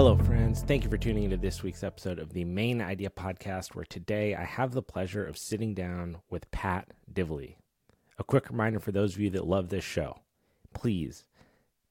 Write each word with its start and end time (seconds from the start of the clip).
Hello, 0.00 0.16
friends. 0.16 0.62
Thank 0.62 0.82
you 0.82 0.88
for 0.88 0.96
tuning 0.96 1.24
into 1.24 1.36
this 1.36 1.62
week's 1.62 1.84
episode 1.84 2.18
of 2.18 2.32
the 2.32 2.46
Main 2.46 2.80
Idea 2.80 3.10
Podcast, 3.10 3.74
where 3.74 3.84
today 3.84 4.34
I 4.34 4.44
have 4.44 4.72
the 4.72 4.80
pleasure 4.80 5.26
of 5.26 5.36
sitting 5.36 5.74
down 5.74 6.16
with 6.30 6.50
Pat 6.50 6.94
Divilly. 7.12 7.58
A 8.18 8.24
quick 8.24 8.48
reminder 8.48 8.80
for 8.80 8.92
those 8.92 9.14
of 9.14 9.20
you 9.20 9.28
that 9.28 9.46
love 9.46 9.68
this 9.68 9.84
show 9.84 10.20
please 10.72 11.26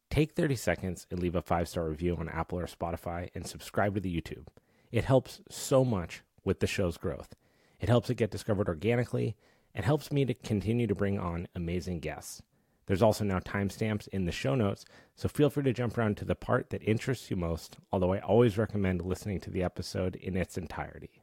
take 0.10 0.32
30 0.32 0.56
seconds 0.56 1.06
and 1.11 1.20
leave 1.20 1.36
a 1.36 1.43
five 1.43 1.68
star 1.68 1.88
review 1.88 2.18
on 2.20 2.30
Apple 2.30 2.57
or 2.57 2.66
Spotify 2.66 3.30
and 3.36 3.46
subscribe 3.46 3.93
to 3.93 4.02
the 4.02 4.20
YouTube. 4.20 4.48
It 4.91 5.04
helps 5.04 5.41
so 5.48 5.86
much 5.86 6.23
with 6.44 6.62
the 6.62 6.68
show's 6.68 6.98
growth. 6.98 7.36
It 7.80 7.89
helps 7.89 8.10
it 8.10 8.16
get 8.16 8.32
discovered 8.32 8.69
organically 8.69 9.36
and 9.75 9.86
helps 9.86 10.11
me 10.11 10.25
to 10.25 10.33
continue 10.33 10.88
to 10.88 10.96
bring 10.96 11.19
on 11.19 11.47
amazing 11.54 12.00
guests. 12.00 12.41
There's 12.89 13.04
also 13.04 13.24
now 13.24 13.38
timestamps 13.38 14.07
in 14.07 14.25
the 14.25 14.32
show 14.32 14.56
notes, 14.56 14.84
so 15.16 15.30
feel 15.30 15.52
free 15.52 15.61
to 15.61 15.74
jump 15.74 15.96
around 15.96 16.18
to 16.18 16.25
the 16.25 16.34
part 16.34 16.71
that 16.71 16.82
interests 16.82 17.30
you 17.30 17.38
most, 17.38 17.78
although 17.92 18.14
I 18.14 18.20
always 18.20 18.57
recommend 18.57 19.04
listening 19.04 19.39
to 19.42 19.52
the 19.52 19.61
episode 19.61 20.16
in 20.16 20.36
its 20.36 20.57
entirety. 20.57 21.21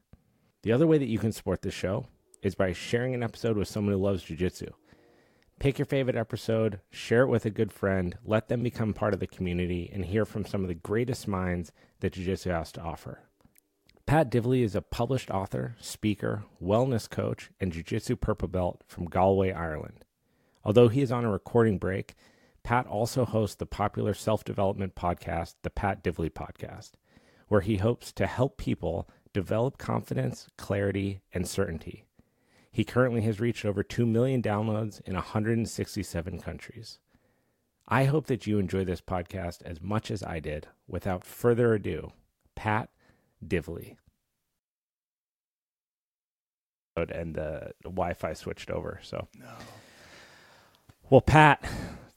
The 0.62 0.71
other 0.71 0.87
way 0.87 0.98
that 0.98 1.09
you 1.09 1.19
can 1.19 1.33
support 1.33 1.62
this 1.62 1.74
show 1.74 2.07
is 2.41 2.55
by 2.55 2.73
sharing 2.73 3.15
an 3.15 3.24
episode 3.24 3.57
with 3.57 3.66
someone 3.66 3.95
who 3.95 4.01
loves 4.01 4.23
jujitsu. 4.23 4.69
Pick 5.59 5.80
your 5.80 5.87
favorite 5.87 6.15
episode, 6.15 6.79
share 6.88 7.23
it 7.23 7.30
with 7.30 7.45
a 7.45 7.51
good 7.51 7.73
friend, 7.73 8.16
let 8.24 8.46
them 8.46 8.62
become 8.62 8.95
part 8.95 9.12
of 9.12 9.19
the 9.19 9.27
community, 9.27 9.91
and 9.93 10.05
hear 10.05 10.24
from 10.24 10.46
some 10.46 10.62
of 10.62 10.69
the 10.69 10.74
greatest 10.74 11.27
minds 11.27 11.73
that 11.98 12.12
Jiu 12.12 12.27
Jitsu 12.27 12.51
has 12.51 12.71
to 12.73 12.80
offer. 12.80 13.23
Pat 14.07 14.30
Divilly 14.30 14.62
is 14.62 14.77
a 14.77 14.83
published 14.83 15.33
author, 15.33 15.74
speaker, 15.80 16.45
wellness 16.62 17.10
coach, 17.10 17.51
and 17.59 17.73
Jiu 17.73 17.83
Jitsu 17.83 18.15
purple 18.15 18.46
belt 18.46 18.85
from 18.87 19.07
Galway, 19.07 19.51
Ireland. 19.51 20.05
Although 20.66 20.88
he 20.88 21.00
is 21.00 21.12
on 21.12 21.24
a 21.24 21.30
recording 21.30 21.78
break, 21.78 22.16
Pat 22.64 22.88
also 22.88 23.24
hosts 23.24 23.54
the 23.54 23.66
popular 23.66 24.12
self 24.14 24.42
development 24.42 24.96
podcast, 24.96 25.54
the 25.62 25.70
Pat 25.70 26.02
Divilly 26.02 26.28
Podcast, 26.28 26.95
where 27.46 27.60
he 27.60 27.76
hopes 27.76 28.10
to 28.14 28.26
help 28.26 28.56
people 28.56 29.09
develop 29.32 29.78
confidence, 29.78 30.48
clarity, 30.59 31.20
and 31.32 31.46
certainty. 31.46 32.02
He 32.72 32.82
currently 32.82 33.20
has 33.20 33.38
reached 33.38 33.64
over 33.64 33.84
2 33.84 34.04
million 34.06 34.42
downloads 34.42 35.00
in 35.02 35.14
167 35.14 36.40
countries. 36.40 36.98
I 37.87 38.06
hope 38.06 38.26
that 38.26 38.48
you 38.48 38.59
enjoy 38.59 38.84
this 38.84 39.00
podcast 39.00 39.62
as 39.62 39.80
much 39.80 40.10
as 40.10 40.24
I 40.24 40.40
did. 40.40 40.66
Without 40.88 41.24
further 41.24 41.74
ado, 41.74 42.10
Pat 42.56 42.90
Divilly. 43.46 43.98
And 46.96 47.37
the 47.37 47.70
Wi 47.84 48.14
Fi 48.14 48.32
switched 48.32 48.68
over. 48.68 48.98
So, 49.04 49.28
No. 49.38 49.46
Well, 51.10 51.21
Pat, 51.21 51.65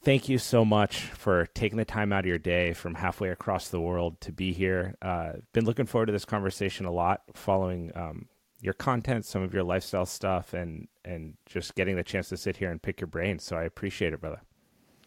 thank 0.02 0.28
you 0.28 0.38
so 0.38 0.64
much 0.64 1.02
for 1.02 1.46
taking 1.54 1.78
the 1.78 1.84
time 1.84 2.12
out 2.12 2.20
of 2.20 2.26
your 2.26 2.38
day 2.38 2.72
from 2.72 2.94
halfway 2.94 3.30
across 3.30 3.68
the 3.68 3.80
world 3.80 4.20
to 4.22 4.32
be 4.32 4.52
here. 4.52 4.96
Uh, 5.00 5.32
been 5.52 5.64
looking 5.64 5.86
forward 5.86 6.06
to 6.06 6.12
this 6.12 6.24
conversation 6.24 6.86
a 6.86 6.90
lot, 6.90 7.22
following 7.34 7.92
um, 7.94 8.26
your 8.60 8.74
content, 8.74 9.24
some 9.24 9.42
of 9.42 9.54
your 9.54 9.62
lifestyle 9.62 10.06
stuff, 10.06 10.54
and 10.54 10.88
and 11.04 11.34
just 11.46 11.74
getting 11.74 11.96
the 11.96 12.02
chance 12.02 12.28
to 12.28 12.36
sit 12.36 12.56
here 12.56 12.70
and 12.70 12.82
pick 12.82 13.00
your 13.00 13.08
brain. 13.08 13.38
So 13.38 13.56
I 13.56 13.64
appreciate 13.64 14.12
it, 14.12 14.20
brother. 14.20 14.40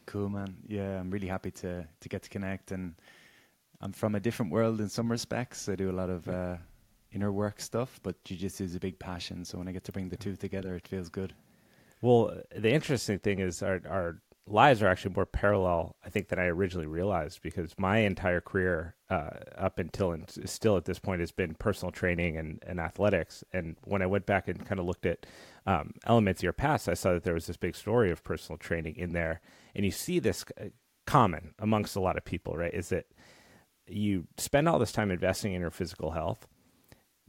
Cool, 0.06 0.30
man. 0.30 0.58
Yeah, 0.68 1.00
I'm 1.00 1.12
really 1.12 1.28
happy 1.28 1.52
to 1.52 1.88
to 2.00 2.10
get 2.10 2.24
to 2.24 2.30
connect, 2.30 2.72
and 2.72 2.96
I'm 3.82 3.92
from 3.92 4.16
a 4.16 4.20
different 4.20 4.52
world 4.52 4.80
in 4.80 4.90
some 4.90 5.12
respects. 5.12 5.68
I 5.68 5.76
do 5.76 5.92
a 5.92 5.94
lot 5.94 6.10
of 6.10 6.28
uh, 6.30 6.56
inner 7.12 7.32
work 7.32 7.60
stuff, 7.60 8.00
but 8.02 8.22
jiu-jitsu 8.24 8.64
is 8.64 8.76
a 8.76 8.80
big 8.80 8.98
passion. 8.98 9.46
So 9.46 9.58
when 9.58 9.68
I 9.68 9.72
get 9.72 9.84
to 9.84 9.92
bring 9.92 10.10
the 10.10 10.18
two 10.18 10.36
together, 10.36 10.76
it 10.76 10.88
feels 10.88 11.10
good. 11.10 11.34
Well, 12.04 12.42
the 12.54 12.70
interesting 12.70 13.20
thing 13.20 13.40
is 13.40 13.64
our 13.64 13.80
our 13.90 14.22
lives 14.46 14.84
are 14.84 14.90
actually 14.90 15.16
more 15.16 15.26
parallel, 15.26 15.96
I 16.04 16.10
think, 16.10 16.28
than 16.28 16.38
I 16.38 16.48
originally 16.48 16.86
realized 16.86 17.42
because 17.42 17.74
my 17.78 18.00
entire 18.00 18.42
career 18.42 18.96
uh, 19.10 19.30
up 19.58 19.80
until 19.80 20.12
and 20.12 20.30
still 20.44 20.76
at 20.76 20.84
this 20.84 21.00
point 21.00 21.22
has 21.22 21.32
been 21.32 21.56
personal 21.56 21.94
training 21.94 22.36
and, 22.36 22.62
and 22.68 22.78
athletics. 22.78 23.46
And 23.54 23.78
when 23.86 24.02
I 24.02 24.06
went 24.06 24.26
back 24.26 24.50
and 24.50 24.66
kind 24.66 24.82
of 24.82 24.86
looked 24.86 25.06
at 25.06 25.26
um, 25.66 25.94
elements 26.06 26.42
of 26.42 26.44
your 26.44 26.52
past, 26.52 26.90
I 26.90 26.94
saw 26.94 27.14
that 27.14 27.24
there 27.24 27.36
was 27.36 27.48
this 27.48 27.56
big 27.56 27.74
story 27.74 28.12
of 28.12 28.22
personal 28.22 28.58
training 28.58 28.98
in 28.98 29.14
there. 29.14 29.40
And 29.74 29.86
you 29.86 29.92
see 29.92 30.20
this 30.20 30.44
uh, 30.60 30.66
common 31.08 31.54
amongst 31.58 31.96
a 31.96 32.02
lot 32.02 32.18
of 32.18 32.26
people, 32.26 32.58
right? 32.58 32.74
Is 32.74 32.90
that 32.90 33.06
you 33.88 34.28
spend 34.38 34.68
all 34.68 34.78
this 34.78 34.92
time 34.92 35.10
investing 35.10 35.54
in 35.54 35.62
your 35.62 35.72
physical 35.72 36.12
health, 36.12 36.48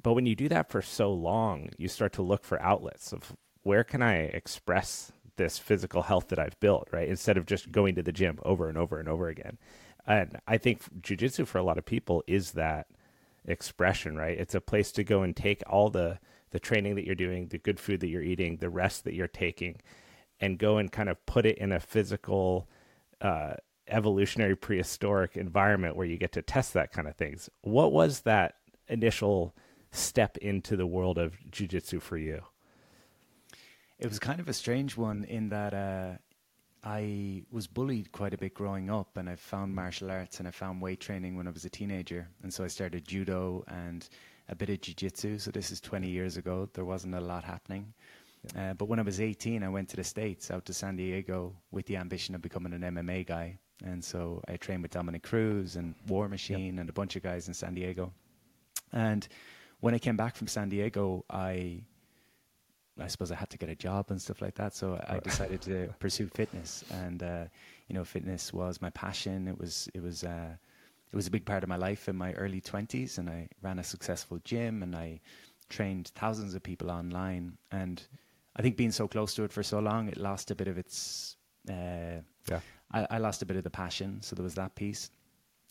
but 0.02 0.14
when 0.14 0.26
you 0.26 0.34
do 0.34 0.48
that 0.48 0.68
for 0.68 0.82
so 0.82 1.12
long, 1.12 1.68
you 1.78 1.86
start 1.86 2.12
to 2.14 2.22
look 2.22 2.42
for 2.44 2.60
outlets 2.60 3.12
of 3.12 3.36
where 3.64 3.84
can 3.84 4.02
I 4.02 4.18
express 4.18 5.10
this 5.36 5.58
physical 5.58 6.02
health 6.02 6.28
that 6.28 6.38
I've 6.38 6.58
built, 6.60 6.88
right? 6.92 7.08
Instead 7.08 7.36
of 7.36 7.46
just 7.46 7.72
going 7.72 7.96
to 7.96 8.02
the 8.02 8.12
gym 8.12 8.38
over 8.44 8.68
and 8.68 8.78
over 8.78 9.00
and 9.00 9.08
over 9.08 9.28
again. 9.28 9.58
And 10.06 10.38
I 10.46 10.58
think 10.58 10.82
jujitsu 11.00 11.46
for 11.46 11.58
a 11.58 11.62
lot 11.62 11.78
of 11.78 11.84
people 11.84 12.22
is 12.26 12.52
that 12.52 12.86
expression, 13.46 14.16
right? 14.16 14.38
It's 14.38 14.54
a 14.54 14.60
place 14.60 14.92
to 14.92 15.04
go 15.04 15.22
and 15.22 15.34
take 15.34 15.62
all 15.66 15.90
the 15.90 16.18
the 16.50 16.60
training 16.60 16.94
that 16.94 17.04
you're 17.04 17.16
doing, 17.16 17.48
the 17.48 17.58
good 17.58 17.80
food 17.80 17.98
that 17.98 18.06
you're 18.06 18.22
eating, 18.22 18.58
the 18.58 18.70
rest 18.70 19.02
that 19.02 19.14
you're 19.14 19.26
taking, 19.26 19.80
and 20.38 20.56
go 20.56 20.78
and 20.78 20.92
kind 20.92 21.08
of 21.08 21.26
put 21.26 21.44
it 21.44 21.58
in 21.58 21.72
a 21.72 21.80
physical, 21.80 22.68
uh, 23.20 23.54
evolutionary, 23.88 24.54
prehistoric 24.54 25.36
environment 25.36 25.96
where 25.96 26.06
you 26.06 26.16
get 26.16 26.30
to 26.30 26.42
test 26.42 26.72
that 26.72 26.92
kind 26.92 27.08
of 27.08 27.16
things. 27.16 27.50
What 27.62 27.90
was 27.90 28.20
that 28.20 28.54
initial 28.86 29.52
step 29.90 30.36
into 30.36 30.76
the 30.76 30.86
world 30.86 31.18
of 31.18 31.38
jujitsu 31.50 32.00
for 32.00 32.16
you? 32.16 32.42
It 34.04 34.10
was 34.10 34.18
kind 34.18 34.38
of 34.38 34.48
a 34.48 34.52
strange 34.52 34.98
one 34.98 35.24
in 35.24 35.48
that 35.48 35.72
uh, 35.72 36.18
I 36.84 37.44
was 37.50 37.66
bullied 37.66 38.12
quite 38.12 38.34
a 38.34 38.36
bit 38.36 38.52
growing 38.52 38.90
up, 38.90 39.16
and 39.16 39.30
I 39.30 39.36
found 39.36 39.74
martial 39.74 40.10
arts 40.10 40.40
and 40.40 40.46
I 40.46 40.50
found 40.50 40.82
weight 40.82 41.00
training 41.00 41.38
when 41.38 41.48
I 41.48 41.50
was 41.50 41.64
a 41.64 41.70
teenager, 41.70 42.28
and 42.42 42.52
so 42.52 42.64
I 42.64 42.66
started 42.66 43.08
judo 43.08 43.64
and 43.66 44.06
a 44.50 44.54
bit 44.54 44.68
of 44.68 44.82
jiu-jitsu. 44.82 45.38
So 45.38 45.50
this 45.50 45.70
is 45.70 45.80
20 45.80 46.10
years 46.10 46.36
ago. 46.36 46.68
There 46.74 46.84
wasn't 46.84 47.14
a 47.14 47.20
lot 47.20 47.44
happening. 47.44 47.94
Uh, 48.54 48.74
but 48.74 48.88
when 48.90 48.98
I 48.98 49.02
was 49.02 49.22
18, 49.22 49.62
I 49.62 49.70
went 49.70 49.88
to 49.88 49.96
the 49.96 50.04
States, 50.04 50.50
out 50.50 50.66
to 50.66 50.74
San 50.74 50.96
Diego, 50.96 51.56
with 51.70 51.86
the 51.86 51.96
ambition 51.96 52.34
of 52.34 52.42
becoming 52.42 52.74
an 52.74 52.82
MMA 52.82 53.26
guy. 53.26 53.58
And 53.82 54.04
so 54.04 54.42
I 54.46 54.58
trained 54.58 54.82
with 54.82 54.90
Dominick 54.90 55.22
Cruz 55.22 55.76
and 55.76 55.94
War 56.08 56.28
Machine 56.28 56.78
and 56.78 56.90
a 56.90 56.92
bunch 56.92 57.16
of 57.16 57.22
guys 57.22 57.48
in 57.48 57.54
San 57.54 57.72
Diego. 57.72 58.12
And 58.92 59.26
when 59.80 59.94
I 59.94 59.98
came 59.98 60.18
back 60.18 60.36
from 60.36 60.46
San 60.46 60.68
Diego, 60.68 61.24
I 61.30 61.84
I 63.00 63.08
suppose 63.08 63.30
I 63.32 63.34
had 63.34 63.50
to 63.50 63.58
get 63.58 63.68
a 63.68 63.74
job 63.74 64.10
and 64.10 64.20
stuff 64.20 64.40
like 64.40 64.54
that. 64.54 64.74
So 64.74 65.02
I 65.08 65.18
decided 65.18 65.60
to 65.62 65.92
pursue 65.98 66.28
fitness, 66.28 66.84
and 66.90 67.22
uh, 67.22 67.44
you 67.88 67.94
know, 67.94 68.04
fitness 68.04 68.52
was 68.52 68.80
my 68.80 68.90
passion. 68.90 69.48
It 69.48 69.58
was 69.58 69.88
it 69.94 70.02
was 70.02 70.24
uh, 70.24 70.56
it 71.12 71.16
was 71.16 71.26
a 71.26 71.30
big 71.30 71.44
part 71.44 71.62
of 71.62 71.68
my 71.68 71.76
life 71.76 72.08
in 72.08 72.16
my 72.16 72.32
early 72.34 72.60
twenties, 72.60 73.18
and 73.18 73.28
I 73.28 73.48
ran 73.62 73.78
a 73.78 73.84
successful 73.84 74.38
gym, 74.44 74.82
and 74.82 74.94
I 74.94 75.20
trained 75.68 76.12
thousands 76.14 76.54
of 76.54 76.62
people 76.62 76.90
online. 76.90 77.56
And 77.72 78.02
I 78.56 78.62
think 78.62 78.76
being 78.76 78.92
so 78.92 79.08
close 79.08 79.34
to 79.34 79.44
it 79.44 79.52
for 79.52 79.62
so 79.62 79.80
long, 79.80 80.08
it 80.08 80.16
lost 80.16 80.50
a 80.50 80.54
bit 80.54 80.68
of 80.68 80.78
its. 80.78 81.36
Uh, 81.68 82.22
Yeah. 82.48 82.60
I, 82.92 83.06
I 83.10 83.18
lost 83.18 83.42
a 83.42 83.46
bit 83.46 83.56
of 83.56 83.64
the 83.64 83.70
passion, 83.70 84.22
so 84.22 84.36
there 84.36 84.44
was 84.44 84.54
that 84.54 84.74
piece. 84.76 85.10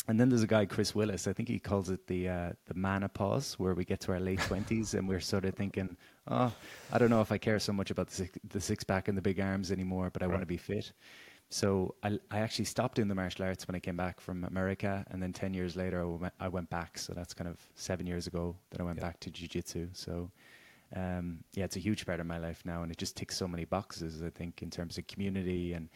And 0.08 0.20
then 0.20 0.28
there's 0.30 0.44
a 0.44 0.48
guy, 0.48 0.66
Chris 0.66 0.94
Willis. 0.94 1.28
I 1.28 1.34
think 1.34 1.48
he 1.48 1.60
calls 1.60 1.90
it 1.90 2.08
the 2.08 2.28
uh, 2.28 2.52
the 2.66 2.74
menopause, 2.74 3.58
where 3.58 3.74
we 3.74 3.86
get 3.86 4.02
to 4.02 4.12
our 4.12 4.20
late 4.20 4.40
twenties 4.50 4.94
and 4.96 5.08
we're 5.08 5.22
sort 5.22 5.46
of 5.46 5.56
thinking, 5.56 5.96
"Oh, 6.28 6.54
I 6.92 6.98
don't 6.98 7.10
know 7.10 7.22
if 7.22 7.32
I 7.32 7.38
care 7.38 7.60
so 7.60 7.72
much 7.72 7.90
about 7.90 8.08
the 8.08 8.16
six, 8.16 8.38
the 8.50 8.60
six 8.60 8.84
pack 8.84 9.08
and 9.08 9.18
the 9.18 9.22
big 9.22 9.40
arms 9.40 9.72
anymore, 9.72 10.10
but 10.12 10.22
I 10.22 10.28
want 10.28 10.42
to 10.42 10.46
be 10.46 10.58
fit." 10.58 10.92
So 11.50 11.96
I, 12.04 12.20
I 12.32 12.40
actually 12.40 12.66
stopped 12.66 12.96
doing 12.96 13.08
the 13.08 13.16
martial 13.16 13.46
arts 13.46 13.68
when 13.68 13.76
I 13.76 13.80
came 13.80 13.96
back 13.96 14.20
from 14.20 14.44
America, 14.44 15.06
and 15.12 15.22
then 15.24 15.32
ten 15.32 15.54
years 15.54 15.76
later 15.78 16.02
I 16.02 16.06
went, 16.06 16.34
I 16.40 16.48
went 16.50 16.70
back. 16.70 16.98
So 16.98 17.14
that's 17.14 17.34
kind 17.34 17.50
of 17.50 17.58
seven 17.76 18.06
years 18.06 18.28
ago 18.28 18.56
that 18.72 18.82
I 18.82 18.84
went 18.84 18.98
Yeah. 18.98 19.06
back 19.08 19.20
to 19.22 19.30
jiu-jitsu. 19.32 19.90
So 19.94 20.32
um, 20.96 21.44
yeah, 21.54 21.66
it's 21.66 21.76
a 21.76 21.80
huge 21.80 22.06
part 22.06 22.20
of 22.20 22.26
my 22.28 22.38
life 22.38 22.62
now, 22.66 22.84
and 22.84 22.92
it 22.92 22.98
just 22.98 23.16
ticks 23.16 23.38
so 23.38 23.48
many 23.48 23.66
boxes. 23.66 24.22
I 24.22 24.30
think 24.30 24.62
in 24.62 24.70
terms 24.70 24.98
of 24.98 25.08
community 25.08 25.74
and, 25.74 25.90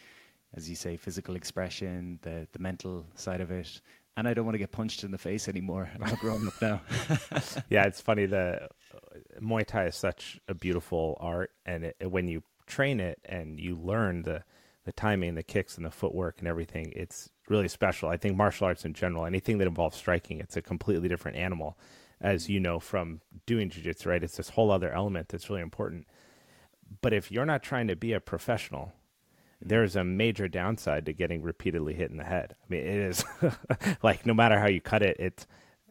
as 0.55 0.69
you 0.69 0.75
say, 0.75 0.97
physical 0.97 1.35
expression, 1.35 2.19
the 2.21 2.47
the 2.51 2.59
mental 2.59 3.05
side 3.15 3.41
of 3.41 3.51
it, 3.51 3.81
and 4.17 4.27
I 4.27 4.33
don't 4.33 4.45
want 4.45 4.55
to 4.55 4.59
get 4.59 4.71
punched 4.71 5.03
in 5.03 5.11
the 5.11 5.17
face 5.17 5.47
anymore. 5.47 5.89
I'm 6.01 6.15
growing 6.15 6.47
up 6.47 6.61
now. 6.61 6.81
yeah, 7.69 7.85
it's 7.85 8.01
funny. 8.01 8.25
The 8.25 8.63
uh, 8.63 8.97
Muay 9.39 9.65
Thai 9.65 9.85
is 9.85 9.95
such 9.95 10.39
a 10.47 10.55
beautiful 10.55 11.15
art, 11.19 11.51
and 11.65 11.85
it, 11.85 12.11
when 12.11 12.27
you 12.27 12.41
train 12.65 12.99
it 12.99 13.19
and 13.23 13.59
you 13.59 13.77
learn 13.77 14.23
the 14.23 14.43
the 14.85 14.91
timing, 14.93 15.35
the 15.35 15.43
kicks, 15.43 15.75
and 15.75 15.85
the 15.85 15.91
footwork 15.91 16.39
and 16.39 16.47
everything, 16.47 16.93
it's 16.95 17.29
really 17.49 17.67
special. 17.67 18.09
I 18.09 18.15
think 18.17 18.37
martial 18.37 18.67
arts 18.67 18.85
in 18.85 18.93
general, 18.93 19.25
anything 19.25 19.57
that 19.57 19.67
involves 19.67 19.97
striking, 19.97 20.39
it's 20.39 20.55
a 20.55 20.61
completely 20.61 21.09
different 21.09 21.37
animal, 21.37 21.77
as 22.19 22.49
you 22.49 22.59
know 22.59 22.79
from 22.79 23.21
doing 23.45 23.69
jiu-jitsu. 23.69 24.09
Right, 24.09 24.23
it's 24.23 24.37
this 24.37 24.49
whole 24.49 24.71
other 24.71 24.91
element 24.91 25.29
that's 25.29 25.49
really 25.49 25.61
important. 25.61 26.07
But 27.01 27.13
if 27.13 27.31
you're 27.31 27.45
not 27.45 27.61
trying 27.61 27.87
to 27.87 27.95
be 27.95 28.13
a 28.13 28.19
professional, 28.19 28.93
there's 29.61 29.95
a 29.95 30.03
major 30.03 30.47
downside 30.47 31.05
to 31.05 31.13
getting 31.13 31.41
repeatedly 31.41 31.93
hit 31.93 32.11
in 32.11 32.17
the 32.17 32.23
head. 32.23 32.55
I 32.61 32.65
mean, 32.69 32.81
it 32.81 32.97
is 32.97 33.25
like 34.03 34.25
no 34.25 34.33
matter 34.33 34.59
how 34.59 34.67
you 34.67 34.81
cut 34.81 35.01
it, 35.01 35.17
it's 35.19 35.47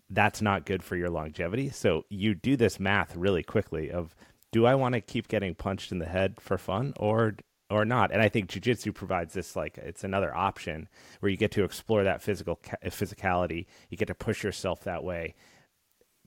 that's 0.08 0.40
not 0.40 0.66
good 0.66 0.82
for 0.82 0.96
your 0.96 1.10
longevity. 1.10 1.70
So 1.70 2.04
you 2.08 2.34
do 2.34 2.56
this 2.56 2.78
math 2.78 3.16
really 3.16 3.42
quickly 3.42 3.90
of 3.90 4.14
do 4.52 4.66
I 4.66 4.74
want 4.76 4.94
to 4.94 5.00
keep 5.00 5.28
getting 5.28 5.54
punched 5.54 5.90
in 5.90 5.98
the 5.98 6.06
head 6.06 6.40
for 6.40 6.58
fun 6.58 6.94
or 6.96 7.34
or 7.68 7.84
not. 7.84 8.12
And 8.12 8.22
I 8.22 8.28
think 8.28 8.48
jujitsu 8.48 8.94
provides 8.94 9.34
this 9.34 9.56
like 9.56 9.78
it's 9.78 10.04
another 10.04 10.34
option 10.34 10.88
where 11.20 11.30
you 11.30 11.36
get 11.36 11.50
to 11.52 11.64
explore 11.64 12.04
that 12.04 12.22
physical 12.22 12.60
physicality. 12.84 13.66
You 13.90 13.96
get 13.96 14.08
to 14.08 14.14
push 14.14 14.44
yourself 14.44 14.84
that 14.84 15.02
way. 15.02 15.34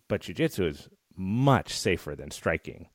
But 0.08 0.22
jujitsu 0.22 0.70
is 0.70 0.90
much 1.16 1.74
safer 1.74 2.16
than 2.16 2.32
striking. 2.32 2.88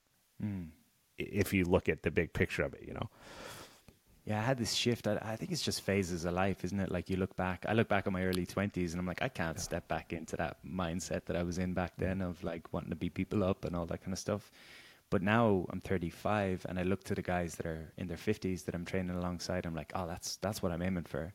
Mm. 0.43 0.69
If 1.17 1.53
you 1.53 1.65
look 1.65 1.89
at 1.89 2.03
the 2.03 2.11
big 2.11 2.33
picture 2.33 2.65
of 2.65 2.75
it, 2.75 2.83
you 2.87 2.93
know. 2.93 3.09
Yeah, 4.25 4.39
I 4.39 4.43
had 4.43 4.57
this 4.57 4.73
shift. 4.73 5.07
I, 5.07 5.19
I, 5.21 5.37
think 5.37 5.53
it's 5.53 5.61
just 5.63 5.83
phases 5.83 6.25
of 6.25 6.33
life, 6.33 6.65
isn't 6.65 6.81
it? 6.81 6.91
Like 6.91 7.11
you 7.11 7.17
look 7.17 7.37
back. 7.37 7.67
I 7.69 7.75
look 7.75 7.89
back 7.89 8.07
at 8.07 8.13
my 8.13 8.25
early 8.25 8.47
twenties, 8.47 8.93
and 8.93 9.01
I'm 9.01 9.07
like, 9.07 9.21
I 9.21 9.29
can't 9.29 9.57
yeah. 9.57 9.63
step 9.63 9.87
back 9.87 10.13
into 10.13 10.37
that 10.37 10.57
mindset 10.67 11.27
that 11.27 11.37
I 11.37 11.43
was 11.43 11.59
in 11.59 11.75
back 11.75 11.93
then 11.99 12.23
of 12.23 12.43
like 12.43 12.73
wanting 12.73 12.91
to 12.91 12.97
beat 12.97 13.15
people 13.15 13.45
up 13.45 13.65
and 13.65 13.77
all 13.77 13.87
that 13.87 14.01
kind 14.03 14.13
of 14.13 14.19
stuff. 14.19 14.51
But 15.11 15.23
now 15.23 15.67
I'm 15.71 15.81
35, 15.81 16.65
and 16.69 16.79
I 16.79 16.83
look 16.83 17.05
to 17.05 17.15
the 17.15 17.23
guys 17.23 17.55
that 17.57 17.67
are 17.67 17.93
in 17.99 18.09
their 18.09 18.17
50s 18.17 18.65
that 18.65 18.75
I'm 18.75 18.87
training 18.87 19.15
alongside. 19.15 19.67
I'm 19.67 19.75
like, 19.75 19.93
oh, 19.95 20.07
that's 20.07 20.37
that's 20.37 20.63
what 20.63 20.73
I'm 20.73 20.83
aiming 20.83 21.05
for. 21.05 21.35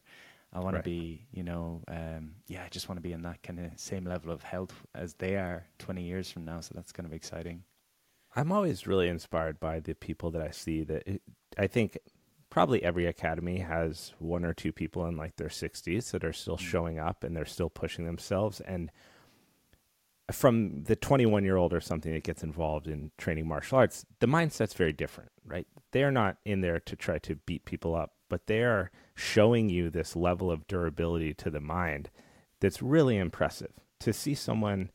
I 0.52 0.60
want 0.60 0.74
right. 0.74 0.84
to 0.84 0.90
be, 0.90 1.28
you 1.32 1.44
know, 1.44 1.84
um, 1.88 2.32
yeah, 2.48 2.64
I 2.64 2.70
just 2.70 2.90
want 2.90 2.98
to 2.98 3.04
be 3.04 3.14
in 3.14 3.22
that 3.22 3.44
kind 3.44 3.60
of 3.60 3.72
same 3.76 4.06
level 4.06 4.32
of 4.32 4.42
health 4.42 4.74
as 4.96 5.14
they 5.14 5.36
are 5.36 5.64
20 5.78 6.02
years 6.02 6.32
from 6.32 6.44
now. 6.44 6.60
So 6.60 6.72
that's 6.74 6.92
kind 6.92 7.06
of 7.06 7.14
exciting. 7.14 7.64
I'm 8.36 8.52
always 8.52 8.88
really 8.88 9.10
inspired 9.10 9.60
by 9.60 9.80
the 9.80 9.94
people 9.94 10.32
that 10.32 10.42
I 10.42 10.50
see. 10.50 10.84
That 10.84 11.08
it, 11.08 11.22
I 11.58 11.68
think 11.68 12.00
probably 12.50 12.84
every 12.84 13.06
academy 13.06 13.60
has 13.60 14.14
one 14.20 14.44
or 14.44 14.54
two 14.54 14.72
people 14.72 15.06
in 15.06 15.16
like 15.16 15.36
their 15.36 15.50
60s 15.50 16.12
that 16.12 16.24
are 16.24 16.34
still 16.34 16.58
mm. 16.58 16.68
showing 16.68 17.00
up 17.00 17.24
and 17.24 17.36
they're 17.36 17.46
still 17.46 17.70
pushing 17.70 18.06
themselves. 18.06 18.60
And 18.62 18.92
from 20.32 20.84
the 20.84 20.96
21 20.96 21.44
year 21.44 21.58
old 21.58 21.74
or 21.74 21.82
something 21.82 22.14
that 22.14 22.24
gets 22.24 22.44
involved 22.44 22.88
in 22.88 23.12
training 23.18 23.48
martial 23.48 23.78
arts, 23.78 24.06
the 24.20 24.28
mindset's 24.28 24.74
very 24.74 24.94
different, 24.94 25.32
right? 25.46 25.68
They're 25.92 26.12
not 26.12 26.38
in 26.46 26.62
there 26.62 26.80
to 26.82 26.96
try 26.96 27.20
to 27.20 27.36
beat 27.36 27.66
people 27.66 27.96
up, 27.96 28.14
but 28.30 28.48
they 28.48 28.64
are 28.64 28.92
showing 29.16 29.70
you 29.70 29.90
this 29.90 30.16
level 30.16 30.52
of 30.52 30.68
durability 30.68 31.34
to 31.36 31.50
the 31.50 31.60
mind 31.60 32.10
that's 32.60 32.82
really 32.82 33.18
impressive. 33.18 33.72
To 34.02 34.14
see 34.14 34.34
someone 34.34 34.92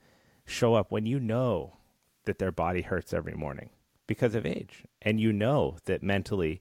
show 0.46 0.74
up 0.74 0.90
when 0.90 1.04
you 1.04 1.20
know 1.20 1.76
that 2.24 2.38
their 2.38 2.52
body 2.52 2.82
hurts 2.82 3.12
every 3.12 3.34
morning 3.34 3.70
because 4.06 4.34
of 4.34 4.46
age, 4.46 4.84
and 5.02 5.20
you 5.20 5.32
know 5.32 5.76
that 5.84 6.02
mentally 6.02 6.60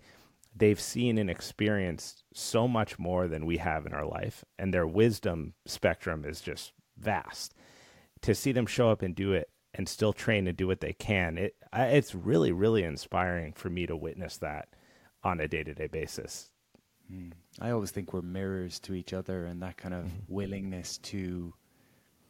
they've 0.56 0.80
seen 0.80 1.18
and 1.18 1.30
experienced 1.30 2.24
so 2.34 2.68
much 2.68 3.00
more 3.00 3.28
than 3.28 3.46
we 3.46 3.58
have 3.58 3.86
in 3.86 3.94
our 3.94 4.06
life, 4.06 4.44
and 4.58 4.74
their 4.74 4.88
wisdom 4.88 5.54
spectrum 5.66 6.26
is 6.26 6.42
just 6.42 6.74
vast 6.98 7.54
to 8.24 8.34
see 8.34 8.52
them 8.52 8.66
show 8.66 8.90
up 8.90 9.02
and 9.02 9.16
do 9.16 9.34
it 9.34 9.50
and 9.76 9.88
still 9.88 10.14
train 10.14 10.48
and 10.48 10.58
do 10.58 10.68
what 10.68 10.80
they 10.80 10.94
can, 10.94 11.38
it 11.38 11.56
it's 11.74 12.16
really 12.16 12.52
really 12.52 12.84
inspiring 12.84 13.54
for 13.54 13.70
me 13.70 13.86
to 13.86 13.96
witness 13.96 14.38
that 14.38 14.70
on 15.24 15.40
a 15.40 15.48
day 15.48 15.64
to 15.64 15.74
day 15.74 15.88
basis. 15.88 16.50
Mm. 17.12 17.34
I 17.60 17.72
always 17.72 17.92
think 17.92 18.14
we're 18.14 18.22
mirrors 18.22 18.80
to 18.82 18.94
each 18.94 19.14
other, 19.14 19.46
and 19.46 19.62
that 19.62 19.78
kind 19.78 19.94
of 19.94 20.06
mm-hmm. 20.06 20.34
willingness 20.34 20.98
to 21.00 21.54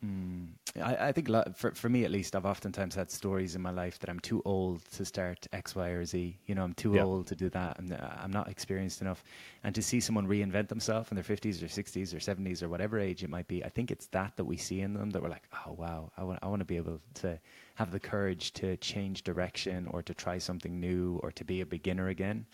Mm, 0.03 0.47
I, 0.81 1.07
I, 1.07 1.11
think 1.13 1.29
for 1.55 1.71
for 1.71 1.87
me 1.87 2.03
at 2.03 2.11
least, 2.11 2.35
I've 2.35 2.45
oftentimes 2.45 2.95
had 2.95 3.09
stories 3.09 3.55
in 3.55 3.61
my 3.61 3.71
life 3.71 3.99
that 3.99 4.09
I'm 4.09 4.19
too 4.19 4.41
old 4.43 4.83
to 4.91 5.05
start 5.05 5.47
X, 5.53 5.75
Y, 5.75 5.87
or 5.89 6.03
Z. 6.03 6.37
You 6.45 6.55
know, 6.55 6.63
I'm 6.63 6.73
too 6.73 6.95
yeah. 6.95 7.03
old 7.03 7.27
to 7.27 7.35
do 7.35 7.49
that. 7.51 7.77
I'm 7.79 7.95
I'm 8.21 8.31
not 8.31 8.49
experienced 8.49 9.01
enough. 9.01 9.23
And 9.63 9.73
to 9.75 9.81
see 9.81 10.01
someone 10.01 10.27
reinvent 10.27 10.67
themselves 10.67 11.09
in 11.09 11.15
their 11.15 11.23
50s 11.23 11.63
or 11.63 11.67
60s 11.67 12.13
or 12.13 12.17
70s 12.17 12.61
or 12.61 12.67
whatever 12.67 12.99
age 12.99 13.23
it 13.23 13.29
might 13.29 13.47
be, 13.47 13.63
I 13.63 13.69
think 13.69 13.91
it's 13.91 14.07
that 14.07 14.35
that 14.35 14.43
we 14.43 14.57
see 14.57 14.81
in 14.81 14.93
them 14.93 15.11
that 15.11 15.21
we're 15.21 15.29
like, 15.29 15.47
oh 15.65 15.71
wow, 15.73 16.11
I 16.17 16.23
want 16.23 16.39
I 16.41 16.47
want 16.47 16.59
to 16.59 16.65
be 16.65 16.77
able 16.77 16.99
to 17.15 17.39
have 17.75 17.91
the 17.91 17.99
courage 17.99 18.51
to 18.53 18.75
change 18.77 19.23
direction 19.23 19.87
or 19.91 20.01
to 20.01 20.13
try 20.13 20.37
something 20.37 20.79
new 20.79 21.19
or 21.23 21.31
to 21.31 21.45
be 21.45 21.61
a 21.61 21.65
beginner 21.65 22.09
again. 22.09 22.45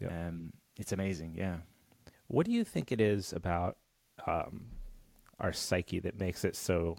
Yeah. 0.00 0.08
Um, 0.08 0.52
it's 0.76 0.92
amazing. 0.92 1.34
Yeah. 1.36 1.58
What 2.26 2.46
do 2.46 2.52
you 2.52 2.64
think 2.64 2.90
it 2.90 3.00
is 3.00 3.32
about? 3.32 3.76
Um, 4.26 4.75
our 5.38 5.52
psyche 5.52 6.00
that 6.00 6.18
makes 6.18 6.44
it 6.44 6.56
so 6.56 6.96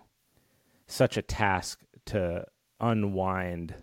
such 0.87 1.17
a 1.17 1.21
task 1.21 1.81
to 2.05 2.45
unwind 2.79 3.75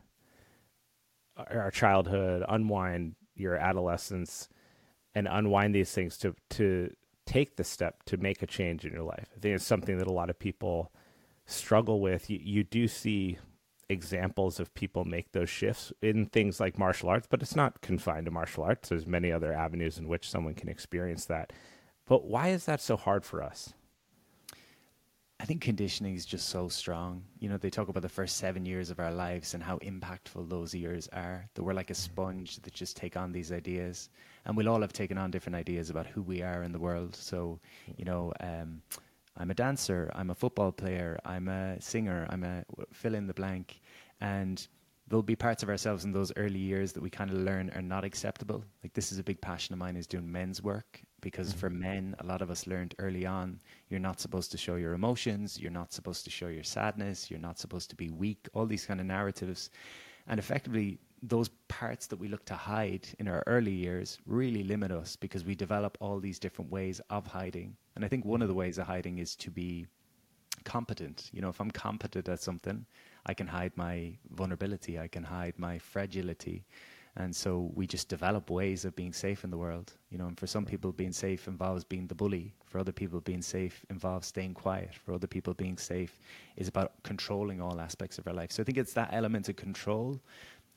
our 1.37 1.71
childhood, 1.71 2.45
unwind 2.49 3.17
your 3.35 3.56
adolescence, 3.56 4.49
and 5.15 5.29
unwind 5.29 5.75
these 5.75 5.93
things 5.93 6.17
to 6.19 6.35
to 6.51 6.91
take 7.27 7.56
the 7.56 7.65
step 7.65 8.03
to 8.05 8.17
make 8.17 8.43
a 8.43 8.47
change 8.47 8.85
in 8.85 8.93
your 8.93 9.03
life. 9.03 9.29
I 9.37 9.41
think 9.41 9.56
it's 9.56 9.65
something 9.65 9.99
that 9.99 10.06
a 10.06 10.12
lot 10.12 10.31
of 10.31 10.39
people 10.39 10.93
struggle 11.47 12.00
with. 12.00 12.29
You, 12.29 12.39
you 12.43 12.65
do 12.65 12.87
see 12.87 13.39
examples 13.89 14.61
of 14.61 14.75
people 14.75 15.05
make 15.05 15.33
those 15.33 15.50
shifts 15.50 15.93
in 16.03 16.27
things 16.27 16.61
like 16.61 16.79
martial 16.79 17.09
arts, 17.09 17.27
but 17.29 17.43
it's 17.43 17.57
not 17.57 17.81
confined 17.81 18.27
to 18.27 18.31
martial 18.31 18.65
arts. 18.65 18.89
There's 18.89 19.07
many 19.07 19.33
other 19.33 19.53
avenues 19.53 19.99
in 19.99 20.09
which 20.09 20.29
someone 20.29 20.55
can 20.55 20.69
experience 20.69 21.27
that. 21.27 21.53
But 22.07 22.25
why 22.25 22.49
is 22.49 22.67
that 22.67 22.81
so 22.81 22.97
hard 22.97 23.25
for 23.25 23.43
us? 23.43 23.73
I 25.41 25.47
think 25.47 25.61
conditioning 25.61 26.15
is 26.15 26.25
just 26.25 26.49
so 26.49 26.69
strong. 26.69 27.25
You 27.41 27.49
know, 27.49 27.57
they 27.57 27.69
talk 27.69 27.89
about 27.89 28.03
the 28.03 28.09
first 28.09 28.37
seven 28.37 28.65
years 28.65 28.91
of 28.91 29.01
our 29.01 29.13
lives 29.13 29.55
and 29.55 29.63
how 29.63 29.79
impactful 29.79 30.49
those 30.49 30.75
years 30.75 31.09
are. 31.13 31.49
That 31.55 31.63
we're 31.65 31.75
like 31.75 31.91
a 31.91 31.95
sponge 31.95 32.57
that 32.61 32.73
just 32.73 32.97
take 32.97 33.17
on 33.17 33.33
these 33.33 33.51
ideas, 33.51 34.11
and 34.45 34.57
we'll 34.57 34.69
all 34.69 34.81
have 34.81 34.93
taken 34.93 35.19
on 35.19 35.31
different 35.31 35.57
ideas 35.57 35.91
about 35.91 36.07
who 36.07 36.23
we 36.23 36.43
are 36.43 36.63
in 36.63 36.73
the 36.73 36.79
world. 36.79 37.17
So, 37.17 37.59
you 37.97 38.05
know, 38.05 38.33
um, 38.41 38.81
I'm 39.37 39.51
a 39.51 39.55
dancer, 39.55 40.11
I'm 40.15 40.31
a 40.31 40.35
football 40.35 40.71
player, 40.71 41.19
I'm 41.25 41.49
a 41.49 41.81
singer, 41.81 42.27
I'm 42.31 42.45
a 42.45 42.65
fill 42.93 43.15
in 43.15 43.27
the 43.27 43.35
blank, 43.35 43.81
and 44.21 44.67
there'll 45.09 45.23
be 45.23 45.37
parts 45.37 45.63
of 45.63 45.69
ourselves 45.69 46.05
in 46.05 46.13
those 46.13 46.33
early 46.37 46.61
years 46.61 46.93
that 46.93 47.03
we 47.03 47.11
kind 47.11 47.31
of 47.31 47.37
learn 47.39 47.71
are 47.75 47.83
not 47.83 48.05
acceptable. 48.05 48.65
Like 48.83 48.95
this 48.95 49.11
is 49.11 49.19
a 49.19 49.25
big 49.25 49.41
passion 49.41 49.73
of 49.73 49.81
mine 49.81 49.97
is 49.97 50.07
doing 50.07 50.31
men's 50.31 50.63
work 50.63 51.03
because 51.25 51.49
mm-hmm. 51.49 51.59
for 51.59 51.71
men, 51.71 52.15
a 52.21 52.26
lot 52.26 52.43
of 52.43 52.50
us 52.50 52.69
learned 52.69 52.94
early 53.00 53.26
on, 53.26 53.59
you're 53.88 54.06
not 54.09 54.21
supposed 54.21 54.53
to 54.53 54.59
show 54.59 54.76
your 54.76 54.93
emotions, 54.93 55.59
you're 55.59 55.79
not 55.81 55.93
supposed 55.93 56.23
to 56.25 56.31
show 56.31 56.47
your 56.47 56.62
sadness, 56.62 57.31
you're 57.31 57.47
not 57.49 57.59
supposed 57.59 57.91
to 57.91 57.97
be 57.97 58.11
weak, 58.11 58.47
all 58.55 58.67
these 58.67 58.87
kind 58.87 59.00
of 59.00 59.06
narratives. 59.06 59.71
And 60.29 60.38
effectively, 60.38 61.00
those 61.23 61.49
parts 61.69 62.06
that 62.06 62.19
we 62.19 62.29
look 62.29 62.44
to 62.44 62.55
hide 62.55 63.09
in 63.19 63.26
our 63.26 63.43
early 63.47 63.73
years 63.73 64.19
really 64.26 64.62
limit 64.62 64.93
us 64.93 65.17
because 65.17 65.44
we 65.44 65.55
develop 65.55 65.97
all 66.00 66.21
these 66.21 66.38
different 66.38 66.71
ways 66.71 67.00
of 67.09 67.26
hiding. 67.26 67.75
And 67.97 68.05
I 68.05 68.09
think 68.09 68.25
one 68.25 68.43
of 68.43 68.49
the 68.49 68.55
ways 68.55 68.76
of 68.79 68.87
hiding 68.87 69.19
is 69.19 69.35
to 69.37 69.50
be 69.50 69.87
competent. 70.65 71.31
You 71.32 71.41
know, 71.41 71.49
if 71.49 71.61
I'm 71.61 71.71
competent 71.71 72.29
at 72.29 72.41
something, 72.41 72.85
I 73.26 73.32
can 73.35 73.47
hide 73.47 73.73
my 73.76 74.19
vulnerability, 74.31 74.99
I 74.99 75.09
can 75.09 75.25
hide 75.25 75.55
my 75.59 75.79
fragility. 75.79 76.65
And 77.16 77.35
so 77.35 77.71
we 77.75 77.87
just 77.87 78.09
develop 78.09 78.50
ways 78.50 78.85
of 78.85 78.97
being 78.97 79.12
safe 79.12 79.44
in 79.44 79.50
the 79.50 79.56
world. 79.56 79.92
You 80.11 80.18
know, 80.18 80.26
and 80.26 80.38
for 80.38 80.49
some 80.49 80.64
people, 80.64 80.90
being 80.92 81.12
safe 81.12 81.47
involves 81.47 81.85
being 81.85 82.09
the 82.09 82.14
bully. 82.14 82.54
For 82.66 82.78
other 82.78 82.92
people, 82.92 83.21
being 83.21 83.42
safe 83.42 83.85
involves 83.88 84.26
staying 84.26 84.54
quiet. 84.54 84.94
For 84.94 85.14
other 85.14 85.28
people, 85.28 85.54
being 85.54 85.78
safe 85.78 86.18
is 86.56 86.66
about 86.66 86.92
controlling 87.04 87.61
all 87.61 87.80
aspects 87.80 88.18
of 88.18 88.26
our 88.26 88.35
life. 88.35 88.50
So 88.50 88.62
I 88.62 88.64
think 88.64 88.78
it's 88.78 88.94
that 88.94 89.11
element 89.12 89.49
of 89.49 89.54
control 89.54 90.21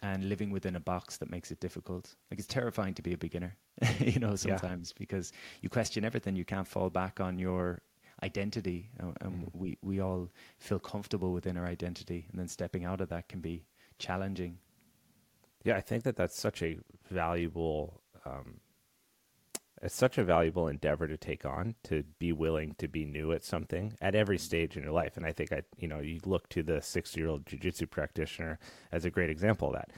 and 0.04 0.30
living 0.30 0.52
within 0.52 0.76
a 0.76 0.80
box 0.80 1.18
that 1.18 1.30
makes 1.32 1.52
it 1.52 1.60
difficult. 1.60 2.16
Like 2.30 2.40
it's 2.40 2.48
terrifying 2.48 2.94
to 2.96 3.02
be 3.02 3.14
a 3.14 3.18
beginner, 3.18 3.56
you 4.00 4.20
know, 4.20 4.36
sometimes 4.36 4.90
yeah. 4.90 5.00
because 5.00 5.34
you 5.62 5.70
question 5.70 6.06
everything. 6.06 6.36
You 6.36 6.46
can't 6.46 6.68
fall 6.68 6.90
back 6.90 7.20
on 7.20 7.40
your 7.40 7.82
identity, 8.24 8.90
and, 9.00 9.16
mm. 9.20 9.50
we 9.54 9.78
we 9.82 10.00
all 10.00 10.30
feel 10.60 10.80
comfortable 10.80 11.34
within 11.34 11.58
our 11.58 11.66
identity, 11.66 12.28
and 12.30 12.40
then 12.40 12.48
stepping 12.48 12.86
out 12.86 13.02
of 13.02 13.10
that 13.10 13.28
can 13.28 13.40
be 13.40 13.66
challenging. 13.98 14.58
Yeah, 15.68 15.76
I 15.76 15.82
think 15.82 16.04
that 16.04 16.16
that's 16.16 16.40
such 16.40 16.64
a 16.64 16.78
valuable. 17.12 18.00
Um, 18.26 18.62
it's 19.82 19.94
such 19.94 20.18
a 20.18 20.24
valuable 20.24 20.70
endeavor 20.70 21.10
to 21.10 21.18
take 21.18 21.46
on 21.46 21.76
to 21.84 22.06
be 22.20 22.32
willing 22.32 22.76
to 22.78 22.88
be 22.88 23.04
new 23.04 23.34
at 23.34 23.44
something 23.44 23.92
at 24.00 24.16
every 24.16 24.38
stage 24.38 24.78
in 24.78 24.84
your 24.84 24.94
life. 24.94 25.18
And 25.18 25.26
i 25.26 25.34
think 25.34 25.52
i 25.52 25.64
you 25.78 25.90
know 25.90 26.00
you 26.00 26.22
look 26.26 26.48
to 26.50 26.64
the 26.64 26.82
six-year-old 26.82 27.46
jiu-jitsu 27.46 27.88
practitioner 27.88 28.60
as 28.94 29.04
a 29.04 29.10
great 29.10 29.30
example 29.30 29.68
of 29.68 29.74
that. 29.74 29.92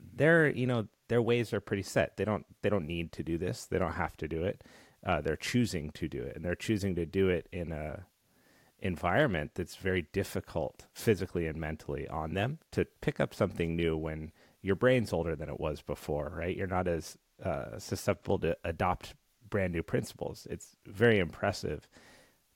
Their 0.00 0.48
you 0.48 0.66
know 0.66 0.88
their 1.08 1.20
ways 1.20 1.52
are 1.52 1.60
pretty 1.60 1.82
set. 1.82 2.16
They 2.16 2.24
don't 2.24 2.46
they 2.62 2.70
don't 2.70 2.86
need 2.86 3.12
to 3.12 3.22
do 3.22 3.36
this. 3.36 3.66
They 3.66 3.78
don't 3.78 3.92
have 3.92 4.16
to 4.16 4.26
do 4.26 4.42
it. 4.42 4.64
Uh, 5.06 5.20
they're 5.20 5.36
choosing 5.36 5.90
to 5.90 6.08
do 6.08 6.22
it, 6.22 6.34
and 6.34 6.42
they're 6.42 6.54
choosing 6.54 6.94
to 6.94 7.04
do 7.04 7.28
it 7.28 7.46
in 7.52 7.72
a 7.72 8.06
environment 8.80 9.50
that's 9.54 9.76
very 9.76 10.06
difficult 10.12 10.86
physically 10.94 11.46
and 11.46 11.58
mentally 11.58 12.08
on 12.08 12.32
them 12.32 12.58
to 12.70 12.86
pick 13.02 13.20
up 13.20 13.34
something 13.34 13.76
new 13.76 13.96
when 13.98 14.32
your 14.64 14.76
brain's 14.76 15.12
older 15.12 15.36
than 15.36 15.50
it 15.50 15.60
was 15.60 15.82
before, 15.82 16.32
right? 16.36 16.56
You're 16.56 16.66
not 16.66 16.88
as 16.88 17.18
uh, 17.44 17.78
susceptible 17.78 18.38
to 18.40 18.56
adopt 18.64 19.14
brand 19.50 19.72
new 19.74 19.82
principles. 19.84 20.46
It's 20.50 20.76
very 20.86 21.20
impressive, 21.20 21.88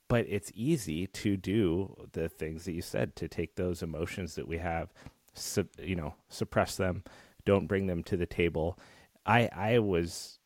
but 0.08 0.26
it's 0.28 0.52
easy 0.54 1.06
to 1.08 1.36
do 1.36 2.08
the 2.12 2.28
things 2.28 2.64
that 2.64 2.72
you 2.72 2.82
said 2.82 3.16
to 3.16 3.28
take 3.28 3.56
those 3.56 3.82
emotions 3.82 4.36
that 4.36 4.48
we 4.48 4.58
have, 4.58 4.92
su- 5.34 5.68
you 5.82 5.96
know, 5.96 6.14
suppress 6.28 6.76
them, 6.76 7.04
don't 7.44 7.68
bring 7.68 7.86
them 7.88 8.02
to 8.04 8.16
the 8.16 8.26
table. 8.26 8.78
I 9.26 9.50
I 9.54 9.78
was 9.80 10.38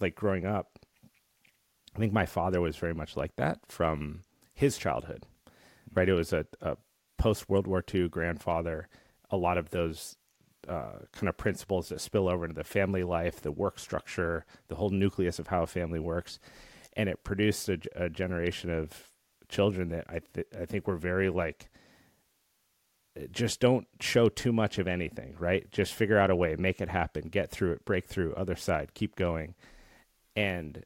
like 0.00 0.16
growing 0.16 0.46
up 0.46 0.80
I 1.94 1.98
think 2.00 2.12
my 2.12 2.26
father 2.26 2.60
was 2.60 2.76
very 2.76 2.94
much 2.94 3.16
like 3.16 3.36
that 3.36 3.60
from 3.68 4.22
his 4.54 4.78
childhood, 4.78 5.26
right? 5.94 6.08
It 6.08 6.14
was 6.14 6.32
a, 6.32 6.46
a 6.60 6.76
post 7.18 7.48
World 7.48 7.66
War 7.66 7.84
II 7.92 8.08
grandfather. 8.08 8.88
A 9.30 9.36
lot 9.36 9.58
of 9.58 9.70
those 9.70 10.16
uh, 10.68 11.00
kind 11.12 11.28
of 11.28 11.36
principles 11.36 11.88
that 11.88 12.00
spill 12.00 12.28
over 12.28 12.44
into 12.44 12.54
the 12.54 12.64
family 12.64 13.02
life, 13.02 13.40
the 13.40 13.52
work 13.52 13.78
structure, 13.78 14.44
the 14.68 14.74
whole 14.76 14.90
nucleus 14.90 15.38
of 15.38 15.48
how 15.48 15.62
a 15.62 15.66
family 15.66 16.00
works, 16.00 16.38
and 16.94 17.08
it 17.08 17.24
produced 17.24 17.68
a, 17.68 17.78
a 17.94 18.08
generation 18.08 18.70
of 18.70 19.10
children 19.48 19.90
that 19.90 20.04
I 20.08 20.20
th- 20.32 20.46
I 20.58 20.64
think 20.64 20.86
were 20.86 20.96
very 20.96 21.28
like 21.28 21.68
just 23.30 23.60
don't 23.60 23.86
show 24.00 24.28
too 24.28 24.52
much 24.52 24.78
of 24.78 24.88
anything, 24.88 25.36
right? 25.38 25.70
Just 25.70 25.94
figure 25.94 26.18
out 26.18 26.30
a 26.30 26.36
way, 26.36 26.56
make 26.56 26.80
it 26.80 26.88
happen, 26.88 27.28
get 27.28 27.50
through 27.50 27.72
it, 27.72 27.84
break 27.84 28.06
through, 28.06 28.34
other 28.34 28.56
side, 28.56 28.94
keep 28.94 29.14
going. 29.14 29.54
And 30.34 30.84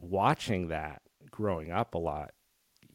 watching 0.00 0.68
that 0.68 1.02
growing 1.30 1.70
up 1.70 1.94
a 1.94 1.98
lot, 1.98 2.32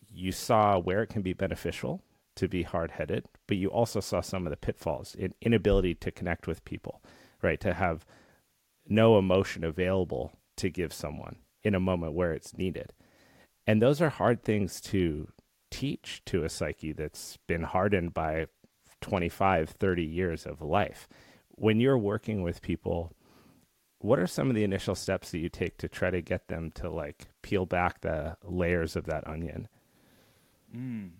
you 0.09 0.31
saw 0.31 0.79
where 0.79 1.03
it 1.03 1.07
can 1.07 1.21
be 1.21 1.33
beneficial 1.33 2.01
to 2.35 2.47
be 2.47 2.63
hard 2.63 2.91
headed, 2.91 3.25
but 3.47 3.57
you 3.57 3.69
also 3.69 3.99
saw 3.99 4.21
some 4.21 4.45
of 4.45 4.51
the 4.51 4.57
pitfalls 4.57 5.15
in 5.15 5.33
inability 5.41 5.95
to 5.95 6.11
connect 6.11 6.47
with 6.47 6.65
people, 6.65 7.01
right? 7.41 7.59
To 7.59 7.73
have 7.73 8.05
no 8.87 9.17
emotion 9.17 9.63
available 9.63 10.33
to 10.57 10.69
give 10.69 10.93
someone 10.93 11.37
in 11.63 11.75
a 11.75 11.79
moment 11.79 12.13
where 12.13 12.33
it's 12.33 12.57
needed. 12.57 12.93
And 13.67 13.81
those 13.81 14.01
are 14.01 14.09
hard 14.09 14.43
things 14.43 14.81
to 14.81 15.29
teach 15.69 16.21
to 16.25 16.43
a 16.43 16.49
psyche 16.49 16.91
that's 16.91 17.37
been 17.47 17.63
hardened 17.63 18.13
by 18.13 18.47
25, 19.01 19.69
30 19.69 20.03
years 20.03 20.45
of 20.45 20.61
life. 20.61 21.07
When 21.49 21.79
you're 21.79 21.97
working 21.97 22.41
with 22.41 22.61
people, 22.61 23.13
what 23.99 24.19
are 24.19 24.27
some 24.27 24.49
of 24.49 24.55
the 24.55 24.63
initial 24.63 24.95
steps 24.95 25.31
that 25.31 25.39
you 25.39 25.49
take 25.49 25.77
to 25.77 25.87
try 25.87 26.09
to 26.09 26.21
get 26.21 26.47
them 26.47 26.71
to 26.75 26.89
like 26.89 27.27
peel 27.41 27.65
back 27.65 28.01
the 28.01 28.37
layers 28.43 28.95
of 28.95 29.05
that 29.05 29.27
onion? 29.27 29.67
Mm. 30.75 31.11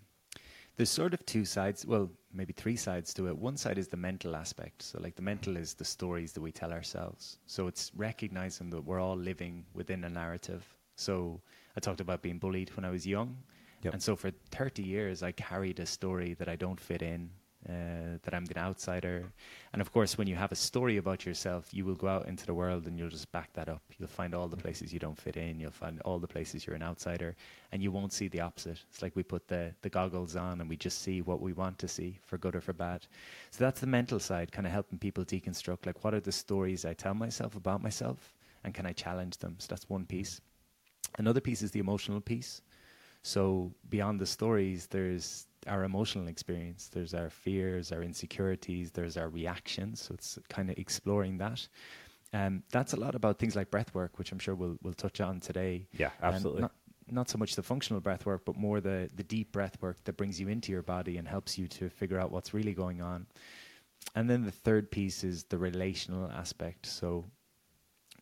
There's 0.81 0.89
sort 0.89 1.13
of 1.13 1.23
two 1.27 1.45
sides, 1.45 1.85
well, 1.85 2.09
maybe 2.33 2.53
three 2.53 2.75
sides 2.75 3.13
to 3.13 3.27
it. 3.27 3.37
One 3.37 3.55
side 3.55 3.77
is 3.77 3.87
the 3.87 3.97
mental 3.97 4.35
aspect. 4.35 4.81
So, 4.81 4.99
like, 4.99 5.15
the 5.15 5.21
mental 5.21 5.55
is 5.55 5.75
the 5.75 5.85
stories 5.85 6.33
that 6.33 6.41
we 6.41 6.51
tell 6.51 6.73
ourselves. 6.73 7.37
So, 7.45 7.67
it's 7.67 7.91
recognizing 7.95 8.71
that 8.71 8.83
we're 8.83 8.99
all 8.99 9.15
living 9.15 9.63
within 9.75 10.03
a 10.05 10.09
narrative. 10.09 10.65
So, 10.95 11.39
I 11.77 11.81
talked 11.81 12.01
about 12.01 12.23
being 12.23 12.39
bullied 12.39 12.75
when 12.75 12.83
I 12.83 12.89
was 12.89 13.05
young. 13.05 13.37
Yep. 13.83 13.93
And 13.93 14.01
so 14.01 14.15
for 14.15 14.31
30 14.49 14.81
years, 14.81 15.21
I 15.21 15.33
carried 15.33 15.79
a 15.79 15.85
story 15.85 16.33
that 16.39 16.49
I 16.49 16.55
don't 16.55 16.79
fit 16.79 17.03
in, 17.03 17.29
uh, 17.69 18.17
that 18.23 18.33
I'm 18.33 18.45
the 18.45 18.57
outsider. 18.57 19.31
And 19.73 19.81
of 19.81 19.91
course, 19.91 20.17
when 20.17 20.27
you 20.27 20.35
have 20.35 20.51
a 20.51 20.55
story 20.55 20.97
about 20.97 21.25
yourself, 21.25 21.69
you 21.71 21.85
will 21.85 21.95
go 21.95 22.07
out 22.07 22.27
into 22.27 22.45
the 22.45 22.53
world 22.53 22.87
and 22.87 22.97
you'll 22.97 23.09
just 23.09 23.31
back 23.31 23.53
that 23.53 23.69
up. 23.69 23.81
You'll 23.97 24.07
find 24.07 24.33
all 24.33 24.47
the 24.47 24.57
places 24.57 24.91
you 24.91 24.99
don't 24.99 25.19
fit 25.19 25.37
in. 25.37 25.59
You'll 25.59 25.71
find 25.71 26.01
all 26.01 26.19
the 26.19 26.27
places 26.27 26.65
you're 26.65 26.75
an 26.75 26.83
outsider, 26.83 27.35
and 27.71 27.83
you 27.83 27.91
won't 27.91 28.13
see 28.13 28.27
the 28.27 28.41
opposite. 28.41 28.79
It's 28.89 29.01
like 29.01 29.15
we 29.15 29.23
put 29.23 29.47
the, 29.47 29.73
the 29.81 29.89
goggles 29.89 30.35
on 30.35 30.59
and 30.59 30.69
we 30.69 30.75
just 30.75 31.01
see 31.01 31.21
what 31.21 31.41
we 31.41 31.53
want 31.53 31.77
to 31.79 31.87
see, 31.87 32.19
for 32.25 32.37
good 32.37 32.55
or 32.55 32.61
for 32.61 32.73
bad. 32.73 33.05
So 33.51 33.63
that's 33.63 33.81
the 33.81 33.87
mental 33.87 34.19
side, 34.19 34.51
kind 34.51 34.65
of 34.65 34.73
helping 34.73 34.99
people 34.99 35.23
deconstruct 35.23 35.85
like, 35.85 36.03
what 36.03 36.13
are 36.13 36.19
the 36.19 36.31
stories 36.31 36.85
I 36.85 36.93
tell 36.93 37.13
myself 37.13 37.55
about 37.55 37.83
myself, 37.83 38.33
and 38.63 38.73
can 38.73 38.85
I 38.85 38.93
challenge 38.93 39.37
them? 39.37 39.55
So 39.59 39.67
that's 39.69 39.89
one 39.89 40.05
piece. 40.05 40.41
Another 41.17 41.41
piece 41.41 41.61
is 41.61 41.71
the 41.71 41.79
emotional 41.79 42.21
piece. 42.21 42.61
So 43.23 43.71
beyond 43.89 44.19
the 44.19 44.25
stories, 44.25 44.87
there's 44.87 45.45
our 45.67 45.83
emotional 45.83 46.27
experience. 46.27 46.89
There's 46.91 47.13
our 47.13 47.29
fears, 47.29 47.91
our 47.91 48.03
insecurities. 48.03 48.91
There's 48.91 49.17
our 49.17 49.29
reactions. 49.29 50.01
So 50.01 50.13
it's 50.13 50.39
kind 50.49 50.69
of 50.69 50.77
exploring 50.77 51.37
that. 51.39 51.67
Um, 52.33 52.63
that's 52.71 52.93
a 52.93 52.97
lot 52.97 53.15
about 53.15 53.39
things 53.39 53.55
like 53.55 53.71
breath 53.71 53.93
work, 53.93 54.17
which 54.17 54.31
I'm 54.31 54.39
sure 54.39 54.55
we'll 54.55 54.77
we'll 54.81 54.93
touch 54.93 55.19
on 55.19 55.39
today. 55.39 55.87
Yeah, 55.97 56.11
absolutely. 56.21 56.59
Um, 56.59 56.61
not, 56.61 56.71
not 57.09 57.29
so 57.29 57.37
much 57.37 57.55
the 57.55 57.63
functional 57.63 57.99
breath 57.99 58.25
work, 58.25 58.45
but 58.45 58.55
more 58.55 58.79
the 58.79 59.09
the 59.15 59.23
deep 59.23 59.51
breath 59.51 59.77
work 59.81 60.03
that 60.05 60.17
brings 60.17 60.39
you 60.39 60.47
into 60.47 60.71
your 60.71 60.83
body 60.83 61.17
and 61.17 61.27
helps 61.27 61.57
you 61.57 61.67
to 61.67 61.89
figure 61.89 62.19
out 62.19 62.31
what's 62.31 62.53
really 62.53 62.73
going 62.73 63.01
on. 63.01 63.27
And 64.15 64.29
then 64.29 64.43
the 64.43 64.51
third 64.51 64.89
piece 64.89 65.23
is 65.23 65.43
the 65.43 65.57
relational 65.57 66.31
aspect. 66.31 66.85
So, 66.85 67.25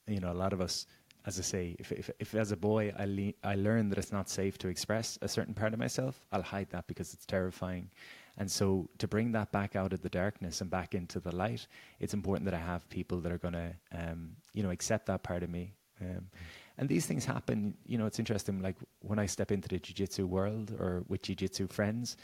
you 0.07 0.19
know, 0.19 0.31
a 0.31 0.33
lot 0.33 0.53
of 0.53 0.61
us 0.61 0.87
as 1.25 1.37
I 1.37 1.41
say, 1.43 1.75
if, 1.79 1.91
if, 1.91 2.09
if 2.19 2.33
as 2.35 2.51
a 2.51 2.57
boy 2.57 2.93
I, 2.97 3.05
le- 3.05 3.33
I 3.43 3.55
learn 3.55 3.89
that 3.89 3.97
it's 3.97 4.11
not 4.11 4.29
safe 4.29 4.57
to 4.59 4.67
express 4.67 5.19
a 5.21 5.27
certain 5.27 5.53
part 5.53 5.73
of 5.73 5.79
myself, 5.79 6.25
I'll 6.31 6.41
hide 6.41 6.69
that 6.71 6.87
because 6.87 7.13
it's 7.13 7.25
terrifying. 7.25 7.89
And 8.37 8.49
so 8.49 8.89
to 8.99 9.07
bring 9.07 9.33
that 9.33 9.51
back 9.51 9.75
out 9.75 9.91
of 9.91 10.01
the 10.01 10.09
darkness 10.09 10.61
and 10.61 10.69
back 10.69 10.95
into 10.95 11.19
the 11.19 11.35
light, 11.35 11.67
it's 11.99 12.13
important 12.13 12.45
that 12.45 12.53
I 12.53 12.59
have 12.59 12.89
people 12.89 13.19
that 13.19 13.31
are 13.31 13.37
going 13.37 13.53
to, 13.53 13.75
um, 13.91 14.31
you 14.53 14.63
know, 14.63 14.71
accept 14.71 15.07
that 15.07 15.23
part 15.23 15.43
of 15.43 15.49
me. 15.49 15.73
Um, 16.01 16.29
and 16.77 16.87
these 16.87 17.05
things 17.05 17.25
happen, 17.25 17.75
you 17.85 17.97
know, 17.97 18.05
it's 18.05 18.19
interesting. 18.19 18.61
Like 18.61 18.77
when 19.01 19.19
I 19.19 19.25
step 19.25 19.51
into 19.51 19.67
the 19.67 19.79
jiu-jitsu 19.79 20.25
world 20.25 20.71
or 20.79 21.03
with 21.09 21.23
jiu-jitsu 21.23 21.67
friends, 21.67 22.15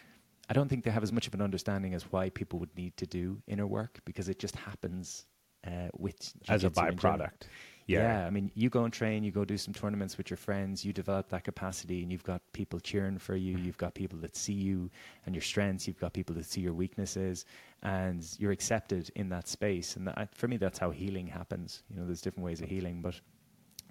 I 0.49 0.53
don't 0.53 0.69
think 0.69 0.85
they 0.85 0.91
have 0.91 1.03
as 1.03 1.11
much 1.11 1.27
of 1.27 1.33
an 1.33 1.41
understanding 1.41 1.93
as 1.93 2.03
why 2.03 2.29
people 2.29 2.59
would 2.59 2.75
need 2.77 2.95
to 2.97 3.05
do 3.05 3.41
inner 3.47 3.67
work 3.67 3.99
because 4.05 4.29
it 4.29 4.39
just 4.39 4.55
happens 4.55 5.25
uh, 5.67 5.89
with 5.97 6.33
as 6.47 6.63
a 6.63 6.69
byproduct. 6.69 7.47
Yeah. 7.87 8.21
yeah. 8.21 8.27
I 8.27 8.29
mean, 8.29 8.51
you 8.55 8.69
go 8.69 8.83
and 8.83 8.91
train, 8.93 9.23
you 9.23 9.31
go 9.31 9.45
do 9.45 9.57
some 9.57 9.73
tournaments 9.73 10.17
with 10.17 10.29
your 10.29 10.37
friends, 10.37 10.83
you 10.83 10.91
develop 10.91 11.29
that 11.29 11.43
capacity, 11.43 12.01
and 12.01 12.11
you've 12.11 12.23
got 12.23 12.41
people 12.51 12.79
cheering 12.79 13.17
for 13.17 13.35
you. 13.35 13.55
Mm-hmm. 13.55 13.65
You've 13.65 13.77
got 13.77 13.93
people 13.93 14.17
that 14.19 14.35
see 14.35 14.53
you 14.53 14.89
and 15.25 15.35
your 15.35 15.41
strengths. 15.41 15.87
You've 15.87 15.99
got 15.99 16.13
people 16.13 16.35
that 16.35 16.45
see 16.45 16.61
your 16.61 16.73
weaknesses, 16.73 17.45
and 17.83 18.25
you're 18.39 18.51
accepted 18.51 19.11
in 19.15 19.29
that 19.29 19.47
space. 19.47 19.95
And 19.95 20.07
that, 20.07 20.33
for 20.35 20.47
me, 20.47 20.57
that's 20.57 20.79
how 20.79 20.89
healing 20.89 21.27
happens. 21.27 21.83
You 21.89 21.97
know, 21.97 22.05
there's 22.05 22.21
different 22.21 22.45
ways 22.45 22.61
of 22.61 22.69
healing, 22.69 23.01
but 23.01 23.19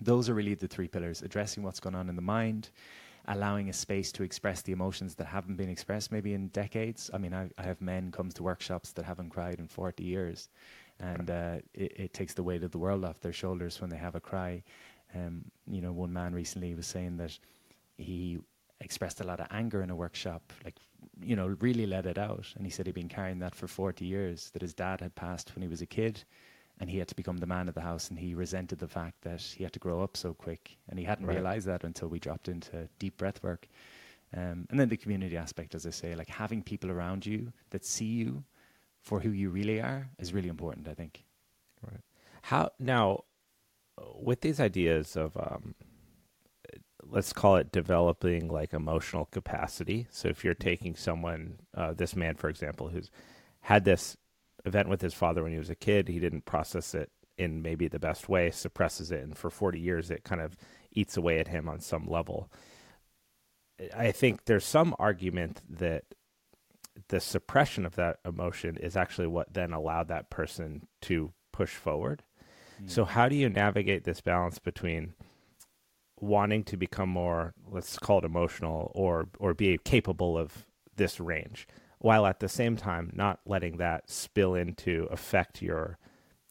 those 0.00 0.28
are 0.28 0.34
really 0.34 0.54
the 0.54 0.68
three 0.68 0.88
pillars: 0.88 1.22
addressing 1.22 1.62
what's 1.62 1.80
going 1.80 1.94
on 1.94 2.08
in 2.08 2.16
the 2.16 2.22
mind, 2.22 2.70
allowing 3.28 3.68
a 3.68 3.72
space 3.72 4.10
to 4.12 4.24
express 4.24 4.60
the 4.62 4.72
emotions 4.72 5.14
that 5.14 5.26
haven't 5.26 5.54
been 5.54 5.70
expressed 5.70 6.10
maybe 6.10 6.34
in 6.34 6.48
decades. 6.48 7.12
I 7.14 7.18
mean, 7.18 7.32
I, 7.32 7.48
I 7.58 7.62
have 7.62 7.80
men 7.80 8.10
come 8.10 8.30
to 8.30 8.42
workshops 8.42 8.90
that 8.92 9.04
haven't 9.04 9.30
cried 9.30 9.60
in 9.60 9.68
40 9.68 10.02
years 10.02 10.48
and 11.00 11.30
uh, 11.30 11.56
it, 11.74 11.92
it, 11.96 12.14
takes 12.14 12.34
the 12.34 12.42
weight 12.42 12.62
of 12.62 12.70
the 12.70 12.78
world 12.78 13.04
off 13.04 13.20
their 13.20 13.32
shoulders 13.32 13.80
when 13.80 13.90
they 13.90 13.96
have 13.96 14.14
a 14.14 14.20
cry. 14.20 14.62
Um, 15.14 15.44
you 15.66 15.80
know, 15.80 15.92
one 15.92 16.12
man 16.12 16.34
recently 16.34 16.74
was 16.74 16.86
saying 16.86 17.16
that 17.18 17.38
he 17.96 18.38
expressed 18.80 19.20
a 19.20 19.24
lot 19.24 19.40
of 19.40 19.46
anger 19.50 19.82
in 19.82 19.90
a 19.90 19.96
workshop, 19.96 20.52
like 20.64 20.76
you 21.20 21.36
know, 21.36 21.56
really 21.60 21.86
let 21.86 22.06
it 22.06 22.18
out, 22.18 22.46
and 22.56 22.64
he 22.66 22.70
said 22.70 22.86
he'd 22.86 22.94
been 22.94 23.08
carrying 23.08 23.38
that 23.40 23.54
for 23.54 23.66
forty 23.66 24.04
years. 24.04 24.50
That 24.50 24.62
his 24.62 24.74
dad 24.74 25.00
had 25.00 25.14
passed 25.14 25.54
when 25.54 25.62
he 25.62 25.68
was 25.68 25.82
a 25.82 25.86
kid, 25.86 26.22
and 26.80 26.88
he 26.90 26.98
had 26.98 27.08
to 27.08 27.14
become 27.14 27.36
the 27.36 27.46
man 27.46 27.68
of 27.68 27.74
the 27.74 27.80
house, 27.80 28.08
and 28.10 28.18
he 28.18 28.34
resented 28.34 28.78
the 28.78 28.88
fact 28.88 29.22
that 29.22 29.40
he 29.40 29.62
had 29.64 29.72
to 29.72 29.78
grow 29.78 30.02
up 30.02 30.16
so 30.16 30.34
quick, 30.34 30.76
and 30.88 30.98
he 30.98 31.04
hadn't 31.04 31.26
right. 31.26 31.34
realized 31.34 31.66
that 31.66 31.84
until 31.84 32.08
we 32.08 32.18
dropped 32.18 32.48
into 32.48 32.88
deep 32.98 33.16
breath 33.16 33.42
work. 33.42 33.68
Um, 34.36 34.66
and 34.70 34.80
then 34.80 34.88
the 34.88 34.96
community 34.96 35.36
aspect, 35.36 35.74
as 35.76 35.86
I 35.86 35.90
say, 35.90 36.16
like 36.16 36.28
having 36.28 36.62
people 36.62 36.90
around 36.90 37.24
you 37.24 37.52
that 37.70 37.84
see 37.84 38.06
you 38.06 38.42
for 39.04 39.20
who 39.20 39.30
you 39.30 39.50
really 39.50 39.80
are 39.80 40.08
is 40.18 40.32
really 40.32 40.48
important. 40.48 40.88
I 40.88 40.94
think. 40.94 41.24
Right. 41.82 42.00
How 42.42 42.70
now, 42.78 43.24
with 44.14 44.40
these 44.40 44.60
ideas 44.60 45.16
of, 45.16 45.36
um, 45.36 45.74
let's 47.02 47.32
call 47.32 47.56
it 47.56 47.72
developing 47.72 48.48
like 48.48 48.72
emotional 48.72 49.26
capacity. 49.26 50.06
So 50.10 50.28
if 50.28 50.44
you're 50.44 50.54
taking 50.54 50.96
someone, 50.96 51.58
uh, 51.74 51.92
this 51.92 52.16
man, 52.16 52.34
for 52.34 52.48
example, 52.48 52.88
who's 52.88 53.10
had 53.60 53.84
this 53.84 54.16
event 54.64 54.88
with 54.88 55.00
his 55.00 55.14
father 55.14 55.42
when 55.42 55.52
he 55.52 55.58
was 55.58 55.70
a 55.70 55.74
kid, 55.74 56.08
he 56.08 56.18
didn't 56.18 56.44
process 56.44 56.94
it 56.94 57.10
in 57.36 57.62
maybe 57.62 57.88
the 57.88 57.98
best 57.98 58.28
way, 58.28 58.50
suppresses 58.50 59.10
it, 59.10 59.22
and 59.22 59.36
for 59.36 59.50
40 59.50 59.78
years 59.78 60.10
it 60.10 60.24
kind 60.24 60.40
of 60.40 60.56
eats 60.92 61.16
away 61.16 61.40
at 61.40 61.48
him 61.48 61.68
on 61.68 61.80
some 61.80 62.06
level. 62.06 62.50
I 63.94 64.12
think 64.12 64.44
there's 64.44 64.64
some 64.64 64.94
argument 64.98 65.60
that 65.68 66.04
the 67.08 67.20
suppression 67.20 67.84
of 67.84 67.96
that 67.96 68.18
emotion 68.24 68.76
is 68.76 68.96
actually 68.96 69.26
what 69.26 69.52
then 69.52 69.72
allowed 69.72 70.08
that 70.08 70.30
person 70.30 70.86
to 71.02 71.32
push 71.52 71.70
forward. 71.70 72.22
Mm. 72.82 72.90
So 72.90 73.04
how 73.04 73.28
do 73.28 73.36
you 73.36 73.48
navigate 73.48 74.04
this 74.04 74.20
balance 74.20 74.58
between 74.58 75.14
wanting 76.20 76.62
to 76.64 76.76
become 76.76 77.08
more 77.08 77.52
let's 77.70 77.98
call 77.98 78.18
it 78.18 78.24
emotional 78.24 78.90
or 78.94 79.28
or 79.40 79.52
be 79.52 79.76
capable 79.84 80.38
of 80.38 80.64
this 80.96 81.18
range 81.18 81.66
while 81.98 82.24
at 82.24 82.38
the 82.38 82.48
same 82.48 82.76
time 82.76 83.10
not 83.12 83.40
letting 83.44 83.76
that 83.78 84.08
spill 84.08 84.54
into 84.54 85.08
affect 85.10 85.60
your 85.60 85.98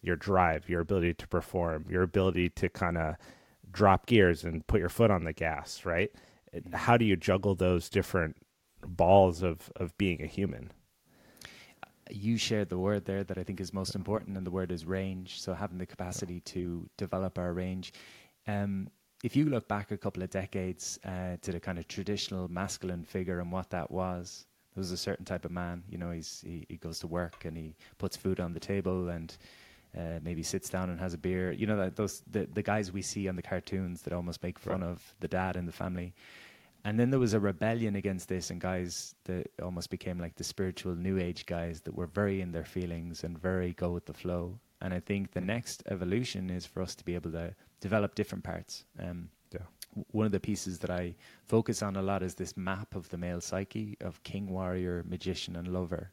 your 0.04 0.18
drive, 0.18 0.70
your 0.70 0.82
ability 0.82 1.14
to 1.14 1.28
perform, 1.28 1.86
your 1.90 2.04
ability 2.04 2.50
to 2.50 2.68
kind 2.70 2.98
of 2.98 3.16
drop 3.72 4.06
gears 4.06 4.44
and 4.44 4.68
put 4.68 4.80
your 4.80 4.90
foot 4.90 5.10
on 5.10 5.24
the 5.24 5.34
gas, 5.34 5.86
right? 5.86 6.12
Hmm. 6.54 6.74
How 6.74 6.98
do 6.98 7.06
you 7.06 7.16
juggle 7.16 7.56
those 7.56 7.90
different 7.90 8.36
balls 8.88 9.42
of 9.42 9.72
of 9.76 9.98
being 9.98 10.22
a 10.22 10.28
human. 10.28 10.72
You 12.10 12.38
shared 12.38 12.70
the 12.70 12.78
word 12.78 13.06
there 13.06 13.24
that 13.24 13.38
I 13.38 13.44
think 13.44 13.62
is 13.62 13.74
most 13.74 13.96
important, 13.96 14.38
and 14.38 14.46
the 14.46 14.52
word 14.52 14.72
is 14.72 14.86
range. 14.86 15.40
So 15.42 15.54
having 15.54 15.78
the 15.78 15.86
capacity 15.86 16.42
to 16.42 16.90
develop 16.98 17.38
our 17.38 17.54
range. 17.54 17.94
Um, 18.46 18.90
if 19.24 19.38
you 19.38 19.46
look 19.46 19.70
back 19.70 19.92
a 19.92 19.98
couple 19.98 20.22
of 20.22 20.30
decades 20.30 21.00
uh, 21.06 21.38
to 21.42 21.52
the 21.54 21.60
kind 21.60 21.80
of 21.80 21.88
traditional 21.88 22.50
masculine 22.50 23.06
figure 23.06 23.40
and 23.40 23.52
what 23.52 23.70
that 23.70 23.90
was, 23.90 24.46
there 24.76 24.82
was 24.82 24.92
a 24.92 24.98
certain 24.98 25.24
type 25.24 25.46
of 25.46 25.52
man. 25.52 25.84
You 25.90 25.98
know, 25.98 26.12
he's 26.12 26.44
he, 26.46 26.66
he 26.68 26.78
goes 26.78 27.00
to 27.00 27.08
work 27.08 27.46
and 27.46 27.56
he 27.56 27.76
puts 27.98 28.18
food 28.18 28.42
on 28.42 28.54
the 28.54 28.60
table 28.60 29.10
and 29.10 29.36
uh, 29.98 30.20
maybe 30.22 30.44
sits 30.44 30.70
down 30.70 30.90
and 30.90 31.00
has 31.00 31.14
a 31.14 31.18
beer. 31.18 31.54
You 31.54 31.68
know, 31.68 31.78
that 31.78 31.96
those 31.96 32.22
the 32.30 32.48
the 32.54 32.64
guys 32.64 32.92
we 32.92 33.02
see 33.02 33.30
on 33.30 33.38
the 33.38 33.42
cartoons 33.42 34.02
that 34.02 34.14
almost 34.14 34.44
make 34.44 34.60
fun 34.60 34.82
right. 34.82 34.90
of 34.90 35.16
the 35.22 35.28
dad 35.30 35.56
in 35.56 35.66
the 35.66 35.72
family 35.72 36.14
and 36.84 37.00
then 37.00 37.10
there 37.10 37.20
was 37.20 37.34
a 37.34 37.40
rebellion 37.40 37.96
against 37.96 38.28
this, 38.28 38.50
and 38.50 38.60
guys 38.60 39.16
that 39.26 39.48
almost 39.62 39.90
became 39.90 40.20
like 40.20 40.36
the 40.36 40.44
spiritual 40.44 40.96
new 40.96 41.18
age 41.18 41.46
guys 41.46 41.82
that 41.82 41.96
were 41.96 42.08
very 42.08 42.42
in 42.42 42.52
their 42.52 42.66
feelings 42.66 43.24
and 43.24 43.38
very 43.38 43.74
go 43.74 43.92
with 43.92 44.06
the 44.06 44.14
flow. 44.14 44.60
And 44.82 44.94
I 44.94 45.00
think 45.00 45.32
the 45.32 45.42
next 45.42 45.84
evolution 45.90 46.50
is 46.50 46.66
for 46.66 46.82
us 46.82 46.94
to 46.96 47.06
be 47.06 47.16
able 47.16 47.32
to 47.32 47.56
develop 47.80 48.16
different 48.16 48.44
parts. 48.44 48.86
Um, 49.00 49.30
Yeah. 49.54 49.66
w- 49.92 50.06
One 50.12 50.26
of 50.26 50.32
the 50.32 50.40
pieces 50.40 50.80
that 50.80 50.90
I 50.90 51.16
focus 51.46 51.82
on 51.84 51.96
a 51.96 52.02
lot 52.02 52.24
is 52.24 52.36
this 52.36 52.58
map 52.58 52.96
of 52.96 53.08
the 53.10 53.18
male 53.18 53.40
psyche 53.40 53.96
of 54.02 54.22
king, 54.24 54.50
warrior, 54.50 55.04
magician, 55.08 55.56
and 55.56 55.68
lover. 55.68 56.12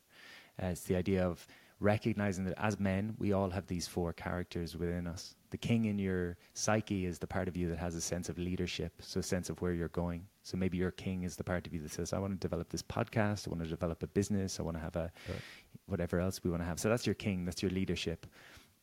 Uh, 0.63 0.67
it's 0.67 0.85
the 0.85 0.95
idea 0.97 1.27
of 1.27 1.47
recognizing 1.81 2.45
that 2.45 2.59
as 2.59 2.79
men, 2.79 3.17
we 3.19 3.33
all 3.33 3.49
have 3.51 3.67
these 3.67 3.89
four 3.89 4.13
characters 4.13 4.77
within 4.77 5.07
us. 5.07 5.35
The 5.49 5.57
king 5.59 5.87
in 5.87 5.99
your 5.99 6.37
psyche 6.53 7.07
is 7.07 7.19
the 7.19 7.27
part 7.27 7.49
of 7.49 7.57
you 7.57 7.69
that 7.71 7.79
has 7.79 7.95
a 7.95 8.01
sense 8.01 8.29
of 8.29 8.39
leadership, 8.39 8.93
so 9.01 9.21
a 9.21 9.23
sense 9.23 9.49
of 9.49 9.61
where 9.63 9.73
you're 9.73 9.89
going. 9.89 10.27
So 10.51 10.57
maybe 10.57 10.77
your 10.79 10.91
king 10.91 11.23
is 11.23 11.37
the 11.37 11.45
part 11.45 11.67
of 11.69 11.73
you 11.73 11.81
that 11.83 11.93
says, 11.93 12.13
I 12.13 12.19
want 12.19 12.33
to 12.33 12.39
develop 12.39 12.71
this 12.71 12.83
podcast, 12.83 13.47
I 13.47 13.51
want 13.51 13.63
to 13.63 13.69
develop 13.69 14.03
a 14.03 14.09
business, 14.09 14.59
I 14.59 14.65
want 14.65 14.77
to 14.77 14.83
have 14.83 14.97
a 14.97 15.13
Right. 15.29 15.39
whatever 15.87 16.19
else 16.19 16.43
we 16.43 16.51
want 16.51 16.63
to 16.63 16.67
have. 16.67 16.81
So 16.81 16.89
that's 16.89 17.07
your 17.07 17.15
king, 17.15 17.45
that's 17.45 17.63
your 17.63 17.71
leadership. 17.71 18.27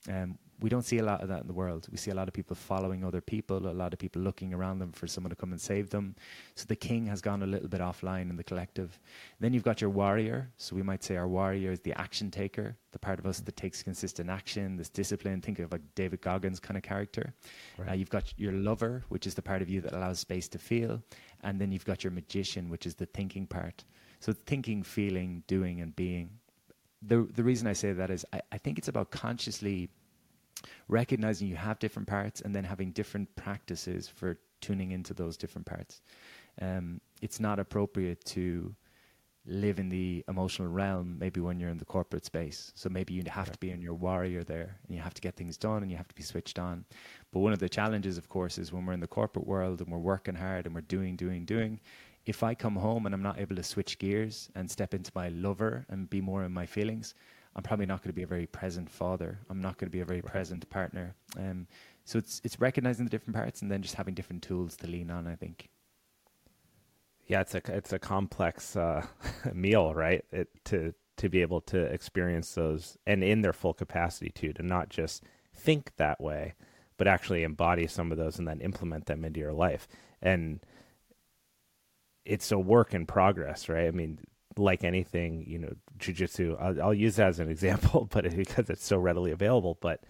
Um, 0.08 0.38
we 0.60 0.70
don't 0.70 0.84
see 0.84 1.00
a 1.00 1.04
lot 1.04 1.22
of 1.22 1.28
that 1.30 1.42
in 1.42 1.48
the 1.48 1.54
world. 1.54 1.88
We 1.92 1.98
see 1.98 2.10
a 2.12 2.16
lot 2.16 2.28
of 2.28 2.34
people 2.34 2.56
following 2.56 3.04
other 3.04 3.20
people, 3.22 3.58
a 3.58 3.74
lot 3.74 3.94
of 3.94 4.00
people 4.00 4.22
looking 4.22 4.54
around 4.54 4.80
them 4.80 4.92
for 4.92 5.06
someone 5.06 5.30
to 5.30 5.36
come 5.36 5.52
and 5.52 5.62
save 5.62 5.90
them. 5.90 6.16
So 6.56 6.66
the 6.68 6.76
king 6.76 7.06
has 7.08 7.22
gone 7.22 7.44
a 7.44 7.46
little 7.48 7.68
bit 7.68 7.80
offline 7.82 8.30
in 8.30 8.38
the 8.38 8.44
collective. 8.44 9.00
Then 9.40 9.54
you've 9.54 9.64
got 9.64 9.82
your 9.82 9.90
warrior. 9.92 10.50
So 10.58 10.76
we 10.76 10.82
might 10.82 11.04
say 11.04 11.16
our 11.16 11.28
warrior 11.28 11.72
is 11.72 11.82
the 11.82 12.00
action 12.00 12.32
taker, 12.32 12.76
the 12.92 12.98
part 13.00 13.20
of 13.20 13.26
us 13.28 13.40
that 13.42 13.56
takes 13.56 13.84
consistent 13.84 14.30
action, 14.30 14.78
this 14.78 14.90
discipline. 14.90 15.42
Think 15.42 15.60
of 15.60 15.72
like 15.72 15.82
David 15.94 16.22
Goggins 16.22 16.60
kind 16.60 16.78
of 16.78 16.84
character. 16.84 17.34
Right. 17.78 17.90
Uh, 17.90 17.94
you've 17.94 18.10
got 18.10 18.34
your 18.38 18.54
lover, 18.54 19.04
which 19.10 19.28
is 19.28 19.36
the 19.36 19.44
part 19.44 19.62
of 19.62 19.70
you 19.70 19.82
that 19.82 19.94
allows 19.94 20.20
space 20.20 20.48
to 20.50 20.58
feel. 20.58 21.04
And 21.44 21.60
then 21.60 21.72
you've 21.72 21.86
got 21.86 22.04
your 22.04 22.12
magician, 22.12 22.70
which 22.70 22.86
is 22.86 22.96
the 22.96 23.06
thinking 23.06 23.48
part. 23.48 23.84
So 24.20 24.34
thinking, 24.34 24.84
feeling, 24.84 25.44
doing, 25.48 25.82
and 25.82 25.96
being. 25.96 26.30
The, 27.02 27.28
the 27.36 27.44
reason 27.44 27.68
I 27.68 27.74
say 27.74 27.94
that 27.94 28.10
is 28.10 28.26
I, 28.34 28.42
I 28.52 28.58
think 28.58 28.78
it's 28.78 28.88
about 28.88 29.12
consciously 29.12 29.90
recognizing 30.88 31.48
you 31.48 31.56
have 31.56 31.80
different 31.80 32.08
parts 32.08 32.42
and 32.42 32.56
then 32.56 32.64
having 32.64 32.92
different 32.92 33.36
practices 33.36 34.08
for 34.08 34.40
tuning 34.62 34.92
into 34.92 35.14
those 35.14 35.38
different 35.38 35.68
parts. 35.68 36.02
Um, 36.60 37.00
it's 37.22 37.40
not 37.40 37.60
appropriate 37.60 38.24
to 38.26 38.74
live 39.48 39.80
in 39.80 39.88
the 39.88 40.24
emotional 40.28 40.68
realm 40.68 41.16
maybe 41.18 41.40
when 41.40 41.60
you're 41.60 41.70
in 41.70 41.78
the 41.78 41.86
corporate 41.86 42.26
space. 42.26 42.72
So 42.76 42.90
maybe 42.90 43.14
you 43.14 43.24
have 43.28 43.52
to 43.52 43.58
be 43.60 43.72
in 43.72 43.82
your 43.82 43.94
warrior 43.94 44.44
there 44.44 44.78
and 44.86 44.96
you 44.96 45.02
have 45.02 45.14
to 45.14 45.22
get 45.22 45.36
things 45.36 45.58
done 45.58 45.82
and 45.82 45.90
you 45.90 45.98
have 45.98 46.08
to 46.10 46.16
be 46.16 46.24
switched 46.24 46.60
on. 46.60 46.86
But 47.32 47.40
one 47.40 47.54
of 47.54 47.60
the 47.60 47.70
challenges, 47.70 48.18
of 48.18 48.28
course, 48.28 48.58
is 48.58 48.74
when 48.74 48.86
we're 48.86 48.94
in 48.94 49.00
the 49.00 49.08
corporate 49.08 49.48
world 49.48 49.82
and 49.82 49.90
we're 49.90 50.00
working 50.00 50.36
hard 50.36 50.66
and 50.66 50.76
we're 50.76 50.82
doing, 50.82 51.16
doing, 51.16 51.46
doing. 51.46 51.80
If 52.26 52.44
I 52.44 52.54
come 52.54 52.76
home 52.76 53.06
and 53.06 53.16
I'm 53.16 53.24
not 53.24 53.40
able 53.40 53.56
to 53.56 53.64
switch 53.64 53.98
gears 54.00 54.50
and 54.56 54.70
step 54.70 54.94
into 54.94 55.12
my 55.16 55.30
lover 55.30 55.86
and 55.90 56.10
be 56.10 56.20
more 56.20 56.44
in 56.44 56.52
my 56.52 56.66
feelings, 56.66 57.16
I'm 57.56 57.64
probably 57.64 57.86
not 57.86 58.04
going 58.04 58.10
to 58.10 58.16
be 58.16 58.24
a 58.24 58.28
very 58.28 58.48
present 58.48 58.90
father. 58.90 59.40
I'm 59.50 59.62
not 59.62 59.78
going 59.78 59.88
to 59.88 59.92
be 59.92 60.02
a 60.02 60.06
very 60.06 60.22
present 60.22 60.70
partner. 60.70 61.16
Um, 61.38 61.68
so 62.04 62.20
it's 62.20 62.40
it's 62.44 62.60
recognizing 62.60 63.06
the 63.06 63.10
different 63.10 63.36
parts 63.36 63.62
and 63.62 63.72
then 63.72 63.82
just 63.82 63.96
having 63.96 64.14
different 64.14 64.44
tools 64.44 64.76
to 64.78 64.88
lean 64.88 65.10
on. 65.10 65.26
I 65.26 65.36
think. 65.36 65.70
Yeah, 67.28 67.42
it's 67.42 67.56
a 67.56 67.62
it's 67.68 67.94
a 67.94 68.00
complex 68.00 68.76
uh, 68.76 69.06
meal, 69.54 69.94
right? 69.94 70.24
It, 70.32 70.50
to 70.66 70.94
to 71.18 71.30
be 71.30 71.42
able 71.42 71.62
to 71.62 71.80
experience 71.80 72.54
those 72.54 72.98
and 73.06 73.24
in 73.24 73.42
their 73.42 73.54
full 73.54 73.74
capacity 73.74 74.30
too, 74.30 74.54
to 74.54 74.64
not 74.64 74.90
just 74.90 75.24
think 75.54 75.92
that 75.98 76.22
way, 76.22 76.54
but 76.98 77.08
actually 77.08 77.44
embody 77.44 77.88
some 77.88 78.12
of 78.12 78.18
those 78.18 78.40
and 78.40 78.48
then 78.48 78.62
implement 78.62 79.08
them 79.08 79.26
into 79.26 79.40
your 79.40 79.54
life. 79.54 79.88
And 80.22 80.60
it's 82.24 82.52
a 82.52 82.60
work 82.60 82.94
in 82.94 83.06
progress, 83.06 83.68
right? 83.68 83.88
I 83.88 83.92
mean, 83.92 84.20
like 84.58 84.84
anything, 84.84 85.44
you 85.48 85.60
know, 85.60 85.74
jujitsu. 85.98 86.56
I'll, 86.62 86.82
I'll 86.82 86.94
use 86.94 87.16
that 87.16 87.30
as 87.30 87.40
an 87.40 87.50
example, 87.52 88.08
but 88.12 88.36
because 88.36 88.70
it's 88.70 88.86
so 88.86 88.98
readily 88.98 89.32
available. 89.32 89.78
But 89.82 90.04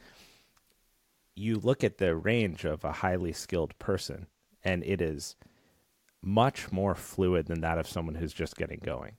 you 1.35 1.59
look 1.59 1.83
at 1.83 1.97
the 1.97 2.15
range 2.15 2.65
of 2.65 2.83
a 2.83 2.91
highly 2.91 3.31
skilled 3.31 3.77
person, 3.79 4.27
and 4.63 4.83
it 4.83 5.01
is 5.01 5.35
much 6.27 6.71
more 6.71 6.93
fluid 6.93 7.47
than 7.47 7.61
that 7.61 7.77
of 7.77 7.87
someone 7.87 8.15
who's 8.15 8.33
just 8.33 8.57
getting 8.57 8.79
going. 8.83 9.13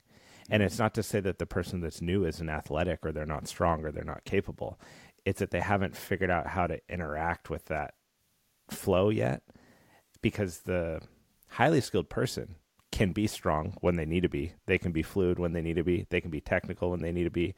And 0.50 0.62
it's 0.62 0.74
mm-hmm. 0.74 0.84
not 0.84 0.94
to 0.94 1.02
say 1.02 1.20
that 1.20 1.38
the 1.38 1.46
person 1.46 1.80
that's 1.80 2.02
new 2.02 2.24
isn't 2.24 2.48
athletic 2.48 3.00
or 3.04 3.12
they're 3.12 3.26
not 3.26 3.48
strong 3.48 3.84
or 3.84 3.90
they're 3.90 4.04
not 4.04 4.24
capable. 4.24 4.78
It's 5.24 5.40
that 5.40 5.50
they 5.50 5.60
haven't 5.60 5.96
figured 5.96 6.30
out 6.30 6.46
how 6.46 6.66
to 6.66 6.80
interact 6.88 7.50
with 7.50 7.66
that 7.66 7.94
flow 8.70 9.08
yet 9.08 9.42
because 10.22 10.60
the 10.60 11.00
highly 11.48 11.80
skilled 11.80 12.08
person 12.08 12.56
can 12.92 13.12
be 13.12 13.26
strong 13.26 13.74
when 13.80 13.96
they 13.96 14.06
need 14.06 14.22
to 14.22 14.28
be. 14.28 14.52
They 14.66 14.78
can 14.78 14.92
be 14.92 15.02
fluid 15.02 15.38
when 15.38 15.52
they 15.52 15.62
need 15.62 15.76
to 15.76 15.84
be. 15.84 16.06
They 16.10 16.20
can 16.20 16.30
be 16.30 16.40
technical 16.40 16.90
when 16.90 17.00
they 17.00 17.12
need 17.12 17.24
to 17.24 17.30
be. 17.30 17.54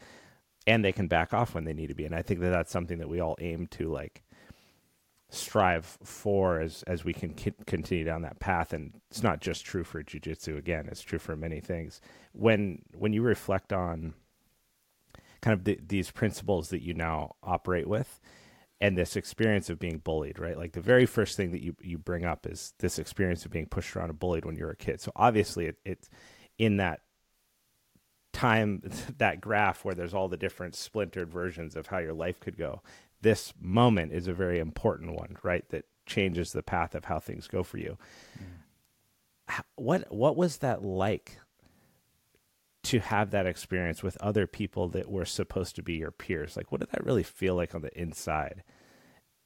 And 0.67 0.85
they 0.85 0.93
can 0.93 1.09
back 1.09 1.33
off 1.33 1.55
when 1.55 1.65
they 1.65 1.73
need 1.73 1.89
to 1.89 1.95
be. 1.95 2.05
And 2.05 2.15
I 2.15 2.23
think 2.23 2.41
that 2.41 2.51
that's 2.51 2.73
something 2.73 2.99
that 2.99 3.09
we 3.09 3.21
all 3.21 3.37
aim 3.41 3.67
to 3.69 3.89
like 3.89 4.23
strive 5.31 5.87
for 6.03 6.61
as 6.61 6.83
as 6.85 7.05
we 7.05 7.13
can 7.13 7.35
continue 7.67 8.05
down 8.05 8.23
that 8.23 8.41
path. 8.41 8.73
And 8.73 8.93
it's 9.11 9.23
not 9.23 9.41
just 9.41 9.65
true 9.65 9.85
for 9.85 10.03
jiu-jitsu. 10.03 10.57
Again 10.57 10.89
it's 10.91 11.03
true 11.03 11.19
for 11.19 11.37
many 11.37 11.61
things. 11.61 12.01
When 12.33 12.83
when 12.97 13.13
you 13.13 13.23
reflect 13.23 13.73
on 13.73 14.15
kind 15.41 15.59
of 15.59 15.65
the, 15.65 15.79
these 15.87 16.11
principles 16.11 16.69
that 16.69 16.83
you 16.83 16.93
now 16.93 17.37
operate 17.43 17.89
with 17.89 18.21
and 18.81 18.97
this 18.97 19.17
experience 19.17 19.71
of 19.71 19.79
being 19.79 19.99
bullied 19.99 20.39
right? 20.39 20.59
Like 20.59 20.73
the 20.73 20.81
very 20.81 21.07
first 21.07 21.37
thing 21.37 21.53
that 21.53 21.63
you 21.63 21.77
you 21.81 21.97
bring 21.97 22.25
up 22.25 22.47
is 22.47 22.75
this 22.79 22.99
experience 22.99 23.45
of 23.45 23.53
being 23.53 23.67
pushed 23.67 23.95
around 23.95 24.11
and 24.11 24.19
bullied 24.19 24.45
when 24.45 24.57
you're 24.57 24.71
a 24.71 24.77
kid. 24.77 25.01
So 25.01 25.13
obviously 25.15 25.67
it, 25.67 25.77
it's 25.85 26.09
in 26.59 26.79
that 26.79 27.01
time 28.33 28.83
that 29.19 29.41
graph 29.41 29.85
where 29.85 29.95
there's 29.95 30.15
all 30.15 30.29
the 30.29 30.37
different 30.37 30.75
splintered 30.75 31.31
versions 31.31 31.77
of 31.77 31.87
how 31.87 31.99
your 31.99 32.15
life 32.15 32.41
could 32.41 32.57
go 32.57 32.83
this 33.23 33.53
moment 33.61 34.13
is 34.13 34.27
a 34.27 34.33
very 34.33 34.59
important 34.59 35.15
one, 35.15 35.37
right? 35.43 35.69
That 35.71 35.85
changes 36.07 36.53
the 36.53 36.63
path 36.63 36.95
of 36.95 37.05
how 37.07 37.19
things 37.21 37.47
go 37.47 37.63
for 37.63 37.79
you. 37.79 37.99
H- 39.51 39.61
What 39.77 40.13
what 40.13 40.37
was 40.37 40.59
that 40.59 40.83
like 40.83 41.39
to 42.85 42.99
have 42.99 43.31
that 43.31 43.47
experience 43.47 44.03
with 44.03 44.17
other 44.19 44.47
people 44.47 44.89
that 44.89 45.11
were 45.11 45.25
supposed 45.27 45.77
to 45.77 45.83
be 45.83 45.95
your 45.95 46.11
peers? 46.11 46.57
Like 46.57 46.73
what 46.73 46.81
did 46.81 46.91
that 46.91 47.05
really 47.05 47.23
feel 47.23 47.55
like 47.55 47.75
on 47.75 47.83
the 47.83 47.97
inside? 48.01 48.63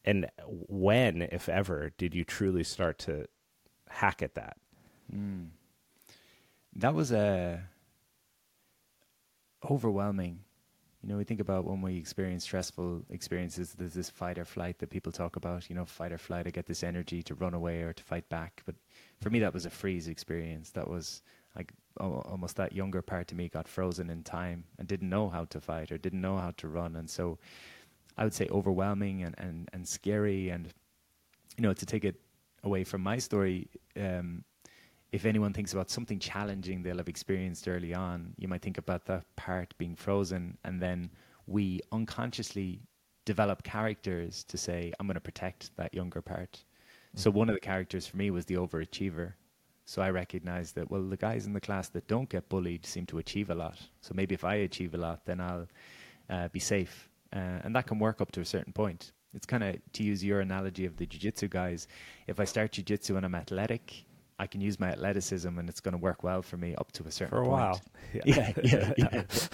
And 0.04 0.26
when, 0.46 1.22
if 1.22 1.48
ever, 1.48 1.90
did 1.96 2.14
you 2.14 2.24
truly 2.24 2.62
start 2.62 2.98
to 3.00 3.26
hack 3.88 4.22
at 4.22 4.34
that? 4.34 4.56
Mm. 5.12 5.48
That 6.76 6.94
was 6.94 7.10
a 7.10 7.64
overwhelming. 9.68 10.40
You 11.04 11.10
know, 11.10 11.18
we 11.18 11.24
think 11.24 11.40
about 11.40 11.66
when 11.66 11.82
we 11.82 11.98
experience 11.98 12.44
stressful 12.44 13.02
experiences. 13.10 13.74
There's 13.74 13.92
this 13.92 14.08
fight 14.08 14.38
or 14.38 14.46
flight 14.46 14.78
that 14.78 14.88
people 14.88 15.12
talk 15.12 15.36
about. 15.36 15.68
You 15.68 15.76
know, 15.76 15.84
fight 15.84 16.12
or 16.12 16.16
flight. 16.18 16.46
I 16.46 16.50
get 16.50 16.64
this 16.64 16.82
energy 16.82 17.22
to 17.24 17.34
run 17.34 17.52
away 17.52 17.82
or 17.82 17.92
to 17.92 18.02
fight 18.02 18.26
back. 18.30 18.62
But 18.64 18.74
for 19.20 19.28
me, 19.28 19.38
that 19.40 19.52
was 19.52 19.66
a 19.66 19.70
freeze 19.70 20.08
experience. 20.08 20.70
That 20.70 20.88
was 20.88 21.20
like 21.54 21.74
almost 22.00 22.56
that 22.56 22.72
younger 22.72 23.02
part 23.02 23.30
of 23.30 23.36
me 23.36 23.50
got 23.50 23.68
frozen 23.68 24.08
in 24.08 24.22
time 24.22 24.64
and 24.78 24.88
didn't 24.88 25.10
know 25.10 25.28
how 25.28 25.44
to 25.44 25.60
fight 25.60 25.92
or 25.92 25.98
didn't 25.98 26.22
know 26.22 26.38
how 26.38 26.52
to 26.56 26.68
run. 26.68 26.96
And 26.96 27.10
so, 27.10 27.38
I 28.16 28.24
would 28.24 28.32
say 28.32 28.48
overwhelming 28.50 29.24
and 29.24 29.34
and 29.36 29.68
and 29.74 29.86
scary. 29.86 30.48
And 30.48 30.72
you 31.58 31.62
know, 31.62 31.74
to 31.74 31.84
take 31.84 32.06
it 32.06 32.18
away 32.62 32.82
from 32.82 33.02
my 33.02 33.18
story. 33.18 33.68
Um, 33.94 34.42
if 35.14 35.24
anyone 35.24 35.52
thinks 35.52 35.72
about 35.72 35.90
something 35.90 36.18
challenging 36.18 36.82
they'll 36.82 36.96
have 36.96 37.08
experienced 37.08 37.68
early 37.68 37.94
on, 37.94 38.34
you 38.36 38.48
might 38.48 38.62
think 38.62 38.78
about 38.78 39.06
that 39.06 39.24
part 39.36 39.72
being 39.78 39.94
frozen, 39.94 40.58
and 40.64 40.82
then 40.82 41.08
we 41.46 41.80
unconsciously 41.92 42.80
develop 43.24 43.62
characters 43.62 44.42
to 44.42 44.56
say, 44.58 44.92
I'm 44.98 45.06
going 45.06 45.14
to 45.14 45.20
protect 45.20 45.70
that 45.76 45.94
younger 45.94 46.20
part. 46.20 46.64
So 47.14 47.30
one 47.30 47.48
of 47.48 47.54
the 47.54 47.60
characters 47.60 48.08
for 48.08 48.16
me 48.16 48.32
was 48.32 48.44
the 48.46 48.56
overachiever. 48.56 49.34
So 49.84 50.02
I 50.02 50.10
recognized 50.10 50.74
that, 50.74 50.90
well, 50.90 51.02
the 51.02 51.16
guys 51.16 51.46
in 51.46 51.52
the 51.52 51.60
class 51.60 51.88
that 51.90 52.08
don't 52.08 52.28
get 52.28 52.48
bullied 52.48 52.84
seem 52.84 53.06
to 53.06 53.18
achieve 53.18 53.50
a 53.50 53.54
lot. 53.54 53.78
So 54.00 54.14
maybe 54.16 54.34
if 54.34 54.42
I 54.42 54.54
achieve 54.68 54.94
a 54.94 54.98
lot, 54.98 55.24
then 55.26 55.40
I'll 55.40 55.68
uh, 56.28 56.48
be 56.48 56.58
safe. 56.58 57.08
Uh, 57.32 57.62
and 57.62 57.76
that 57.76 57.86
can 57.86 58.00
work 58.00 58.20
up 58.20 58.32
to 58.32 58.40
a 58.40 58.44
certain 58.44 58.72
point. 58.72 59.12
It's 59.32 59.46
kind 59.46 59.62
of, 59.62 59.76
to 59.92 60.02
use 60.02 60.24
your 60.24 60.40
analogy 60.40 60.86
of 60.86 60.96
the 60.96 61.06
jiu-jitsu 61.06 61.48
guys, 61.48 61.86
if 62.26 62.40
I 62.40 62.44
start 62.44 62.72
jiu-jitsu 62.72 63.16
and 63.16 63.24
I'm 63.24 63.36
athletic, 63.36 64.06
I 64.38 64.46
can 64.46 64.60
use 64.60 64.80
my 64.80 64.88
athleticism 64.90 65.58
and 65.58 65.68
it's 65.68 65.80
going 65.80 65.92
to 65.92 65.98
work 65.98 66.22
well 66.24 66.42
for 66.42 66.56
me 66.56 66.74
up 66.76 66.90
to 66.92 67.04
a 67.04 67.10
certain 67.10 67.30
For 67.30 67.42
a 67.42 67.46
point. 67.46 67.52
while. 67.52 67.80
Yeah, 68.24 68.52
yeah, 68.62 68.92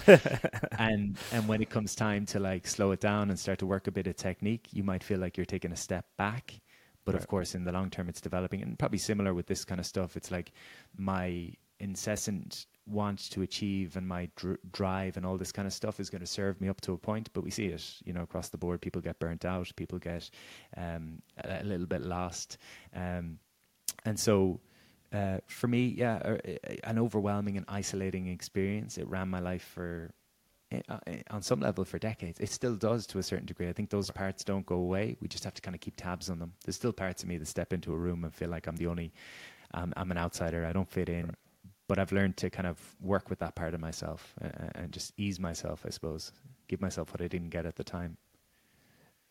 yeah. 0.07 0.37
and 0.77 1.17
and 1.31 1.47
when 1.47 1.61
it 1.61 1.69
comes 1.69 1.95
time 1.95 2.25
to 2.27 2.39
like 2.39 2.67
slow 2.67 2.91
it 2.91 2.99
down 2.99 3.29
and 3.29 3.39
start 3.39 3.59
to 3.59 3.65
work 3.65 3.87
a 3.87 3.91
bit 3.91 4.07
of 4.07 4.15
technique, 4.15 4.67
you 4.71 4.83
might 4.83 5.03
feel 5.03 5.19
like 5.19 5.35
you're 5.37 5.45
taking 5.45 5.71
a 5.71 5.75
step 5.75 6.05
back. 6.17 6.59
But 7.05 7.15
of 7.15 7.27
course, 7.27 7.55
in 7.55 7.63
the 7.63 7.71
long 7.71 7.89
term, 7.89 8.07
it's 8.09 8.21
developing, 8.21 8.61
and 8.61 8.77
probably 8.77 8.99
similar 8.99 9.33
with 9.33 9.47
this 9.47 9.65
kind 9.65 9.79
of 9.79 9.87
stuff. 9.87 10.15
It's 10.15 10.29
like 10.29 10.51
my 10.95 11.51
incessant 11.79 12.67
want 12.85 13.31
to 13.31 13.41
achieve 13.41 13.95
and 13.97 14.07
my 14.07 14.29
dr- 14.35 14.59
drive 14.71 15.17
and 15.17 15.25
all 15.25 15.37
this 15.37 15.51
kind 15.51 15.67
of 15.67 15.73
stuff 15.73 15.99
is 15.99 16.09
going 16.11 16.21
to 16.21 16.27
serve 16.27 16.61
me 16.61 16.69
up 16.69 16.79
to 16.81 16.93
a 16.93 16.97
point. 16.97 17.29
But 17.33 17.43
we 17.43 17.49
see 17.49 17.65
it, 17.67 17.83
you 18.05 18.13
know, 18.13 18.21
across 18.21 18.49
the 18.49 18.57
board. 18.57 18.81
People 18.81 19.01
get 19.01 19.17
burnt 19.19 19.45
out. 19.45 19.71
People 19.75 19.97
get 19.97 20.29
um, 20.77 21.21
a, 21.43 21.61
a 21.61 21.63
little 21.63 21.87
bit 21.87 22.01
lost, 22.01 22.57
um, 22.95 23.39
and 24.05 24.19
so 24.19 24.59
Uh, 25.13 25.39
for 25.47 25.67
me, 25.67 25.87
yeah, 25.97 26.37
an 26.83 26.97
overwhelming 26.97 27.57
and 27.57 27.65
isolating 27.67 28.27
experience. 28.27 28.97
It 28.97 29.07
ran 29.07 29.27
my 29.27 29.39
life 29.39 29.63
for, 29.63 30.13
uh, 30.87 30.99
on 31.29 31.41
some 31.41 31.59
level, 31.59 31.83
for 31.83 31.99
decades. 31.99 32.39
It 32.39 32.49
still 32.49 32.75
does 32.75 33.05
to 33.07 33.19
a 33.19 33.23
certain 33.23 33.45
degree. 33.45 33.67
I 33.67 33.73
think 33.73 33.89
those 33.89 34.09
parts 34.09 34.43
don't 34.43 34.65
go 34.65 34.75
away. 34.75 35.17
We 35.19 35.27
just 35.27 35.43
have 35.43 35.53
to 35.55 35.61
kind 35.61 35.75
of 35.75 35.81
keep 35.81 35.95
tabs 35.97 36.29
on 36.29 36.39
them. 36.39 36.53
There's 36.63 36.77
still 36.77 36.93
parts 36.93 37.23
of 37.23 37.29
me 37.29 37.37
that 37.37 37.47
step 37.47 37.73
into 37.73 37.93
a 37.93 37.97
room 37.97 38.23
and 38.23 38.33
feel 38.33 38.49
like 38.49 38.67
I'm 38.67 38.77
the 38.77 38.87
only, 38.87 39.11
um, 39.73 39.93
I'm 39.97 40.11
an 40.11 40.17
outsider. 40.17 40.65
I 40.65 40.71
don't 40.71 40.89
fit 40.89 41.09
in. 41.09 41.25
Right. 41.25 41.35
But 41.89 41.99
I've 41.99 42.13
learned 42.13 42.37
to 42.37 42.49
kind 42.49 42.67
of 42.67 42.79
work 43.01 43.29
with 43.29 43.39
that 43.39 43.53
part 43.55 43.73
of 43.73 43.81
myself 43.81 44.33
and 44.75 44.93
just 44.93 45.11
ease 45.17 45.41
myself, 45.41 45.83
I 45.85 45.89
suppose, 45.89 46.31
give 46.69 46.79
myself 46.79 47.11
what 47.11 47.21
I 47.21 47.27
didn't 47.27 47.49
get 47.49 47.65
at 47.65 47.75
the 47.75 47.83
time. 47.83 48.15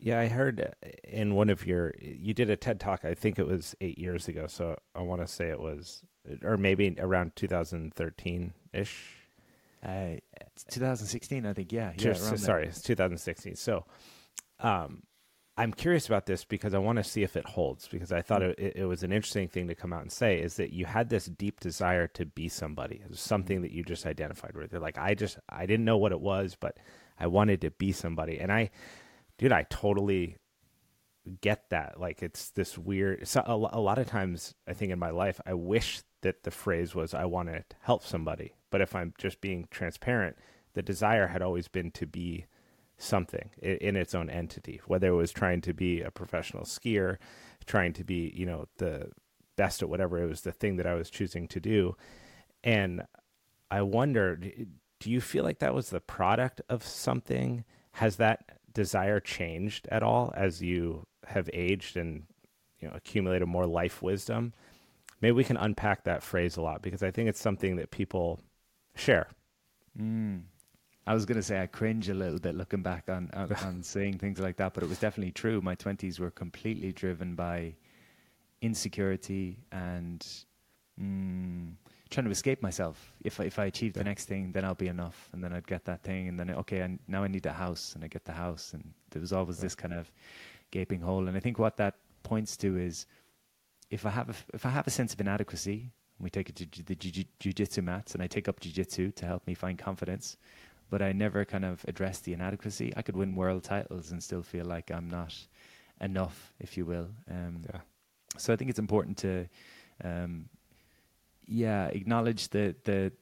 Yeah, 0.00 0.18
I 0.18 0.28
heard 0.28 0.60
uh, 0.60 0.88
in 1.04 1.34
one 1.34 1.50
of 1.50 1.66
your 1.66 1.92
you 2.00 2.32
did 2.32 2.50
a 2.50 2.56
TED 2.56 2.80
talk. 2.80 3.04
I 3.04 3.14
think 3.14 3.38
it 3.38 3.46
was 3.46 3.74
eight 3.80 3.98
years 3.98 4.28
ago. 4.28 4.46
So 4.46 4.76
I 4.94 5.02
want 5.02 5.20
to 5.20 5.26
say 5.26 5.48
it 5.48 5.60
was, 5.60 6.02
or 6.42 6.56
maybe 6.56 6.96
around 6.98 7.36
2013 7.36 8.52
ish. 8.72 9.16
Uh, 9.84 10.16
2016, 10.70 11.46
I 11.46 11.52
think. 11.52 11.72
Yeah, 11.72 11.92
yeah. 11.96 12.12
So, 12.12 12.36
sorry, 12.36 12.66
it's 12.66 12.82
2016. 12.82 13.56
So, 13.56 13.86
um, 14.58 15.02
I'm 15.56 15.72
curious 15.72 16.06
about 16.06 16.26
this 16.26 16.44
because 16.44 16.74
I 16.74 16.78
want 16.78 16.96
to 16.96 17.04
see 17.04 17.22
if 17.22 17.36
it 17.36 17.46
holds. 17.46 17.88
Because 17.88 18.12
I 18.12 18.22
thought 18.22 18.42
mm. 18.42 18.54
it, 18.58 18.76
it, 18.76 18.84
was 18.84 19.02
an 19.02 19.12
interesting 19.12 19.48
thing 19.48 19.68
to 19.68 19.74
come 19.74 19.92
out 19.92 20.02
and 20.02 20.12
say 20.12 20.38
is 20.38 20.56
that 20.56 20.72
you 20.72 20.86
had 20.86 21.08
this 21.08 21.26
deep 21.26 21.60
desire 21.60 22.06
to 22.08 22.26
be 22.26 22.48
somebody. 22.48 22.96
It 22.96 23.10
was 23.10 23.20
something 23.20 23.58
mm. 23.58 23.62
that 23.62 23.72
you 23.72 23.82
just 23.82 24.06
identified 24.06 24.54
with. 24.54 24.70
They're 24.70 24.80
like, 24.80 24.98
I 24.98 25.14
just 25.14 25.38
I 25.48 25.66
didn't 25.66 25.84
know 25.84 25.98
what 25.98 26.12
it 26.12 26.20
was, 26.20 26.56
but 26.58 26.78
I 27.18 27.26
wanted 27.26 27.60
to 27.62 27.70
be 27.70 27.92
somebody, 27.92 28.38
and 28.38 28.50
I 28.50 28.70
dude, 29.40 29.52
I 29.52 29.64
totally 29.70 30.36
get 31.40 31.70
that. 31.70 31.98
Like 31.98 32.22
it's 32.22 32.50
this 32.50 32.76
weird. 32.76 33.26
A, 33.34 33.52
a 33.52 33.80
lot 33.80 33.98
of 33.98 34.06
times, 34.06 34.54
I 34.68 34.74
think 34.74 34.92
in 34.92 34.98
my 34.98 35.10
life, 35.10 35.40
I 35.46 35.54
wish 35.54 36.02
that 36.20 36.42
the 36.42 36.50
phrase 36.50 36.94
was 36.94 37.14
"I 37.14 37.24
want 37.24 37.48
to 37.48 37.64
help 37.80 38.04
somebody," 38.04 38.52
but 38.70 38.82
if 38.82 38.94
I'm 38.94 39.14
just 39.18 39.40
being 39.40 39.66
transparent, 39.70 40.36
the 40.74 40.82
desire 40.82 41.28
had 41.28 41.40
always 41.40 41.68
been 41.68 41.90
to 41.92 42.06
be 42.06 42.44
something 42.98 43.48
in, 43.62 43.76
in 43.78 43.96
its 43.96 44.14
own 44.14 44.28
entity. 44.28 44.82
Whether 44.86 45.08
it 45.08 45.16
was 45.16 45.32
trying 45.32 45.62
to 45.62 45.72
be 45.72 46.02
a 46.02 46.10
professional 46.10 46.64
skier, 46.64 47.16
trying 47.64 47.94
to 47.94 48.04
be, 48.04 48.32
you 48.36 48.44
know, 48.44 48.66
the 48.76 49.10
best 49.56 49.82
at 49.82 49.88
whatever 49.88 50.22
it 50.22 50.28
was, 50.28 50.42
the 50.42 50.52
thing 50.52 50.76
that 50.76 50.86
I 50.86 50.94
was 50.94 51.08
choosing 51.08 51.48
to 51.48 51.60
do, 51.60 51.96
and 52.62 53.04
I 53.70 53.80
wonder, 53.80 54.36
do 54.36 55.10
you 55.10 55.22
feel 55.22 55.44
like 55.44 55.60
that 55.60 55.74
was 55.74 55.88
the 55.88 56.00
product 56.00 56.60
of 56.68 56.84
something? 56.84 57.64
Has 57.94 58.16
that 58.16 58.59
desire 58.72 59.20
changed 59.20 59.88
at 59.90 60.02
all 60.02 60.32
as 60.36 60.62
you 60.62 61.06
have 61.26 61.48
aged 61.52 61.96
and 61.96 62.24
you 62.78 62.88
know 62.88 62.94
accumulated 62.94 63.48
more 63.48 63.66
life 63.66 64.02
wisdom? 64.02 64.52
Maybe 65.20 65.32
we 65.32 65.44
can 65.44 65.56
unpack 65.56 66.04
that 66.04 66.22
phrase 66.22 66.56
a 66.56 66.62
lot 66.62 66.82
because 66.82 67.02
I 67.02 67.10
think 67.10 67.28
it's 67.28 67.40
something 67.40 67.76
that 67.76 67.90
people 67.90 68.40
share. 68.94 69.28
Mm. 70.00 70.42
I 71.06 71.14
was 71.14 71.26
going 71.26 71.36
to 71.36 71.42
say 71.42 71.60
I 71.60 71.66
cringe 71.66 72.08
a 72.08 72.14
little 72.14 72.38
bit 72.38 72.54
looking 72.54 72.82
back 72.82 73.08
on, 73.08 73.30
on, 73.34 73.52
on 73.64 73.82
saying 73.82 74.18
things 74.18 74.38
like 74.38 74.56
that, 74.56 74.74
but 74.74 74.82
it 74.82 74.88
was 74.88 74.98
definitely 74.98 75.32
true. 75.32 75.60
My 75.60 75.74
twenties 75.74 76.18
were 76.18 76.30
completely 76.30 76.92
driven 76.92 77.34
by 77.34 77.74
insecurity 78.62 79.58
and 79.72 80.26
mm, 81.00 81.72
trying 82.10 82.24
to 82.24 82.30
escape 82.30 82.60
myself. 82.62 83.12
If 83.22 83.40
I, 83.40 83.44
if 83.44 83.58
I 83.58 83.66
achieve 83.66 83.92
the 83.92 84.04
next 84.04 84.26
thing, 84.26 84.52
then 84.52 84.64
I'll 84.64 84.74
be 84.74 84.88
enough, 84.88 85.28
and 85.32 85.42
then 85.42 85.52
I'd 85.52 85.66
get 85.66 85.84
that 85.84 86.02
thing, 86.02 86.28
and 86.28 86.38
then 86.38 86.50
okay, 86.50 86.80
and 86.80 86.98
now 87.06 87.22
I 87.22 87.28
need 87.28 87.46
a 87.46 87.52
house, 87.52 87.94
and 87.94 88.04
I 88.04 88.08
get 88.08 88.24
the 88.24 88.32
house, 88.32 88.74
and 88.74 88.92
there 89.10 89.20
was 89.20 89.32
always 89.32 89.58
this 89.58 89.74
kind 89.74 89.94
of 89.94 90.10
gaping 90.70 91.00
hole. 91.00 91.28
And 91.28 91.36
I 91.36 91.40
think 91.40 91.58
what 91.58 91.76
that 91.76 91.94
points 92.22 92.56
to 92.58 92.76
is 92.76 93.06
if 93.90 94.04
I 94.06 94.10
have 94.10 94.30
a, 94.30 94.34
if 94.54 94.66
I 94.66 94.70
have 94.70 94.86
a 94.86 94.90
sense 94.90 95.14
of 95.14 95.20
inadequacy, 95.20 95.90
we 96.18 96.30
take 96.30 96.50
it 96.50 96.56
to 96.56 96.84
the 96.84 96.94
jiu-jitsu 96.94 97.82
mats, 97.82 98.14
and 98.14 98.22
I 98.22 98.26
take 98.26 98.48
up 98.48 98.60
jiu-jitsu 98.60 99.12
to 99.12 99.26
help 99.26 99.46
me 99.46 99.54
find 99.54 99.78
confidence, 99.78 100.36
but 100.90 101.00
I 101.00 101.12
never 101.12 101.44
kind 101.44 101.64
of 101.64 101.84
address 101.88 102.18
the 102.18 102.32
inadequacy. 102.32 102.92
I 102.96 103.02
could 103.02 103.16
win 103.16 103.34
world 103.34 103.64
titles 103.64 104.10
and 104.10 104.22
still 104.22 104.42
feel 104.42 104.66
like 104.66 104.90
I'm 104.90 105.08
not 105.08 105.34
enough, 106.00 106.52
if 106.58 106.76
you 106.76 106.84
will. 106.84 107.08
Um, 107.30 107.62
yeah. 107.64 107.80
So 108.36 108.52
I 108.52 108.56
think 108.56 108.70
it's 108.70 108.78
important 108.78 109.16
to 109.18 109.48
um, 110.04 110.48
yeah, 111.50 111.86
acknowledge 111.86 112.48
the 112.48 112.74
the 112.84 113.12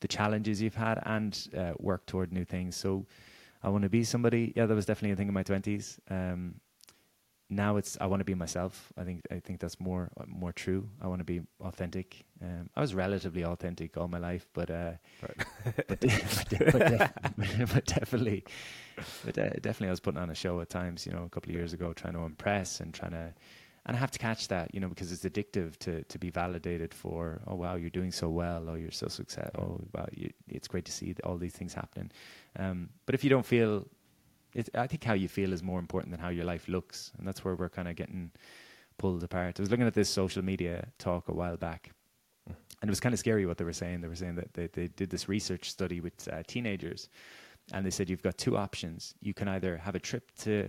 the 0.00 0.08
challenges 0.08 0.60
you've 0.60 0.74
had 0.74 1.00
and 1.06 1.48
uh, 1.56 1.72
work 1.78 2.06
toward 2.06 2.32
new 2.32 2.44
things. 2.44 2.76
So 2.76 3.06
I 3.62 3.68
want 3.68 3.82
to 3.82 3.88
be 3.88 4.04
somebody. 4.04 4.52
Yeah, 4.56 4.66
that 4.66 4.74
was 4.74 4.86
definitely 4.86 5.12
a 5.12 5.16
thing 5.16 5.28
in 5.28 5.34
my 5.34 5.42
twenties. 5.42 6.00
Um, 6.10 6.56
now 7.50 7.76
it's 7.76 7.96
I 8.00 8.06
want 8.06 8.20
to 8.20 8.24
be 8.24 8.34
myself. 8.34 8.92
I 8.98 9.04
think 9.04 9.22
I 9.30 9.40
think 9.40 9.60
that's 9.60 9.80
more 9.80 10.10
more 10.26 10.52
true. 10.52 10.88
I 11.00 11.06
want 11.06 11.20
to 11.20 11.24
be 11.24 11.40
authentic. 11.60 12.24
Um, 12.42 12.68
I 12.76 12.80
was 12.80 12.94
relatively 12.94 13.44
authentic 13.44 13.96
all 13.96 14.08
my 14.08 14.18
life, 14.18 14.46
but 14.52 14.70
uh, 14.70 14.92
right. 15.22 15.46
but, 15.88 16.00
but, 16.00 16.72
but, 16.72 17.10
but, 17.74 17.84
definitely, 17.86 18.44
but 19.24 19.38
uh, 19.38 19.50
definitely, 19.60 19.88
I 19.88 19.90
was 19.90 20.00
putting 20.00 20.20
on 20.20 20.30
a 20.30 20.34
show 20.34 20.60
at 20.60 20.68
times. 20.68 21.06
You 21.06 21.12
know, 21.12 21.24
a 21.24 21.28
couple 21.28 21.50
of 21.50 21.56
years 21.56 21.72
ago, 21.72 21.92
trying 21.92 22.14
to 22.14 22.20
impress 22.20 22.80
and 22.80 22.92
trying 22.92 23.12
to 23.12 23.32
and 23.88 23.96
I 23.96 24.00
have 24.00 24.10
to 24.10 24.18
catch 24.18 24.48
that, 24.48 24.74
you 24.74 24.80
know, 24.80 24.88
because 24.88 25.10
it's 25.10 25.24
addictive 25.24 25.78
to 25.78 26.04
to 26.04 26.18
be 26.18 26.28
validated 26.28 26.92
for. 26.92 27.40
Oh 27.46 27.54
wow, 27.54 27.74
you're 27.74 27.88
doing 27.88 28.12
so 28.12 28.28
well. 28.28 28.68
Oh, 28.68 28.74
you're 28.74 28.90
so 28.90 29.08
successful. 29.08 29.80
Oh 29.80 29.88
wow, 29.94 30.06
you, 30.12 30.30
it's 30.46 30.68
great 30.68 30.84
to 30.84 30.92
see 30.92 31.14
all 31.24 31.38
these 31.38 31.54
things 31.54 31.72
happening. 31.72 32.10
Um, 32.58 32.90
but 33.06 33.14
if 33.14 33.24
you 33.24 33.30
don't 33.30 33.46
feel, 33.46 33.88
it, 34.54 34.68
I 34.74 34.86
think 34.86 35.04
how 35.04 35.14
you 35.14 35.26
feel 35.26 35.54
is 35.54 35.62
more 35.62 35.78
important 35.78 36.10
than 36.10 36.20
how 36.20 36.28
your 36.28 36.44
life 36.44 36.68
looks, 36.68 37.12
and 37.18 37.26
that's 37.26 37.42
where 37.44 37.54
we're 37.54 37.70
kind 37.70 37.88
of 37.88 37.96
getting 37.96 38.30
pulled 38.98 39.24
apart. 39.24 39.58
I 39.58 39.62
was 39.62 39.70
looking 39.70 39.86
at 39.86 39.94
this 39.94 40.10
social 40.10 40.44
media 40.44 40.88
talk 40.98 41.28
a 41.28 41.34
while 41.34 41.56
back, 41.56 41.90
and 42.46 42.88
it 42.88 42.90
was 42.90 43.00
kind 43.00 43.14
of 43.14 43.18
scary 43.18 43.46
what 43.46 43.56
they 43.56 43.64
were 43.64 43.72
saying. 43.72 44.02
They 44.02 44.08
were 44.08 44.14
saying 44.16 44.34
that 44.34 44.52
they 44.52 44.66
they 44.66 44.88
did 44.88 45.08
this 45.08 45.30
research 45.30 45.70
study 45.70 46.02
with 46.02 46.28
uh, 46.30 46.42
teenagers, 46.46 47.08
and 47.72 47.86
they 47.86 47.90
said 47.90 48.10
you've 48.10 48.22
got 48.22 48.36
two 48.36 48.58
options. 48.58 49.14
You 49.22 49.32
can 49.32 49.48
either 49.48 49.78
have 49.78 49.94
a 49.94 49.98
trip 49.98 50.30
to 50.40 50.68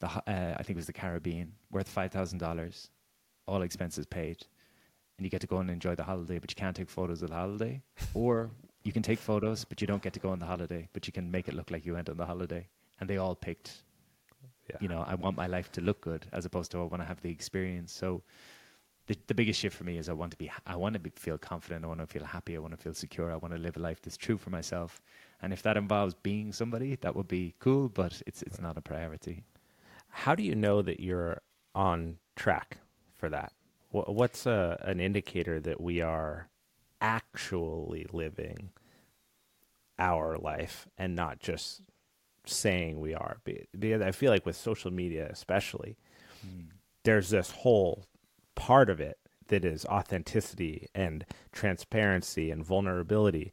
the 0.00 0.06
uh, 0.08 0.54
I 0.58 0.62
think 0.62 0.70
it 0.70 0.76
was 0.76 0.86
the 0.86 0.92
Caribbean, 0.92 1.52
worth 1.70 1.88
five 1.88 2.10
thousand 2.10 2.38
dollars, 2.38 2.90
all 3.46 3.62
expenses 3.62 4.06
paid, 4.06 4.44
and 5.16 5.24
you 5.24 5.30
get 5.30 5.40
to 5.42 5.46
go 5.46 5.58
and 5.58 5.70
enjoy 5.70 5.94
the 5.94 6.04
holiday, 6.04 6.38
but 6.38 6.50
you 6.50 6.56
can't 6.56 6.74
take 6.74 6.90
photos 6.90 7.22
of 7.22 7.28
the 7.30 7.36
holiday, 7.36 7.82
or 8.14 8.50
you 8.82 8.92
can 8.92 9.02
take 9.02 9.18
photos, 9.18 9.64
but 9.64 9.80
you 9.80 9.86
don't 9.86 10.02
get 10.02 10.12
to 10.14 10.20
go 10.20 10.30
on 10.30 10.38
the 10.38 10.46
holiday, 10.46 10.88
but 10.92 11.06
you 11.06 11.12
can 11.12 11.30
make 11.30 11.48
it 11.48 11.54
look 11.54 11.70
like 11.70 11.84
you 11.84 11.94
went 11.94 12.08
on 12.08 12.16
the 12.16 12.26
holiday. 12.26 12.66
And 12.98 13.08
they 13.08 13.18
all 13.18 13.34
picked, 13.34 13.82
yeah. 14.68 14.76
you 14.80 14.88
know, 14.88 15.04
I 15.06 15.14
want 15.14 15.36
my 15.36 15.46
life 15.46 15.70
to 15.72 15.80
look 15.80 16.00
good 16.00 16.26
as 16.32 16.44
opposed 16.44 16.70
to 16.72 16.78
I 16.78 16.84
want 16.84 17.02
to 17.02 17.06
have 17.06 17.20
the 17.22 17.30
experience. 17.30 17.92
So 17.92 18.22
the 19.06 19.16
the 19.26 19.34
biggest 19.34 19.60
shift 19.60 19.76
for 19.76 19.84
me 19.84 19.98
is 19.98 20.08
I 20.08 20.12
want 20.12 20.32
to 20.32 20.38
be 20.38 20.50
I 20.66 20.76
want 20.76 20.94
to 20.94 21.00
be, 21.00 21.10
feel 21.16 21.38
confident. 21.38 21.84
I 21.84 21.88
want 21.88 22.00
to 22.00 22.06
feel 22.06 22.24
happy. 22.24 22.56
I 22.56 22.58
want 22.60 22.72
to 22.72 22.82
feel 22.82 22.94
secure. 22.94 23.30
I 23.32 23.36
want 23.36 23.52
to 23.54 23.60
live 23.60 23.76
a 23.76 23.80
life 23.80 24.00
that's 24.00 24.16
true 24.16 24.38
for 24.38 24.50
myself. 24.50 25.00
And 25.42 25.52
if 25.52 25.62
that 25.62 25.76
involves 25.76 26.14
being 26.14 26.52
somebody, 26.52 26.96
that 26.96 27.14
would 27.16 27.28
be 27.28 27.54
cool. 27.58 27.88
But 27.88 28.22
it's 28.26 28.42
it's 28.42 28.60
not 28.60 28.76
a 28.78 28.82
priority. 28.82 29.44
How 30.10 30.34
do 30.34 30.42
you 30.42 30.54
know 30.54 30.82
that 30.82 31.00
you're 31.00 31.40
on 31.74 32.18
track 32.36 32.78
for 33.14 33.28
that? 33.30 33.52
What's 33.90 34.46
a, 34.46 34.78
an 34.82 35.00
indicator 35.00 35.58
that 35.60 35.80
we 35.80 36.00
are 36.00 36.48
actually 37.00 38.06
living 38.12 38.70
our 39.98 40.36
life 40.36 40.86
and 40.96 41.16
not 41.16 41.40
just 41.40 41.82
saying 42.44 43.00
we 43.00 43.14
are? 43.14 43.38
Because 43.76 44.02
I 44.02 44.12
feel 44.12 44.30
like 44.30 44.46
with 44.46 44.56
social 44.56 44.92
media, 44.92 45.28
especially, 45.30 45.96
mm. 46.46 46.66
there's 47.04 47.30
this 47.30 47.50
whole 47.50 48.04
part 48.54 48.90
of 48.90 49.00
it 49.00 49.18
that 49.48 49.64
is 49.64 49.84
authenticity 49.86 50.88
and 50.94 51.24
transparency 51.52 52.50
and 52.50 52.64
vulnerability. 52.64 53.52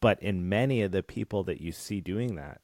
But 0.00 0.22
in 0.22 0.48
many 0.48 0.82
of 0.82 0.92
the 0.92 1.02
people 1.02 1.42
that 1.44 1.60
you 1.60 1.72
see 1.72 2.00
doing 2.00 2.36
that, 2.36 2.60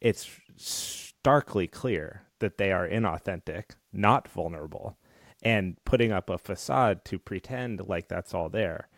it's 0.00 0.30
starkly 0.56 1.66
clear 1.66 2.22
that 2.40 2.58
they 2.58 2.72
are 2.72 2.88
inauthentic, 2.88 3.70
not 3.92 4.28
vulnerable, 4.28 4.98
and 5.42 5.76
putting 5.84 6.12
up 6.12 6.28
a 6.28 6.38
facade 6.38 7.04
to 7.06 7.18
pretend 7.18 7.80
like 7.88 8.08
that's 8.08 8.34
all 8.34 8.48
there. 8.48 8.88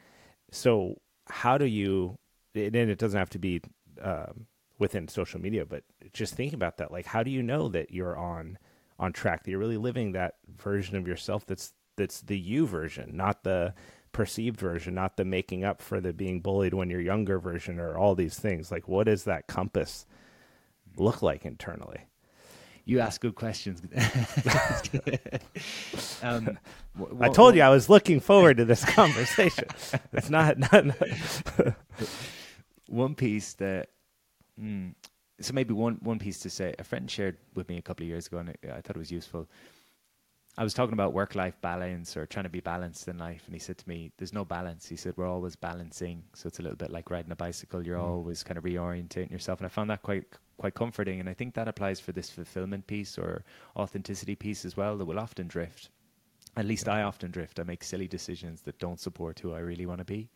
So, 0.51 1.01
how 1.29 1.59
do 1.59 1.67
you, 1.67 2.19
and 2.55 2.75
it 2.75 2.99
doesn't 2.99 3.19
have 3.19 3.31
to 3.31 3.39
be 3.39 3.63
um, 4.01 4.47
within 4.79 5.09
social 5.09 5.41
media, 5.41 5.65
but 5.65 5.85
just 6.13 6.35
thinking 6.35 6.55
about 6.55 6.79
that, 6.79 6.91
like, 6.91 7.07
how 7.07 7.23
do 7.23 7.31
you 7.31 7.43
know 7.43 7.69
that 7.69 7.93
you're 7.93 8.17
on 8.17 8.59
on 8.99 9.13
track, 9.13 9.43
that 9.43 9.51
you're 9.51 9.59
really 9.59 9.77
living 9.77 10.13
that 10.13 10.35
version 10.57 10.97
of 10.97 11.09
yourself 11.09 11.45
that's 11.47 11.73
that's 11.97 12.21
the 12.21 12.39
you 12.39 12.67
version, 12.67 13.17
not 13.17 13.43
the 13.45 13.75
perceived 14.13 14.59
version, 14.59 14.95
not 14.95 15.17
the 15.17 15.25
making 15.25 15.65
up 15.65 15.81
for 15.83 16.01
the 16.01 16.13
being 16.13 16.41
bullied 16.41 16.75
when 16.75 16.91
you're 16.91 17.01
younger 17.01 17.39
version 17.39 17.79
or 17.79 17.97
all 17.97 18.15
these 18.15 18.39
things. 18.39 18.71
Like, 18.71 18.89
what 18.89 19.05
does 19.05 19.25
that 19.25 19.47
compass 19.47 20.07
look 20.97 21.23
like 21.23 21.45
internally? 21.45 22.07
You 22.85 23.01
ask 23.01 23.21
good 23.21 23.35
questions. 23.35 23.83
um, 26.23 26.59
I 27.21 27.29
told 27.29 27.55
you 27.55 27.63
I 27.63 27.69
was 27.69 27.89
looking 27.89 28.21
forward 28.21 28.57
to 28.59 28.65
this 28.65 28.85
conversation. 28.85 29.65
it's 30.13 30.31
not, 30.31 30.59
not, 30.59 30.87
not 30.87 30.99
one 32.89 33.15
piece 33.15 33.55
that. 33.55 33.89
Mm, 34.61 34.95
so 35.41 35.55
maybe 35.55 35.73
one 35.73 35.99
one 36.03 36.19
piece 36.19 36.41
to 36.41 36.51
say. 36.51 36.75
A 36.79 36.85
friend 36.85 37.11
shared 37.11 37.39
with 37.55 37.69
me 37.69 37.79
a 37.79 37.83
couple 37.83 38.05
of 38.05 38.09
years 38.09 38.27
ago, 38.27 38.39
and 38.39 38.55
I 38.65 38.81
thought 38.81 38.97
it 38.97 38.97
was 38.97 39.11
useful. 39.11 39.49
I 40.59 40.65
was 40.65 40.75
talking 40.75 40.93
about 40.93 41.15
work 41.15 41.35
life 41.35 41.55
balance 41.63 42.15
or 42.15 42.27
trying 42.27 42.45
to 42.45 42.51
be 42.51 42.61
balanced 42.61 43.09
in 43.09 43.17
life, 43.17 43.43
and 43.47 43.55
he 43.55 43.59
said 43.59 43.79
to 43.79 43.89
me, 43.89 44.13
"There's 44.19 44.35
no 44.35 44.45
balance." 44.45 44.87
He 44.87 44.97
said, 44.97 45.15
"We're 45.17 45.27
always 45.27 45.57
balancing." 45.57 46.23
So 46.35 46.49
it's 46.49 46.59
a 46.59 46.63
little 46.63 46.77
bit 46.77 46.91
like 46.91 47.11
riding 47.11 47.33
a 47.33 47.37
bicycle. 47.37 47.85
You're 47.85 47.99
mm. 47.99 48.05
always 48.05 48.43
kind 48.43 48.59
of 48.59 48.65
reorientating 48.65 49.31
yourself, 49.31 49.61
and 49.61 49.67
I 49.67 49.71
found 49.71 49.89
that 49.91 50.03
quite 50.03 50.25
quite 50.59 50.75
comforting. 50.75 51.21
And 51.21 51.29
I 51.29 51.35
think 51.35 51.55
that 51.55 51.69
applies 51.69 52.01
for 52.01 52.13
this 52.13 52.31
fulfillment 52.31 52.87
piece 52.87 53.19
or 53.19 53.45
authenticity 53.77 54.35
piece 54.35 54.65
as 54.65 54.77
well. 54.77 54.97
That 54.97 55.05
will 55.05 55.19
often 55.19 55.47
drift. 55.49 55.91
At 56.57 56.67
least 56.67 56.87
yeah. 56.87 56.95
I 56.95 57.03
often 57.03 57.31
drift. 57.31 57.59
I 57.59 57.63
make 57.63 57.83
silly 57.83 58.09
decisions 58.09 58.63
that 58.63 58.79
don't 58.79 59.01
support 59.01 59.39
who 59.39 59.53
I 59.55 59.61
really 59.61 59.87
want 59.87 59.99
to 59.99 60.05
be. 60.05 60.29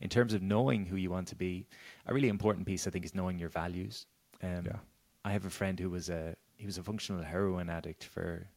In 0.00 0.08
terms 0.08 0.34
of 0.34 0.42
knowing 0.42 0.84
who 0.84 0.96
you 0.96 1.10
want 1.10 1.28
to 1.28 1.36
be, 1.36 1.66
a 2.06 2.14
really 2.14 2.28
important 2.28 2.66
piece 2.66 2.86
I 2.86 2.90
think 2.90 3.04
is 3.04 3.14
knowing 3.14 3.38
your 3.38 3.50
values. 3.50 4.06
Um, 4.42 4.64
yeah. 4.66 4.78
I 5.24 5.32
have 5.32 5.46
a 5.46 5.50
friend 5.50 5.78
who 5.78 5.90
was 5.90 6.08
a 6.08 6.34
he 6.56 6.66
was 6.66 6.78
a 6.78 6.82
functional 6.82 7.22
heroin 7.22 7.68
addict 7.68 8.04
for 8.04 8.48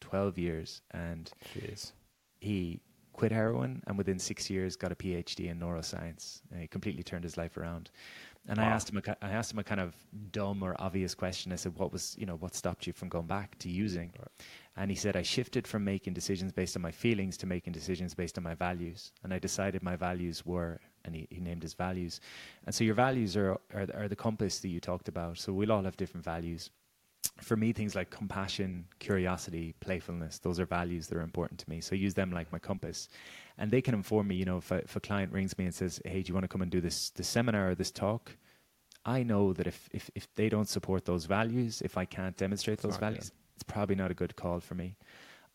12 0.00 0.38
years 0.38 0.82
and 0.92 1.30
Jeez. 1.54 1.92
he 2.38 2.80
quit 3.20 3.32
heroin 3.32 3.82
and 3.86 3.98
within 3.98 4.18
six 4.18 4.48
years 4.48 4.76
got 4.76 4.90
a 4.92 4.94
PhD 4.94 5.50
in 5.50 5.60
neuroscience. 5.60 6.40
he 6.58 6.66
completely 6.66 7.02
turned 7.02 7.22
his 7.22 7.36
life 7.36 7.58
around. 7.58 7.90
And 8.48 8.56
wow. 8.56 8.64
I 8.64 8.68
asked 8.68 8.88
him, 8.88 8.96
a, 8.96 9.16
I 9.20 9.30
asked 9.38 9.52
him 9.52 9.58
a 9.58 9.62
kind 9.62 9.82
of 9.82 9.94
dumb 10.32 10.62
or 10.62 10.74
obvious 10.78 11.14
question. 11.14 11.52
I 11.52 11.56
said, 11.56 11.74
"What 11.76 11.92
was, 11.92 12.16
you 12.20 12.24
know, 12.24 12.36
what 12.36 12.54
stopped 12.54 12.86
you 12.86 12.94
from 12.94 13.10
going 13.10 13.26
back 13.26 13.58
to 13.58 13.68
using?" 13.68 14.10
Right. 14.18 14.36
And 14.78 14.90
he 14.90 14.96
said, 14.96 15.14
"I 15.16 15.24
shifted 15.36 15.66
from 15.66 15.84
making 15.84 16.14
decisions 16.14 16.50
based 16.50 16.76
on 16.76 16.82
my 16.88 16.94
feelings 17.04 17.36
to 17.38 17.46
making 17.46 17.74
decisions 17.74 18.14
based 18.14 18.38
on 18.38 18.44
my 18.50 18.54
values. 18.54 19.12
And 19.22 19.34
I 19.34 19.38
decided 19.38 19.82
my 19.82 19.96
values 19.96 20.46
were, 20.46 20.80
and 21.04 21.14
he, 21.14 21.28
he 21.30 21.40
named 21.40 21.62
his 21.62 21.74
values. 21.74 22.22
And 22.64 22.74
so 22.74 22.84
your 22.84 22.98
values 23.06 23.36
are, 23.36 23.50
are 23.74 23.86
are 24.00 24.08
the 24.08 24.22
compass 24.26 24.60
that 24.60 24.72
you 24.74 24.80
talked 24.80 25.08
about. 25.08 25.36
So 25.36 25.52
we'll 25.52 25.72
all 25.72 25.84
have 25.84 25.98
different 25.98 26.24
values 26.24 26.70
for 27.42 27.56
me, 27.56 27.72
things 27.72 27.94
like 27.94 28.10
compassion, 28.10 28.84
curiosity, 28.98 29.74
playfulness, 29.80 30.38
those 30.38 30.60
are 30.60 30.66
values 30.66 31.06
that 31.08 31.16
are 31.16 31.22
important 31.22 31.60
to 31.60 31.70
me. 31.70 31.80
So 31.80 31.94
I 31.94 31.98
use 31.98 32.14
them 32.14 32.30
like 32.30 32.50
my 32.52 32.58
compass. 32.58 33.08
And 33.58 33.70
they 33.70 33.82
can 33.82 33.94
inform 33.94 34.28
me, 34.28 34.36
you 34.36 34.44
know, 34.44 34.58
if 34.58 34.70
a, 34.70 34.76
if 34.76 34.96
a 34.96 35.00
client 35.00 35.32
rings 35.32 35.56
me 35.58 35.64
and 35.64 35.74
says, 35.74 36.00
hey, 36.04 36.22
do 36.22 36.28
you 36.28 36.34
want 36.34 36.44
to 36.44 36.48
come 36.48 36.62
and 36.62 36.70
do 36.70 36.80
this, 36.80 37.10
this 37.10 37.28
seminar 37.28 37.70
or 37.70 37.74
this 37.74 37.90
talk? 37.90 38.36
I 39.04 39.22
know 39.22 39.52
that 39.54 39.66
if, 39.66 39.88
if, 39.92 40.10
if 40.14 40.32
they 40.34 40.48
don't 40.48 40.68
support 40.68 41.04
those 41.04 41.24
values, 41.24 41.82
if 41.82 41.96
I 41.96 42.04
can't 42.04 42.36
demonstrate 42.36 42.74
it's 42.74 42.82
those 42.82 42.96
values, 42.96 43.30
good. 43.30 43.54
it's 43.56 43.62
probably 43.64 43.96
not 43.96 44.10
a 44.10 44.14
good 44.14 44.36
call 44.36 44.60
for 44.60 44.74
me. 44.74 44.96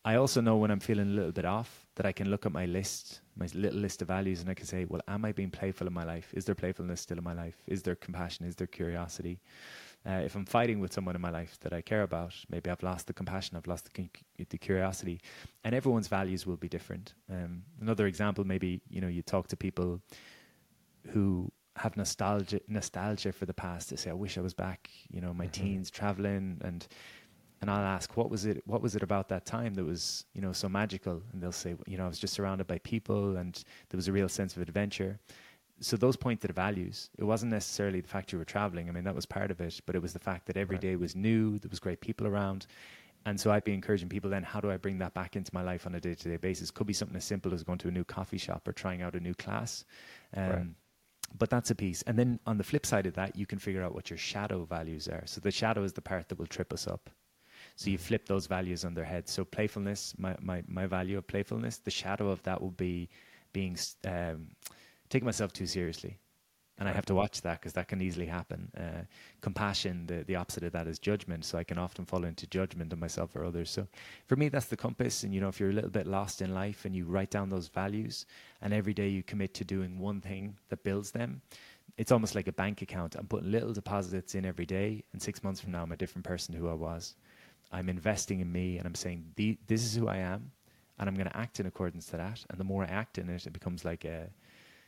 I 0.04 0.14
also 0.16 0.40
know 0.40 0.56
when 0.56 0.70
I'm 0.70 0.78
feeling 0.78 1.08
a 1.08 1.14
little 1.14 1.32
bit 1.32 1.44
off 1.44 1.84
that 1.96 2.06
I 2.06 2.12
can 2.12 2.30
look 2.30 2.46
at 2.46 2.52
my 2.52 2.66
list, 2.66 3.22
my 3.36 3.48
little 3.54 3.80
list 3.80 4.02
of 4.02 4.08
values, 4.08 4.40
and 4.40 4.48
I 4.48 4.54
can 4.54 4.66
say, 4.66 4.84
well, 4.84 5.00
am 5.08 5.24
I 5.24 5.32
being 5.32 5.50
playful 5.50 5.88
in 5.88 5.92
my 5.92 6.04
life? 6.04 6.32
Is 6.32 6.44
there 6.44 6.54
playfulness 6.54 7.00
still 7.00 7.18
in 7.18 7.24
my 7.24 7.32
life? 7.32 7.56
Is 7.66 7.82
there 7.82 7.96
compassion? 7.96 8.46
Is 8.46 8.54
there 8.54 8.68
curiosity? 8.68 9.40
Uh, 10.06 10.20
if 10.24 10.36
I'm 10.36 10.44
fighting 10.44 10.78
with 10.78 10.92
someone 10.92 11.16
in 11.16 11.20
my 11.20 11.30
life 11.30 11.58
that 11.60 11.72
I 11.72 11.80
care 11.80 12.02
about, 12.02 12.32
maybe 12.48 12.70
I've 12.70 12.82
lost 12.82 13.08
the 13.08 13.12
compassion, 13.12 13.56
I've 13.56 13.66
lost 13.66 13.92
the, 13.92 14.08
the 14.48 14.58
curiosity, 14.58 15.20
and 15.64 15.74
everyone's 15.74 16.06
values 16.06 16.46
will 16.46 16.56
be 16.56 16.68
different. 16.68 17.14
Um, 17.28 17.62
another 17.80 18.06
example, 18.06 18.44
maybe 18.44 18.80
you 18.88 19.00
know, 19.00 19.08
you 19.08 19.22
talk 19.22 19.48
to 19.48 19.56
people 19.56 20.00
who 21.08 21.50
have 21.76 21.96
nostalgia 21.96 22.60
nostalgia 22.68 23.32
for 23.32 23.46
the 23.46 23.54
past. 23.54 23.90
They 23.90 23.96
say, 23.96 24.10
"I 24.10 24.14
wish 24.14 24.38
I 24.38 24.42
was 24.42 24.54
back," 24.54 24.90
you 25.10 25.20
know, 25.20 25.34
my 25.34 25.46
mm-hmm. 25.46 25.64
teens 25.64 25.90
traveling, 25.90 26.60
and 26.62 26.86
and 27.60 27.70
I'll 27.70 27.84
ask, 27.84 28.16
"What 28.16 28.30
was 28.30 28.44
it? 28.46 28.62
What 28.66 28.82
was 28.82 28.94
it 28.94 29.02
about 29.02 29.28
that 29.28 29.44
time 29.44 29.74
that 29.74 29.84
was 29.84 30.24
you 30.34 30.40
know 30.40 30.52
so 30.52 30.68
magical?" 30.68 31.22
And 31.32 31.42
they'll 31.42 31.52
say, 31.52 31.74
"You 31.86 31.98
know, 31.98 32.04
I 32.04 32.08
was 32.08 32.18
just 32.18 32.34
surrounded 32.34 32.66
by 32.66 32.78
people, 32.78 33.36
and 33.36 33.54
there 33.88 33.98
was 33.98 34.08
a 34.08 34.12
real 34.12 34.28
sense 34.28 34.56
of 34.56 34.62
adventure." 34.62 35.18
So 35.80 35.96
those 35.96 36.16
point 36.16 36.40
to 36.40 36.46
the 36.46 36.52
values. 36.52 37.10
It 37.18 37.24
wasn't 37.24 37.52
necessarily 37.52 38.00
the 38.00 38.08
fact 38.08 38.32
you 38.32 38.38
were 38.38 38.44
traveling. 38.44 38.88
I 38.88 38.92
mean, 38.92 39.04
that 39.04 39.14
was 39.14 39.26
part 39.26 39.50
of 39.50 39.60
it, 39.60 39.80
but 39.84 39.94
it 39.94 40.02
was 40.02 40.12
the 40.12 40.18
fact 40.18 40.46
that 40.46 40.56
every 40.56 40.76
right. 40.76 40.82
day 40.82 40.96
was 40.96 41.14
new. 41.14 41.58
There 41.58 41.68
was 41.68 41.80
great 41.80 42.00
people 42.00 42.26
around, 42.26 42.66
and 43.26 43.38
so 43.38 43.50
I'd 43.50 43.64
be 43.64 43.74
encouraging 43.74 44.08
people. 44.08 44.30
Then, 44.30 44.42
how 44.42 44.60
do 44.60 44.70
I 44.70 44.76
bring 44.76 44.98
that 44.98 45.14
back 45.14 45.36
into 45.36 45.50
my 45.54 45.62
life 45.62 45.86
on 45.86 45.94
a 45.94 46.00
day-to-day 46.00 46.38
basis? 46.38 46.70
Could 46.70 46.86
be 46.86 46.92
something 46.92 47.16
as 47.16 47.24
simple 47.24 47.52
as 47.52 47.62
going 47.62 47.78
to 47.78 47.88
a 47.88 47.90
new 47.90 48.04
coffee 48.04 48.38
shop 48.38 48.66
or 48.66 48.72
trying 48.72 49.02
out 49.02 49.14
a 49.14 49.20
new 49.20 49.34
class. 49.34 49.84
Um, 50.34 50.50
right. 50.50 50.66
But 51.38 51.50
that's 51.50 51.70
a 51.70 51.74
piece. 51.74 52.02
And 52.02 52.18
then 52.18 52.38
on 52.46 52.56
the 52.56 52.64
flip 52.64 52.86
side 52.86 53.06
of 53.06 53.14
that, 53.14 53.36
you 53.36 53.46
can 53.46 53.58
figure 53.58 53.82
out 53.82 53.94
what 53.94 54.10
your 54.10 54.16
shadow 54.16 54.64
values 54.64 55.08
are. 55.08 55.24
So 55.26 55.40
the 55.40 55.50
shadow 55.50 55.82
is 55.82 55.92
the 55.92 56.00
part 56.00 56.28
that 56.28 56.38
will 56.38 56.46
trip 56.46 56.72
us 56.72 56.86
up. 56.86 57.10
So 57.74 57.90
you 57.90 57.98
mm-hmm. 57.98 58.06
flip 58.06 58.26
those 58.26 58.46
values 58.46 58.84
on 58.84 58.94
their 58.94 59.04
head. 59.04 59.28
So 59.28 59.44
playfulness, 59.44 60.14
my, 60.18 60.36
my, 60.40 60.62
my 60.68 60.86
value 60.86 61.18
of 61.18 61.26
playfulness, 61.26 61.78
the 61.78 61.90
shadow 61.90 62.30
of 62.30 62.42
that 62.44 62.60
will 62.60 62.70
be 62.70 63.08
being 63.52 63.76
um, 64.06 64.46
taking 65.08 65.26
myself 65.26 65.52
too 65.52 65.66
seriously. 65.66 66.18
And 66.78 66.86
I 66.86 66.92
have 66.92 67.06
to 67.06 67.14
watch 67.14 67.40
that 67.40 67.60
because 67.60 67.72
that 67.72 67.88
can 67.88 68.02
easily 68.02 68.26
happen. 68.26 68.70
Uh, 68.76 69.04
compassion, 69.40 70.06
the, 70.06 70.24
the 70.24 70.36
opposite 70.36 70.62
of 70.62 70.72
that 70.72 70.86
is 70.86 70.98
judgment. 70.98 71.46
So 71.46 71.56
I 71.56 71.64
can 71.64 71.78
often 71.78 72.04
fall 72.04 72.24
into 72.24 72.46
judgment 72.48 72.92
of 72.92 72.98
myself 72.98 73.34
or 73.34 73.46
others. 73.46 73.70
So 73.70 73.86
for 74.26 74.36
me, 74.36 74.50
that's 74.50 74.66
the 74.66 74.76
compass. 74.76 75.22
And, 75.22 75.32
you 75.32 75.40
know, 75.40 75.48
if 75.48 75.58
you're 75.58 75.70
a 75.70 75.72
little 75.72 75.88
bit 75.90 76.06
lost 76.06 76.42
in 76.42 76.52
life 76.52 76.84
and 76.84 76.94
you 76.94 77.06
write 77.06 77.30
down 77.30 77.48
those 77.48 77.68
values 77.68 78.26
and 78.60 78.74
every 78.74 78.92
day 78.92 79.08
you 79.08 79.22
commit 79.22 79.54
to 79.54 79.64
doing 79.64 79.98
one 79.98 80.20
thing 80.20 80.54
that 80.68 80.84
builds 80.84 81.10
them, 81.10 81.40
it's 81.96 82.12
almost 82.12 82.34
like 82.34 82.46
a 82.46 82.52
bank 82.52 82.82
account. 82.82 83.14
I'm 83.14 83.26
putting 83.26 83.50
little 83.50 83.72
deposits 83.72 84.34
in 84.34 84.44
every 84.44 84.66
day. 84.66 85.02
And 85.14 85.22
six 85.22 85.42
months 85.42 85.62
from 85.62 85.72
now, 85.72 85.82
I'm 85.82 85.92
a 85.92 85.96
different 85.96 86.26
person 86.26 86.54
who 86.54 86.68
I 86.68 86.74
was. 86.74 87.14
I'm 87.72 87.88
investing 87.88 88.40
in 88.40 88.52
me 88.52 88.76
and 88.76 88.86
I'm 88.86 88.94
saying, 88.94 89.24
this 89.66 89.82
is 89.82 89.96
who 89.96 90.08
I 90.08 90.18
am. 90.18 90.50
And 90.98 91.08
I'm 91.08 91.14
going 91.14 91.28
to 91.28 91.36
act 91.36 91.58
in 91.58 91.64
accordance 91.64 92.04
to 92.06 92.18
that. 92.18 92.44
And 92.50 92.60
the 92.60 92.64
more 92.64 92.84
I 92.84 92.88
act 92.88 93.16
in 93.16 93.30
it, 93.30 93.46
it 93.46 93.52
becomes 93.54 93.82
like 93.84 94.04
a, 94.04 94.28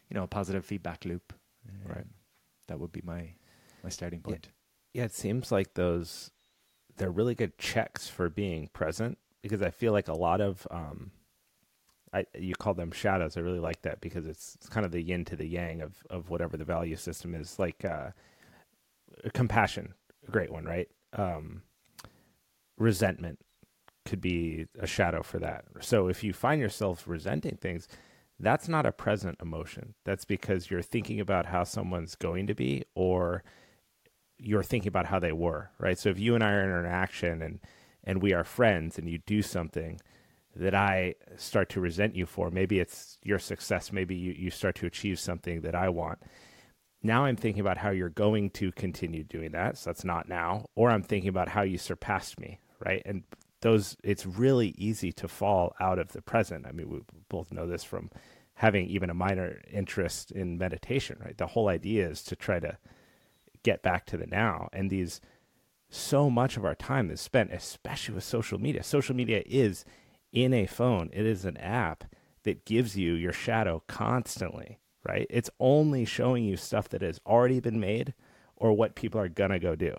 you 0.08 0.14
know 0.14 0.24
a 0.24 0.28
positive 0.28 0.64
feedback 0.64 1.04
loop. 1.04 1.32
Um, 1.68 1.92
right. 1.94 2.06
That 2.68 2.80
would 2.80 2.92
be 2.92 3.02
my 3.04 3.32
my 3.82 3.90
starting 3.90 4.20
point. 4.20 4.48
Yeah. 4.92 5.02
yeah, 5.02 5.04
it 5.06 5.14
seems 5.14 5.52
like 5.52 5.74
those 5.74 6.30
they're 6.96 7.10
really 7.10 7.34
good 7.34 7.56
checks 7.58 8.08
for 8.08 8.28
being 8.28 8.68
present 8.72 9.18
because 9.42 9.62
I 9.62 9.70
feel 9.70 9.92
like 9.92 10.08
a 10.08 10.18
lot 10.18 10.40
of 10.40 10.66
um, 10.70 11.12
I 12.12 12.24
you 12.34 12.54
call 12.54 12.74
them 12.74 12.90
shadows. 12.90 13.36
I 13.36 13.40
really 13.40 13.60
like 13.60 13.82
that 13.82 14.00
because 14.00 14.26
it's, 14.26 14.54
it's 14.56 14.68
kind 14.68 14.84
of 14.84 14.92
the 14.92 15.02
yin 15.02 15.24
to 15.26 15.36
the 15.36 15.46
yang 15.46 15.80
of 15.80 15.94
of 16.10 16.30
whatever 16.30 16.56
the 16.56 16.64
value 16.64 16.96
system 16.96 17.34
is. 17.34 17.58
Like 17.58 17.84
uh, 17.84 18.10
compassion, 19.32 19.94
a 20.26 20.30
great 20.30 20.50
one, 20.50 20.64
right? 20.64 20.88
Um, 21.12 21.62
resentment 22.76 23.38
could 24.04 24.20
be 24.20 24.66
a 24.78 24.86
shadow 24.86 25.22
for 25.22 25.38
that. 25.38 25.64
So 25.80 26.08
if 26.08 26.24
you 26.24 26.32
find 26.32 26.60
yourself 26.60 27.04
resenting 27.06 27.58
things, 27.60 27.88
that's 28.40 28.68
not 28.68 28.86
a 28.86 28.92
present 28.92 29.38
emotion. 29.42 29.94
That's 30.04 30.24
because 30.24 30.70
you're 30.70 30.82
thinking 30.82 31.20
about 31.20 31.46
how 31.46 31.64
someone's 31.64 32.14
going 32.14 32.46
to 32.46 32.54
be 32.54 32.84
or 32.94 33.42
you're 34.38 34.62
thinking 34.62 34.88
about 34.88 35.06
how 35.06 35.18
they 35.18 35.32
were, 35.32 35.70
right? 35.78 35.98
So 35.98 36.10
if 36.10 36.18
you 36.18 36.34
and 36.34 36.44
I 36.44 36.52
are 36.52 36.62
in 36.62 36.70
an 36.70 36.78
interaction 36.78 37.42
and 37.42 37.60
and 38.04 38.22
we 38.22 38.32
are 38.32 38.44
friends 38.44 38.96
and 38.96 39.08
you 39.08 39.18
do 39.18 39.42
something 39.42 40.00
that 40.54 40.74
I 40.74 41.14
start 41.36 41.68
to 41.70 41.80
resent 41.80 42.16
you 42.16 42.26
for, 42.26 42.50
maybe 42.50 42.80
it's 42.80 43.18
your 43.22 43.38
success, 43.38 43.92
maybe 43.92 44.14
you, 44.14 44.32
you 44.32 44.50
start 44.50 44.76
to 44.76 44.86
achieve 44.86 45.18
something 45.18 45.60
that 45.60 45.74
I 45.74 45.88
want. 45.88 46.20
Now 47.02 47.24
I'm 47.24 47.36
thinking 47.36 47.60
about 47.60 47.78
how 47.78 47.90
you're 47.90 48.08
going 48.08 48.50
to 48.50 48.72
continue 48.72 49.24
doing 49.24 49.52
that. 49.52 49.78
So 49.78 49.90
that's 49.90 50.04
not 50.04 50.28
now. 50.28 50.66
Or 50.74 50.90
I'm 50.90 51.02
thinking 51.02 51.28
about 51.28 51.50
how 51.50 51.62
you 51.62 51.76
surpassed 51.76 52.40
me, 52.40 52.60
right? 52.84 53.02
And 53.04 53.24
those 53.60 53.96
it's 54.04 54.26
really 54.26 54.74
easy 54.78 55.12
to 55.12 55.28
fall 55.28 55.74
out 55.80 55.98
of 55.98 56.12
the 56.12 56.22
present. 56.22 56.66
I 56.66 56.72
mean, 56.72 56.88
we 56.88 57.00
both 57.28 57.52
know 57.52 57.66
this 57.66 57.84
from 57.84 58.10
having 58.54 58.86
even 58.86 59.10
a 59.10 59.14
minor 59.14 59.60
interest 59.70 60.30
in 60.32 60.58
meditation, 60.58 61.18
right? 61.24 61.36
The 61.36 61.46
whole 61.48 61.68
idea 61.68 62.08
is 62.08 62.22
to 62.24 62.36
try 62.36 62.60
to 62.60 62.76
get 63.62 63.82
back 63.82 64.06
to 64.06 64.16
the 64.16 64.26
now. 64.26 64.68
And 64.72 64.90
these 64.90 65.20
so 65.90 66.28
much 66.28 66.56
of 66.56 66.64
our 66.64 66.74
time 66.74 67.10
is 67.10 67.20
spent, 67.20 67.52
especially 67.52 68.14
with 68.14 68.24
social 68.24 68.58
media. 68.58 68.82
Social 68.82 69.14
media 69.14 69.42
is 69.46 69.84
in 70.32 70.52
a 70.52 70.66
phone. 70.66 71.08
It 71.12 71.24
is 71.24 71.44
an 71.44 71.56
app 71.56 72.04
that 72.42 72.64
gives 72.64 72.96
you 72.96 73.14
your 73.14 73.32
shadow 73.32 73.82
constantly, 73.86 74.78
right? 75.06 75.26
It's 75.30 75.50
only 75.58 76.04
showing 76.04 76.44
you 76.44 76.56
stuff 76.56 76.88
that 76.90 77.02
has 77.02 77.20
already 77.26 77.60
been 77.60 77.80
made 77.80 78.14
or 78.56 78.72
what 78.72 78.94
people 78.96 79.20
are 79.20 79.28
going 79.28 79.50
to 79.50 79.58
go 79.58 79.74
do 79.74 79.96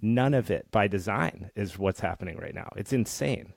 none 0.00 0.34
of 0.34 0.50
it 0.50 0.70
by 0.70 0.88
design 0.88 1.50
is 1.54 1.78
what's 1.78 2.00
happening 2.00 2.36
right 2.38 2.54
now. 2.54 2.70
It's 2.76 2.92
insane. 2.92 3.52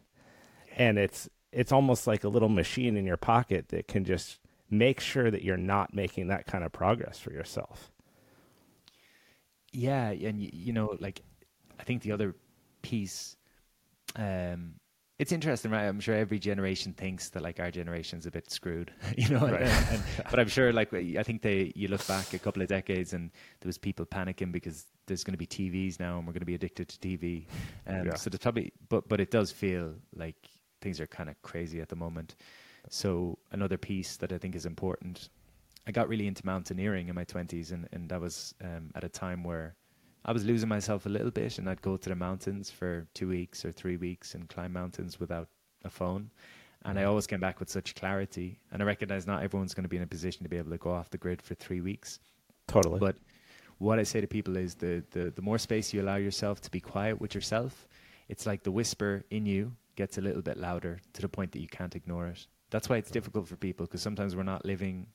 And 0.78 0.98
it's 0.98 1.30
it's 1.52 1.72
almost 1.72 2.08
like 2.08 2.24
a 2.24 2.30
little 2.30 2.50
machine 2.50 2.96
in 2.96 3.06
your 3.06 3.18
pocket 3.18 3.70
that 3.70 3.88
can 3.88 4.06
just 4.06 4.40
make 4.70 5.00
sure 5.02 5.30
that 5.30 5.44
you're 5.44 5.58
not 5.58 5.94
making 5.94 6.28
that 6.28 6.46
kind 6.46 6.64
of 6.64 6.72
progress 6.72 7.20
for 7.20 7.32
yourself. 7.34 7.92
Yeah, 9.74 10.10
and 10.10 10.42
you 10.42 10.74
know, 10.74 10.96
like 11.00 11.22
I 11.80 11.84
think 11.84 12.02
the 12.02 12.12
other 12.12 12.36
piece 12.82 13.36
um 14.16 14.74
it's 15.22 15.32
interesting, 15.32 15.70
right? 15.70 15.86
I'm 15.86 16.00
sure 16.00 16.16
every 16.16 16.40
generation 16.40 16.94
thinks 16.94 17.30
that 17.30 17.44
like 17.44 17.60
our 17.60 17.70
generation's 17.70 18.26
a 18.26 18.32
bit 18.32 18.50
screwed, 18.50 18.92
you 19.18 19.30
know. 19.30 19.46
Right. 19.46 19.62
And, 19.62 19.88
and, 19.92 20.04
but 20.32 20.40
I'm 20.40 20.48
sure, 20.48 20.74
like, 20.74 20.92
I 20.92 21.22
think 21.22 21.44
they 21.44 21.72
you 21.76 21.90
look 21.90 22.06
back 22.08 22.34
a 22.34 22.40
couple 22.40 22.64
of 22.64 22.68
decades 22.68 23.14
and 23.14 23.30
there 23.60 23.68
was 23.68 23.78
people 23.78 24.04
panicking 24.04 24.52
because 24.52 24.88
there's 25.06 25.24
going 25.24 25.34
to 25.34 25.38
be 25.38 25.46
TVs 25.46 26.00
now 26.00 26.18
and 26.18 26.26
we're 26.26 26.34
going 26.34 26.40
to 26.40 26.48
be 26.48 26.56
addicted 26.56 26.90
to 26.90 26.98
TV. 27.08 27.46
Um, 27.86 28.08
yeah. 28.08 28.16
So 28.16 28.32
there's 28.32 28.40
probably, 28.40 28.74
but 28.90 29.08
but 29.08 29.22
it 29.22 29.30
does 29.30 29.52
feel 29.52 29.94
like 30.16 30.50
things 30.82 31.00
are 31.00 31.06
kind 31.06 31.30
of 31.30 31.40
crazy 31.44 31.82
at 31.82 31.90
the 31.90 31.96
moment. 31.96 32.36
So 32.90 33.38
another 33.52 33.78
piece 33.78 34.18
that 34.18 34.34
I 34.34 34.40
think 34.40 34.56
is 34.56 34.66
important. 34.66 35.30
I 35.86 35.92
got 35.92 36.10
really 36.10 36.26
into 36.26 36.44
mountaineering 36.48 37.10
in 37.10 37.16
my 37.16 37.26
20s, 37.26 37.72
and, 37.72 37.88
and 37.92 38.10
that 38.10 38.22
was 38.22 38.56
um, 38.64 38.90
at 38.96 39.04
a 39.04 39.10
time 39.10 39.44
where 39.44 39.76
I 40.24 40.32
was 40.32 40.46
losing 40.46 40.70
myself 40.70 41.06
a 41.06 41.10
little 41.10 41.32
bit, 41.32 41.58
and 41.58 41.70
I'd 41.70 41.82
go 41.82 41.98
to 41.98 42.10
the 42.10 42.16
mountains 42.16 42.70
for 42.70 43.08
two 43.14 43.28
weeks 43.28 43.66
or 43.66 43.72
three 43.72 43.98
weeks 43.98 44.36
and 44.36 44.48
climb 44.48 44.74
mountains 44.74 45.20
without 45.20 45.48
a 45.84 45.90
phone. 45.90 46.30
And 46.86 47.00
I 47.00 47.04
mm. 47.04 47.08
always 47.08 47.28
came 47.28 47.40
back 47.40 47.60
with 47.60 47.70
such 47.70 47.96
clarity. 47.96 48.60
And 48.72 48.82
I 48.82 48.86
recognize 48.86 49.26
not 49.26 49.44
everyone's 49.44 49.74
going 49.74 49.84
to 49.84 49.90
be 49.90 49.98
in 49.98 50.04
a 50.04 50.08
position 50.08 50.44
to 50.44 50.50
be 50.50 50.58
able 50.58 50.72
to 50.72 50.78
go 50.78 50.92
off 50.92 51.10
the 51.10 51.18
grid 51.18 51.42
for 51.42 51.56
three 51.56 51.82
weeks. 51.82 52.20
Totally. 52.68 53.00
But 53.00 53.16
what 53.80 53.98
I 53.98 54.04
say 54.04 54.22
to 54.22 54.28
people 54.28 54.58
is 54.58 54.76
the, 54.76 55.04
the, 55.12 55.32
the 55.36 55.42
more 55.42 55.58
space 55.58 55.94
you 55.94 56.02
allow 56.02 56.18
yourself 56.18 56.62
to 56.62 56.72
be 56.72 56.80
quiet 56.80 57.20
with 57.20 57.34
yourself, 57.34 57.88
it's 58.30 58.46
like 58.46 58.64
the 58.64 58.72
whisper 58.72 59.24
in 59.32 59.46
you 59.46 59.74
gets 59.96 60.18
a 60.18 60.22
little 60.22 60.42
bit 60.42 60.58
louder 60.58 61.00
to 61.14 61.22
the 61.22 61.30
point 61.30 61.52
that 61.52 61.62
you 61.62 61.68
can't 61.68 61.96
ignore 61.96 62.28
it. 62.28 62.46
That's 62.70 62.88
why 62.90 62.98
it's 62.98 63.12
difficult 63.12 63.48
for 63.48 63.56
people 63.56 63.86
because 63.86 64.02
sometimes 64.02 64.36
we're 64.36 64.44
not 64.44 64.66
living 64.66 65.08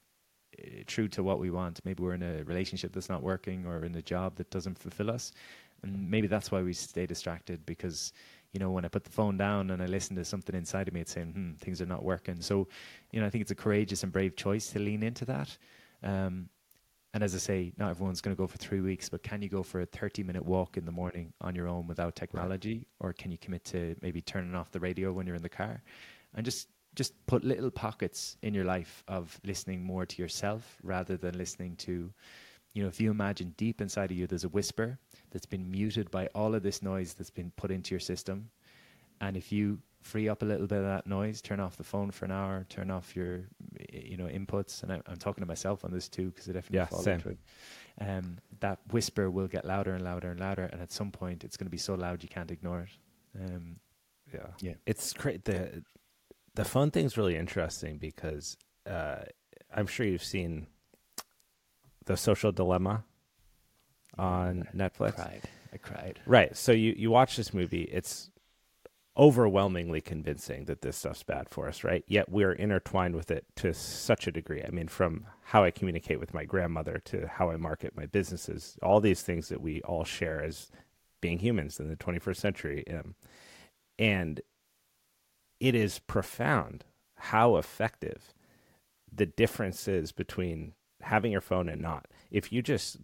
true 0.86 1.08
to 1.08 1.22
what 1.22 1.38
we 1.38 1.50
want. 1.50 1.80
Maybe 1.84 2.02
we're 2.02 2.14
in 2.14 2.22
a 2.22 2.44
relationship 2.44 2.92
that's 2.92 3.08
not 3.08 3.22
working 3.22 3.66
or 3.66 3.84
in 3.84 3.94
a 3.94 4.02
job 4.02 4.36
that 4.36 4.50
doesn't 4.50 4.78
fulfill 4.78 5.10
us. 5.10 5.32
And 5.82 6.10
maybe 6.10 6.26
that's 6.26 6.50
why 6.50 6.62
we 6.62 6.72
stay 6.72 7.06
distracted 7.06 7.64
because, 7.66 8.12
you 8.52 8.60
know, 8.60 8.70
when 8.70 8.84
I 8.84 8.88
put 8.88 9.04
the 9.04 9.10
phone 9.10 9.36
down 9.36 9.70
and 9.70 9.82
I 9.82 9.86
listen 9.86 10.16
to 10.16 10.24
something 10.24 10.54
inside 10.54 10.88
of 10.88 10.94
me, 10.94 11.00
it's 11.00 11.12
saying, 11.12 11.32
hmm, 11.32 11.52
things 11.54 11.80
are 11.82 11.86
not 11.86 12.02
working. 12.02 12.40
So, 12.40 12.68
you 13.12 13.20
know, 13.20 13.26
I 13.26 13.30
think 13.30 13.42
it's 13.42 13.50
a 13.50 13.56
courageous 13.56 14.02
and 14.02 14.12
brave 14.12 14.36
choice 14.36 14.68
to 14.72 14.78
lean 14.78 15.02
into 15.02 15.24
that. 15.26 15.56
Um, 16.02 16.48
and 17.14 17.24
as 17.24 17.34
I 17.34 17.38
say, 17.38 17.72
not 17.78 17.90
everyone's 17.90 18.20
going 18.20 18.36
to 18.36 18.38
go 18.38 18.46
for 18.46 18.58
three 18.58 18.80
weeks, 18.80 19.08
but 19.08 19.22
can 19.22 19.40
you 19.40 19.48
go 19.48 19.62
for 19.62 19.80
a 19.80 19.86
30 19.86 20.22
minute 20.22 20.44
walk 20.44 20.76
in 20.76 20.84
the 20.84 20.92
morning 20.92 21.32
on 21.40 21.54
your 21.54 21.66
own 21.66 21.86
without 21.86 22.14
technology? 22.14 22.74
Right. 23.00 23.08
Or 23.08 23.12
can 23.12 23.30
you 23.30 23.38
commit 23.38 23.64
to 23.66 23.96
maybe 24.02 24.20
turning 24.20 24.54
off 24.54 24.70
the 24.70 24.80
radio 24.80 25.12
when 25.12 25.26
you're 25.26 25.36
in 25.36 25.42
the 25.42 25.48
car 25.48 25.82
and 26.34 26.44
just 26.44 26.68
just 26.96 27.14
put 27.26 27.44
little 27.44 27.70
pockets 27.70 28.36
in 28.42 28.54
your 28.54 28.64
life 28.64 29.04
of 29.06 29.38
listening 29.44 29.84
more 29.84 30.06
to 30.06 30.20
yourself 30.20 30.78
rather 30.82 31.16
than 31.16 31.36
listening 31.36 31.76
to, 31.76 32.10
you 32.72 32.82
know, 32.82 32.88
if 32.88 33.00
you 33.00 33.10
imagine 33.10 33.54
deep 33.56 33.80
inside 33.80 34.10
of 34.10 34.16
you, 34.16 34.26
there's 34.26 34.44
a 34.44 34.48
whisper 34.48 34.98
that's 35.30 35.46
been 35.46 35.70
muted 35.70 36.10
by 36.10 36.26
all 36.34 36.54
of 36.54 36.62
this 36.62 36.82
noise 36.82 37.12
that's 37.12 37.30
been 37.30 37.52
put 37.56 37.70
into 37.70 37.94
your 37.94 38.00
system. 38.00 38.48
And 39.20 39.36
if 39.36 39.52
you 39.52 39.78
free 40.00 40.28
up 40.28 40.42
a 40.42 40.44
little 40.44 40.66
bit 40.66 40.78
of 40.78 40.84
that 40.84 41.06
noise, 41.06 41.42
turn 41.42 41.60
off 41.60 41.76
the 41.76 41.84
phone 41.84 42.10
for 42.10 42.24
an 42.24 42.32
hour, 42.32 42.64
turn 42.68 42.90
off 42.90 43.14
your, 43.14 43.40
you 43.92 44.16
know, 44.16 44.26
inputs. 44.26 44.82
And 44.82 44.92
I, 44.92 45.00
am 45.10 45.16
talking 45.18 45.42
to 45.42 45.46
myself 45.46 45.84
on 45.84 45.92
this 45.92 46.08
too, 46.08 46.30
because 46.30 46.48
it 46.48 46.54
definitely 46.54 46.78
yeah, 46.78 46.86
fall 46.86 47.00
same. 47.00 47.14
into 47.14 47.30
it. 47.30 47.38
Um, 48.00 48.38
that 48.60 48.78
whisper 48.90 49.30
will 49.30 49.48
get 49.48 49.64
louder 49.64 49.94
and 49.94 50.04
louder 50.04 50.30
and 50.30 50.40
louder. 50.40 50.64
And 50.72 50.80
at 50.80 50.92
some 50.92 51.10
point, 51.10 51.44
it's 51.44 51.56
going 51.56 51.66
to 51.66 51.70
be 51.70 51.78
so 51.78 51.94
loud 51.94 52.22
you 52.22 52.28
can't 52.28 52.50
ignore 52.50 52.82
it. 52.82 53.44
Um, 53.44 53.76
yeah. 54.32 54.46
Yeah. 54.60 54.74
It's 54.86 55.12
great. 55.12 55.44
The, 55.44 55.82
the 56.56 56.64
phone 56.64 56.90
thing's 56.90 57.16
really 57.16 57.36
interesting 57.36 57.98
because 57.98 58.56
uh, 58.88 59.18
I'm 59.74 59.86
sure 59.86 60.06
you've 60.06 60.24
seen 60.24 60.66
the 62.06 62.16
social 62.16 62.50
dilemma 62.50 63.04
on 64.18 64.66
Netflix. 64.74 65.20
I 65.20 65.22
cried. 65.22 65.42
I 65.72 65.76
cried. 65.76 66.20
Right. 66.26 66.56
So 66.56 66.72
you, 66.72 66.94
you 66.96 67.10
watch 67.10 67.36
this 67.36 67.52
movie. 67.52 67.82
It's 67.82 68.30
overwhelmingly 69.18 70.00
convincing 70.00 70.64
that 70.66 70.80
this 70.80 70.96
stuff's 70.96 71.22
bad 71.22 71.48
for 71.48 71.68
us, 71.68 71.84
right? 71.84 72.04
Yet 72.06 72.30
we're 72.30 72.52
intertwined 72.52 73.16
with 73.16 73.30
it 73.30 73.44
to 73.56 73.72
such 73.74 74.26
a 74.26 74.32
degree. 74.32 74.62
I 74.62 74.70
mean, 74.70 74.88
from 74.88 75.26
how 75.42 75.62
I 75.62 75.70
communicate 75.70 76.20
with 76.20 76.34
my 76.34 76.44
grandmother 76.44 77.00
to 77.06 77.26
how 77.26 77.50
I 77.50 77.56
market 77.56 77.96
my 77.96 78.06
businesses, 78.06 78.78
all 78.82 79.00
these 79.00 79.22
things 79.22 79.48
that 79.48 79.60
we 79.60 79.82
all 79.82 80.04
share 80.04 80.42
as 80.42 80.70
being 81.20 81.38
humans 81.38 81.80
in 81.80 81.88
the 81.88 81.96
21st 81.96 82.36
century. 82.36 82.84
Um, 82.88 83.14
and 83.98 84.40
it 85.60 85.74
is 85.74 85.98
profound 85.98 86.84
how 87.16 87.56
effective 87.56 88.34
the 89.12 89.26
difference 89.26 89.88
is 89.88 90.12
between 90.12 90.72
having 91.02 91.32
your 91.32 91.40
phone 91.40 91.68
and 91.68 91.80
not. 91.80 92.06
If 92.30 92.52
you 92.52 92.62
just, 92.62 92.98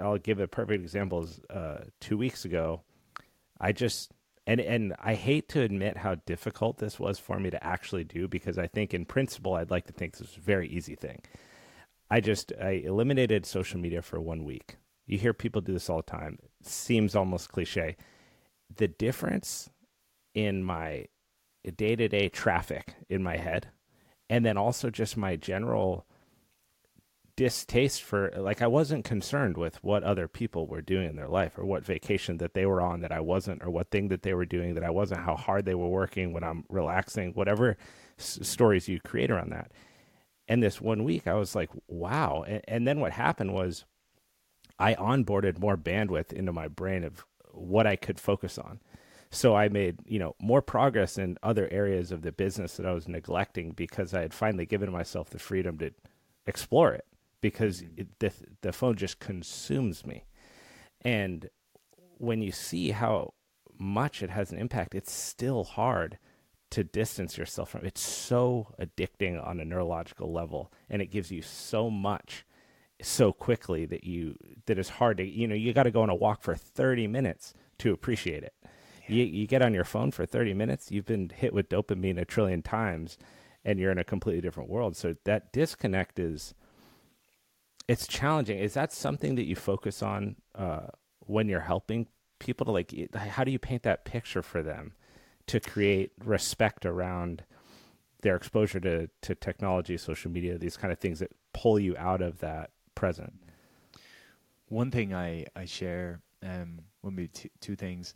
I'll 0.00 0.18
give 0.18 0.40
a 0.40 0.48
perfect 0.48 0.82
example. 0.82 1.24
Is, 1.24 1.40
uh, 1.50 1.84
two 2.00 2.16
weeks 2.16 2.44
ago, 2.44 2.82
I 3.60 3.72
just 3.72 4.12
and 4.46 4.60
and 4.60 4.94
I 4.98 5.14
hate 5.14 5.48
to 5.50 5.60
admit 5.60 5.98
how 5.98 6.14
difficult 6.14 6.78
this 6.78 6.98
was 6.98 7.18
for 7.18 7.38
me 7.38 7.50
to 7.50 7.62
actually 7.62 8.04
do 8.04 8.28
because 8.28 8.56
I 8.56 8.66
think 8.66 8.94
in 8.94 9.04
principle 9.04 9.54
I'd 9.54 9.70
like 9.70 9.86
to 9.86 9.92
think 9.92 10.12
this 10.12 10.28
was 10.28 10.36
a 10.36 10.40
very 10.40 10.68
easy 10.68 10.94
thing. 10.94 11.20
I 12.10 12.20
just 12.20 12.52
I 12.60 12.70
eliminated 12.70 13.44
social 13.44 13.78
media 13.78 14.00
for 14.00 14.20
one 14.20 14.44
week. 14.44 14.76
You 15.06 15.18
hear 15.18 15.34
people 15.34 15.60
do 15.60 15.72
this 15.72 15.90
all 15.90 15.98
the 15.98 16.02
time. 16.04 16.38
It 16.60 16.66
seems 16.66 17.14
almost 17.14 17.52
cliche. 17.52 17.96
The 18.74 18.88
difference 18.88 19.68
in 20.34 20.62
my 20.62 21.06
day 21.70 21.96
to 21.96 22.08
day 22.08 22.28
traffic 22.28 22.94
in 23.08 23.22
my 23.22 23.36
head, 23.36 23.68
and 24.28 24.44
then 24.44 24.56
also 24.56 24.90
just 24.90 25.16
my 25.16 25.36
general 25.36 26.06
distaste 27.38 28.02
for 28.02 28.32
like 28.36 28.60
I 28.60 28.66
wasn't 28.66 29.04
concerned 29.04 29.56
with 29.56 29.82
what 29.84 30.02
other 30.02 30.26
people 30.26 30.66
were 30.66 30.82
doing 30.82 31.08
in 31.08 31.14
their 31.14 31.28
life 31.28 31.56
or 31.56 31.64
what 31.64 31.84
vacation 31.84 32.38
that 32.38 32.52
they 32.52 32.66
were 32.66 32.80
on 32.80 33.00
that 33.02 33.12
I 33.12 33.20
wasn't 33.20 33.62
or 33.62 33.70
what 33.70 33.92
thing 33.92 34.08
that 34.08 34.22
they 34.22 34.34
were 34.34 34.44
doing 34.44 34.74
that 34.74 34.82
I 34.82 34.90
wasn't 34.90 35.20
how 35.20 35.36
hard 35.36 35.64
they 35.64 35.76
were 35.76 35.86
working 35.88 36.32
when 36.32 36.42
I'm 36.42 36.64
relaxing 36.68 37.34
whatever 37.34 37.76
s- 38.18 38.40
stories 38.42 38.88
you 38.88 38.98
create 38.98 39.30
around 39.30 39.50
that. 39.52 39.70
And 40.48 40.60
this 40.60 40.80
one 40.80 41.04
week 41.04 41.28
I 41.28 41.34
was 41.34 41.54
like 41.54 41.70
wow. 41.86 42.44
And, 42.44 42.60
and 42.66 42.88
then 42.88 42.98
what 42.98 43.12
happened 43.12 43.54
was 43.54 43.84
I 44.76 44.94
onboarded 44.94 45.60
more 45.60 45.76
bandwidth 45.76 46.32
into 46.32 46.52
my 46.52 46.66
brain 46.66 47.04
of 47.04 47.24
what 47.52 47.86
I 47.86 47.94
could 47.94 48.18
focus 48.18 48.58
on 48.58 48.80
so 49.30 49.54
I 49.54 49.68
made, 49.68 49.98
you 50.06 50.18
know, 50.18 50.34
more 50.40 50.62
progress 50.62 51.18
in 51.18 51.36
other 51.42 51.68
areas 51.70 52.12
of 52.12 52.22
the 52.22 52.32
business 52.32 52.76
that 52.76 52.86
I 52.86 52.92
was 52.92 53.08
neglecting 53.08 53.72
because 53.72 54.14
I 54.14 54.22
had 54.22 54.32
finally 54.32 54.66
given 54.66 54.90
myself 54.90 55.30
the 55.30 55.38
freedom 55.38 55.78
to 55.78 55.90
explore 56.46 56.92
it 56.92 57.04
because 57.40 57.82
mm-hmm. 57.82 58.00
it, 58.00 58.18
the 58.18 58.32
the 58.62 58.72
phone 58.72 58.96
just 58.96 59.18
consumes 59.18 60.06
me. 60.06 60.24
And 61.02 61.48
when 62.16 62.42
you 62.42 62.52
see 62.52 62.90
how 62.90 63.34
much 63.78 64.22
it 64.22 64.30
has 64.30 64.50
an 64.50 64.58
impact, 64.58 64.94
it's 64.94 65.12
still 65.12 65.64
hard 65.64 66.18
to 66.70 66.84
distance 66.84 67.38
yourself 67.38 67.70
from 67.70 67.82
it. 67.82 67.88
It's 67.88 68.00
so 68.00 68.74
addicting 68.80 69.44
on 69.44 69.60
a 69.60 69.64
neurological 69.64 70.32
level 70.32 70.72
and 70.90 71.00
it 71.00 71.06
gives 71.06 71.30
you 71.30 71.42
so 71.42 71.90
much 71.90 72.44
so 73.00 73.32
quickly 73.32 73.86
that 73.86 74.04
you 74.04 74.36
that 74.66 74.78
it's 74.78 74.88
hard 74.88 75.18
to 75.18 75.24
you 75.24 75.46
know 75.46 75.54
you 75.54 75.72
got 75.72 75.84
to 75.84 75.90
go 75.90 76.02
on 76.02 76.10
a 76.10 76.14
walk 76.14 76.42
for 76.42 76.56
30 76.56 77.06
minutes 77.06 77.54
to 77.78 77.92
appreciate 77.92 78.42
it 78.42 78.54
you, 79.10 79.24
you 79.24 79.46
get 79.46 79.62
on 79.62 79.74
your 79.74 79.84
phone 79.84 80.10
for 80.10 80.26
30 80.26 80.54
minutes, 80.54 80.90
you've 80.90 81.06
been 81.06 81.30
hit 81.34 81.52
with 81.52 81.68
dopamine 81.68 82.20
a 82.20 82.24
trillion 82.24 82.62
times 82.62 83.18
and 83.64 83.78
you're 83.78 83.92
in 83.92 83.98
a 83.98 84.04
completely 84.04 84.40
different 84.40 84.70
world. 84.70 84.96
So 84.96 85.16
that 85.24 85.52
disconnect 85.52 86.18
is 86.18 86.54
it's 87.88 88.06
challenging. 88.06 88.58
Is 88.58 88.74
that 88.74 88.92
something 88.92 89.34
that 89.36 89.44
you 89.44 89.56
focus 89.56 90.02
on 90.02 90.36
uh, 90.54 90.88
when 91.20 91.48
you're 91.48 91.60
helping 91.60 92.06
people 92.38 92.66
to 92.66 92.72
like 92.72 93.14
how 93.14 93.42
do 93.42 93.50
you 93.50 93.58
paint 93.58 93.82
that 93.82 94.04
picture 94.04 94.42
for 94.42 94.62
them 94.62 94.92
to 95.46 95.58
create 95.58 96.12
respect 96.24 96.86
around 96.86 97.42
their 98.20 98.36
exposure 98.36 98.78
to, 98.80 99.08
to 99.22 99.34
technology, 99.34 99.96
social 99.96 100.30
media, 100.30 100.58
these 100.58 100.76
kind 100.76 100.92
of 100.92 100.98
things 100.98 101.18
that 101.20 101.30
pull 101.52 101.78
you 101.78 101.96
out 101.96 102.20
of 102.20 102.38
that 102.40 102.70
present? 102.94 103.32
One 104.68 104.90
thing 104.90 105.14
I, 105.14 105.46
I 105.56 105.64
share, 105.64 106.20
um, 106.42 106.80
will 107.02 107.10
be 107.10 107.28
t- 107.28 107.50
two 107.60 107.74
things 107.74 108.14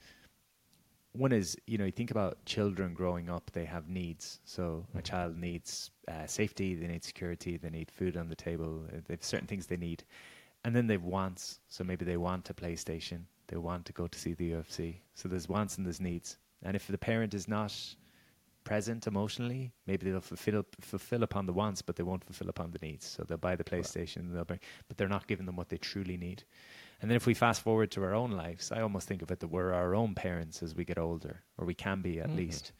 one 1.12 1.33
is 1.33 1.57
you 1.66 1.79
know 1.79 1.85
you 1.85 1.92
think 1.92 2.11
about 2.11 2.44
children 2.46 2.94
growing 2.94 3.29
up 3.29 3.51
they 3.53 3.64
have 3.64 3.88
needs. 3.88 4.40
So 4.44 4.87
mm-hmm. 4.88 4.98
a 4.98 5.03
child 5.03 5.37
needs 5.37 5.90
uh, 6.09 6.27
safety 6.27 6.75
they 6.75 6.87
need 6.87 7.05
security 7.05 7.57
they 7.57 7.70
need 7.70 7.90
food 7.90 8.16
on 8.16 8.29
the 8.29 8.35
table 8.35 8.85
uh, 8.88 8.96
they 9.07 9.14
have 9.14 9.25
certain 9.25 9.46
things 9.46 9.66
they 9.66 9.77
need. 9.77 10.05
And 10.64 10.75
then 10.77 10.87
they've 10.87 11.03
wants. 11.03 11.59
So 11.68 11.85
maybe 11.85 12.05
they 12.05 12.16
want 12.16 12.48
a 12.51 12.55
playstation 12.55 13.25
they 13.48 13.57
want 13.57 13.85
to 13.87 13.92
go 13.92 14.07
to 14.07 14.18
see 14.18 14.33
the 14.33 14.53
ufc 14.53 14.94
so 15.14 15.29
there's 15.29 15.48
wants 15.48 15.77
and 15.77 15.87
there's 15.87 16.01
needs. 16.01 16.38
And 16.62 16.77
if 16.77 16.87
the 16.87 16.98
parent 16.98 17.35
is 17.35 17.48
not 17.48 17.75
present 18.64 19.07
emotionally 19.09 19.72
maybe 19.87 20.11
they'll 20.11 20.20
fulfill 20.20 20.64
fulfill 20.81 21.25
upon 21.25 21.46
the 21.46 21.53
wants 21.53 21.83
but 21.83 21.96
they 21.96 22.05
won't 22.05 22.25
fulfill 22.25 22.48
upon 22.48 22.70
the 22.70 22.79
needs. 22.81 23.07
So 23.07 23.25
they'll 23.25 23.37
buy 23.37 23.57
the 23.57 23.64
playstation 23.64 24.33
they'll 24.33 24.44
bring, 24.44 24.61
but 24.88 24.96
they're 24.96 25.09
not 25.09 25.27
giving 25.27 25.44
them 25.44 25.57
what 25.57 25.68
they 25.68 25.79
truly 25.79 26.16
need 26.16 26.44
and 27.02 27.10
then 27.10 27.16
if 27.16 27.26
we 27.26 27.34
fast 27.34 27.62
forward 27.62 27.90
to 27.90 28.04
our 28.04 28.14
own 28.14 28.30
lives, 28.30 28.70
I 28.70 28.80
almost 28.80 29.08
think 29.08 29.22
of 29.22 29.30
it 29.32 29.40
that 29.40 29.48
we're 29.48 29.72
our 29.72 29.94
own 29.94 30.14
parents 30.14 30.62
as 30.62 30.76
we 30.76 30.84
get 30.84 30.98
older, 30.98 31.42
or 31.58 31.66
we 31.66 31.74
can 31.74 32.00
be 32.00 32.20
at 32.20 32.28
mm-hmm. 32.28 32.36
least. 32.36 32.72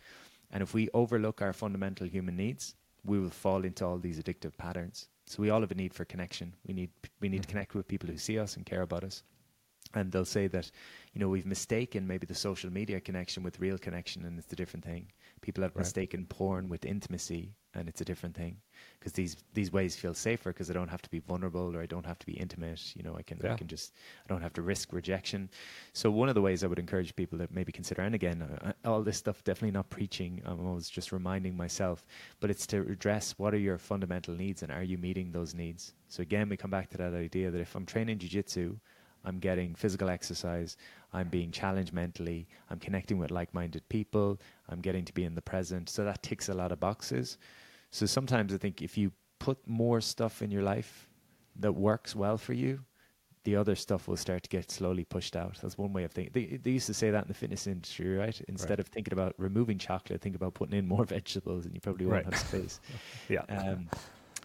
And 0.53 0.63
if 0.63 0.73
we 0.73 0.89
overlook 0.95 1.43
our 1.43 1.53
fundamental 1.53 2.07
human 2.07 2.37
needs, 2.37 2.77
we 3.05 3.19
will 3.19 3.31
fall 3.31 3.65
into 3.65 3.85
all 3.85 3.99
these 3.99 4.21
addictive 4.21 4.57
patterns. 4.57 5.09
So 5.27 5.43
we 5.43 5.51
all 5.51 5.61
have 5.61 5.73
a 5.73 5.75
need 5.75 5.93
for 5.93 6.05
connection. 6.05 6.55
We 6.67 6.73
need 6.73 6.91
we 7.21 7.29
need 7.29 7.39
mm-hmm. 7.39 7.43
to 7.43 7.49
connect 7.49 7.75
with 7.75 7.89
people 7.89 8.09
who 8.09 8.17
see 8.17 8.39
us 8.39 8.57
and 8.57 8.65
care 8.65 8.83
about 8.83 9.03
us. 9.03 9.25
And 9.95 10.13
they'll 10.13 10.25
say 10.25 10.47
that, 10.47 10.71
you 11.13 11.21
know, 11.21 11.29
we've 11.29 11.45
mistaken 11.45 12.07
maybe 12.07 12.27
the 12.27 12.35
social 12.35 12.73
media 12.73 13.01
connection 13.01 13.43
with 13.43 13.59
real 13.59 13.77
connection, 13.77 14.25
and 14.25 14.39
it's 14.39 14.53
a 14.53 14.57
different 14.57 14.85
thing. 14.85 15.09
People 15.43 15.63
have 15.63 15.75
right. 15.75 15.81
mistaken 15.83 16.25
porn 16.27 16.69
with 16.69 16.87
intimacy, 16.87 17.53
and 17.75 17.89
it's 17.89 18.01
a 18.01 18.05
different 18.05 18.35
thing 18.35 18.57
because 18.99 19.13
these 19.13 19.37
these 19.55 19.73
ways 19.73 19.97
feel 19.97 20.15
safer 20.15 20.53
because 20.53 20.71
I 20.71 20.73
don't 20.73 20.89
have 20.89 21.03
to 21.03 21.11
be 21.11 21.19
vulnerable 21.19 21.77
or 21.77 21.83
I 21.83 21.87
don't 21.87 22.07
have 22.07 22.19
to 22.21 22.27
be 22.27 22.33
intimate. 22.33 22.95
You 22.97 23.03
know, 23.03 23.17
I 23.17 23.23
can 23.23 23.41
yeah. 23.43 23.53
I 23.53 23.57
can 23.57 23.67
just 23.67 23.95
I 24.25 24.29
don't 24.29 24.43
have 24.43 24.53
to 24.55 24.63
risk 24.63 24.93
rejection. 24.93 25.51
So 25.93 26.11
one 26.11 26.29
of 26.29 26.35
the 26.35 26.41
ways 26.41 26.63
I 26.63 26.69
would 26.69 26.79
encourage 26.79 27.15
people 27.17 27.39
to 27.39 27.49
maybe 27.51 27.73
consider, 27.73 28.03
and 28.03 28.15
again, 28.15 28.43
uh, 28.43 28.69
uh, 28.69 28.89
all 28.89 29.03
this 29.03 29.19
stuff 29.19 29.43
definitely 29.45 29.73
not 29.73 29.91
preaching. 29.91 30.41
I'm 30.45 30.67
always 30.67 30.89
just 30.89 31.13
reminding 31.13 31.57
myself, 31.57 32.07
but 32.41 32.51
it's 32.51 32.67
to 32.69 32.81
address 32.83 33.35
what 33.37 33.55
are 33.55 33.59
your 33.59 33.79
fundamental 33.79 34.35
needs 34.35 34.63
and 34.63 34.73
are 34.73 34.85
you 34.85 34.99
meeting 34.99 35.33
those 35.33 35.55
needs. 35.55 35.95
So 36.09 36.23
again, 36.23 36.49
we 36.49 36.57
come 36.57 36.71
back 36.71 36.89
to 36.91 36.99
that 36.99 37.15
idea 37.15 37.51
that 37.51 37.61
if 37.61 37.75
I'm 37.75 37.87
training 37.87 38.19
jujitsu, 38.19 38.79
I'm 39.25 39.39
getting 39.39 39.75
physical 39.75 40.09
exercise, 40.09 40.77
I'm 41.13 41.29
being 41.29 41.51
challenged 41.51 41.93
mentally, 41.93 42.49
I'm 42.71 42.79
connecting 42.79 43.19
with 43.19 43.31
like 43.31 43.53
minded 43.55 43.89
people, 43.89 44.41
I'm 44.69 44.81
getting 44.81 45.05
to 45.05 45.13
be 45.13 45.25
in 45.25 45.35
the 45.35 45.43
present. 45.43 45.89
So 45.89 46.05
that 46.05 46.23
ticks 46.23 46.49
a 46.49 46.55
lot 46.55 46.73
of 46.73 46.81
boxes. 46.81 47.39
So 47.91 48.07
sometimes 48.07 48.53
I 48.55 48.57
think 48.57 48.83
if 48.83 48.97
you 48.97 49.13
put 49.39 49.59
more 49.67 50.01
stuff 50.01 50.43
in 50.43 50.51
your 50.51 50.63
life 50.63 51.09
that 51.57 51.73
works 51.73 52.17
well 52.17 52.39
for 52.39 52.53
you, 52.53 52.81
the 53.45 53.57
other 53.57 53.75
stuff 53.75 54.07
will 54.07 54.17
start 54.17 54.45
to 54.45 54.49
get 54.49 54.71
slowly 54.71 55.05
pushed 55.05 55.35
out. 55.35 55.59
That's 55.61 55.77
one 55.77 55.93
way 55.93 56.05
of 56.05 56.13
thinking. 56.13 56.33
They, 56.33 56.57
they 56.59 56.71
used 56.71 56.87
to 56.87 56.95
say 56.95 57.11
that 57.11 57.23
in 57.23 57.29
the 57.29 57.35
fitness 57.35 57.67
industry, 57.67 58.17
right? 58.17 58.41
Instead 58.47 58.71
right. 58.71 58.79
of 58.81 58.87
thinking 58.87 59.13
about 59.13 59.35
removing 59.37 59.79
chocolate, 59.79 60.21
think 60.21 60.37
about 60.37 60.55
putting 60.55 60.79
in 60.79 60.87
more 60.87 61.05
vegetables, 61.17 61.65
and 61.67 61.75
you 61.75 61.81
probably 61.81 62.07
won't 62.07 62.25
right. 62.25 62.33
have 62.33 62.41
space. 62.41 62.81
yeah. 63.29 63.43
Um, 63.49 63.89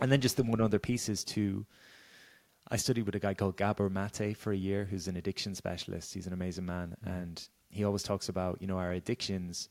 and 0.01 0.11
then 0.11 0.19
just 0.19 0.38
the 0.38 0.43
one 0.43 0.61
other 0.61 0.80
piece 0.80 1.09
is 1.09 1.23
to. 1.25 1.65
I 2.70 2.78
studied 2.78 3.05
with 3.05 3.15
a 3.15 3.20
guy 3.20 3.34
called 3.34 3.57
Gabor 3.57 3.89
Mate 3.89 4.36
for 4.36 4.51
a 4.51 4.57
year, 4.57 4.86
who's 4.86 5.07
an 5.07 5.18
addiction 5.18 5.55
specialist. 5.55 6.13
He's 6.13 6.28
an 6.28 6.34
amazing 6.34 6.65
man, 6.65 6.95
mm-hmm. 7.05 7.09
and 7.09 7.49
he 7.70 7.84
always 7.84 8.03
talks 8.03 8.30
about 8.30 8.61
you 8.61 8.68
know 8.68 8.78
our 8.78 8.91
addictions 8.91 9.70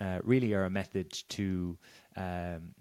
uh, 0.00 0.18
really 0.22 0.52
are 0.54 0.64
a 0.64 0.70
method 0.70 1.10
to 1.30 1.76
um, 2.16 2.74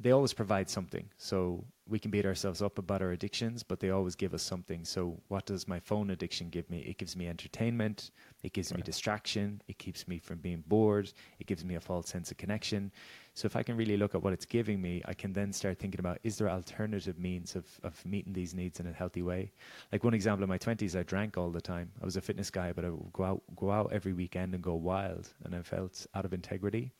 they 0.00 0.10
always 0.10 0.32
provide 0.32 0.68
something. 0.68 1.08
So 1.16 1.64
we 1.86 1.98
can 1.98 2.10
beat 2.10 2.24
ourselves 2.24 2.62
up 2.62 2.78
about 2.78 3.02
our 3.02 3.12
addictions, 3.12 3.62
but 3.62 3.80
they 3.80 3.90
always 3.90 4.14
give 4.14 4.34
us 4.34 4.42
something. 4.42 4.84
So 4.84 5.20
what 5.28 5.46
does 5.46 5.68
my 5.68 5.78
phone 5.78 6.10
addiction 6.10 6.48
give 6.48 6.68
me? 6.70 6.80
It 6.80 6.98
gives 6.98 7.16
me 7.16 7.28
entertainment. 7.28 8.10
It 8.42 8.52
gives 8.52 8.70
right. 8.70 8.78
me 8.78 8.82
distraction. 8.82 9.60
It 9.68 9.78
keeps 9.78 10.08
me 10.08 10.18
from 10.18 10.38
being 10.38 10.64
bored. 10.66 11.12
It 11.38 11.46
gives 11.46 11.64
me 11.64 11.74
a 11.74 11.80
false 11.80 12.08
sense 12.08 12.30
of 12.30 12.38
connection. 12.38 12.90
So 13.34 13.46
if 13.46 13.56
I 13.56 13.64
can 13.64 13.76
really 13.76 13.96
look 13.96 14.14
at 14.14 14.22
what 14.22 14.32
it's 14.32 14.46
giving 14.46 14.80
me, 14.80 15.02
I 15.06 15.12
can 15.12 15.32
then 15.32 15.52
start 15.52 15.78
thinking 15.78 15.98
about 15.98 16.18
is 16.22 16.38
there 16.38 16.48
alternative 16.48 17.18
means 17.18 17.56
of, 17.56 17.66
of 17.82 18.04
meeting 18.06 18.32
these 18.32 18.54
needs 18.54 18.78
in 18.78 18.86
a 18.86 18.92
healthy 18.92 19.22
way? 19.22 19.50
Like 19.90 20.04
one 20.04 20.14
example 20.14 20.44
in 20.44 20.48
my 20.48 20.58
twenties, 20.58 20.94
I 20.94 21.02
drank 21.02 21.36
all 21.36 21.50
the 21.50 21.60
time. 21.60 21.90
I 22.00 22.04
was 22.04 22.16
a 22.16 22.20
fitness 22.20 22.48
guy, 22.48 22.72
but 22.72 22.84
I 22.84 22.90
would 22.90 23.12
go 23.12 23.24
out 23.24 23.42
go 23.56 23.72
out 23.72 23.92
every 23.92 24.12
weekend 24.12 24.54
and 24.54 24.62
go 24.62 24.74
wild 24.74 25.28
and 25.44 25.54
I 25.54 25.62
felt 25.62 26.06
out 26.14 26.24
of 26.24 26.32
integrity. 26.32 26.92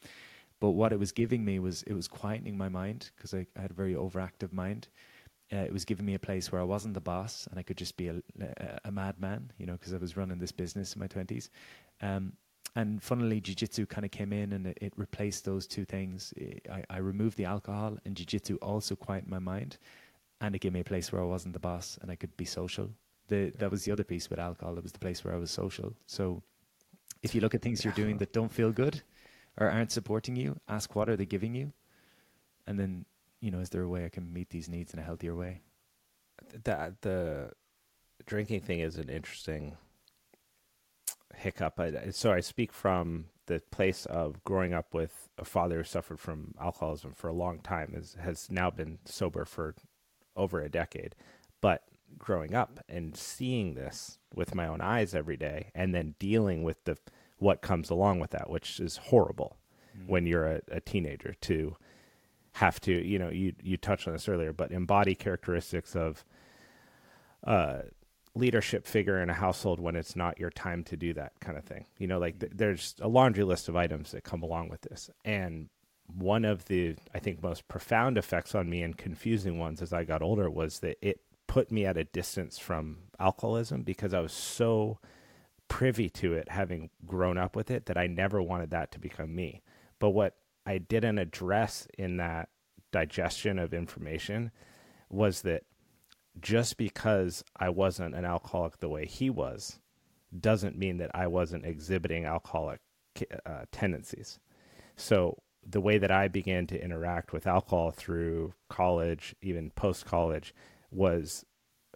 But 0.59 0.70
what 0.70 0.93
it 0.93 0.99
was 0.99 1.12
giving 1.12 1.45
me 1.45 1.61
was 1.61 1.85
it 1.85 1.95
was 1.95 2.09
quietening 2.09 2.57
my 2.57 2.68
mind 2.68 3.11
because 3.16 3.32
I, 3.32 3.47
I, 3.57 3.62
had 3.62 3.70
a 3.70 3.74
very 3.74 3.95
overactive 3.95 4.53
mind. 4.53 4.89
Uh, 5.53 5.59
it 5.59 5.72
was 5.72 5.85
giving 5.85 6.07
me 6.07 6.14
a 6.14 6.18
place 6.18 6.51
where 6.51 6.61
I 6.61 6.64
wasn't 6.64 6.95
the 6.95 7.01
boss 7.01 7.47
and 7.51 7.61
I 7.61 7.62
could 7.62 7.76
just 7.76 7.97
be 7.97 8.09
a, 8.09 8.22
a, 8.41 8.80
a 8.87 8.91
madman, 8.91 9.53
you 9.59 9.66
know, 9.66 9.74
because 9.74 9.95
I 9.95 9.99
was 9.99 10.16
running 10.16 10.39
this 10.39 10.53
business 10.53 10.95
in 10.95 11.01
my 11.01 11.07
twenties. 11.07 11.51
Um, 12.03 12.32
and 12.77 13.03
funnily, 13.03 13.41
jujitsu 13.41 13.89
kind 13.89 14.05
of 14.05 14.11
came 14.11 14.33
in 14.33 14.53
and 14.53 14.66
it, 14.66 14.79
it, 14.81 14.93
replaced 14.97 15.45
those 15.45 15.66
two 15.66 15.85
things. 15.85 16.35
I, 16.70 16.85
I 16.91 16.99
removed 16.99 17.37
the 17.37 17.45
alcohol, 17.45 17.99
and 18.05 18.16
jujitsu 18.16 18.57
also 18.61 18.97
quieted 18.97 19.29
my 19.29 19.39
mind, 19.39 19.79
and 20.41 20.55
it 20.57 20.61
gave 20.61 20.72
me 20.72 20.81
a 20.81 20.85
place 20.85 21.12
where 21.12 21.22
I 21.22 21.25
wasn't 21.25 21.53
the 21.53 21.61
boss 21.61 21.99
and 22.03 22.11
I 22.11 22.16
could 22.16 22.37
be 22.37 22.45
social. 22.45 22.91
The, 23.29 23.51
that 23.59 23.70
was 23.70 23.85
the 23.85 23.93
other 23.93 24.05
piece 24.05 24.29
with 24.29 24.41
alcohol. 24.41 24.77
It 24.77 24.83
was 24.83 24.93
the 24.93 24.99
place 24.99 25.25
where 25.25 25.35
I 25.35 25.39
was 25.39 25.51
social. 25.51 25.95
So, 26.07 26.43
if 27.22 27.35
you 27.35 27.41
look 27.41 27.55
at 27.55 27.62
things 27.62 27.85
you're 27.85 27.95
doing 27.95 28.18
that 28.18 28.33
don't 28.33 28.53
feel 28.53 28.72
good, 28.72 29.03
or 29.57 29.70
aren't 29.70 29.93
supporting 29.93 30.35
you, 30.35 30.59
ask 30.68 30.95
what 30.97 31.09
are 31.09 31.16
they 31.16 31.27
giving 31.27 31.55
you, 31.55 31.72
and 32.66 32.79
then 32.79 33.05
you 33.41 33.53
know 33.53 33.61
is 33.61 33.70
there 33.70 33.83
a 33.83 33.89
way 33.89 34.05
I 34.05 34.09
can 34.09 34.33
meet 34.33 34.51
these 34.51 34.68
needs 34.68 34.93
in 34.93 34.99
a 34.99 35.03
healthier 35.03 35.35
way? 35.35 35.62
That 36.64 37.01
the 37.03 37.53
drinking 38.27 38.62
thing 38.62 38.81
is 38.81 38.97
an 38.97 39.09
interesting 39.09 39.77
hiccup. 41.37 41.78
I, 41.78 42.11
so 42.11 42.32
I 42.32 42.41
speak 42.41 42.72
from 42.72 43.26
the 43.47 43.61
place 43.70 44.07
of 44.07 44.43
growing 44.45 44.72
up 44.72 44.95
with 44.95 45.28
a 45.39 45.45
father 45.45 45.78
who 45.78 45.85
suffered 45.85 46.18
from 46.18 46.55
alcoholism 46.61 47.12
for 47.12 47.28
a 47.28 47.35
long 47.35 47.59
time, 47.59 47.93
is, 47.95 48.16
has 48.20 48.51
now 48.51 48.70
been 48.70 48.99
sober 49.05 49.45
for 49.45 49.74
over 50.37 50.61
a 50.61 50.68
decade. 50.68 51.14
But 51.61 51.82
growing 52.18 52.55
up 52.55 52.80
and 52.89 53.16
seeing 53.16 53.74
this 53.74 54.18
with 54.35 54.55
my 54.55 54.66
own 54.66 54.80
eyes 54.80 55.14
every 55.14 55.37
day, 55.37 55.70
and 55.74 55.95
then 55.95 56.14
dealing 56.18 56.62
with 56.62 56.85
the 56.85 56.97
what 57.39 57.61
comes 57.61 57.91
along 57.91 58.20
with 58.20 58.30
that, 58.30 58.49
which 58.49 58.80
is 58.80 58.97
horrible 58.97 59.59
mm-hmm. 59.97 60.11
when 60.11 60.26
you're 60.26 60.47
a, 60.47 60.61
a, 60.70 60.80
teenager 60.80 61.35
to 61.43 61.76
have 62.53 62.80
to, 62.80 62.93
you 62.93 63.18
know, 63.18 63.28
you 63.28 63.53
you 63.62 63.76
touched 63.76 64.07
on 64.07 64.14
this 64.14 64.28
earlier, 64.28 64.53
but 64.53 64.70
embody 64.70 65.14
characteristics 65.14 65.97
of 65.97 66.24
uh, 67.45 67.80
leadership 68.35 68.87
figure 68.87 69.22
in 69.22 69.30
a 69.30 69.35
household 69.35 69.80
when 69.80 69.97
it's 69.97 70.16
not 70.16 70.41
your 70.41 70.51
time 70.51 70.82
to 70.85 70.97
do 70.97 71.14
that 71.14 71.32
kind 71.41 71.57
of 71.57 71.64
thing. 71.64 71.87
You 71.99 72.07
know, 72.07 72.18
like 72.18 72.41
th- 72.41 72.53
there's 72.55 72.95
a 73.01 73.09
laundry 73.09 73.45
list 73.45 73.68
of 73.68 73.76
items 73.76 74.11
that 74.11 74.24
come 74.24 74.43
along 74.43 74.68
with 74.68 74.82
this, 74.82 75.11
and 75.24 75.68
one 76.07 76.45
of 76.45 76.66
the 76.66 76.97
I 77.14 77.18
think 77.18 77.43
most 77.43 77.66
profound 77.68 78.18
effects 78.18 78.55
on 78.55 78.68
me 78.68 78.82
and 78.82 78.97
confusing 78.97 79.59
ones 79.59 79.80
as 79.80 79.93
I 79.93 80.05
got 80.05 80.22
older 80.22 80.51
was 80.51 80.80
that 80.80 80.99
it 81.01 81.20
put 81.47 81.70
me 81.70 81.87
at 81.87 81.97
a 81.97 82.05
distance 82.05 82.59
from 82.59 82.99
alcoholism 83.18 83.82
because 83.82 84.12
I 84.12 84.20
was 84.20 84.32
so 84.32 84.99
privy 85.68 86.09
to 86.11 86.35
it 86.35 86.49
having 86.51 86.91
grown 87.07 87.39
up 87.39 87.57
with 87.57 87.70
it 87.70 87.87
that 87.87 87.97
I 87.97 88.07
never 88.07 88.43
wanted 88.43 88.70
that 88.70 88.93
to 88.93 88.99
become 88.99 89.35
me. 89.35 89.62
But 89.99 90.11
what 90.11 90.37
I 90.66 90.78
didn't 90.78 91.18
address 91.18 91.87
in 91.97 92.16
that 92.18 92.49
digestion 92.93 93.59
of 93.59 93.72
information 93.72 94.51
was 95.11 95.43
that 95.43 95.64
just 96.41 96.76
because 96.76 97.45
I 97.57 97.68
wasn't 97.68 98.14
an 98.14 98.24
alcoholic 98.24 98.78
the 98.78 98.89
way 98.89 99.07
he 99.07 99.30
was 99.30 99.78
doesn't 100.39 100.76
mean 100.76 100.99
that 100.99 101.11
I 101.14 101.26
wasn't 101.26 101.64
exhibiting 101.64 102.24
alcoholic 102.24 102.80
uh, 103.47 103.64
tendencies. 103.70 104.41
So 104.97 105.39
the 105.66 105.80
way 105.80 105.99
that 105.99 106.11
I 106.11 106.28
began 106.28 106.66
to 106.68 106.82
interact 106.82 107.32
with 107.32 107.47
alcohol 107.47 107.91
through 107.91 108.55
college, 108.68 109.35
even 109.41 109.70
post 109.70 110.05
college, 110.05 110.55
was 110.91 111.45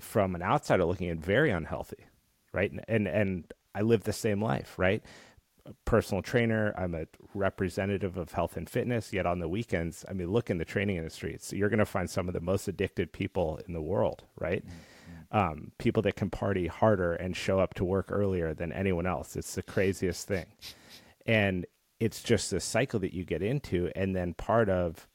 from 0.00 0.34
an 0.34 0.42
outsider 0.42 0.84
looking 0.84 1.08
in 1.08 1.18
very 1.18 1.50
unhealthy, 1.50 2.06
right? 2.52 2.70
And, 2.70 2.82
and 2.88 3.08
and 3.08 3.52
I 3.74 3.82
lived 3.82 4.04
the 4.04 4.12
same 4.12 4.42
life, 4.42 4.78
right? 4.78 5.02
Personal 5.84 6.22
trainer, 6.22 6.74
I'm 6.76 6.94
a 6.94 7.06
representative 7.34 8.16
of 8.16 8.32
health 8.32 8.56
and 8.56 8.68
fitness, 8.68 9.12
yet 9.12 9.26
on 9.26 9.38
the 9.38 9.48
weekends, 9.48 10.04
I 10.08 10.12
mean, 10.12 10.30
look 10.30 10.50
in 10.50 10.58
the 10.58 10.64
training 10.64 10.96
industry. 10.96 11.36
So 11.40 11.56
you're 11.56 11.68
going 11.68 11.78
to 11.78 11.86
find 11.86 12.08
some 12.08 12.28
of 12.28 12.34
the 12.34 12.40
most 12.40 12.68
addicted 12.68 13.12
people 13.12 13.60
in 13.66 13.74
the 13.74 13.82
world, 13.82 14.24
right? 14.38 14.64
Mm-hmm. 14.64 15.36
Um, 15.36 15.72
people 15.78 16.02
that 16.02 16.16
can 16.16 16.30
party 16.30 16.66
harder 16.66 17.12
and 17.12 17.36
show 17.36 17.60
up 17.60 17.74
to 17.74 17.84
work 17.84 18.06
earlier 18.10 18.54
than 18.54 18.72
anyone 18.72 19.06
else. 19.06 19.36
It's 19.36 19.54
the 19.54 19.62
craziest 19.62 20.26
thing. 20.26 20.46
And 21.26 21.66
it's 22.00 22.22
just 22.22 22.52
a 22.52 22.60
cycle 22.60 23.00
that 23.00 23.12
you 23.12 23.24
get 23.24 23.42
into. 23.42 23.90
And 23.94 24.16
then 24.16 24.32
part 24.34 24.70
of 24.70 25.06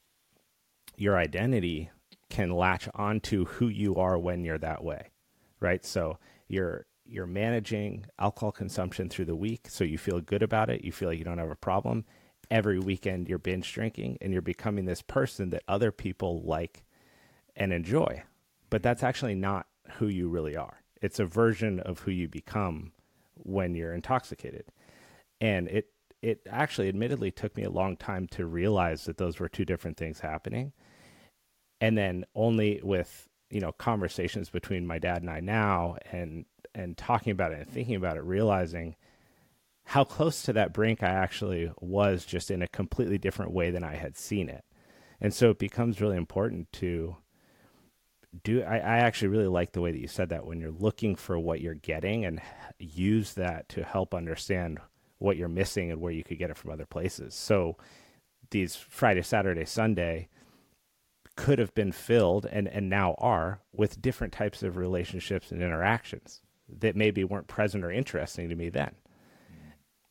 your 0.96 1.16
identity 1.16 1.90
can 2.30 2.50
latch 2.50 2.88
onto 2.94 3.44
who 3.44 3.68
you 3.68 3.96
are 3.96 4.18
when 4.18 4.44
you're 4.44 4.58
that 4.58 4.84
way, 4.84 5.08
right? 5.60 5.84
So 5.84 6.18
you're 6.48 6.86
you're 7.06 7.26
managing 7.26 8.06
alcohol 8.18 8.52
consumption 8.52 9.08
through 9.08 9.24
the 9.24 9.36
week 9.36 9.66
so 9.68 9.84
you 9.84 9.98
feel 9.98 10.20
good 10.20 10.42
about 10.42 10.70
it 10.70 10.84
you 10.84 10.92
feel 10.92 11.08
like 11.08 11.18
you 11.18 11.24
don't 11.24 11.38
have 11.38 11.50
a 11.50 11.56
problem 11.56 12.04
every 12.50 12.78
weekend 12.78 13.28
you're 13.28 13.38
binge 13.38 13.72
drinking 13.72 14.18
and 14.20 14.32
you're 14.32 14.42
becoming 14.42 14.84
this 14.84 15.02
person 15.02 15.50
that 15.50 15.62
other 15.68 15.92
people 15.92 16.42
like 16.42 16.84
and 17.56 17.72
enjoy. 17.72 18.22
But 18.70 18.82
that's 18.82 19.02
actually 19.02 19.34
not 19.34 19.66
who 19.98 20.08
you 20.08 20.28
really 20.28 20.56
are. 20.56 20.82
It's 21.00 21.20
a 21.20 21.26
version 21.26 21.80
of 21.80 22.00
who 22.00 22.10
you 22.10 22.28
become 22.28 22.92
when 23.36 23.74
you're 23.74 23.92
intoxicated. 23.92 24.66
And 25.40 25.68
it 25.68 25.88
it 26.22 26.40
actually 26.48 26.88
admittedly 26.88 27.30
took 27.30 27.54
me 27.54 27.64
a 27.64 27.70
long 27.70 27.98
time 27.98 28.26
to 28.28 28.46
realize 28.46 29.04
that 29.04 29.18
those 29.18 29.38
were 29.38 29.48
two 29.48 29.66
different 29.66 29.98
things 29.98 30.20
happening. 30.20 30.72
And 31.82 31.98
then 31.98 32.24
only 32.34 32.80
with 32.82 33.28
you 33.50 33.60
know 33.60 33.72
conversations 33.72 34.48
between 34.48 34.86
my 34.86 34.98
dad 34.98 35.20
and 35.20 35.30
I 35.30 35.40
now 35.40 35.96
and 36.10 36.46
and 36.74 36.96
talking 36.96 37.30
about 37.30 37.52
it 37.52 37.60
and 37.60 37.68
thinking 37.68 37.96
about 37.96 38.16
it, 38.16 38.24
realizing 38.24 38.96
how 39.84 40.04
close 40.04 40.42
to 40.42 40.52
that 40.54 40.72
brink 40.72 41.02
I 41.02 41.08
actually 41.08 41.70
was 41.80 42.24
just 42.24 42.50
in 42.50 42.62
a 42.62 42.68
completely 42.68 43.18
different 43.18 43.52
way 43.52 43.70
than 43.70 43.84
I 43.84 43.96
had 43.96 44.16
seen 44.16 44.48
it. 44.48 44.64
And 45.20 45.32
so 45.32 45.50
it 45.50 45.58
becomes 45.58 46.00
really 46.00 46.16
important 46.16 46.72
to 46.74 47.16
do. 48.42 48.62
I, 48.62 48.76
I 48.76 48.98
actually 48.98 49.28
really 49.28 49.46
like 49.46 49.72
the 49.72 49.80
way 49.80 49.92
that 49.92 50.00
you 50.00 50.08
said 50.08 50.30
that 50.30 50.46
when 50.46 50.58
you're 50.58 50.70
looking 50.70 51.16
for 51.16 51.38
what 51.38 51.60
you're 51.60 51.74
getting 51.74 52.24
and 52.24 52.40
use 52.78 53.34
that 53.34 53.68
to 53.70 53.84
help 53.84 54.14
understand 54.14 54.78
what 55.18 55.36
you're 55.36 55.48
missing 55.48 55.90
and 55.90 56.00
where 56.00 56.12
you 56.12 56.24
could 56.24 56.38
get 56.38 56.50
it 56.50 56.56
from 56.56 56.70
other 56.70 56.86
places. 56.86 57.34
So 57.34 57.76
these 58.50 58.76
Friday, 58.76 59.22
Saturday, 59.22 59.64
Sunday 59.64 60.28
could 61.36 61.58
have 61.58 61.74
been 61.74 61.92
filled 61.92 62.46
and, 62.46 62.68
and 62.68 62.88
now 62.88 63.14
are 63.18 63.60
with 63.72 64.00
different 64.00 64.32
types 64.32 64.62
of 64.62 64.76
relationships 64.76 65.50
and 65.50 65.62
interactions 65.62 66.40
that 66.80 66.96
maybe 66.96 67.24
weren't 67.24 67.46
present 67.46 67.84
or 67.84 67.90
interesting 67.90 68.48
to 68.48 68.54
me 68.54 68.68
then. 68.68 68.94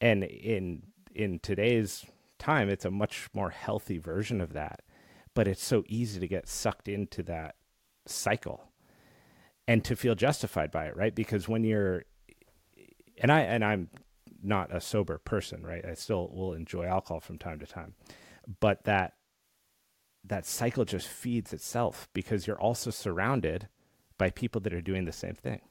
And 0.01 0.24
in 0.24 0.84
in 1.16 1.39
today's 1.39 2.05
time, 2.39 2.70
it's 2.70 2.86
a 2.86 2.91
much 2.91 3.30
more 3.34 3.51
healthy 3.51 3.97
version 3.97 4.41
of 4.41 4.53
that. 4.53 4.82
But 5.34 5.47
it's 5.47 5.64
so 5.64 5.84
easy 5.88 6.20
to 6.20 6.28
get 6.28 6.47
sucked 6.47 6.88
into 6.88 7.24
that 7.24 7.55
cycle 8.05 8.70
and 9.68 9.84
to 9.86 9.95
feel 9.95 10.16
justified 10.16 10.72
by 10.72 10.86
it, 10.86 10.95
right? 10.95 11.16
Because 11.16 11.47
when 11.47 11.64
you're 11.64 12.03
and 13.22 13.32
I 13.32 13.41
and 13.41 13.64
I'm 13.64 13.89
not 14.43 14.76
a 14.76 14.82
sober 14.82 15.18
person, 15.18 15.64
right? 15.64 15.86
I 15.86 15.93
still 15.93 16.30
will 16.34 16.53
enjoy 16.53 16.86
alcohol 16.86 17.22
from 17.22 17.38
time 17.38 17.59
to 17.59 17.66
time. 17.66 17.93
But 18.59 18.84
that 18.84 19.14
that 20.26 20.45
cycle 20.45 20.86
just 20.86 21.07
feeds 21.07 21.53
itself 21.53 22.07
because 22.14 22.47
you're 22.47 22.59
also 22.59 22.91
surrounded 22.91 23.68
by 24.18 24.30
people 24.30 24.61
that 24.61 24.74
are 24.74 24.82
doing 24.82 25.05
the 25.05 25.11
same 25.11 25.36
thing. 25.36 25.61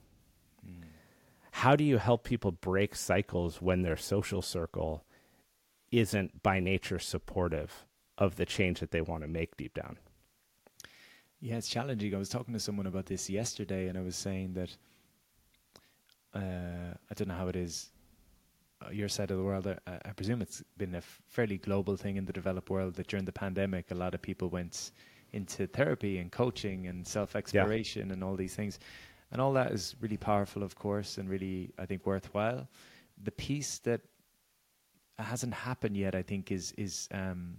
How 1.53 1.77
do 1.77 1.85
you 1.85 1.99
help 1.99 2.25
people 2.25 2.51
break 2.51 2.97
cycles 2.97 3.61
when 3.61 3.83
their 3.83 3.97
social 3.97 4.41
circle 4.41 5.05
isn't 5.91 6.43
by 6.43 6.59
nature 6.59 6.99
supportive 6.99 7.85
of 8.17 8.37
the 8.37 8.47
change 8.47 8.81
that 8.81 8.91
they 8.91 9.03
want 9.03 9.23
to 9.23 9.29
make 9.29 9.57
deep 9.57 9.75
down? 9.75 9.99
Yeah, 11.41 11.57
it's 11.57 11.69
challenging. 11.69 12.15
I 12.15 12.19
was 12.19 12.31
talking 12.31 12.55
to 12.55 12.61
someone 12.61 12.87
about 12.87 13.07
this 13.07 13.29
yesterday, 13.29 13.89
and 13.89 13.99
I 13.99 14.01
was 14.01 14.17
saying 14.17 14.55
that 14.55 14.77
uh, 16.35 16.95
I 17.11 17.15
don't 17.15 17.29
know 17.29 17.35
how 17.35 17.49
it 17.49 17.57
is 17.57 17.91
uh, 18.85 18.91
your 18.91 19.09
side 19.09 19.31
of 19.31 19.37
the 19.37 19.45
world. 19.45 19.67
I, 19.67 19.77
I 19.87 20.13
presume 20.13 20.41
it's 20.41 20.63
been 20.79 20.95
a 20.95 20.99
f- 20.99 21.21
fairly 21.29 21.59
global 21.59 21.97
thing 21.97 22.17
in 22.17 22.25
the 22.25 22.33
developed 22.33 22.71
world 22.71 22.95
that 22.95 23.09
during 23.09 23.27
the 23.27 23.33
pandemic, 23.33 23.91
a 23.91 23.95
lot 23.95 24.15
of 24.15 24.23
people 24.23 24.49
went 24.49 24.93
into 25.33 25.67
therapy 25.67 26.19
and 26.19 26.33
coaching 26.33 26.87
and 26.87 27.07
self 27.07 27.37
exploration 27.37 28.07
yeah. 28.07 28.15
and 28.15 28.25
all 28.25 28.37
these 28.37 28.55
things. 28.55 28.79
And 29.33 29.41
all 29.41 29.55
that 29.55 29.73
is 29.73 29.97
really 30.01 30.19
powerful, 30.19 30.63
of 30.63 30.77
course, 30.77 31.17
and 31.19 31.29
really, 31.29 31.73
I 31.79 31.87
think, 31.87 32.07
worthwhile. 32.07 32.69
The 33.23 33.33
piece 33.33 33.79
that 33.81 34.03
hasn't 35.19 35.55
happened 35.55 35.97
yet, 35.97 36.15
I 36.15 36.23
think, 36.23 36.53
is 36.53 36.73
is 36.77 37.09
um, 37.13 37.57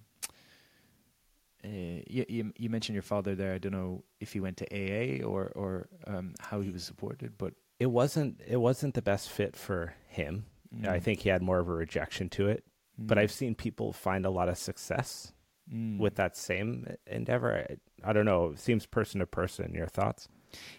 uh, 1.65 2.03
you, 2.07 2.25
you, 2.27 2.53
you 2.57 2.69
mentioned 2.69 2.93
your 2.93 3.03
father 3.03 3.35
there. 3.35 3.53
I 3.53 3.57
don't 3.57 3.71
know 3.71 4.03
if 4.19 4.33
he 4.33 4.39
went 4.39 4.57
to 4.57 4.65
AA 4.71 5.25
or 5.25 5.51
or 5.55 5.87
um, 6.05 6.35
how 6.39 6.61
he 6.61 6.69
was 6.69 6.83
supported, 6.83 7.37
but 7.37 7.53
it 7.79 7.87
wasn't 7.87 8.41
it 8.45 8.57
wasn't 8.57 8.93
the 8.93 9.01
best 9.01 9.29
fit 9.29 9.55
for 9.55 9.95
him. 10.07 10.45
Mm. 10.75 10.87
I 10.87 10.99
think 10.99 11.21
he 11.21 11.29
had 11.29 11.41
more 11.41 11.59
of 11.59 11.67
a 11.67 11.73
rejection 11.73 12.29
to 12.29 12.49
it. 12.49 12.63
Mm. 13.01 13.07
But 13.07 13.17
I've 13.17 13.31
seen 13.31 13.55
people 13.55 13.93
find 13.93 14.25
a 14.25 14.29
lot 14.29 14.49
of 14.49 14.57
success 14.57 15.33
mm. 15.73 15.97
with 15.97 16.15
that 16.15 16.37
same 16.37 16.87
endeavor. 17.07 17.65
I, 17.69 18.09
I 18.09 18.13
don't 18.13 18.25
know. 18.25 18.51
It 18.51 18.59
seems 18.59 18.85
person 18.85 19.19
to 19.21 19.25
person. 19.25 19.73
Your 19.73 19.87
thoughts? 19.87 20.27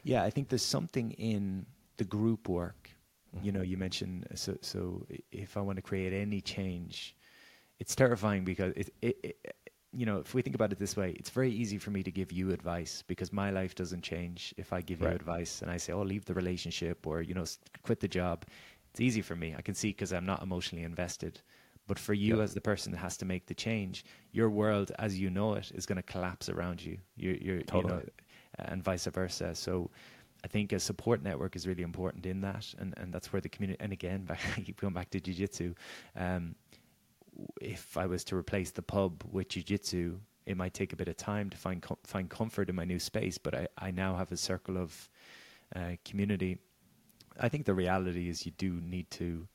Yeah, 0.03 0.23
I 0.23 0.31
think 0.31 0.49
there's 0.49 0.63
something 0.63 1.13
in 1.13 1.67
the 1.97 2.05
group 2.05 2.49
work. 2.49 2.91
You 3.43 3.51
know, 3.51 3.61
mm-hmm. 3.61 3.71
you 3.71 3.77
mentioned 3.77 4.27
so. 4.35 4.57
So 4.61 5.07
if 5.33 5.57
I 5.57 5.61
want 5.61 5.77
to 5.77 5.83
create 5.83 6.13
any 6.13 6.41
change, 6.41 7.17
it's 7.81 7.97
terrifying 7.97 8.45
because 8.45 8.73
it, 8.77 8.91
it, 9.03 9.19
it 9.23 9.57
you 9.93 10.07
know, 10.07 10.19
if 10.19 10.35
we 10.35 10.43
think 10.43 10.55
about 10.55 10.73
it 10.73 10.79
this 10.79 10.97
way, 10.97 11.13
it's 11.19 11.31
very 11.31 11.51
easy 11.51 11.79
for 11.79 11.91
me 11.91 12.03
to 12.03 12.11
give 12.11 12.33
you 12.33 12.51
advice 12.53 13.03
because 13.07 13.33
my 13.33 13.51
life 13.51 13.75
doesn't 13.75 14.03
change 14.03 14.55
if 14.57 14.73
I 14.73 14.81
give 14.81 15.01
right. 15.01 15.11
you 15.11 15.17
advice 15.17 15.63
and 15.63 15.71
I 15.71 15.77
say, 15.77 15.93
"Oh, 15.93 16.03
leave 16.03 16.25
the 16.25 16.35
relationship" 16.35 17.07
or 17.07 17.23
you 17.23 17.35
know, 17.35 17.45
quit 17.83 18.01
the 18.01 18.09
job. 18.09 18.45
It's 18.91 19.01
easy 19.01 19.23
for 19.23 19.37
me. 19.37 19.55
I 19.57 19.63
can 19.63 19.75
see 19.75 19.89
because 19.89 20.13
I'm 20.13 20.27
not 20.27 20.43
emotionally 20.43 20.85
invested. 20.85 21.41
But 21.87 21.99
for 21.99 22.15
you, 22.15 22.37
yep. 22.37 22.45
as 22.45 22.55
the 22.55 22.61
person 22.61 22.93
that 22.93 22.99
has 22.99 23.17
to 23.19 23.27
make 23.27 23.47
the 23.47 23.55
change, 23.55 24.05
your 24.33 24.49
world, 24.49 24.91
as 24.99 25.19
you 25.19 25.29
know 25.29 25.55
it, 25.55 25.71
is 25.75 25.85
going 25.85 25.97
to 25.97 26.03
collapse 26.03 26.49
around 26.49 26.83
you. 26.83 26.97
You're, 27.17 27.37
you're 27.37 27.63
totally. 27.63 27.93
you 27.93 28.01
know, 28.01 28.05
and 28.59 28.83
vice 28.83 29.07
versa. 29.07 29.55
So 29.55 29.91
I 30.45 30.47
think 30.49 30.73
a 30.73 30.79
support 30.79 31.23
network 31.23 31.57
is 31.57 31.67
really 31.67 31.83
important 31.83 32.27
in 32.27 32.41
that, 32.43 32.75
and, 32.79 32.95
and 32.99 33.13
that's 33.13 33.33
where 33.33 33.41
the 33.41 33.49
community. 33.49 33.79
And 33.81 33.93
again, 33.93 34.25
back, 34.29 34.41
I 34.57 34.61
keep 34.61 34.81
going 34.81 34.93
back 34.93 35.11
to 35.11 35.21
jujitsu. 35.21 35.75
Um, 36.17 36.55
if 37.61 37.97
I 37.97 38.07
was 38.07 38.25
to 38.25 38.37
replace 38.37 38.71
the 38.71 38.83
pub 38.83 39.25
with 39.31 39.49
jujitsu, 39.49 40.19
it 40.47 40.57
might 40.57 40.75
take 40.75 40.93
a 40.93 40.97
bit 40.97 41.09
of 41.09 41.17
time 41.17 41.49
to 41.51 41.57
find 41.57 41.81
com- 41.81 41.97
find 42.05 42.29
comfort 42.29 42.69
in 42.69 42.77
my 42.77 42.85
new 42.85 42.99
space. 42.99 43.39
But 43.39 43.55
I, 43.55 43.69
I 43.79 43.91
now 43.91 44.17
have 44.17 44.31
a 44.31 44.37
circle 44.37 44.77
of 44.77 45.09
uh, 45.75 45.93
community. 46.05 46.59
I 47.41 47.49
think 47.49 47.65
the 47.65 47.75
reality 47.75 48.29
is 48.29 48.47
you 48.47 48.53
do 48.53 48.81
need 48.85 49.11
to 49.13 49.49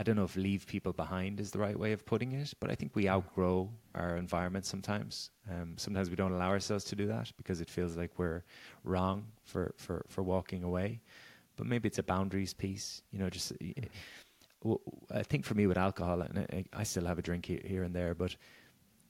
I 0.00 0.02
don't 0.02 0.16
know 0.16 0.24
if 0.24 0.34
leave 0.34 0.66
people 0.66 0.94
behind 0.94 1.40
is 1.40 1.50
the 1.50 1.58
right 1.58 1.78
way 1.78 1.92
of 1.92 2.06
putting 2.06 2.32
it, 2.32 2.54
but 2.58 2.70
I 2.70 2.74
think 2.74 2.96
we 2.96 3.06
outgrow 3.06 3.68
our 3.94 4.16
environment 4.16 4.64
sometimes. 4.64 5.30
Um, 5.50 5.74
sometimes 5.76 6.08
we 6.08 6.16
don't 6.16 6.32
allow 6.32 6.48
ourselves 6.48 6.84
to 6.84 6.96
do 6.96 7.06
that 7.08 7.30
because 7.36 7.60
it 7.60 7.68
feels 7.68 7.98
like 7.98 8.12
we're 8.16 8.42
wrong 8.82 9.26
for, 9.44 9.74
for, 9.76 10.06
for 10.08 10.22
walking 10.22 10.64
away. 10.64 11.02
But 11.56 11.66
maybe 11.66 11.86
it's 11.86 11.98
a 11.98 12.02
boundaries 12.02 12.54
piece, 12.54 13.02
you 13.12 13.18
know, 13.18 13.28
just. 13.28 13.52
I 15.10 15.22
think 15.22 15.44
for 15.44 15.52
me 15.52 15.66
with 15.66 15.76
alcohol, 15.76 16.22
and 16.22 16.46
I, 16.50 16.64
I 16.72 16.82
still 16.84 17.04
have 17.04 17.18
a 17.18 17.22
drink 17.22 17.44
here 17.44 17.82
and 17.82 17.94
there, 17.94 18.14
but 18.14 18.34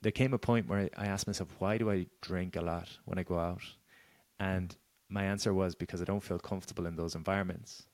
there 0.01 0.11
came 0.11 0.33
a 0.33 0.37
point 0.37 0.67
where 0.67 0.89
I 0.97 1.05
asked 1.05 1.25
myself, 1.25 1.55
why 1.59 1.77
do 1.77 1.89
I 1.89 2.07
drink 2.19 2.57
a 2.57 2.61
lot 2.61 2.89
when 3.05 3.17
I 3.17 3.23
go 3.23 3.39
out? 3.39 3.61
And 4.41 4.75
my 5.07 5.23
answer 5.23 5.53
was 5.53 5.73
because 5.73 6.01
I 6.01 6.05
don't 6.05 6.23
feel 6.23 6.39
comfortable 6.39 6.85
in 6.85 6.97
those 6.97 7.15
environments. 7.15 7.85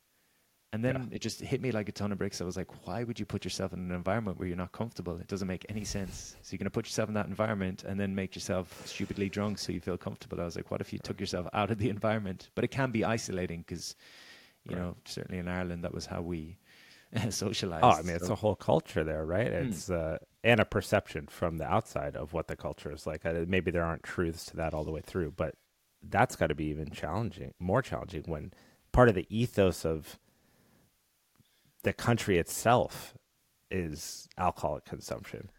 And 0.74 0.84
then 0.84 0.96
yeah. 0.96 1.16
it 1.16 1.22
just 1.22 1.40
hit 1.40 1.62
me 1.62 1.72
like 1.72 1.88
a 1.88 1.94
ton 1.94 2.12
of 2.12 2.18
bricks. 2.18 2.42
I 2.42 2.44
was 2.44 2.58
like, 2.58 2.86
why 2.86 3.04
would 3.04 3.20
you 3.20 3.26
put 3.26 3.46
yourself 3.46 3.72
in 3.72 3.80
an 3.80 3.92
environment 3.92 4.38
where 4.38 4.50
you're 4.50 4.58
not 4.58 4.74
comfortable? 4.74 5.18
It 5.18 5.28
doesn't 5.28 5.48
make 5.48 5.66
any 5.70 5.86
sense. 5.86 6.36
So 6.42 6.52
you're 6.52 6.58
going 6.58 6.66
to 6.66 6.72
put 6.72 6.86
yourself 6.86 7.08
in 7.08 7.16
that 7.16 7.28
environment 7.28 7.86
and 7.86 7.98
then 7.98 8.14
make 8.14 8.36
yourself 8.36 8.86
stupidly 8.86 9.30
drunk 9.30 9.60
so 9.60 9.72
you 9.72 9.80
feel 9.80 9.98
comfortable. 9.98 10.42
I 10.42 10.46
was 10.46 10.58
like, 10.58 10.70
what 10.70 10.82
if 10.82 10.92
you 10.92 11.00
took 11.00 11.22
yourself 11.22 11.48
out 11.54 11.72
of 11.72 11.78
the 11.78 11.90
environment? 11.98 12.50
But 12.54 12.66
it 12.66 12.70
can 12.70 12.92
be 12.92 13.06
isolating 13.06 13.64
because, 13.66 13.96
you 14.66 14.76
right. 14.76 14.82
know, 14.82 14.98
certainly 15.06 15.40
in 15.40 15.48
Ireland, 15.48 15.86
that 15.86 15.94
was 15.94 16.06
how 16.06 16.22
we 16.22 16.58
socialized. 17.30 17.84
Oh, 17.86 17.92
I 17.92 18.02
mean, 18.02 18.08
so. 18.08 18.16
it's 18.16 18.30
a 18.30 18.36
whole 18.36 18.56
culture 18.56 19.06
there, 19.06 19.26
right? 19.26 19.48
Hmm. 19.48 19.70
It's 19.70 19.90
uh, 19.90 20.18
and 20.44 20.60
a 20.60 20.66
perception 20.66 21.28
from 21.28 21.58
the 21.58 21.66
outside 21.66 22.18
of 22.18 22.34
what 22.34 22.48
the 22.48 22.58
culture 22.58 22.92
is 22.92 23.08
like. 23.08 23.26
Uh, 23.26 23.46
maybe 23.48 23.72
there 23.72 23.84
aren't 23.84 24.04
truths 24.04 24.46
to 24.46 24.58
that 24.58 24.74
all 24.74 24.84
the 24.84 24.92
way 24.92 25.02
through, 25.02 25.32
but 25.32 25.56
that's 26.04 26.36
got 26.36 26.48
to 26.48 26.56
be 26.56 26.66
even 26.66 26.90
challenging, 26.90 27.54
more 27.60 27.82
challenging 27.82 28.24
when 28.26 28.52
part 28.92 29.10
of 29.10 29.16
the 29.16 29.26
ethos 29.30 29.86
of 29.86 30.20
the 31.88 31.94
country 31.94 32.38
itself 32.38 33.14
is 33.72 34.28
alcoholic 34.38 34.84
consumption. 34.84 35.50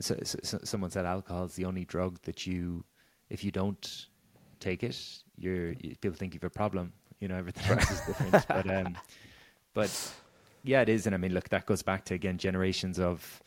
So, 0.00 0.16
so, 0.22 0.38
so, 0.42 0.58
someone 0.64 0.90
said 0.90 1.06
alcohol 1.06 1.46
is 1.46 1.54
the 1.54 1.64
only 1.64 1.86
drug 1.86 2.20
that 2.22 2.46
you, 2.46 2.84
if 3.30 3.42
you 3.42 3.50
don't 3.50 4.06
take 4.60 4.82
it, 4.82 4.98
you're 5.38 5.72
you, 5.72 5.96
people 6.02 6.16
think 6.16 6.34
you 6.34 6.40
have 6.42 6.50
a 6.50 6.58
problem. 6.62 6.92
You 7.20 7.28
know, 7.28 7.36
everything 7.36 7.78
else 7.78 7.90
is 7.90 8.00
different. 8.06 8.46
but 8.48 8.70
um, 8.70 8.98
but 9.72 10.12
yeah, 10.62 10.82
it 10.82 10.90
is, 10.90 11.06
and 11.06 11.14
I 11.14 11.18
mean, 11.18 11.32
look, 11.32 11.48
that 11.48 11.64
goes 11.64 11.82
back 11.82 12.04
to 12.06 12.14
again 12.14 12.36
generations 12.36 12.98
of 12.98 13.42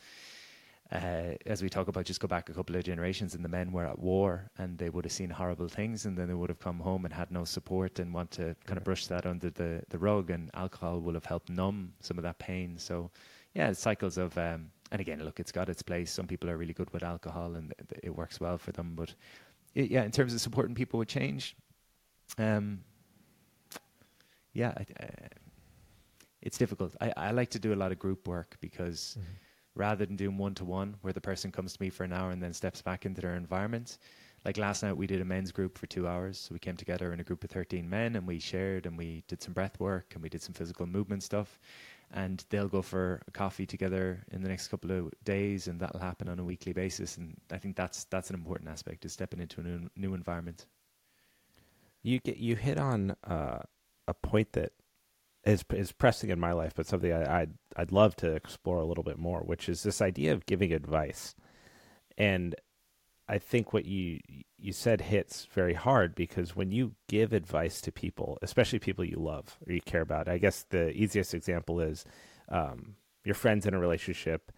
uh, 0.96 1.36
as 1.46 1.62
we 1.62 1.70
talk 1.70 1.88
about, 1.88 2.06
just 2.06 2.20
go 2.20 2.28
back 2.28 2.50
a 2.50 2.54
couple 2.54 2.76
of 2.76 2.84
generations, 2.84 3.36
and 3.36 3.44
the 3.44 3.50
men 3.50 3.72
were 3.72 3.86
at 3.86 4.00
war, 4.00 4.50
and 4.58 4.78
they 4.78 4.90
would 4.90 5.06
have 5.06 5.12
seen 5.12 5.30
horrible 5.30 5.68
things, 5.68 6.06
and 6.06 6.18
then 6.18 6.28
they 6.28 6.34
would 6.34 6.50
have 6.50 6.60
come 6.60 6.80
home 6.80 7.06
and 7.06 7.14
had 7.14 7.32
no 7.32 7.44
support, 7.44 8.00
and 8.00 8.14
want 8.14 8.32
to 8.32 8.56
kind 8.66 8.78
of 8.78 8.84
brush 8.84 9.08
that 9.08 9.26
under 9.26 9.50
the, 9.50 9.82
the 9.90 9.98
rug, 9.98 10.30
and 10.30 10.50
alcohol 10.54 11.00
will 11.00 11.14
have 11.14 11.26
helped 11.26 11.50
numb 11.50 11.94
some 12.00 12.18
of 12.18 12.24
that 12.24 12.40
pain. 12.40 12.78
So, 12.78 13.12
yeah, 13.54 13.72
cycles 13.74 14.18
of, 14.18 14.38
um, 14.38 14.72
and 14.92 15.02
again, 15.02 15.24
look, 15.24 15.40
it's 15.40 15.52
got 15.52 15.70
its 15.70 15.82
place. 15.82 16.12
Some 16.12 16.28
people 16.28 16.50
are 16.50 16.58
really 16.58 16.74
good 16.74 16.92
with 16.92 17.04
alcohol, 17.04 17.56
and 17.56 17.74
it 18.04 18.16
works 18.16 18.40
well 18.40 18.58
for 18.58 18.72
them. 18.72 18.94
But 18.96 19.14
it, 19.74 19.92
yeah, 19.92 20.04
in 20.04 20.12
terms 20.12 20.34
of 20.34 20.42
supporting 20.42 20.76
people 20.76 21.00
with 21.00 21.08
change, 21.08 21.56
um, 22.38 22.82
yeah, 24.54 24.74
I, 24.78 25.04
uh, 25.04 25.08
it's 26.42 26.58
difficult. 26.58 26.96
I, 27.02 27.12
I 27.18 27.32
like 27.32 27.50
to 27.52 27.60
do 27.60 27.74
a 27.74 27.76
lot 27.76 27.92
of 27.92 28.00
group 28.00 28.28
work 28.28 28.58
because. 28.62 29.18
Mm-hmm 29.20 29.42
rather 29.76 30.06
than 30.06 30.16
doing 30.16 30.38
one 30.38 30.56
to 30.56 30.66
one, 30.66 30.96
where 31.02 31.14
the 31.14 31.22
person 31.22 31.52
comes 31.52 31.74
to 31.74 31.82
me 31.82 31.90
for 31.90 32.04
an 32.04 32.14
hour 32.14 32.32
and 32.32 32.42
then 32.42 32.54
steps 32.54 32.82
back 32.82 33.06
into 33.06 33.22
their 33.22 33.36
environment. 33.36 33.98
Like 34.46 34.58
last 34.58 34.84
night, 34.84 34.96
we 34.96 35.08
did 35.08 35.22
a 35.22 35.26
men's 35.26 35.52
group 35.52 35.78
for 35.78 35.88
two 35.88 36.08
hours. 36.08 36.38
So 36.38 36.54
we 36.54 36.60
came 36.60 36.78
together 36.78 37.12
in 37.14 37.20
a 37.20 37.24
group 37.24 37.44
of 37.44 37.50
13 37.50 37.90
men 37.90 38.16
and 38.16 38.28
we 38.28 38.40
shared 38.40 38.86
and 38.86 38.96
we 38.96 39.24
did 39.28 39.42
some 39.42 39.54
breath 39.54 39.80
work 39.80 40.12
and 40.14 40.22
we 40.22 40.30
did 40.30 40.42
some 40.42 40.54
physical 40.54 40.86
movement 40.86 41.24
stuff. 41.24 41.60
And 42.12 42.46
they'll 42.50 42.68
go 42.68 42.84
for 42.84 43.24
a 43.28 43.32
coffee 43.32 43.66
together 43.66 44.24
in 44.32 44.44
the 44.44 44.48
next 44.48 44.68
couple 44.68 44.92
of 44.92 45.12
days, 45.24 45.68
and 45.68 45.80
that'll 45.80 46.00
happen 46.00 46.30
on 46.30 46.38
a 46.38 46.44
weekly 46.44 46.72
basis. 46.72 47.18
And 47.18 47.36
I 47.52 47.58
think 47.58 47.76
that's 47.76 48.04
that's 48.06 48.30
an 48.30 48.36
important 48.36 48.70
aspect 48.70 49.04
is 49.06 49.12
stepping 49.12 49.42
into 49.42 49.60
a 49.60 49.64
new, 49.64 49.90
new 49.96 50.14
environment. 50.14 50.68
You 52.04 52.20
get 52.20 52.38
you 52.38 52.56
hit 52.56 52.78
on 52.78 53.16
uh, 53.24 53.64
a 54.08 54.14
point 54.14 54.54
that 54.54 54.74
is 55.46 55.64
is 55.72 55.92
pressing 55.92 56.30
in 56.30 56.40
my 56.40 56.52
life, 56.52 56.74
but 56.76 56.88
something 56.88 57.12
I, 57.12 57.42
I'd 57.42 57.54
I'd 57.76 57.92
love 57.92 58.16
to 58.18 58.34
explore 58.34 58.80
a 58.80 58.86
little 58.86 59.04
bit 59.04 59.18
more, 59.18 59.42
which 59.42 59.70
is 59.70 59.84
this 59.84 60.02
idea 60.02 60.34
of 60.34 60.46
giving 60.46 60.74
advice. 60.74 61.36
And 62.18 62.56
I 63.28 63.38
think 63.38 63.74
what 63.74 63.86
you 63.86 64.20
you 64.58 64.74
said 64.74 65.02
hits 65.02 65.46
very 65.46 65.74
hard 65.74 66.16
because 66.16 66.56
when 66.56 66.72
you 66.72 66.94
give 67.08 67.34
advice 67.34 67.82
to 67.82 67.92
people, 67.92 68.38
especially 68.42 68.80
people 68.80 69.06
you 69.06 69.18
love 69.18 69.58
or 69.68 69.74
you 69.74 69.82
care 69.82 70.02
about, 70.02 70.28
I 70.28 70.38
guess 70.38 70.66
the 70.70 70.92
easiest 70.92 71.34
example 71.34 71.80
is 71.80 72.06
um, 72.50 72.96
your 73.24 73.36
friends 73.36 73.66
in 73.66 73.74
a 73.74 73.80
relationship, 73.80 74.52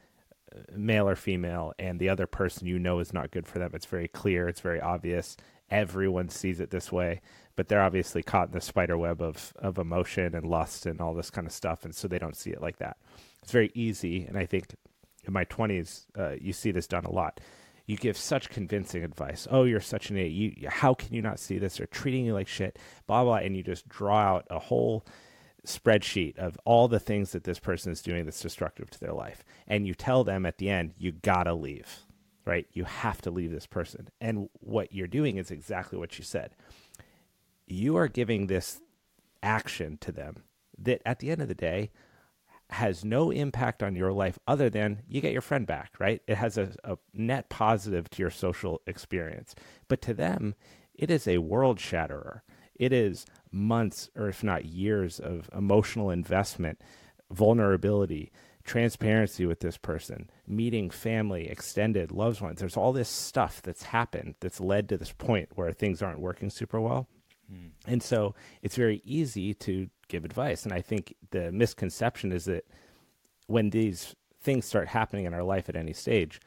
uh, 0.55 0.59
male 0.75 1.07
or 1.09 1.15
female, 1.15 1.73
and 1.79 1.99
the 1.99 2.09
other 2.09 2.27
person 2.27 2.67
you 2.67 2.79
know 2.79 2.99
is 2.99 3.13
not 3.13 3.31
good 3.31 3.47
for 3.47 3.59
them. 3.59 3.71
It's 3.73 3.85
very 3.85 4.07
clear. 4.07 4.47
It's 4.47 4.61
very 4.61 4.79
obvious. 4.81 5.35
Everyone 5.69 6.29
sees 6.29 6.59
it 6.59 6.69
this 6.69 6.91
way 6.91 7.21
but 7.57 7.67
they're 7.67 7.81
obviously 7.81 8.23
caught 8.23 8.47
in 8.47 8.53
the 8.53 8.61
spider 8.61 8.97
web 8.97 9.21
of 9.21 9.51
of 9.57 9.77
emotion 9.77 10.33
and 10.33 10.47
lust 10.47 10.85
and 10.85 11.01
all 11.01 11.13
this 11.13 11.29
kind 11.29 11.45
of 11.45 11.51
stuff, 11.51 11.83
and 11.83 11.93
so 11.93 12.07
they 12.07 12.19
don't 12.19 12.37
see 12.37 12.51
it 12.51 12.61
like 12.61 12.77
that. 12.77 12.95
It's 13.41 13.51
very 13.51 13.71
easy, 13.73 14.23
and 14.23 14.37
I 14.37 14.45
think 14.45 14.75
in 15.25 15.33
my 15.33 15.43
twenties, 15.43 16.05
uh, 16.17 16.35
you 16.39 16.53
see 16.53 16.71
this 16.71 16.87
done 16.87 17.03
a 17.03 17.11
lot. 17.11 17.41
You 17.87 17.97
give 17.97 18.17
such 18.17 18.49
convincing 18.49 19.03
advice. 19.03 19.47
Oh, 19.49 19.63
you're 19.63 19.79
such 19.81 20.09
an 20.09 20.17
idiot. 20.17 20.57
You, 20.59 20.69
how 20.69 20.93
can 20.93 21.13
you 21.13 21.21
not 21.21 21.39
see 21.39 21.57
this? 21.57 21.77
They're 21.77 21.87
treating 21.87 22.25
you 22.25 22.33
like 22.33 22.47
shit. 22.47 22.77
Blah 23.07 23.23
blah, 23.23 23.37
and 23.37 23.57
you 23.57 23.63
just 23.63 23.89
draw 23.89 24.19
out 24.19 24.47
a 24.49 24.59
whole 24.59 25.05
spreadsheet 25.65 26.37
of 26.37 26.57
all 26.63 26.87
the 26.87 26.99
things 26.99 27.31
that 27.31 27.43
this 27.43 27.59
person 27.59 27.91
is 27.91 28.01
doing 28.01 28.23
that's 28.23 28.39
destructive 28.39 28.89
to 28.91 28.99
their 28.99 29.13
life, 29.13 29.43
and 29.67 29.87
you 29.87 29.95
tell 29.95 30.23
them 30.23 30.45
at 30.45 30.59
the 30.59 30.69
end, 30.69 30.93
you 30.99 31.11
gotta 31.11 31.55
leave. 31.55 32.03
Right? 32.47 32.65
You 32.71 32.85
have 32.85 33.21
to 33.23 33.31
leave 33.31 33.51
this 33.51 33.67
person. 33.67 34.07
And 34.21 34.49
what 34.53 34.93
you're 34.93 35.07
doing 35.07 35.37
is 35.37 35.51
exactly 35.51 35.99
what 35.99 36.17
you 36.17 36.23
said 36.23 36.55
you 37.67 37.97
are 37.97 38.07
giving 38.07 38.47
this 38.47 38.81
action 39.43 39.97
to 40.01 40.11
them 40.11 40.43
that 40.77 41.01
at 41.05 41.19
the 41.19 41.29
end 41.29 41.41
of 41.41 41.47
the 41.47 41.55
day 41.55 41.91
has 42.69 43.05
no 43.05 43.31
impact 43.31 43.83
on 43.83 43.95
your 43.95 44.11
life 44.11 44.39
other 44.47 44.69
than 44.69 45.01
you 45.07 45.21
get 45.21 45.31
your 45.31 45.41
friend 45.41 45.65
back, 45.65 45.93
right? 45.99 46.21
It 46.27 46.35
has 46.37 46.57
a, 46.57 46.73
a 46.83 46.97
net 47.13 47.49
positive 47.49 48.09
to 48.11 48.21
your 48.21 48.31
social 48.31 48.81
experience. 48.87 49.55
But 49.87 50.01
to 50.03 50.13
them, 50.13 50.55
it 50.93 51.09
is 51.09 51.27
a 51.27 51.37
world 51.37 51.79
shatterer. 51.79 52.43
It 52.75 52.91
is 52.91 53.25
months 53.51 54.09
or 54.15 54.27
if 54.27 54.43
not 54.43 54.65
years 54.65 55.19
of 55.19 55.49
emotional 55.55 56.09
investment, 56.09 56.81
vulnerability, 57.31 58.31
transparency 58.67 59.45
with 59.45 59.61
this 59.61 59.77
person, 59.77 60.29
meeting 60.45 60.91
family, 60.91 61.47
extended 61.47 62.11
loved 62.11 62.41
ones. 62.41 62.59
There's 62.59 62.77
all 62.77 62.93
this 62.93 63.09
stuff 63.09 63.61
that's 63.63 63.81
happened 63.83 64.35
that's 64.41 64.59
led 64.59 64.89
to 64.89 64.97
this 64.97 65.13
point 65.13 65.49
where 65.55 65.71
things 65.71 66.03
aren't 66.03 66.19
working 66.19 66.51
super 66.51 66.79
well. 66.79 67.07
Mm. 67.51 67.71
And 67.87 68.03
so 68.03 68.35
it's 68.61 68.75
very 68.75 69.01
easy 69.05 69.53
to 69.55 69.89
give 70.09 70.25
advice. 70.25 70.65
And 70.65 70.73
I 70.73 70.81
think 70.81 71.15
the 71.31 71.51
misconception 71.51 72.31
is 72.31 72.45
that 72.45 72.65
when 73.47 73.69
these 73.71 74.15
things 74.41 74.65
start 74.65 74.89
happening 74.89 75.25
in 75.25 75.33
our 75.33 75.43
life 75.43 75.69
at 75.69 75.77
any 75.77 75.93
stage, 75.93 76.41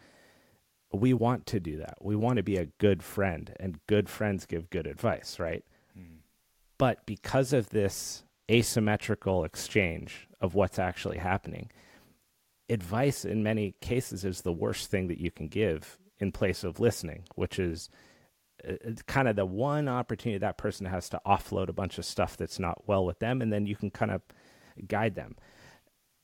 we 0.92 1.14
want 1.14 1.46
to 1.46 1.58
do 1.58 1.78
that. 1.78 1.96
We 2.02 2.16
want 2.16 2.36
to 2.36 2.42
be 2.42 2.56
a 2.56 2.66
good 2.66 3.02
friend, 3.02 3.54
and 3.58 3.80
good 3.86 4.08
friends 4.08 4.44
give 4.44 4.70
good 4.70 4.86
advice, 4.86 5.38
right? 5.38 5.64
Mm. 5.98 6.18
But 6.76 7.06
because 7.06 7.52
of 7.54 7.70
this 7.70 8.24
asymmetrical 8.50 9.44
exchange 9.44 10.28
of 10.40 10.54
what's 10.54 10.78
actually 10.78 11.18
happening, 11.18 11.70
advice 12.70 13.24
in 13.24 13.42
many 13.42 13.74
cases 13.80 14.24
is 14.24 14.42
the 14.42 14.52
worst 14.52 14.90
thing 14.90 15.08
that 15.08 15.20
you 15.20 15.30
can 15.30 15.48
give 15.48 15.98
in 16.18 16.32
place 16.32 16.64
of 16.64 16.80
listening, 16.80 17.24
which 17.34 17.58
is 17.58 17.90
uh, 18.68 18.74
kind 19.06 19.28
of 19.28 19.36
the 19.36 19.46
one 19.46 19.88
opportunity 19.88 20.38
that 20.38 20.58
person 20.58 20.86
has 20.86 21.08
to 21.08 21.20
offload 21.26 21.68
a 21.68 21.72
bunch 21.72 21.98
of 21.98 22.04
stuff 22.04 22.36
that's 22.36 22.58
not 22.58 22.86
well 22.86 23.04
with 23.04 23.18
them, 23.18 23.42
and 23.42 23.52
then 23.52 23.66
you 23.66 23.76
can 23.76 23.90
kind 23.90 24.10
of 24.10 24.22
guide 24.86 25.14
them. 25.14 25.36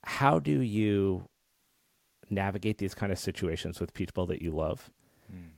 How 0.05 0.38
do 0.38 0.61
you 0.61 1.28
navigate 2.30 2.78
these 2.78 2.94
kind 2.94 3.12
of 3.12 3.18
situations 3.18 3.80
with 3.80 3.94
people 3.94 4.26
that 4.26 4.42
you 4.42 4.51
love? 4.51 4.90
Mm. 5.32 5.51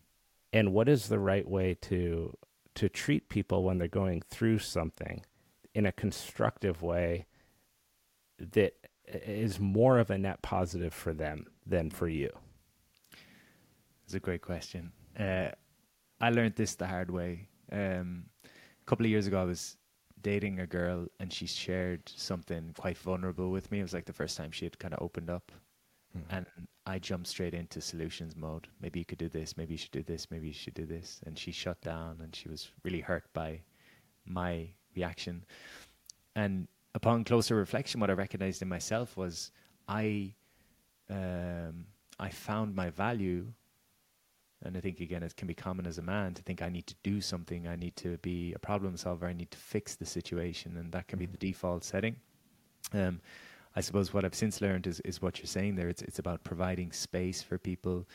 And 0.52 0.72
what 0.72 0.88
is 0.88 1.08
the 1.08 1.18
right 1.18 1.46
way 1.46 1.76
to 1.82 2.34
to 2.74 2.88
treat 2.88 3.28
people 3.28 3.64
when 3.64 3.78
they're 3.78 3.88
going 3.88 4.22
through 4.30 4.60
something 4.60 5.24
in 5.74 5.84
a 5.84 5.90
constructive 5.90 6.80
way 6.80 7.26
that 8.38 8.74
is 9.12 9.58
more 9.58 9.98
of 9.98 10.10
a 10.10 10.18
net 10.18 10.42
positive 10.42 10.92
for 10.92 11.12
them 11.12 11.46
than 11.66 11.90
for 11.90 12.08
you? 12.08 12.30
It's 14.04 14.14
a 14.14 14.20
great 14.20 14.42
question. 14.42 14.92
Uh, 15.18 15.50
I 16.20 16.30
learned 16.30 16.56
this 16.56 16.74
the 16.74 16.86
hard 16.86 17.10
way. 17.10 17.48
Um, 17.70 18.24
a 18.44 18.84
couple 18.86 19.04
of 19.06 19.10
years 19.10 19.26
ago, 19.26 19.40
I 19.40 19.44
was 19.44 19.76
dating 20.22 20.60
a 20.60 20.66
girl, 20.66 21.06
and 21.20 21.32
she 21.32 21.46
shared 21.46 22.02
something 22.06 22.74
quite 22.78 22.98
vulnerable 22.98 23.50
with 23.50 23.70
me. 23.70 23.80
It 23.80 23.82
was 23.82 23.94
like 23.94 24.06
the 24.06 24.12
first 24.12 24.36
time 24.36 24.50
she 24.50 24.64
had 24.64 24.78
kind 24.78 24.94
of 24.94 25.02
opened 25.02 25.30
up, 25.30 25.52
mm-hmm. 26.16 26.34
and 26.34 26.46
I 26.86 26.98
jumped 26.98 27.28
straight 27.28 27.54
into 27.54 27.80
solutions 27.80 28.34
mode. 28.34 28.66
Maybe 28.80 28.98
you 28.98 29.04
could 29.04 29.18
do 29.18 29.28
this. 29.28 29.56
Maybe 29.56 29.74
you 29.74 29.78
should 29.78 29.90
do 29.90 30.02
this. 30.02 30.30
Maybe 30.30 30.48
you 30.48 30.54
should 30.54 30.74
do 30.74 30.86
this. 30.86 31.20
And 31.26 31.38
she 31.38 31.52
shut 31.52 31.80
down, 31.82 32.18
and 32.22 32.34
she 32.34 32.48
was 32.48 32.70
really 32.82 33.00
hurt 33.00 33.24
by 33.34 33.60
my 34.24 34.70
reaction. 34.96 35.44
And 36.34 36.66
upon 36.94 37.24
closer 37.24 37.56
reflection, 37.56 38.00
what 38.00 38.10
I 38.10 38.14
recognized 38.14 38.62
in 38.62 38.68
myself 38.68 39.16
was 39.16 39.50
I 39.88 40.34
um, 41.10 41.86
I 42.18 42.28
found 42.28 42.74
my 42.74 42.90
value, 42.90 43.46
and 44.62 44.76
I 44.76 44.80
think 44.80 45.00
again 45.00 45.22
it 45.22 45.36
can 45.36 45.48
be 45.48 45.54
common 45.54 45.86
as 45.86 45.98
a 45.98 46.02
man 46.02 46.34
to 46.34 46.42
think 46.42 46.62
I 46.62 46.68
need 46.68 46.86
to 46.86 46.94
do 47.02 47.20
something, 47.20 47.66
I 47.66 47.76
need 47.76 47.96
to 47.96 48.18
be 48.18 48.52
a 48.54 48.58
problem 48.58 48.96
solver, 48.96 49.26
I 49.26 49.32
need 49.32 49.50
to 49.50 49.58
fix 49.58 49.96
the 49.96 50.06
situation, 50.06 50.76
and 50.76 50.92
that 50.92 51.08
can 51.08 51.18
be 51.18 51.26
the 51.26 51.38
default 51.38 51.84
setting. 51.84 52.16
Um, 52.92 53.20
I 53.76 53.80
suppose 53.80 54.12
what 54.12 54.24
I've 54.24 54.34
since 54.34 54.60
learned 54.60 54.86
is, 54.86 55.00
is 55.00 55.22
what 55.22 55.38
you're 55.38 55.46
saying 55.46 55.76
there. 55.76 55.88
It's 55.88 56.02
it's 56.02 56.18
about 56.18 56.42
providing 56.44 56.92
space 56.92 57.42
for 57.42 57.58
people. 57.58 58.06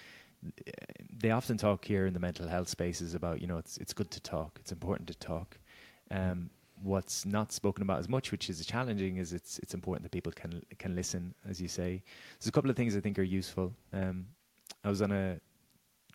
They 1.22 1.32
often 1.32 1.58
talk 1.58 1.86
here 1.86 2.06
in 2.06 2.14
the 2.14 2.20
mental 2.20 2.48
health 2.48 2.68
spaces 2.68 3.16
about 3.16 3.42
you 3.42 3.48
know 3.48 3.58
it's 3.58 3.78
it's 3.78 3.94
good 3.94 4.12
to 4.12 4.20
talk, 4.20 4.58
it's 4.60 4.72
important 4.72 5.08
to 5.08 5.16
talk. 5.16 5.58
Um, 6.12 6.50
what's 6.84 7.26
not 7.26 7.52
spoken 7.52 7.82
about 7.82 8.00
as 8.00 8.10
much, 8.10 8.32
which 8.32 8.50
is 8.50 8.66
challenging, 8.66 9.18
is 9.18 9.34
it's 9.34 9.60
it's 9.60 9.74
important 9.74 10.04
that 10.04 10.12
people 10.12 10.32
can 10.32 10.62
can 10.78 10.96
listen, 10.96 11.34
as 11.50 11.62
you 11.62 11.68
say. 11.68 12.04
There's 12.38 12.48
a 12.48 12.52
couple 12.52 12.70
of 12.70 12.76
things 12.76 12.96
I 12.96 13.00
think 13.00 13.18
are 13.18 13.24
useful. 13.24 13.74
Um, 13.94 14.28
I 14.84 14.90
was 14.90 15.02
on 15.02 15.12
a 15.12 15.40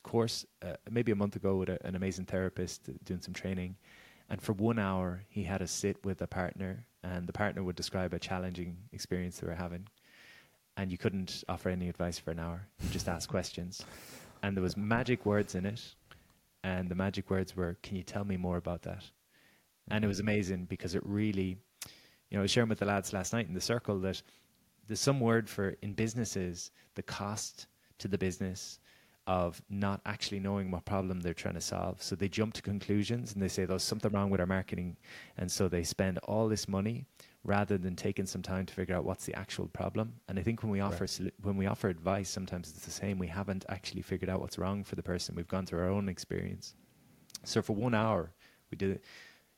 course 0.02 0.46
uh, 0.62 0.74
maybe 0.90 1.12
a 1.12 1.16
month 1.16 1.36
ago 1.36 1.56
with 1.56 1.68
a, 1.68 1.86
an 1.86 1.94
amazing 1.96 2.26
therapist 2.26 2.88
doing 3.04 3.20
some 3.20 3.34
training, 3.34 3.76
and 4.30 4.40
for 4.40 4.52
one 4.52 4.78
hour 4.78 5.24
he 5.28 5.42
had 5.42 5.62
us 5.62 5.70
sit 5.70 5.96
with 6.04 6.22
a 6.22 6.26
partner, 6.26 6.84
and 7.02 7.26
the 7.26 7.32
partner 7.32 7.62
would 7.62 7.76
describe 7.76 8.12
a 8.12 8.18
challenging 8.18 8.76
experience 8.92 9.38
they 9.38 9.46
were 9.46 9.54
having, 9.54 9.86
and 10.76 10.92
you 10.92 10.98
couldn't 10.98 11.44
offer 11.48 11.68
any 11.70 11.88
advice 11.88 12.18
for 12.18 12.30
an 12.30 12.38
hour. 12.38 12.66
You 12.82 12.90
just 12.90 13.08
ask 13.08 13.28
questions, 13.28 13.84
and 14.42 14.56
there 14.56 14.62
was 14.62 14.76
magic 14.76 15.26
words 15.26 15.54
in 15.54 15.66
it, 15.66 15.94
and 16.62 16.88
the 16.88 16.94
magic 16.94 17.30
words 17.30 17.56
were, 17.56 17.76
"Can 17.82 17.96
you 17.96 18.02
tell 18.02 18.24
me 18.24 18.36
more 18.36 18.56
about 18.56 18.82
that?" 18.82 19.04
And 19.90 20.04
it 20.04 20.08
was 20.08 20.20
amazing 20.20 20.66
because 20.66 20.94
it 20.94 21.02
really, 21.04 21.56
you 22.30 22.32
know, 22.32 22.40
I 22.40 22.42
was 22.42 22.50
sharing 22.50 22.68
with 22.68 22.78
the 22.78 22.86
lads 22.86 23.12
last 23.12 23.32
night 23.32 23.48
in 23.48 23.54
the 23.54 23.60
circle 23.60 23.98
that 24.00 24.22
there's 24.86 25.00
some 25.00 25.20
word 25.20 25.48
for 25.48 25.76
in 25.82 25.92
businesses 25.92 26.70
the 26.94 27.02
cost 27.02 27.66
to 27.98 28.08
the 28.08 28.18
business 28.18 28.80
of 29.28 29.60
not 29.68 30.00
actually 30.06 30.40
knowing 30.40 30.70
what 30.70 30.86
problem 30.86 31.20
they're 31.20 31.34
trying 31.34 31.54
to 31.54 31.60
solve. 31.60 32.02
So 32.02 32.16
they 32.16 32.28
jump 32.28 32.54
to 32.54 32.62
conclusions 32.62 33.34
and 33.34 33.42
they 33.42 33.48
say 33.48 33.66
there's 33.66 33.82
something 33.82 34.10
wrong 34.10 34.30
with 34.30 34.40
our 34.40 34.46
marketing, 34.46 34.96
and 35.36 35.52
so 35.52 35.68
they 35.68 35.84
spend 35.84 36.16
all 36.20 36.48
this 36.48 36.66
money 36.66 37.04
rather 37.44 37.76
than 37.76 37.94
taking 37.94 38.24
some 38.24 38.42
time 38.42 38.64
to 38.64 38.74
figure 38.74 38.96
out 38.96 39.04
what's 39.04 39.26
the 39.26 39.34
actual 39.34 39.66
problem. 39.68 40.14
And 40.28 40.38
I 40.38 40.42
think 40.42 40.62
when 40.62 40.72
we 40.72 40.80
offer 40.80 41.04
right. 41.04 41.32
when 41.42 41.58
we 41.58 41.66
offer 41.66 41.88
advice, 41.88 42.30
sometimes 42.30 42.70
it's 42.70 42.86
the 42.86 42.90
same. 42.90 43.18
We 43.18 43.26
haven't 43.26 43.66
actually 43.68 44.02
figured 44.02 44.30
out 44.30 44.40
what's 44.40 44.58
wrong 44.58 44.82
for 44.82 44.96
the 44.96 45.02
person. 45.02 45.34
We've 45.34 45.46
gone 45.46 45.66
through 45.66 45.80
our 45.80 45.90
own 45.90 46.08
experience. 46.08 46.74
So 47.44 47.60
for 47.60 47.76
one 47.76 47.94
hour, 47.94 48.32
we 48.70 48.76
did 48.76 48.90
it 48.92 49.04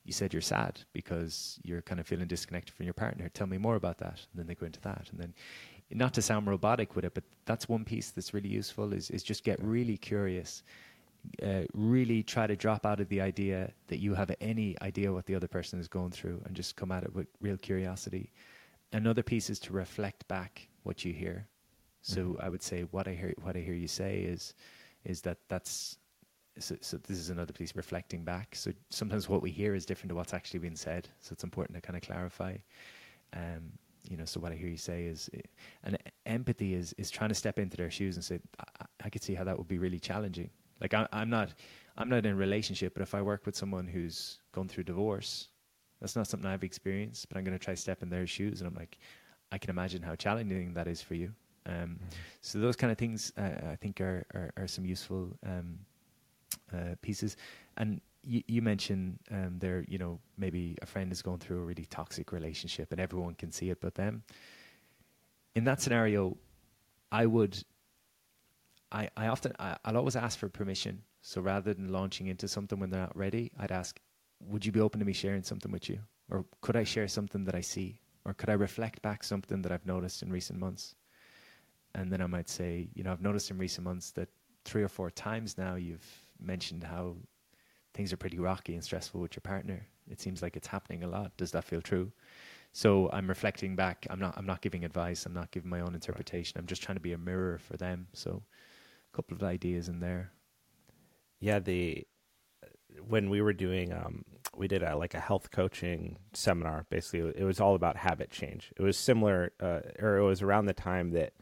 you 0.04 0.12
said 0.12 0.32
you're 0.32 0.42
sad 0.42 0.80
because 0.92 1.58
you're 1.62 1.82
kind 1.82 2.00
of 2.00 2.06
feeling 2.06 2.26
disconnected 2.26 2.74
from 2.74 2.84
your 2.84 2.94
partner. 2.94 3.28
Tell 3.28 3.46
me 3.46 3.58
more 3.58 3.76
about 3.76 3.98
that. 3.98 4.20
And 4.32 4.38
then 4.38 4.46
they 4.46 4.54
go 4.54 4.66
into 4.66 4.80
that. 4.80 5.08
And 5.10 5.20
then, 5.20 5.34
not 5.92 6.14
to 6.14 6.22
sound 6.22 6.46
robotic 6.46 6.94
with 6.94 7.04
it, 7.04 7.14
but 7.14 7.24
that's 7.46 7.68
one 7.68 7.84
piece 7.84 8.10
that's 8.10 8.32
really 8.32 8.48
useful 8.48 8.92
is, 8.92 9.10
is 9.10 9.22
just 9.22 9.42
get 9.44 9.62
really 9.62 9.96
curious. 9.96 10.62
Uh, 11.42 11.62
really 11.74 12.22
try 12.22 12.46
to 12.46 12.56
drop 12.56 12.86
out 12.86 12.98
of 12.98 13.08
the 13.10 13.20
idea 13.20 13.70
that 13.88 13.98
you 13.98 14.14
have 14.14 14.30
any 14.40 14.74
idea 14.80 15.12
what 15.12 15.26
the 15.26 15.34
other 15.34 15.48
person 15.48 15.78
is 15.78 15.86
going 15.86 16.10
through 16.10 16.40
and 16.46 16.56
just 16.56 16.76
come 16.76 16.90
at 16.90 17.02
it 17.02 17.14
with 17.14 17.26
real 17.42 17.58
curiosity. 17.58 18.30
Another 18.92 19.22
piece 19.22 19.50
is 19.50 19.58
to 19.58 19.72
reflect 19.74 20.26
back 20.28 20.68
what 20.84 21.04
you 21.04 21.12
hear. 21.12 21.46
So 22.02 22.20
mm-hmm. 22.20 22.40
I 22.40 22.48
would 22.48 22.62
say 22.62 22.82
what 22.90 23.06
I 23.06 23.12
hear 23.12 23.34
what 23.42 23.54
I 23.54 23.60
hear 23.60 23.74
you 23.74 23.88
say 23.88 24.20
is 24.20 24.54
is 25.04 25.20
that 25.22 25.38
that's 25.48 25.98
so, 26.58 26.76
so 26.80 26.96
this 26.98 27.18
is 27.18 27.30
another 27.30 27.52
piece 27.52 27.74
reflecting 27.76 28.24
back. 28.24 28.54
So 28.54 28.72
sometimes 28.90 29.28
what 29.28 29.42
we 29.42 29.50
hear 29.50 29.74
is 29.74 29.86
different 29.86 30.10
to 30.10 30.14
what's 30.14 30.34
actually 30.34 30.60
being 30.60 30.76
said. 30.76 31.08
So 31.20 31.32
it's 31.32 31.44
important 31.44 31.76
to 31.76 31.80
kind 31.80 31.96
of 31.96 32.02
clarify. 32.02 32.56
Um, 33.32 33.72
you 34.08 34.16
know, 34.16 34.24
so 34.24 34.40
what 34.40 34.52
I 34.52 34.56
hear 34.56 34.68
you 34.68 34.76
say 34.76 35.04
is, 35.04 35.30
and 35.84 35.98
empathy 36.26 36.74
is 36.74 36.94
is 36.94 37.10
trying 37.10 37.28
to 37.28 37.34
step 37.34 37.58
into 37.58 37.76
their 37.76 37.90
shoes 37.90 38.16
and 38.16 38.24
say, 38.24 38.40
I, 38.58 38.86
I 39.04 39.10
could 39.10 39.22
see 39.22 39.34
how 39.34 39.44
that 39.44 39.56
would 39.56 39.68
be 39.68 39.78
really 39.78 40.00
challenging. 40.00 40.50
Like 40.80 40.94
I, 40.94 41.06
I'm 41.12 41.30
not, 41.30 41.54
I'm 41.96 42.08
not 42.08 42.24
in 42.24 42.32
a 42.32 42.34
relationship, 42.34 42.94
but 42.94 43.02
if 43.02 43.14
I 43.14 43.22
work 43.22 43.44
with 43.46 43.54
someone 43.54 43.86
who's 43.86 44.40
gone 44.52 44.68
through 44.68 44.84
divorce, 44.84 45.48
that's 46.00 46.16
not 46.16 46.26
something 46.26 46.48
I've 46.48 46.64
experienced. 46.64 47.28
But 47.28 47.36
I'm 47.36 47.44
going 47.44 47.58
to 47.58 47.64
try 47.64 47.74
step 47.74 48.02
in 48.02 48.08
their 48.08 48.26
shoes, 48.26 48.60
and 48.60 48.68
I'm 48.68 48.74
like, 48.74 48.98
I 49.52 49.58
can 49.58 49.70
imagine 49.70 50.02
how 50.02 50.14
challenging 50.14 50.72
that 50.74 50.88
is 50.88 51.02
for 51.02 51.14
you. 51.14 51.32
Um, 51.66 51.74
mm-hmm. 51.74 52.06
So 52.40 52.58
those 52.58 52.76
kind 52.76 52.90
of 52.90 52.96
things, 52.96 53.32
uh, 53.36 53.70
I 53.70 53.76
think, 53.76 54.00
are, 54.00 54.24
are, 54.34 54.50
are 54.56 54.66
some 54.66 54.86
useful 54.86 55.36
um, 55.44 55.78
uh, 56.72 56.94
pieces. 57.02 57.36
And 57.76 58.00
you, 58.22 58.42
you 58.46 58.62
mentioned 58.62 59.18
um, 59.30 59.58
there, 59.58 59.84
you 59.88 59.98
know, 59.98 60.20
maybe 60.36 60.76
a 60.82 60.86
friend 60.86 61.10
is 61.12 61.22
going 61.22 61.38
through 61.38 61.58
a 61.58 61.64
really 61.64 61.86
toxic 61.86 62.32
relationship 62.32 62.92
and 62.92 63.00
everyone 63.00 63.34
can 63.34 63.50
see 63.50 63.70
it 63.70 63.80
but 63.80 63.94
them. 63.94 64.22
In 65.54 65.64
that 65.64 65.80
scenario, 65.80 66.36
I 67.10 67.26
would, 67.26 67.62
I, 68.92 69.08
I 69.16 69.28
often, 69.28 69.52
I, 69.58 69.76
I'll 69.84 69.96
always 69.96 70.16
ask 70.16 70.38
for 70.38 70.48
permission. 70.48 71.02
So 71.22 71.40
rather 71.40 71.74
than 71.74 71.92
launching 71.92 72.28
into 72.28 72.48
something 72.48 72.78
when 72.78 72.90
they're 72.90 73.00
not 73.00 73.16
ready, 73.16 73.50
I'd 73.58 73.72
ask, 73.72 74.00
would 74.40 74.64
you 74.64 74.72
be 74.72 74.80
open 74.80 75.00
to 75.00 75.06
me 75.06 75.12
sharing 75.12 75.42
something 75.42 75.72
with 75.72 75.88
you? 75.88 75.98
Or 76.30 76.44
could 76.60 76.76
I 76.76 76.84
share 76.84 77.08
something 77.08 77.44
that 77.44 77.54
I 77.54 77.60
see? 77.60 78.00
Or 78.24 78.32
could 78.32 78.48
I 78.48 78.54
reflect 78.54 79.02
back 79.02 79.24
something 79.24 79.62
that 79.62 79.72
I've 79.72 79.86
noticed 79.86 80.22
in 80.22 80.30
recent 80.30 80.58
months? 80.58 80.94
And 81.94 82.12
then 82.12 82.22
I 82.22 82.26
might 82.26 82.48
say, 82.48 82.88
you 82.94 83.02
know, 83.02 83.12
I've 83.12 83.22
noticed 83.22 83.50
in 83.50 83.58
recent 83.58 83.84
months 83.84 84.12
that 84.12 84.28
three 84.64 84.82
or 84.82 84.88
four 84.88 85.10
times 85.10 85.58
now 85.58 85.74
you've 85.74 86.06
mentioned 86.42 86.84
how 86.84 87.16
things 87.94 88.12
are 88.12 88.16
pretty 88.16 88.38
rocky 88.38 88.74
and 88.74 88.84
stressful 88.84 89.20
with 89.20 89.34
your 89.34 89.42
partner. 89.42 89.86
It 90.10 90.20
seems 90.20 90.42
like 90.42 90.56
it's 90.56 90.68
happening 90.68 91.02
a 91.02 91.08
lot. 91.08 91.36
Does 91.36 91.52
that 91.52 91.64
feel 91.64 91.80
true? 91.80 92.12
So 92.72 93.10
I'm 93.12 93.28
reflecting 93.28 93.74
back. 93.74 94.06
I'm 94.10 94.20
not. 94.20 94.34
I'm 94.36 94.46
not 94.46 94.60
giving 94.60 94.84
advice. 94.84 95.26
I'm 95.26 95.34
not 95.34 95.50
giving 95.50 95.70
my 95.70 95.80
own 95.80 95.94
interpretation. 95.94 96.58
I'm 96.58 96.66
just 96.66 96.82
trying 96.82 96.96
to 96.96 97.02
be 97.02 97.12
a 97.12 97.18
mirror 97.18 97.58
for 97.58 97.76
them. 97.76 98.06
So, 98.12 98.42
a 99.12 99.16
couple 99.16 99.36
of 99.36 99.42
ideas 99.42 99.88
in 99.88 99.98
there. 99.98 100.30
Yeah, 101.40 101.58
the 101.58 102.06
when 103.06 103.28
we 103.28 103.40
were 103.40 103.52
doing 103.52 103.92
um, 103.92 104.24
we 104.56 104.68
did 104.68 104.82
a, 104.82 104.96
like 104.96 105.14
a 105.14 105.20
health 105.20 105.50
coaching 105.50 106.18
seminar. 106.32 106.86
Basically, 106.90 107.32
it 107.36 107.44
was 107.44 107.60
all 107.60 107.74
about 107.74 107.96
habit 107.96 108.30
change. 108.30 108.72
It 108.76 108.82
was 108.82 108.96
similar, 108.96 109.52
uh, 109.60 109.80
or 109.98 110.18
it 110.18 110.24
was 110.24 110.42
around 110.42 110.66
the 110.66 110.72
time 110.72 111.10
that 111.10 111.32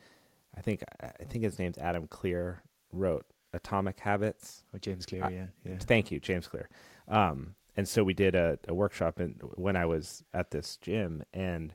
I 0.57 0.61
think 0.61 0.82
I 1.01 1.24
think 1.24 1.44
his 1.44 1.59
name's 1.59 1.78
Adam 1.78 2.07
Clear 2.07 2.62
wrote 2.92 3.26
Atomic 3.59 4.00
Habits. 4.00 4.64
Oh, 4.74 4.78
James 4.78 5.06
Clear, 5.06 5.24
uh, 5.24 5.28
yeah, 5.28 5.46
yeah. 5.64 5.76
Thank 5.80 6.11
you, 6.11 6.20
James 6.20 6.46
Clear. 6.46 6.68
Um, 7.09 7.54
and 7.76 7.86
so 7.88 8.02
we 8.02 8.14
did 8.14 8.34
a, 8.34 8.59
a 8.66 8.74
workshop 8.74 9.20
and 9.20 9.40
when 9.54 9.76
I 9.76 9.86
was 9.86 10.24
at 10.34 10.50
this 10.50 10.76
gym 10.78 11.22
and 11.32 11.74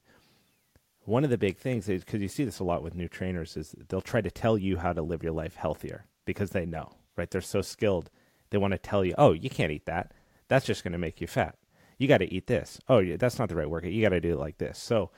one 1.05 1.23
of 1.23 1.29
the 1.29 1.37
big 1.37 1.57
things 1.57 1.87
is 1.87 2.03
because 2.03 2.21
you 2.21 2.27
see 2.27 2.43
this 2.43 2.59
a 2.59 2.63
lot 2.63 2.83
with 2.83 2.93
new 2.93 3.07
trainers 3.07 3.55
is 3.55 3.73
they'll 3.87 4.01
try 4.01 4.21
to 4.21 4.29
tell 4.29 4.57
you 4.57 4.77
how 4.77 4.91
to 4.93 5.01
live 5.01 5.23
your 5.23 5.31
life 5.31 5.55
healthier 5.55 6.05
because 6.25 6.49
they 6.49 6.65
know 6.65 6.91
right? 7.15 7.31
They're 7.31 7.41
so 7.41 7.61
skilled 7.61 8.09
they 8.49 8.57
want 8.57 8.73
to 8.73 8.77
tell 8.77 9.05
you 9.05 9.15
oh 9.17 9.31
you 9.31 9.49
can't 9.49 9.71
eat 9.71 9.85
that. 9.85 10.13
That's 10.49 10.65
just 10.65 10.83
going 10.83 10.91
to 10.91 10.97
make 10.97 11.21
you 11.21 11.27
fat. 11.27 11.55
You 11.97 12.07
got 12.07 12.17
to 12.17 12.31
eat 12.33 12.47
this. 12.47 12.79
Oh 12.89 12.99
yeah, 12.99 13.15
that's 13.15 13.39
not 13.39 13.47
the 13.47 13.55
right 13.55 13.69
workout. 13.69 13.91
You 13.91 14.01
got 14.01 14.09
to 14.09 14.19
do 14.19 14.33
it 14.33 14.39
like 14.39 14.57
this. 14.57 14.77
So 14.77 15.09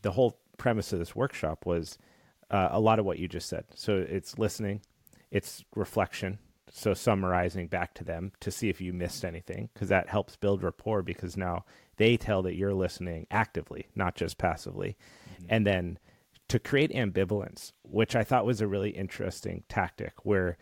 the 0.00 0.12
whole 0.12 0.38
premise 0.56 0.92
of 0.92 0.98
this 0.98 1.14
workshop 1.14 1.66
was 1.66 1.98
uh, 2.50 2.68
a 2.70 2.80
lot 2.80 2.98
of 2.98 3.04
what 3.04 3.18
you 3.18 3.28
just 3.28 3.48
said. 3.48 3.64
So 3.74 3.98
it's 3.98 4.38
listening 4.38 4.80
it's 5.30 5.64
reflection 5.74 6.38
so 6.72 6.94
summarizing 6.94 7.66
back 7.66 7.94
to 7.94 8.04
them 8.04 8.32
to 8.40 8.50
see 8.50 8.68
if 8.68 8.80
you 8.80 8.92
missed 8.92 9.24
anything 9.24 9.68
because 9.74 9.88
that 9.88 10.08
helps 10.08 10.36
build 10.36 10.62
rapport 10.62 11.02
because 11.02 11.36
now 11.36 11.64
they 11.96 12.16
tell 12.16 12.42
that 12.42 12.54
you're 12.54 12.74
listening 12.74 13.26
actively 13.30 13.88
not 13.94 14.14
just 14.14 14.38
passively 14.38 14.96
mm-hmm. 15.32 15.46
and 15.48 15.66
then 15.66 15.98
to 16.48 16.58
create 16.58 16.92
ambivalence 16.92 17.72
which 17.82 18.14
i 18.14 18.22
thought 18.22 18.46
was 18.46 18.60
a 18.60 18.68
really 18.68 18.90
interesting 18.90 19.62
tactic 19.68 20.12
where 20.24 20.56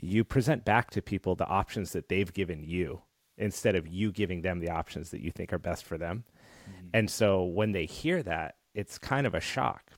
you 0.00 0.24
present 0.24 0.64
back 0.64 0.90
to 0.90 1.00
people 1.00 1.34
the 1.34 1.46
options 1.46 1.92
that 1.92 2.08
they've 2.08 2.32
given 2.32 2.62
you 2.64 3.02
instead 3.38 3.76
of 3.76 3.86
you 3.86 4.10
giving 4.12 4.42
them 4.42 4.58
the 4.58 4.70
options 4.70 5.10
that 5.10 5.20
you 5.20 5.30
think 5.30 5.52
are 5.52 5.58
best 5.58 5.84
for 5.84 5.96
them 5.96 6.24
mm-hmm. 6.68 6.88
and 6.94 7.10
so 7.10 7.44
when 7.44 7.72
they 7.72 7.86
hear 7.86 8.22
that 8.22 8.56
it's 8.74 8.98
kind 8.98 9.26
of 9.26 9.34
a 9.34 9.40
shock 9.40 9.91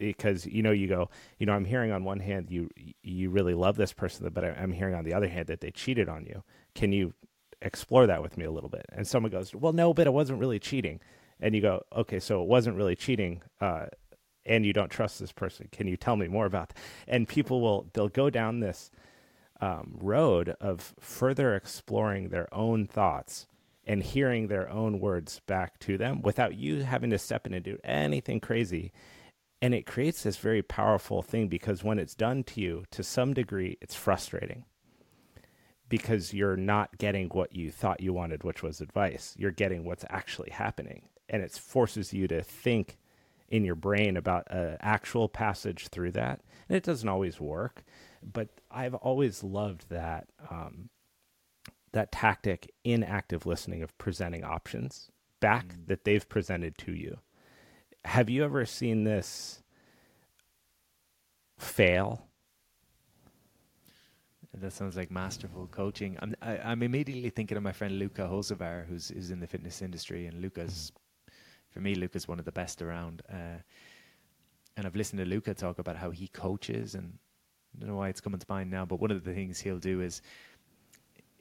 because 0.00 0.46
you 0.46 0.62
know 0.62 0.70
you 0.72 0.88
go 0.88 1.08
you 1.38 1.46
know 1.46 1.52
i'm 1.52 1.64
hearing 1.64 1.92
on 1.92 2.02
one 2.02 2.18
hand 2.18 2.50
you 2.50 2.68
you 3.02 3.30
really 3.30 3.54
love 3.54 3.76
this 3.76 3.92
person 3.92 4.28
but 4.32 4.44
i'm 4.44 4.72
hearing 4.72 4.94
on 4.94 5.04
the 5.04 5.14
other 5.14 5.28
hand 5.28 5.46
that 5.46 5.60
they 5.60 5.70
cheated 5.70 6.08
on 6.08 6.24
you. 6.24 6.42
Can 6.74 6.92
you 6.92 7.14
explore 7.62 8.06
that 8.06 8.22
with 8.22 8.38
me 8.38 8.44
a 8.46 8.50
little 8.50 8.70
bit? 8.70 8.86
And 8.92 9.06
someone 9.06 9.30
goes 9.30 9.54
well 9.54 9.72
no 9.72 9.94
but 9.94 10.06
it 10.06 10.12
wasn't 10.12 10.40
really 10.40 10.58
cheating. 10.58 11.00
And 11.38 11.54
you 11.54 11.60
go 11.60 11.82
okay 11.94 12.18
so 12.18 12.42
it 12.42 12.48
wasn't 12.48 12.76
really 12.76 12.96
cheating 12.96 13.42
uh, 13.60 13.86
and 14.46 14.64
you 14.64 14.72
don't 14.72 14.90
trust 14.90 15.20
this 15.20 15.32
person. 15.32 15.68
Can 15.70 15.86
you 15.86 15.96
tell 15.96 16.16
me 16.16 16.26
more 16.26 16.46
about 16.46 16.70
that? 16.70 16.78
and 17.06 17.28
people 17.28 17.60
will 17.60 17.86
they'll 17.92 18.08
go 18.08 18.30
down 18.30 18.60
this 18.60 18.90
um, 19.60 19.98
road 20.00 20.56
of 20.60 20.94
further 20.98 21.54
exploring 21.54 22.30
their 22.30 22.52
own 22.54 22.86
thoughts 22.86 23.46
and 23.84 24.02
hearing 24.02 24.48
their 24.48 24.70
own 24.70 25.00
words 25.00 25.40
back 25.46 25.78
to 25.80 25.98
them 25.98 26.22
without 26.22 26.54
you 26.54 26.82
having 26.82 27.10
to 27.10 27.18
step 27.18 27.46
in 27.46 27.54
and 27.54 27.64
do 27.64 27.78
anything 27.84 28.40
crazy 28.40 28.92
and 29.62 29.74
it 29.74 29.86
creates 29.86 30.22
this 30.22 30.38
very 30.38 30.62
powerful 30.62 31.22
thing 31.22 31.48
because 31.48 31.84
when 31.84 31.98
it's 31.98 32.14
done 32.14 32.44
to 32.44 32.60
you, 32.60 32.84
to 32.92 33.02
some 33.02 33.34
degree, 33.34 33.76
it's 33.80 33.94
frustrating 33.94 34.64
because 35.88 36.32
you're 36.32 36.56
not 36.56 36.96
getting 36.98 37.28
what 37.28 37.54
you 37.54 37.70
thought 37.70 38.00
you 38.00 38.12
wanted, 38.12 38.42
which 38.44 38.62
was 38.62 38.80
advice. 38.80 39.34
You're 39.36 39.50
getting 39.50 39.84
what's 39.84 40.04
actually 40.08 40.50
happening. 40.50 41.02
And 41.28 41.42
it 41.42 41.52
forces 41.52 42.12
you 42.12 42.26
to 42.28 42.42
think 42.42 42.98
in 43.48 43.64
your 43.64 43.74
brain 43.74 44.16
about 44.16 44.46
an 44.50 44.78
actual 44.80 45.28
passage 45.28 45.88
through 45.88 46.12
that. 46.12 46.40
And 46.68 46.76
it 46.76 46.84
doesn't 46.84 47.08
always 47.08 47.40
work, 47.40 47.84
but 48.22 48.48
I've 48.70 48.94
always 48.94 49.44
loved 49.44 49.90
that. 49.90 50.28
Um, 50.48 50.88
that 51.92 52.12
tactic 52.12 52.72
in 52.84 53.02
active 53.02 53.46
listening 53.46 53.82
of 53.82 53.98
presenting 53.98 54.44
options 54.44 55.10
back 55.40 55.66
mm. 55.74 55.86
that 55.88 56.04
they've 56.04 56.28
presented 56.28 56.78
to 56.78 56.92
you 56.92 57.18
have 58.04 58.30
you 58.30 58.44
ever 58.44 58.64
seen 58.66 59.04
this 59.04 59.62
fail? 61.58 62.26
That 64.54 64.72
sounds 64.72 64.96
like 64.96 65.10
masterful 65.10 65.68
coaching. 65.68 66.18
I'm 66.20 66.34
I, 66.42 66.56
am 66.56 66.60
i 66.64 66.72
am 66.72 66.82
immediately 66.82 67.30
thinking 67.30 67.56
of 67.56 67.62
my 67.62 67.72
friend 67.72 67.98
Luka 67.98 68.22
Hocevar, 68.22 68.86
who's 68.86 69.10
is 69.10 69.30
in 69.30 69.40
the 69.40 69.46
fitness 69.46 69.80
industry, 69.80 70.26
and 70.26 70.42
Luka's, 70.42 70.92
mm-hmm. 70.92 71.32
for 71.70 71.80
me, 71.80 71.94
Luka's 71.94 72.26
one 72.26 72.38
of 72.38 72.44
the 72.44 72.52
best 72.52 72.82
around. 72.82 73.22
Uh, 73.32 73.62
and 74.76 74.86
I've 74.86 74.96
listened 74.96 75.20
to 75.20 75.24
Luka 75.24 75.54
talk 75.54 75.78
about 75.78 75.96
how 75.96 76.10
he 76.10 76.28
coaches, 76.28 76.94
and 76.94 77.12
I 77.74 77.80
don't 77.80 77.90
know 77.90 77.96
why 77.96 78.08
it's 78.08 78.20
coming 78.20 78.40
to 78.40 78.46
mind 78.48 78.70
now, 78.70 78.84
but 78.84 79.00
one 79.00 79.10
of 79.10 79.24
the 79.24 79.32
things 79.32 79.60
he'll 79.60 79.78
do 79.78 80.00
is, 80.00 80.20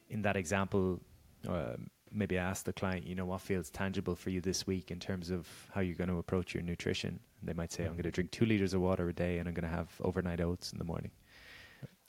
in 0.09 0.21
that 0.21 0.35
example, 0.35 0.99
uh, 1.47 1.77
maybe 2.11 2.37
I 2.37 2.43
ask 2.43 2.65
the 2.65 2.73
client, 2.73 3.05
you 3.05 3.15
know, 3.15 3.25
what 3.25 3.41
feels 3.41 3.69
tangible 3.69 4.15
for 4.15 4.29
you 4.29 4.41
this 4.41 4.65
week 4.65 4.91
in 4.91 4.99
terms 4.99 5.29
of 5.29 5.47
how 5.73 5.81
you're 5.81 5.95
going 5.95 6.09
to 6.09 6.17
approach 6.17 6.53
your 6.53 6.63
nutrition. 6.63 7.19
And 7.39 7.49
they 7.49 7.53
might 7.53 7.71
say, 7.71 7.85
I'm 7.85 7.93
going 7.93 8.03
to 8.03 8.11
drink 8.11 8.31
two 8.31 8.45
liters 8.45 8.73
of 8.73 8.81
water 8.81 9.07
a 9.09 9.13
day 9.13 9.37
and 9.37 9.47
I'm 9.47 9.53
going 9.53 9.69
to 9.69 9.75
have 9.75 9.89
overnight 10.01 10.41
oats 10.41 10.71
in 10.71 10.77
the 10.77 10.83
morning. 10.83 11.11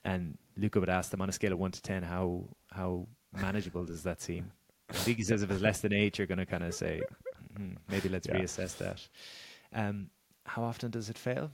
And 0.04 0.38
Luka 0.56 0.80
would 0.80 0.88
ask 0.88 1.10
them 1.10 1.20
on 1.20 1.28
a 1.28 1.32
scale 1.32 1.52
of 1.52 1.58
one 1.58 1.72
to 1.72 1.82
10, 1.82 2.02
how, 2.02 2.44
how 2.72 3.06
manageable 3.32 3.84
does 3.84 4.02
that 4.04 4.20
seem? 4.20 4.50
I 4.88 4.94
think 4.94 5.18
he 5.18 5.24
says 5.24 5.42
if 5.42 5.50
it's 5.50 5.62
less 5.62 5.80
than 5.80 5.92
eight, 5.92 6.18
you're 6.18 6.26
going 6.26 6.38
to 6.38 6.46
kind 6.46 6.64
of 6.64 6.74
say, 6.74 7.02
hmm, 7.56 7.74
maybe 7.88 8.08
let's 8.08 8.26
yeah. 8.26 8.38
reassess 8.38 8.76
that. 8.78 9.06
Um, 9.72 10.10
how 10.46 10.62
often 10.62 10.90
does 10.90 11.10
it 11.10 11.18
fail? 11.18 11.50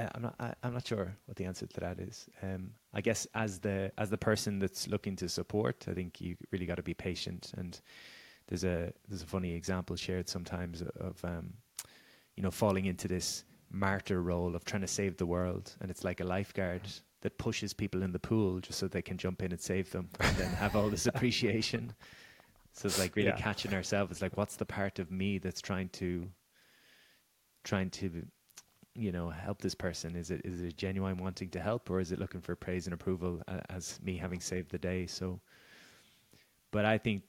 I, 0.00 0.10
am 0.14 0.22
not. 0.22 0.34
I, 0.40 0.54
am 0.66 0.74
not 0.74 0.86
sure 0.86 1.14
what 1.26 1.36
the 1.36 1.44
answer 1.44 1.66
to 1.66 1.80
that 1.80 1.98
is. 1.98 2.26
Um, 2.42 2.70
I 2.94 3.00
guess 3.00 3.26
as 3.34 3.58
the 3.58 3.92
as 3.98 4.10
the 4.10 4.18
person 4.18 4.58
that's 4.58 4.88
looking 4.88 5.16
to 5.16 5.28
support, 5.28 5.86
I 5.88 5.94
think 5.94 6.20
you 6.20 6.36
really 6.50 6.66
got 6.66 6.76
to 6.76 6.82
be 6.82 6.94
patient. 6.94 7.52
And 7.56 7.80
there's 8.48 8.64
a 8.64 8.92
there's 9.08 9.22
a 9.22 9.26
funny 9.26 9.52
example 9.52 9.96
shared 9.96 10.28
sometimes 10.28 10.82
of 11.00 11.22
um, 11.24 11.52
you 12.36 12.42
know 12.42 12.50
falling 12.50 12.86
into 12.86 13.08
this 13.08 13.44
martyr 13.70 14.22
role 14.22 14.56
of 14.56 14.64
trying 14.64 14.82
to 14.82 14.88
save 14.88 15.16
the 15.16 15.26
world, 15.26 15.74
and 15.80 15.90
it's 15.90 16.04
like 16.04 16.20
a 16.20 16.24
lifeguard 16.24 16.82
that 17.22 17.36
pushes 17.36 17.74
people 17.74 18.02
in 18.02 18.12
the 18.12 18.18
pool 18.18 18.60
just 18.60 18.78
so 18.78 18.88
they 18.88 19.02
can 19.02 19.18
jump 19.18 19.42
in 19.42 19.52
and 19.52 19.60
save 19.60 19.90
them, 19.90 20.08
and 20.20 20.36
then 20.36 20.50
have 20.52 20.76
all 20.76 20.88
this 20.88 21.06
appreciation. 21.12 21.92
So 22.72 22.86
it's 22.86 22.98
like 22.98 23.16
really 23.16 23.28
yeah. 23.28 23.36
catching 23.36 23.74
ourselves. 23.74 24.12
It's 24.12 24.22
like, 24.22 24.36
what's 24.36 24.56
the 24.56 24.64
part 24.64 24.98
of 24.98 25.10
me 25.10 25.38
that's 25.38 25.60
trying 25.60 25.88
to 25.90 26.28
trying 27.62 27.90
to 27.90 28.24
you 29.00 29.12
know 29.12 29.30
help 29.30 29.60
this 29.60 29.74
person 29.74 30.14
is 30.14 30.30
it 30.30 30.42
is 30.44 30.60
it 30.60 30.76
genuine 30.76 31.16
wanting 31.16 31.48
to 31.48 31.60
help 31.60 31.90
or 31.90 32.00
is 32.00 32.12
it 32.12 32.18
looking 32.18 32.40
for 32.40 32.54
praise 32.54 32.86
and 32.86 32.94
approval 32.94 33.40
uh, 33.48 33.60
as 33.70 33.98
me 34.02 34.16
having 34.16 34.40
saved 34.40 34.70
the 34.70 34.78
day 34.78 35.06
so 35.06 35.40
but 36.70 36.84
i 36.84 36.98
think 36.98 37.22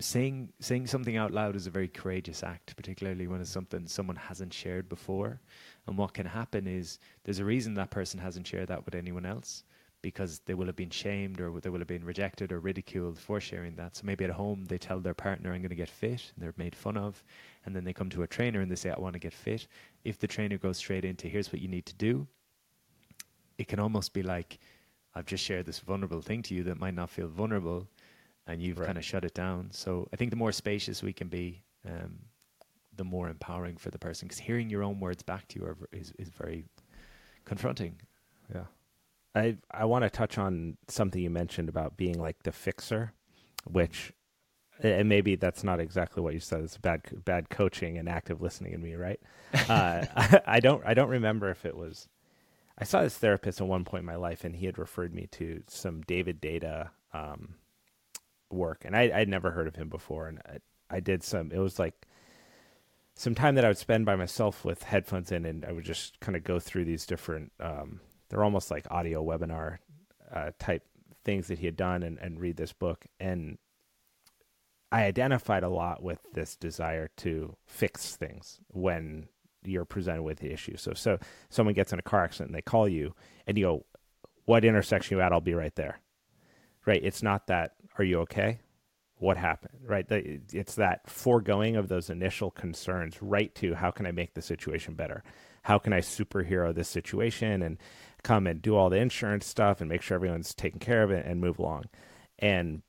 saying 0.00 0.48
saying 0.60 0.86
something 0.86 1.16
out 1.16 1.32
loud 1.32 1.54
is 1.54 1.66
a 1.66 1.70
very 1.70 1.88
courageous 1.88 2.42
act 2.42 2.76
particularly 2.76 3.26
when 3.26 3.40
it's 3.40 3.50
something 3.50 3.86
someone 3.86 4.16
hasn't 4.16 4.52
shared 4.52 4.88
before 4.88 5.40
and 5.86 5.96
what 5.96 6.12
can 6.12 6.26
happen 6.26 6.66
is 6.66 6.98
there's 7.24 7.38
a 7.38 7.44
reason 7.44 7.74
that 7.74 7.90
person 7.90 8.18
hasn't 8.18 8.46
shared 8.46 8.68
that 8.68 8.84
with 8.84 8.94
anyone 8.94 9.24
else 9.24 9.62
because 10.02 10.40
they 10.46 10.54
will 10.54 10.66
have 10.66 10.76
been 10.76 10.90
shamed 10.90 11.40
or 11.40 11.58
they 11.60 11.70
will 11.70 11.80
have 11.80 11.88
been 11.88 12.04
rejected 12.04 12.52
or 12.52 12.60
ridiculed 12.60 13.18
for 13.18 13.40
sharing 13.40 13.74
that. 13.76 13.96
So 13.96 14.02
maybe 14.04 14.24
at 14.24 14.30
home 14.30 14.64
they 14.66 14.78
tell 14.78 15.00
their 15.00 15.14
partner, 15.14 15.52
I'm 15.52 15.60
going 15.60 15.70
to 15.70 15.74
get 15.76 15.88
fit, 15.88 16.32
and 16.34 16.42
they're 16.42 16.54
made 16.56 16.74
fun 16.74 16.96
of. 16.96 17.22
And 17.68 17.76
then 17.76 17.84
they 17.84 17.92
come 17.92 18.08
to 18.08 18.22
a 18.22 18.26
trainer 18.26 18.62
and 18.62 18.70
they 18.70 18.76
say, 18.76 18.88
I 18.88 18.98
want 18.98 19.12
to 19.12 19.18
get 19.18 19.34
fit. 19.34 19.68
If 20.02 20.18
the 20.18 20.26
trainer 20.26 20.56
goes 20.56 20.78
straight 20.78 21.04
into, 21.04 21.28
here's 21.28 21.52
what 21.52 21.60
you 21.60 21.68
need 21.68 21.84
to 21.84 21.94
do, 21.94 22.26
it 23.58 23.68
can 23.68 23.78
almost 23.78 24.14
be 24.14 24.22
like, 24.22 24.58
I've 25.14 25.26
just 25.26 25.44
shared 25.44 25.66
this 25.66 25.78
vulnerable 25.80 26.22
thing 26.22 26.40
to 26.44 26.54
you 26.54 26.62
that 26.62 26.80
might 26.80 26.94
not 26.94 27.10
feel 27.10 27.28
vulnerable, 27.28 27.86
and 28.46 28.62
you've 28.62 28.78
right. 28.78 28.86
kind 28.86 28.96
of 28.96 29.04
shut 29.04 29.22
it 29.22 29.34
down. 29.34 29.68
So 29.70 30.08
I 30.14 30.16
think 30.16 30.30
the 30.30 30.36
more 30.36 30.50
spacious 30.50 31.02
we 31.02 31.12
can 31.12 31.28
be, 31.28 31.62
um, 31.86 32.20
the 32.96 33.04
more 33.04 33.28
empowering 33.28 33.76
for 33.76 33.90
the 33.90 33.98
person. 33.98 34.28
Because 34.28 34.38
hearing 34.38 34.70
your 34.70 34.82
own 34.82 34.98
words 34.98 35.22
back 35.22 35.46
to 35.48 35.58
you 35.58 35.66
are, 35.66 35.76
is, 35.92 36.14
is 36.18 36.30
very 36.30 36.64
confronting. 37.44 38.00
Yeah. 38.54 38.64
I 39.34 39.58
I 39.70 39.84
want 39.84 40.04
to 40.04 40.10
touch 40.10 40.38
on 40.38 40.78
something 40.88 41.20
you 41.20 41.30
mentioned 41.30 41.68
about 41.68 41.98
being 41.98 42.18
like 42.18 42.42
the 42.44 42.52
fixer, 42.52 43.12
which 43.70 44.12
and 44.80 45.08
maybe 45.08 45.36
that's 45.36 45.64
not 45.64 45.80
exactly 45.80 46.22
what 46.22 46.34
you 46.34 46.40
said. 46.40 46.60
It's 46.62 46.76
bad 46.78 47.02
bad 47.24 47.50
coaching 47.50 47.98
and 47.98 48.08
active 48.08 48.40
listening 48.40 48.72
in 48.72 48.82
me, 48.82 48.94
right? 48.94 49.20
uh, 49.68 50.04
I, 50.46 50.60
don't 50.60 50.82
I 50.86 50.94
don't 50.94 51.08
remember 51.08 51.50
if 51.50 51.64
it 51.64 51.76
was. 51.76 52.08
I 52.78 52.84
saw 52.84 53.02
this 53.02 53.16
therapist 53.18 53.60
at 53.60 53.66
one 53.66 53.84
point 53.84 54.02
in 54.02 54.06
my 54.06 54.16
life, 54.16 54.44
and 54.44 54.54
he 54.54 54.66
had 54.66 54.78
referred 54.78 55.14
me 55.14 55.26
to 55.32 55.62
some 55.66 56.02
David 56.02 56.40
Deida 56.40 56.90
um, 57.12 57.54
work, 58.50 58.82
and 58.84 58.96
I 58.96 59.10
I'd 59.14 59.28
never 59.28 59.50
heard 59.50 59.66
of 59.66 59.76
him 59.76 59.88
before, 59.88 60.28
and 60.28 60.40
I, 60.46 60.96
I 60.96 61.00
did 61.00 61.22
some. 61.22 61.50
It 61.52 61.58
was 61.58 61.78
like 61.78 61.94
some 63.14 63.34
time 63.34 63.56
that 63.56 63.64
I 63.64 63.68
would 63.68 63.78
spend 63.78 64.06
by 64.06 64.14
myself 64.14 64.64
with 64.64 64.84
headphones 64.84 65.32
in, 65.32 65.44
and 65.44 65.64
I 65.64 65.72
would 65.72 65.84
just 65.84 66.20
kind 66.20 66.36
of 66.36 66.44
go 66.44 66.60
through 66.60 66.84
these 66.84 67.04
different 67.04 67.50
um, 67.58 68.00
they're 68.28 68.44
almost 68.44 68.70
like 68.70 68.86
audio 68.90 69.24
webinar 69.24 69.78
uh, 70.32 70.50
type 70.58 70.84
things 71.24 71.48
that 71.48 71.58
he 71.58 71.66
had 71.66 71.76
done 71.76 72.02
and, 72.02 72.18
and 72.18 72.40
read 72.40 72.56
this 72.56 72.72
book. 72.72 73.06
And 73.18 73.58
I 74.90 75.04
identified 75.04 75.62
a 75.62 75.68
lot 75.68 76.02
with 76.02 76.20
this 76.32 76.56
desire 76.56 77.10
to 77.18 77.56
fix 77.66 78.16
things 78.16 78.60
when 78.68 79.28
you're 79.64 79.84
presented 79.84 80.22
with 80.22 80.38
the 80.38 80.52
issue. 80.52 80.76
So, 80.76 80.94
so 80.94 81.18
someone 81.50 81.74
gets 81.74 81.92
in 81.92 81.98
a 81.98 82.02
car 82.02 82.24
accident 82.24 82.50
and 82.50 82.56
they 82.56 82.62
call 82.62 82.88
you 82.88 83.14
and 83.46 83.58
you 83.58 83.64
go, 83.64 83.86
what 84.46 84.64
intersection 84.64 85.18
you 85.18 85.22
at, 85.22 85.32
I'll 85.32 85.40
be 85.40 85.54
right 85.54 85.74
there. 85.74 86.00
Right? 86.86 87.02
It's 87.04 87.22
not 87.22 87.48
that 87.48 87.74
are 87.98 88.04
you 88.04 88.20
okay? 88.20 88.60
What 89.16 89.36
happened? 89.36 89.80
Right? 89.84 90.06
It's 90.10 90.76
that 90.76 91.10
foregoing 91.10 91.76
of 91.76 91.88
those 91.88 92.08
initial 92.08 92.50
concerns 92.50 93.20
right 93.20 93.54
to 93.56 93.74
how 93.74 93.90
can 93.90 94.06
I 94.06 94.12
make 94.12 94.34
the 94.34 94.42
situation 94.42 94.94
better? 94.94 95.22
How 95.64 95.78
can 95.78 95.92
I 95.92 96.00
superhero 96.00 96.74
this 96.74 96.88
situation 96.88 97.62
and 97.62 97.76
come 98.22 98.46
and 98.46 98.60
do 98.60 98.76
all 98.76 98.90
the 98.90 98.98
insurance 98.98 99.46
stuff 99.46 99.80
and 99.80 99.88
make 99.88 100.02
sure 100.02 100.14
everyone's 100.14 100.54
taken 100.54 100.78
care 100.78 101.02
of 101.02 101.10
it 101.10 101.26
and 101.26 101.40
move 101.40 101.58
along. 101.58 101.84
And 102.38 102.82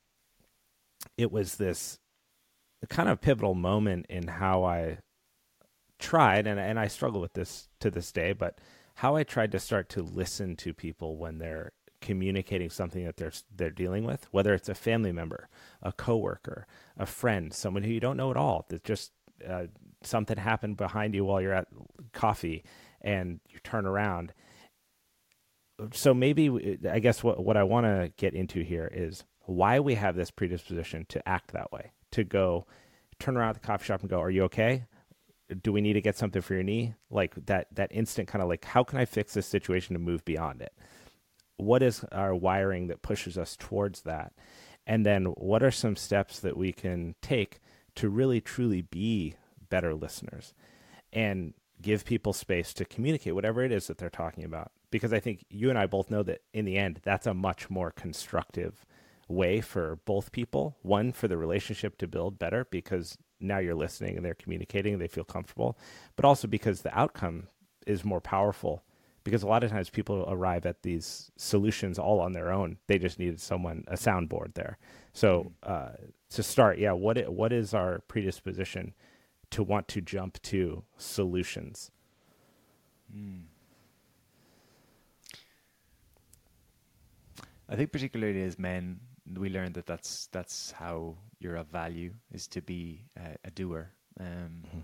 it 1.16 1.30
was 1.30 1.56
this 1.56 1.98
kind 2.88 3.08
of 3.08 3.20
pivotal 3.20 3.54
moment 3.54 4.06
in 4.08 4.26
how 4.26 4.64
I 4.64 4.98
tried, 5.98 6.46
and, 6.46 6.58
and 6.58 6.78
I 6.78 6.88
struggle 6.88 7.20
with 7.20 7.34
this 7.34 7.68
to 7.80 7.90
this 7.90 8.10
day, 8.12 8.32
but 8.32 8.58
how 8.96 9.16
I 9.16 9.22
tried 9.22 9.52
to 9.52 9.58
start 9.58 9.88
to 9.90 10.02
listen 10.02 10.56
to 10.56 10.74
people 10.74 11.16
when 11.16 11.38
they're 11.38 11.72
communicating 12.00 12.70
something 12.70 13.04
that 13.04 13.16
they're 13.16 13.32
they're 13.54 13.70
dealing 13.70 14.04
with, 14.04 14.26
whether 14.30 14.54
it's 14.54 14.68
a 14.68 14.74
family 14.74 15.12
member, 15.12 15.48
a 15.82 15.92
coworker, 15.92 16.66
a 16.96 17.06
friend, 17.06 17.52
someone 17.52 17.82
who 17.82 17.90
you 17.90 18.00
don't 18.00 18.16
know 18.16 18.30
at 18.30 18.36
all. 18.36 18.64
That 18.68 18.84
just 18.84 19.12
uh, 19.46 19.66
something 20.02 20.38
happened 20.38 20.76
behind 20.76 21.14
you 21.14 21.24
while 21.24 21.40
you're 21.40 21.52
at 21.52 21.68
coffee, 22.12 22.64
and 23.00 23.40
you 23.48 23.58
turn 23.62 23.86
around. 23.86 24.32
So 25.92 26.12
maybe 26.12 26.78
I 26.90 26.98
guess 26.98 27.22
what 27.22 27.44
what 27.44 27.56
I 27.56 27.64
want 27.64 27.86
to 27.86 28.12
get 28.16 28.34
into 28.34 28.62
here 28.62 28.90
is 28.92 29.24
why 29.46 29.80
we 29.80 29.94
have 29.94 30.16
this 30.16 30.30
predisposition 30.30 31.06
to 31.08 31.28
act 31.28 31.52
that 31.52 31.72
way, 31.72 31.92
to 32.12 32.24
go 32.24 32.66
turn 33.18 33.36
around 33.36 33.50
at 33.50 33.60
the 33.60 33.66
coffee 33.66 33.84
shop 33.84 34.00
and 34.00 34.10
go, 34.10 34.20
"Are 34.20 34.30
you 34.30 34.44
okay? 34.44 34.84
Do 35.62 35.72
we 35.72 35.80
need 35.80 35.94
to 35.94 36.00
get 36.00 36.16
something 36.16 36.42
for 36.42 36.54
your 36.54 36.62
knee?" 36.62 36.94
Like 37.10 37.34
that 37.46 37.74
that 37.74 37.92
instant 37.92 38.28
kind 38.28 38.42
of 38.42 38.48
like, 38.48 38.64
"How 38.64 38.84
can 38.84 38.98
I 38.98 39.04
fix 39.04 39.34
this 39.34 39.46
situation 39.46 39.94
to 39.94 40.00
move 40.00 40.24
beyond 40.24 40.62
it?" 40.62 40.72
What 41.56 41.82
is 41.82 42.04
our 42.04 42.34
wiring 42.34 42.86
that 42.86 43.02
pushes 43.02 43.36
us 43.36 43.56
towards 43.56 44.02
that? 44.02 44.32
And 44.86 45.04
then 45.04 45.26
what 45.26 45.62
are 45.62 45.70
some 45.70 45.94
steps 45.96 46.40
that 46.40 46.56
we 46.56 46.72
can 46.72 47.14
take 47.20 47.60
to 47.96 48.08
really 48.08 48.40
truly 48.40 48.80
be 48.80 49.34
better 49.68 49.94
listeners 49.94 50.54
and 51.12 51.52
give 51.82 52.04
people 52.04 52.32
space 52.32 52.72
to 52.74 52.84
communicate 52.84 53.34
whatever 53.34 53.62
it 53.62 53.72
is 53.72 53.86
that 53.88 53.98
they're 53.98 54.08
talking 54.08 54.44
about? 54.44 54.72
Because 54.90 55.12
I 55.12 55.20
think 55.20 55.44
you 55.50 55.68
and 55.68 55.78
I 55.78 55.86
both 55.86 56.10
know 56.10 56.22
that 56.22 56.40
in 56.54 56.64
the 56.64 56.78
end, 56.78 57.00
that's 57.02 57.26
a 57.26 57.34
much 57.34 57.68
more 57.68 57.90
constructive 57.90 58.86
way 59.30 59.60
for 59.60 59.96
both 60.04 60.32
people. 60.32 60.76
One, 60.82 61.12
for 61.12 61.28
the 61.28 61.36
relationship 61.36 61.96
to 61.98 62.08
build 62.08 62.38
better 62.38 62.66
because 62.70 63.16
now 63.40 63.58
you're 63.58 63.74
listening 63.74 64.16
and 64.16 64.24
they're 64.24 64.34
communicating, 64.34 64.98
they 64.98 65.08
feel 65.08 65.24
comfortable, 65.24 65.78
but 66.16 66.24
also 66.24 66.46
because 66.46 66.82
the 66.82 66.96
outcome 66.98 67.48
is 67.86 68.04
more 68.04 68.20
powerful. 68.20 68.82
Because 69.22 69.42
a 69.42 69.46
lot 69.46 69.62
of 69.62 69.70
times 69.70 69.90
people 69.90 70.24
arrive 70.28 70.64
at 70.64 70.82
these 70.82 71.30
solutions 71.36 71.98
all 71.98 72.20
on 72.20 72.32
their 72.32 72.50
own. 72.50 72.78
They 72.86 72.98
just 72.98 73.18
needed 73.18 73.38
someone, 73.40 73.84
a 73.86 73.94
soundboard 73.94 74.54
there. 74.54 74.78
So 75.12 75.52
uh, 75.62 75.90
to 76.30 76.42
start, 76.42 76.78
yeah, 76.78 76.92
what 76.92 77.18
it, 77.18 77.30
what 77.30 77.52
is 77.52 77.74
our 77.74 78.00
predisposition 78.08 78.94
to 79.50 79.62
want 79.62 79.88
to 79.88 80.00
jump 80.00 80.40
to 80.42 80.84
solutions? 80.96 81.90
Mm. 83.14 83.42
I 87.68 87.76
think 87.76 87.92
particularly 87.92 88.42
as 88.42 88.58
men, 88.58 89.00
we 89.36 89.48
learned 89.48 89.74
that 89.74 89.86
that's 89.86 90.28
that's 90.32 90.72
how 90.72 91.16
you're 91.38 91.56
of 91.56 91.68
value 91.68 92.12
is 92.32 92.46
to 92.48 92.60
be 92.60 93.04
a, 93.16 93.36
a 93.44 93.50
doer. 93.50 93.90
Um, 94.18 94.62
mm-hmm. 94.66 94.78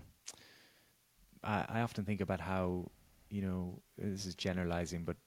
I, 1.43 1.65
I 1.69 1.81
often 1.81 2.05
think 2.05 2.21
about 2.21 2.39
how 2.39 2.89
you 3.29 3.41
know 3.41 3.79
this 3.97 4.25
is 4.25 4.35
generalizing, 4.35 5.03
but 5.03 5.17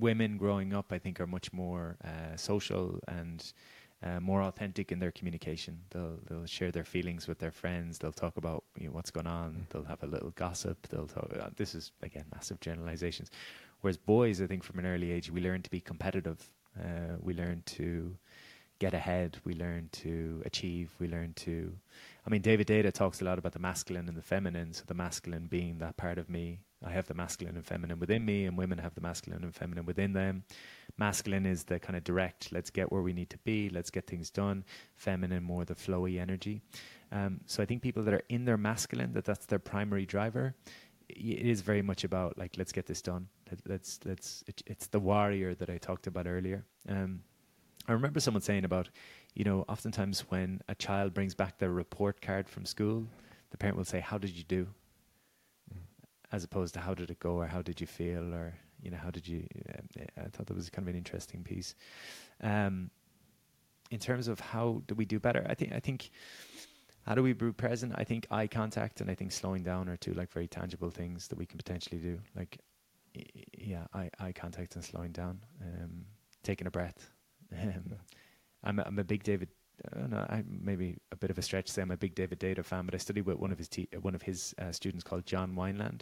women 0.00 0.36
growing 0.36 0.74
up, 0.74 0.92
I 0.92 0.98
think, 0.98 1.20
are 1.20 1.26
much 1.26 1.52
more 1.52 1.96
uh, 2.04 2.36
social 2.36 2.98
and 3.08 3.52
uh, 4.02 4.20
more 4.20 4.42
authentic 4.42 4.92
in 4.92 4.98
their 4.98 5.12
communication. 5.12 5.78
They'll 5.90 6.18
they'll 6.28 6.46
share 6.46 6.70
their 6.70 6.84
feelings 6.84 7.26
with 7.28 7.38
their 7.38 7.50
friends. 7.50 7.98
They'll 7.98 8.12
talk 8.12 8.36
about 8.36 8.64
you 8.78 8.88
know, 8.88 8.92
what's 8.92 9.10
going 9.10 9.26
on. 9.26 9.52
Mm-hmm. 9.52 9.62
They'll 9.70 9.84
have 9.84 10.02
a 10.02 10.06
little 10.06 10.30
gossip. 10.30 10.86
They'll 10.88 11.06
talk. 11.06 11.30
Uh, 11.38 11.50
this 11.56 11.74
is 11.74 11.92
again 12.02 12.24
massive 12.32 12.60
generalizations. 12.60 13.30
Whereas 13.80 13.96
boys, 13.96 14.40
I 14.40 14.46
think, 14.46 14.64
from 14.64 14.78
an 14.78 14.86
early 14.86 15.12
age, 15.12 15.30
we 15.30 15.40
learn 15.40 15.62
to 15.62 15.70
be 15.70 15.80
competitive 15.80 16.50
uh, 16.80 17.16
we 17.20 17.34
learn 17.34 17.62
to 17.66 18.16
get 18.78 18.94
ahead. 18.94 19.38
We 19.44 19.54
learn 19.54 19.88
to 19.92 20.42
achieve. 20.44 20.90
We 20.98 21.08
learn 21.08 21.32
to. 21.34 21.72
I 22.26 22.30
mean, 22.30 22.42
David 22.42 22.66
Deida 22.66 22.92
talks 22.92 23.20
a 23.20 23.24
lot 23.24 23.38
about 23.38 23.52
the 23.52 23.58
masculine 23.58 24.08
and 24.08 24.16
the 24.16 24.22
feminine. 24.22 24.72
So 24.72 24.84
the 24.86 24.94
masculine 24.94 25.46
being 25.46 25.78
that 25.78 25.96
part 25.96 26.18
of 26.18 26.28
me. 26.28 26.60
I 26.84 26.90
have 26.90 27.06
the 27.06 27.14
masculine 27.14 27.56
and 27.56 27.64
feminine 27.64 27.98
within 27.98 28.24
me, 28.24 28.44
and 28.44 28.56
women 28.56 28.78
have 28.78 28.94
the 28.94 29.00
masculine 29.00 29.42
and 29.42 29.54
feminine 29.54 29.86
within 29.86 30.12
them. 30.12 30.44
Masculine 30.98 31.46
is 31.46 31.64
the 31.64 31.80
kind 31.80 31.96
of 31.96 32.04
direct, 32.04 32.52
let's 32.52 32.70
get 32.70 32.92
where 32.92 33.02
we 33.02 33.12
need 33.12 33.30
to 33.30 33.38
be, 33.38 33.70
let's 33.70 33.90
get 33.90 34.06
things 34.06 34.30
done. 34.30 34.64
Feminine, 34.94 35.42
more 35.42 35.64
the 35.64 35.74
flowy 35.74 36.20
energy. 36.20 36.60
Um, 37.12 37.40
so 37.46 37.62
I 37.62 37.66
think 37.66 37.82
people 37.82 38.02
that 38.02 38.14
are 38.14 38.22
in 38.28 38.44
their 38.44 38.58
masculine, 38.58 39.12
that 39.14 39.24
that's 39.24 39.46
their 39.46 39.58
primary 39.58 40.04
driver, 40.04 40.54
it 41.08 41.46
is 41.46 41.60
very 41.60 41.82
much 41.82 42.04
about 42.04 42.36
like 42.38 42.56
let's 42.56 42.72
get 42.72 42.86
this 42.86 43.02
done. 43.02 43.28
Let, 43.66 43.80
us 43.80 44.00
let's 44.04 44.44
it, 44.46 44.62
it's 44.66 44.86
the 44.88 45.00
warrior 45.00 45.54
that 45.54 45.70
I 45.70 45.78
talked 45.78 46.06
about 46.06 46.26
earlier. 46.26 46.64
Um, 46.88 47.22
I 47.88 47.92
remember 47.92 48.18
someone 48.18 48.42
saying 48.42 48.64
about, 48.64 48.88
you 49.34 49.44
know, 49.44 49.64
oftentimes 49.68 50.20
when 50.28 50.60
a 50.68 50.74
child 50.74 51.14
brings 51.14 51.34
back 51.34 51.58
their 51.58 51.70
report 51.70 52.20
card 52.20 52.48
from 52.48 52.64
school, 52.64 53.06
the 53.50 53.56
parent 53.56 53.76
will 53.76 53.84
say, 53.84 54.00
"How 54.00 54.18
did 54.18 54.30
you 54.30 54.44
do?" 54.44 54.66
Mm. 55.72 55.78
As 56.32 56.44
opposed 56.44 56.74
to 56.74 56.80
"How 56.80 56.94
did 56.94 57.10
it 57.10 57.20
go?" 57.20 57.36
or 57.36 57.46
"How 57.46 57.62
did 57.62 57.80
you 57.80 57.86
feel?" 57.86 58.34
or 58.34 58.54
you 58.82 58.90
know, 58.90 58.98
"How 58.98 59.10
did 59.10 59.28
you?" 59.28 59.46
Uh, 59.68 60.04
I 60.18 60.28
thought 60.28 60.46
that 60.46 60.56
was 60.56 60.70
kind 60.70 60.88
of 60.88 60.92
an 60.92 60.98
interesting 60.98 61.42
piece. 61.44 61.74
Um, 62.42 62.90
in 63.90 64.00
terms 64.00 64.26
of 64.26 64.40
how 64.40 64.82
do 64.88 64.96
we 64.96 65.04
do 65.04 65.20
better, 65.20 65.46
I 65.48 65.54
think 65.54 65.72
I 65.72 65.80
think 65.80 66.10
how 67.06 67.14
do 67.14 67.22
we 67.22 67.32
be 67.32 67.52
present? 67.52 67.92
I 67.96 68.02
think 68.02 68.26
eye 68.32 68.48
contact 68.48 69.00
and 69.00 69.08
I 69.08 69.14
think 69.14 69.30
slowing 69.30 69.62
down 69.62 69.88
are 69.88 69.96
two 69.96 70.12
like 70.14 70.30
very 70.32 70.48
tangible 70.48 70.90
things 70.90 71.28
that 71.28 71.38
we 71.38 71.46
can 71.46 71.56
potentially 71.56 72.00
do. 72.00 72.18
Like, 72.34 72.58
yeah, 73.56 73.86
eye, 73.94 74.10
eye 74.18 74.32
contact 74.32 74.74
and 74.74 74.84
slowing 74.84 75.12
down, 75.12 75.40
um, 75.62 76.04
taking 76.42 76.66
a 76.66 76.70
breath. 76.70 77.10
Um, 77.52 77.94
I'm, 78.64 78.78
a, 78.80 78.82
I'm 78.82 78.98
a 78.98 79.04
big 79.04 79.22
David. 79.22 79.48
I 79.94 80.00
don't 80.00 80.14
I 80.14 80.42
maybe 80.48 80.96
a 81.12 81.16
bit 81.16 81.30
of 81.30 81.38
a 81.38 81.42
stretch 81.42 81.66
to 81.66 81.72
say 81.72 81.82
I'm 81.82 81.92
a 81.92 81.96
big 81.96 82.16
David 82.16 82.40
Deida 82.40 82.64
fan, 82.64 82.86
but 82.86 82.94
I 82.94 82.98
studied 82.98 83.26
with 83.26 83.38
one 83.38 83.52
of 83.52 83.58
his 83.58 83.68
te- 83.68 83.88
one 84.00 84.16
of 84.16 84.22
his 84.22 84.52
uh, 84.58 84.72
students 84.72 85.04
called 85.04 85.26
John 85.26 85.54
Wineland, 85.54 86.00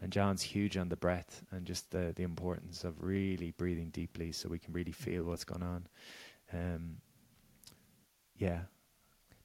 and 0.00 0.10
John's 0.10 0.40
huge 0.40 0.78
on 0.78 0.88
the 0.88 0.96
breath 0.96 1.42
and 1.50 1.66
just 1.66 1.90
the 1.90 2.12
the 2.16 2.22
importance 2.22 2.84
of 2.84 3.02
really 3.02 3.50
breathing 3.50 3.90
deeply 3.90 4.32
so 4.32 4.48
we 4.48 4.58
can 4.58 4.72
really 4.72 4.92
feel 4.92 5.24
what's 5.24 5.44
going 5.44 5.62
on. 5.62 5.86
Um, 6.52 6.96
yeah, 8.36 8.60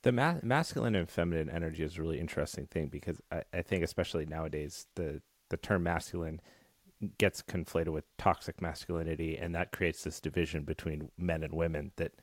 the 0.04 0.12
ma- 0.12 0.39
masculine 0.41 0.95
and 0.95 1.10
feminine 1.10 1.49
energy 1.49 1.84
is 1.84 1.97
a 1.97 2.02
really 2.02 2.20
interesting 2.20 2.66
thing 2.66 2.88
because 2.88 3.18
I, 3.32 3.43
I 3.54 3.62
think, 3.62 3.84
especially 3.84 4.26
nowadays, 4.26 4.88
the 4.95 5.22
the 5.49 5.58
term 5.58 5.84
masculine 5.84 6.41
gets 7.18 7.41
conflated 7.41 7.89
with 7.89 8.06
toxic 8.18 8.62
masculinity, 8.62 9.38
and 9.38 9.54
that 9.56 9.72
creates 9.72 10.04
this 10.04 10.20
division 10.20 10.64
between 10.64 11.10
men 11.18 11.43
and 11.43 11.54
women 11.54 11.91
that 11.97 12.14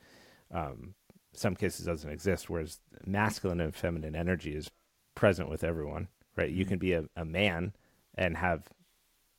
um, 0.51 0.95
some 1.33 1.55
cases 1.55 1.85
doesn't 1.85 2.09
exist. 2.09 2.49
Whereas 2.49 2.79
masculine 3.05 3.61
and 3.61 3.75
feminine 3.75 4.15
energy 4.15 4.55
is 4.55 4.71
present 5.15 5.49
with 5.49 5.63
everyone, 5.63 6.07
right? 6.35 6.49
You 6.49 6.63
mm-hmm. 6.63 6.69
can 6.69 6.79
be 6.79 6.93
a, 6.93 7.05
a 7.15 7.25
man 7.25 7.73
and 8.15 8.37
have 8.37 8.63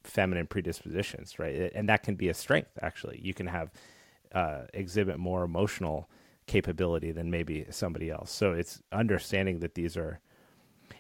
feminine 0.05 0.47
predispositions, 0.47 1.39
right? 1.39 1.73
And 1.75 1.89
that 1.89 2.03
can 2.03 2.15
be 2.15 2.29
a 2.29 2.35
strength. 2.35 2.71
Actually, 2.81 3.21
you 3.23 3.35
can 3.35 3.47
have 3.47 3.71
uh, 4.35 4.63
exhibit 4.73 5.19
more 5.19 5.43
emotional 5.43 6.09
capability 6.51 7.13
than 7.13 7.31
maybe 7.31 7.65
somebody 7.71 8.11
else. 8.11 8.33
So 8.33 8.53
it's 8.53 8.83
understanding 8.91 9.61
that 9.61 9.77
these 9.77 9.97
are, 9.97 10.21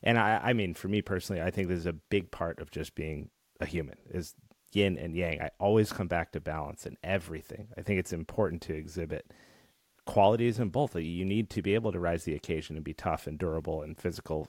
and 0.01 0.16
I, 0.16 0.40
I 0.42 0.53
mean, 0.53 0.74
for 0.74 0.86
me 0.86 1.03
personally, 1.03 1.42
I 1.42 1.51
think 1.51 1.66
this 1.66 1.80
is 1.80 1.86
a 1.86 1.92
big 1.92 2.30
part 2.30 2.61
of 2.61 2.70
just 2.70 2.94
being 2.94 3.30
a 3.61 3.66
human 3.66 3.96
is 4.09 4.34
yin 4.72 4.96
and 4.96 5.16
yang. 5.16 5.42
I 5.42 5.51
always 5.59 5.92
come 5.92 6.07
back 6.07 6.30
to 6.32 6.40
balance 6.40 6.86
in 6.86 6.96
everything. 7.03 7.66
I 7.76 7.82
think 7.82 7.98
it's 7.98 8.12
important 8.12 8.62
to 8.62 8.74
exhibit 8.74 9.32
qualities 10.07 10.61
in 10.61 10.68
both. 10.68 10.94
You 10.94 11.24
need 11.24 11.51
to 11.51 11.62
be 11.62 11.74
able 11.74 11.90
to 11.90 11.98
rise 11.98 12.22
the 12.22 12.36
occasion 12.36 12.76
and 12.76 12.84
be 12.84 12.94
tough 12.94 13.26
and 13.26 13.36
durable 13.36 13.82
and 13.82 13.98
physical. 13.98 14.46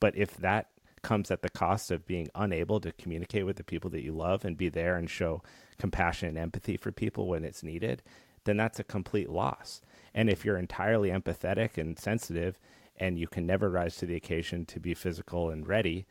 But 0.00 0.16
if 0.16 0.36
that 0.38 0.70
comes 1.02 1.30
at 1.30 1.42
the 1.42 1.50
cost 1.50 1.92
of 1.92 2.04
being 2.04 2.28
unable 2.34 2.80
to 2.80 2.90
communicate 2.92 3.46
with 3.46 3.56
the 3.56 3.64
people 3.64 3.90
that 3.90 4.02
you 4.02 4.12
love 4.12 4.44
and 4.44 4.56
be 4.56 4.68
there 4.68 4.96
and 4.96 5.08
show 5.08 5.42
compassion 5.78 6.30
and 6.30 6.38
empathy 6.38 6.76
for 6.76 6.90
people 6.90 7.28
when 7.28 7.44
it's 7.44 7.62
needed, 7.62 8.02
then 8.44 8.56
that's 8.56 8.80
a 8.80 8.84
complete 8.84 9.30
loss. 9.30 9.80
And 10.14 10.28
if 10.28 10.44
you're 10.44 10.58
entirely 10.58 11.10
empathetic 11.10 11.78
and 11.78 11.98
sensitive 11.98 12.58
and 12.96 13.18
you 13.18 13.26
can 13.26 13.46
never 13.46 13.70
rise 13.70 13.96
to 13.96 14.06
the 14.06 14.16
occasion 14.16 14.66
to 14.66 14.80
be 14.80 14.94
physical 14.94 15.50
and 15.50 15.66
ready, 15.66 16.06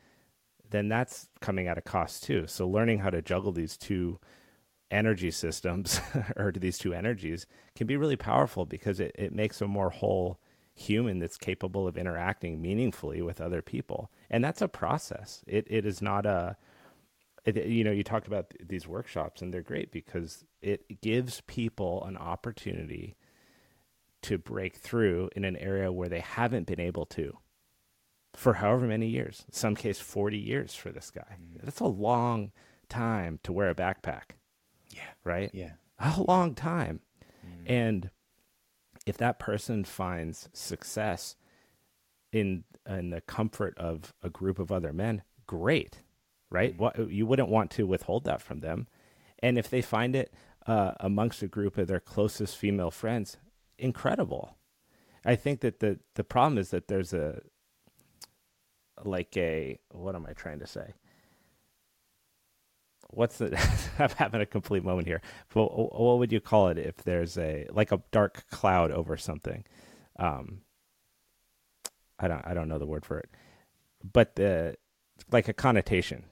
then 0.70 0.88
that's 0.88 1.28
coming 1.40 1.68
at 1.68 1.78
a 1.78 1.82
cost 1.82 2.24
too. 2.24 2.46
So 2.46 2.68
learning 2.68 2.98
how 3.00 3.10
to 3.10 3.22
juggle 3.22 3.52
these 3.52 3.76
two 3.76 4.18
energy 4.90 5.30
systems 5.30 6.00
or 6.36 6.52
these 6.52 6.78
two 6.78 6.92
energies 6.92 7.46
can 7.76 7.86
be 7.86 7.96
really 7.96 8.16
powerful 8.16 8.66
because 8.66 9.00
it, 9.00 9.12
it 9.18 9.32
makes 9.32 9.60
a 9.60 9.68
more 9.68 9.90
whole 9.90 10.38
human 10.74 11.18
that's 11.18 11.36
capable 11.36 11.86
of 11.86 11.96
interacting 11.98 12.60
meaningfully 12.60 13.20
with 13.22 13.40
other 13.40 13.62
people. 13.62 14.10
And 14.30 14.42
that's 14.42 14.62
a 14.62 14.68
process. 14.68 15.44
It 15.46 15.66
it 15.68 15.86
is 15.86 16.00
not 16.00 16.26
a 16.26 16.56
it, 17.44 17.56
you 17.66 17.84
know, 17.84 17.90
you 17.90 18.04
talk 18.04 18.26
about 18.26 18.54
these 18.64 18.86
workshops, 18.86 19.42
and 19.42 19.52
they're 19.52 19.62
great 19.62 19.90
because 19.90 20.44
it 20.62 21.00
gives 21.00 21.42
people 21.42 22.04
an 22.04 22.16
opportunity 22.16 23.16
to 24.22 24.38
break 24.38 24.76
through 24.76 25.28
in 25.34 25.44
an 25.44 25.56
area 25.56 25.90
where 25.90 26.08
they 26.08 26.20
haven't 26.20 26.66
been 26.66 26.80
able 26.80 27.06
to 27.06 27.36
for 28.34 28.54
however 28.54 28.86
many 28.86 29.08
years. 29.08 29.44
In 29.48 29.52
some 29.52 29.74
case, 29.74 29.98
40 29.98 30.38
years 30.38 30.74
for 30.74 30.90
this 30.90 31.10
guy. 31.10 31.36
Mm. 31.40 31.62
That's 31.64 31.80
a 31.80 31.86
long 31.86 32.52
time 32.88 33.40
to 33.42 33.52
wear 33.52 33.70
a 33.70 33.74
backpack. 33.74 34.36
Yeah. 34.90 35.00
Right? 35.24 35.50
Yeah. 35.52 35.72
A 35.98 36.22
long 36.22 36.54
time. 36.54 37.00
Mm. 37.46 37.70
And 37.70 38.10
if 39.06 39.16
that 39.18 39.38
person 39.38 39.84
finds 39.84 40.48
success 40.52 41.36
in 42.32 42.64
in 42.88 43.10
the 43.10 43.20
comfort 43.20 43.76
of 43.78 44.12
a 44.22 44.30
group 44.30 44.58
of 44.58 44.72
other 44.72 44.92
men, 44.92 45.22
great, 45.46 46.00
right? 46.50 46.72
Mm-hmm. 46.72 46.82
What 46.82 47.10
you 47.10 47.26
wouldn't 47.26 47.48
want 47.48 47.70
to 47.72 47.86
withhold 47.86 48.24
that 48.24 48.42
from 48.42 48.60
them, 48.60 48.88
and 49.40 49.58
if 49.58 49.70
they 49.70 49.82
find 49.82 50.16
it 50.16 50.32
uh, 50.66 50.92
amongst 51.00 51.42
a 51.42 51.48
group 51.48 51.78
of 51.78 51.88
their 51.88 52.00
closest 52.00 52.56
female 52.56 52.90
friends, 52.90 53.36
incredible. 53.78 54.56
I 55.24 55.36
think 55.36 55.60
that 55.60 55.80
the 55.80 56.00
the 56.14 56.24
problem 56.24 56.58
is 56.58 56.70
that 56.70 56.88
there's 56.88 57.12
a 57.12 57.40
like 59.04 59.36
a 59.36 59.78
what 59.90 60.14
am 60.14 60.26
I 60.26 60.32
trying 60.32 60.58
to 60.60 60.66
say? 60.66 60.94
What's 63.10 63.38
the? 63.38 63.56
I'm 63.98 64.10
having 64.10 64.40
a 64.40 64.46
complete 64.46 64.84
moment 64.84 65.06
here. 65.06 65.20
But 65.52 65.66
what 65.66 66.18
would 66.18 66.32
you 66.32 66.40
call 66.40 66.68
it 66.68 66.78
if 66.78 66.96
there's 66.96 67.36
a 67.38 67.66
like 67.70 67.92
a 67.92 68.02
dark 68.10 68.44
cloud 68.50 68.90
over 68.90 69.16
something? 69.16 69.64
Um, 70.18 70.62
I 72.18 72.28
don't 72.28 72.46
I 72.46 72.54
don't 72.54 72.68
know 72.68 72.78
the 72.78 72.86
word 72.86 73.04
for 73.04 73.18
it, 73.18 73.30
but 74.12 74.36
the 74.36 74.76
like 75.30 75.48
a 75.48 75.52
connotation 75.52 76.24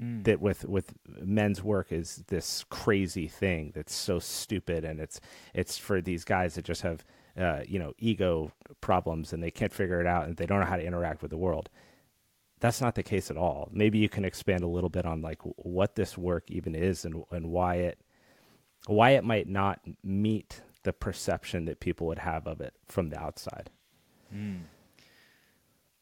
mm. 0.00 0.24
that 0.24 0.40
with 0.40 0.64
with 0.64 0.94
men's 1.20 1.62
work 1.62 1.92
is 1.92 2.24
this 2.28 2.64
crazy 2.70 3.28
thing 3.28 3.72
that's 3.74 3.94
so 3.94 4.18
stupid 4.18 4.84
and 4.84 5.00
it's 5.00 5.20
it's 5.54 5.76
for 5.76 6.00
these 6.00 6.24
guys 6.24 6.54
that 6.54 6.64
just 6.64 6.82
have 6.82 7.04
uh, 7.38 7.60
you 7.66 7.78
know 7.78 7.92
ego 7.98 8.52
problems 8.80 9.32
and 9.32 9.42
they 9.42 9.50
can't 9.50 9.72
figure 9.72 10.00
it 10.00 10.06
out 10.06 10.26
and 10.26 10.36
they 10.36 10.46
don't 10.46 10.60
know 10.60 10.66
how 10.66 10.76
to 10.76 10.84
interact 10.84 11.22
with 11.22 11.30
the 11.30 11.36
world. 11.36 11.68
That's 12.60 12.80
not 12.80 12.94
the 12.94 13.02
case 13.02 13.30
at 13.30 13.38
all. 13.38 13.68
Maybe 13.72 13.98
you 13.98 14.08
can 14.08 14.24
expand 14.24 14.62
a 14.62 14.66
little 14.66 14.90
bit 14.90 15.06
on 15.06 15.22
like 15.22 15.40
what 15.56 15.94
this 15.94 16.18
work 16.18 16.50
even 16.50 16.74
is 16.74 17.04
and 17.04 17.24
and 17.30 17.50
why 17.50 17.76
it 17.76 17.98
why 18.86 19.10
it 19.10 19.24
might 19.24 19.48
not 19.48 19.80
meet 20.02 20.60
the 20.82 20.92
perception 20.92 21.66
that 21.66 21.80
people 21.80 22.06
would 22.06 22.18
have 22.18 22.46
of 22.46 22.60
it 22.60 22.74
from 22.86 23.10
the 23.10 23.18
outside. 23.18 23.70
Mm. 24.34 24.60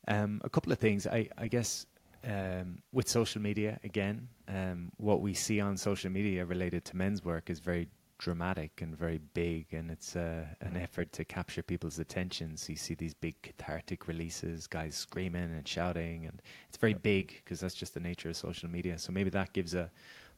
Um, 0.07 0.41
a 0.43 0.49
couple 0.49 0.73
of 0.73 0.79
things. 0.79 1.07
I, 1.07 1.29
I 1.37 1.49
guess 1.49 1.87
um, 2.25 2.83
with 2.93 3.09
social 3.09 3.41
media, 3.41 3.79
again, 3.85 4.29
um, 4.49 4.91
what 4.97 5.21
we 5.21 5.35
see 5.35 5.61
on 5.61 5.77
social 5.77 6.11
media 6.11 6.45
related 6.45 6.85
to 6.87 6.97
men's 6.97 7.25
work 7.25 7.51
is 7.51 7.61
very 7.61 7.89
dramatic 8.19 8.83
and 8.83 8.99
very 8.99 9.21
big, 9.35 9.73
and 9.73 9.91
it's 9.91 10.17
uh, 10.17 10.45
an 10.61 10.77
effort 10.77 11.13
to 11.13 11.25
capture 11.25 11.63
people's 11.63 11.99
attention. 11.99 12.57
So 12.57 12.73
you 12.73 12.77
see 12.77 12.95
these 12.95 13.15
big 13.15 13.41
cathartic 13.43 14.09
releases, 14.09 14.67
guys 14.67 14.97
screaming 14.97 15.55
and 15.55 15.67
shouting, 15.67 16.27
and 16.27 16.43
it's 16.69 16.77
very 16.77 16.95
big 16.95 17.41
because 17.45 17.61
that's 17.61 17.75
just 17.75 17.95
the 17.95 18.01
nature 18.01 18.29
of 18.29 18.37
social 18.37 18.69
media. 18.69 18.99
So 18.99 19.13
maybe 19.13 19.31
that 19.31 19.53
gives 19.53 19.75
a 19.75 19.91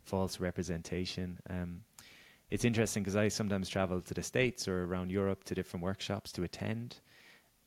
false 0.02 0.40
representation. 0.40 1.38
Um, 1.48 1.80
it's 2.50 2.64
interesting 2.64 3.02
because 3.02 3.16
I 3.16 3.28
sometimes 3.28 3.68
travel 3.68 4.00
to 4.00 4.14
the 4.14 4.22
States 4.22 4.68
or 4.68 4.84
around 4.84 5.10
Europe 5.10 5.44
to 5.44 5.54
different 5.54 5.82
workshops 5.82 6.32
to 6.32 6.42
attend, 6.42 6.96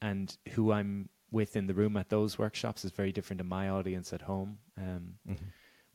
and 0.02 0.38
who 0.52 0.72
I'm 0.72 1.10
within 1.34 1.66
the 1.66 1.74
room 1.74 1.98
at 1.98 2.10
those 2.10 2.38
workshops 2.38 2.86
is 2.86 2.92
very 2.92 3.12
different 3.12 3.40
to 3.40 3.44
my 3.44 3.68
audience 3.68 4.14
at 4.14 4.22
home. 4.22 4.60
Um, 4.78 5.16
mm-hmm. 5.28 5.46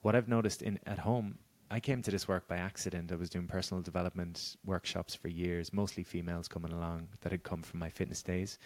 What 0.03 0.17
I've 0.17 0.29
noticed 0.29 0.63
in 0.63 0.81
at 0.85 0.99
home, 0.99 1.39
I 1.71 1.79
came 1.81 2.03
to 2.03 2.11
this 2.11 2.27
work 2.27 2.49
by 2.49 2.57
accident. 2.57 3.13
I 3.13 3.15
was 3.15 3.31
doing 3.31 3.47
personal 3.47 3.81
development 3.81 4.57
workshops 4.65 5.15
for 5.15 5.29
years, 5.29 5.73
mostly 5.73 6.03
females 6.03 6.49
coming 6.49 6.73
along 6.73 7.09
that 7.21 7.31
had 7.31 7.45
come 7.45 7.63
from 7.63 7.79
my 7.79 7.89
fitness 7.89 8.23
days, 8.23 8.59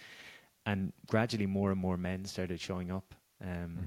and 0.64 0.92
gradually 1.06 1.46
more 1.46 1.70
and 1.70 1.80
more 1.80 1.98
men 1.98 2.24
started 2.24 2.58
showing 2.58 2.90
up. 2.90 3.14
Um, 3.42 3.48
mm-hmm. 3.48 3.82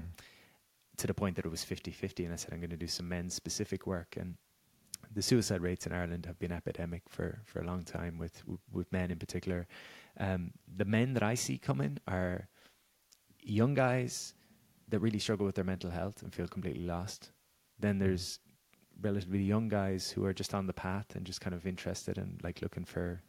To 0.98 1.06
the 1.06 1.12
point 1.12 1.36
that 1.36 1.44
it 1.44 1.50
was 1.50 1.62
50 1.62 1.90
50, 1.90 2.24
and 2.24 2.32
I 2.32 2.36
said, 2.36 2.54
I'm 2.54 2.60
going 2.60 2.70
to 2.70 2.76
do 2.76 2.86
some 2.86 3.08
men's 3.08 3.34
specific 3.34 3.86
work. 3.86 4.16
And 4.16 4.34
the 5.12 5.20
suicide 5.20 5.60
rates 5.60 5.86
in 5.86 5.92
Ireland 5.92 6.24
have 6.24 6.38
been 6.38 6.52
epidemic 6.52 7.02
for, 7.08 7.40
for 7.44 7.60
a 7.60 7.66
long 7.66 7.84
time 7.84 8.16
with 8.16 8.42
with 8.72 8.90
men 8.92 9.10
in 9.10 9.18
particular. 9.18 9.66
Um, 10.18 10.52
the 10.76 10.86
men 10.86 11.12
that 11.14 11.22
I 11.22 11.34
see 11.34 11.58
coming 11.58 11.98
are 12.08 12.48
young 13.46 13.74
guys 13.74 14.34
that 14.88 15.00
really 15.00 15.18
struggle 15.18 15.46
with 15.46 15.54
their 15.54 15.64
mental 15.64 15.90
health 15.90 16.22
and 16.22 16.34
feel 16.34 16.48
completely 16.48 16.84
lost. 16.84 17.30
Then 17.78 17.98
there's 17.98 18.38
relatively 19.00 19.42
young 19.42 19.68
guys 19.68 20.10
who 20.10 20.24
are 20.24 20.32
just 20.32 20.54
on 20.54 20.66
the 20.66 20.72
path 20.72 21.14
and 21.14 21.24
just 21.24 21.40
kind 21.40 21.54
of 21.54 21.66
interested 21.66 22.18
and 22.18 22.40
like 22.42 22.62
looking 22.62 22.84
for 22.84 23.22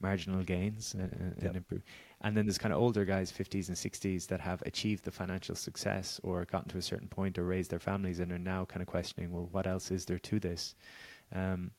marginal 0.00 0.42
gains 0.42 0.94
and, 0.94 1.12
and, 1.12 1.34
yep. 1.36 1.46
and 1.46 1.56
improve. 1.56 1.82
And 2.20 2.36
then 2.36 2.46
there's 2.46 2.58
kind 2.58 2.74
of 2.74 2.80
older 2.80 3.04
guys, 3.04 3.32
50s 3.32 3.68
and 3.68 3.76
60s, 3.76 4.26
that 4.28 4.40
have 4.40 4.62
achieved 4.62 5.04
the 5.04 5.10
financial 5.10 5.54
success 5.54 6.20
or 6.22 6.44
gotten 6.46 6.68
to 6.70 6.78
a 6.78 6.82
certain 6.82 7.08
point 7.08 7.38
or 7.38 7.44
raised 7.44 7.70
their 7.70 7.78
families 7.78 8.20
and 8.20 8.32
are 8.32 8.38
now 8.38 8.64
kind 8.64 8.82
of 8.82 8.88
questioning, 8.88 9.30
well, 9.30 9.48
what 9.52 9.66
else 9.66 9.90
is 9.90 10.04
there 10.04 10.18
to 10.18 10.40
this? 10.40 10.74
Um, 11.32 11.70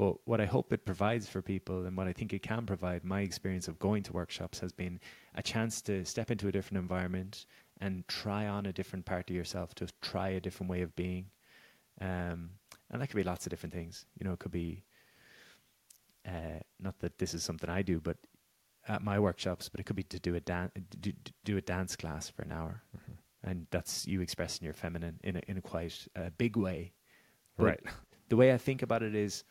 but 0.00 0.16
what 0.24 0.40
I 0.40 0.46
hope 0.46 0.72
it 0.72 0.86
provides 0.86 1.28
for 1.28 1.42
people 1.42 1.84
and 1.84 1.94
what 1.94 2.08
I 2.08 2.14
think 2.14 2.32
it 2.32 2.42
can 2.42 2.64
provide, 2.64 3.04
my 3.04 3.20
experience 3.20 3.68
of 3.68 3.78
going 3.78 4.02
to 4.04 4.14
workshops 4.14 4.58
has 4.60 4.72
been 4.72 4.98
a 5.34 5.42
chance 5.42 5.82
to 5.82 6.06
step 6.06 6.30
into 6.30 6.48
a 6.48 6.52
different 6.52 6.80
environment 6.80 7.44
and 7.82 8.08
try 8.08 8.46
on 8.46 8.64
a 8.64 8.72
different 8.72 9.04
part 9.04 9.28
of 9.28 9.36
yourself, 9.36 9.74
to 9.74 9.88
try 10.00 10.30
a 10.30 10.40
different 10.40 10.70
way 10.70 10.80
of 10.80 10.96
being. 10.96 11.26
Um, 12.00 12.48
and 12.90 13.02
that 13.02 13.08
could 13.08 13.16
be 13.16 13.24
lots 13.24 13.44
of 13.44 13.50
different 13.50 13.74
things. 13.74 14.06
You 14.18 14.26
know, 14.26 14.32
it 14.32 14.38
could 14.38 14.52
be 14.52 14.84
uh, 16.26 16.60
not 16.78 16.98
that 17.00 17.18
this 17.18 17.34
is 17.34 17.42
something 17.42 17.68
I 17.68 17.82
do, 17.82 18.00
but 18.00 18.16
at 18.88 19.02
my 19.02 19.18
workshops, 19.18 19.68
but 19.68 19.80
it 19.80 19.84
could 19.84 19.96
be 19.96 20.04
to 20.04 20.18
do 20.18 20.34
a 20.34 20.40
dan- 20.40 20.72
do, 20.98 21.12
do 21.44 21.58
a 21.58 21.60
dance 21.60 21.94
class 21.94 22.26
for 22.30 22.40
an 22.40 22.52
hour, 22.52 22.82
mm-hmm. 22.96 23.50
and 23.50 23.66
that's 23.70 24.06
you 24.06 24.22
expressing 24.22 24.64
your 24.64 24.72
feminine 24.72 25.20
in 25.22 25.36
a, 25.36 25.42
in 25.46 25.58
a 25.58 25.60
quite 25.60 26.08
uh, 26.16 26.30
big 26.38 26.56
way. 26.56 26.94
But 27.58 27.64
right. 27.66 27.80
The 28.30 28.36
way 28.36 28.54
I 28.54 28.58
think 28.58 28.82
about 28.82 29.02
it 29.02 29.14
is, 29.14 29.44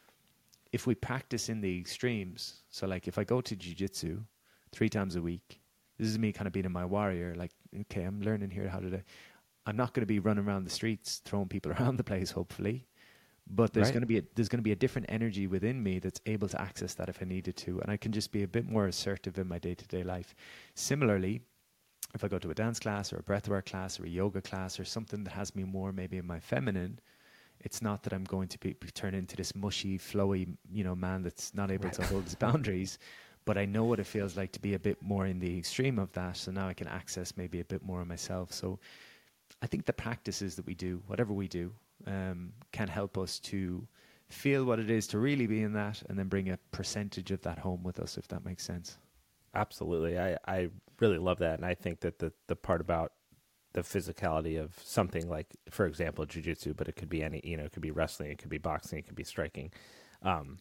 if 0.72 0.86
we 0.86 0.96
practice 0.96 1.50
in 1.50 1.62
the 1.62 1.80
extremes, 1.80 2.62
so 2.70 2.88
like 2.88 3.08
if 3.08 3.18
I 3.18 3.24
go 3.24 3.42
to 3.42 3.56
jujitsu 3.56 4.24
three 4.72 4.90
times 4.90 5.16
a 5.16 5.22
week, 5.22 5.62
this 5.98 6.08
is 6.08 6.20
me 6.20 6.32
kind 6.32 6.48
of 6.48 6.54
being 6.54 6.72
my 6.72 6.86
warrior. 6.86 7.36
Like, 7.36 7.52
okay, 7.82 8.04
I'm 8.04 8.22
learning 8.22 8.52
here 8.52 8.68
how 8.70 8.80
to. 8.80 8.90
Do, 8.90 9.02
I'm 9.66 9.76
not 9.76 9.94
going 9.94 10.02
to 10.02 10.08
be 10.08 10.20
running 10.20 10.46
around 10.46 10.64
the 10.64 10.70
streets 10.70 11.22
throwing 11.26 11.48
people 11.48 11.72
around 11.80 11.98
the 11.98 12.04
place, 12.04 12.32
hopefully, 12.32 12.88
but 13.48 13.74
there's 13.74 13.88
right. 13.88 13.94
going 13.94 14.02
to 14.02 14.08
be 14.08 14.20
a, 14.20 14.24
there's 14.36 14.50
going 14.50 14.60
to 14.60 14.64
be 14.64 14.72
a 14.72 14.76
different 14.76 15.08
energy 15.10 15.48
within 15.48 15.82
me 15.82 16.00
that's 16.00 16.22
able 16.26 16.48
to 16.48 16.62
access 16.62 16.94
that 16.96 17.10
if 17.10 17.20
I 17.22 17.26
needed 17.26 17.58
to, 17.58 17.80
and 17.82 17.92
I 17.92 17.98
can 17.98 18.12
just 18.12 18.32
be 18.32 18.44
a 18.44 18.48
bit 18.48 18.68
more 18.68 18.88
assertive 18.88 19.38
in 19.38 19.48
my 19.48 19.60
day 19.60 19.76
to 19.76 19.88
day 19.88 20.04
life. 20.04 20.36
Similarly, 20.76 21.42
if 22.14 22.24
I 22.24 22.28
go 22.28 22.40
to 22.40 22.50
a 22.50 22.56
dance 22.56 22.80
class 22.80 23.12
or 23.12 23.18
a 23.18 23.24
breathwork 23.24 23.66
class 23.66 24.00
or 24.00 24.06
a 24.06 24.10
yoga 24.10 24.42
class 24.42 24.80
or 24.80 24.86
something 24.86 25.24
that 25.26 25.32
has 25.32 25.56
me 25.56 25.64
more 25.64 25.92
maybe 25.92 26.18
in 26.18 26.26
my 26.26 26.40
feminine, 26.40 27.00
it's 27.62 27.82
not 27.82 28.04
that 28.04 28.14
I'm 28.14 28.24
going 28.24 28.48
to 28.50 28.60
be, 28.60 28.74
be 28.74 28.88
turn 28.92 29.14
into 29.14 29.36
this 29.36 29.56
mushy, 29.56 29.98
flowy, 29.98 30.56
you 30.72 30.84
know, 30.84 30.96
man 30.96 31.24
that's 31.24 31.54
not 31.54 31.72
able 31.72 31.86
right. 31.86 31.94
to 31.94 32.06
hold 32.06 32.24
his 32.24 32.36
boundaries. 32.48 33.00
But 33.46 33.58
I 33.58 33.66
know 33.66 33.86
what 33.86 34.00
it 34.00 34.06
feels 34.06 34.38
like 34.38 34.52
to 34.54 34.60
be 34.60 34.76
a 34.76 34.80
bit 34.80 35.02
more 35.02 35.26
in 35.26 35.40
the 35.40 35.58
extreme 35.58 35.98
of 35.98 36.12
that. 36.14 36.38
So 36.38 36.52
now 36.52 36.68
I 36.68 36.74
can 36.74 36.88
access 36.88 37.36
maybe 37.36 37.60
a 37.60 37.66
bit 37.66 37.84
more 37.84 38.02
of 38.02 38.08
myself. 38.08 38.52
So 38.54 38.80
I 39.62 39.68
think 39.68 39.86
the 39.86 39.94
practices 39.94 40.56
that 40.56 40.66
we 40.66 40.76
do, 40.76 41.02
whatever 41.08 41.34
we 41.34 41.48
do, 41.48 41.72
um, 42.06 42.54
can 42.72 42.88
help 42.88 43.18
us 43.18 43.40
to 43.40 43.86
feel 44.30 44.64
what 44.64 44.80
it 44.80 44.90
is 44.90 45.08
to 45.08 45.20
really 45.20 45.48
be 45.48 45.64
in 45.64 45.74
that 45.74 46.02
and 46.08 46.18
then 46.18 46.28
bring 46.28 46.50
a 46.50 46.58
percentage 46.72 47.32
of 47.32 47.42
that 47.42 47.58
home 47.58 47.84
with 47.84 48.00
us, 48.00 48.18
if 48.18 48.28
that 48.28 48.46
makes 48.46 48.64
sense. 48.64 48.98
Absolutely. 49.56 50.20
I, 50.20 50.38
I 50.48 50.70
really 51.00 51.18
love 51.18 51.40
that. 51.40 51.56
And 51.56 51.66
I 51.66 51.74
think 51.74 52.02
that 52.02 52.20
the, 52.20 52.32
the 52.48 52.56
part 52.56 52.82
about 52.82 53.14
the 53.80 54.00
physicality 54.00 54.62
of 54.62 54.78
something 54.84 55.30
like, 55.30 55.48
for 55.70 55.86
example, 55.86 56.26
jujitsu, 56.26 56.76
but 56.76 56.88
it 56.88 56.96
could 56.96 57.10
be 57.10 57.24
any, 57.24 57.42
you 57.44 57.58
know, 57.58 57.64
it 57.64 57.72
could 57.72 57.82
be 57.82 57.92
wrestling, 57.92 58.32
it 58.32 58.38
could 58.38 58.50
be 58.50 58.58
boxing, 58.58 59.00
it 59.00 59.06
could 59.08 59.16
be 59.16 59.24
striking. 59.24 59.72
Um, 60.22 60.60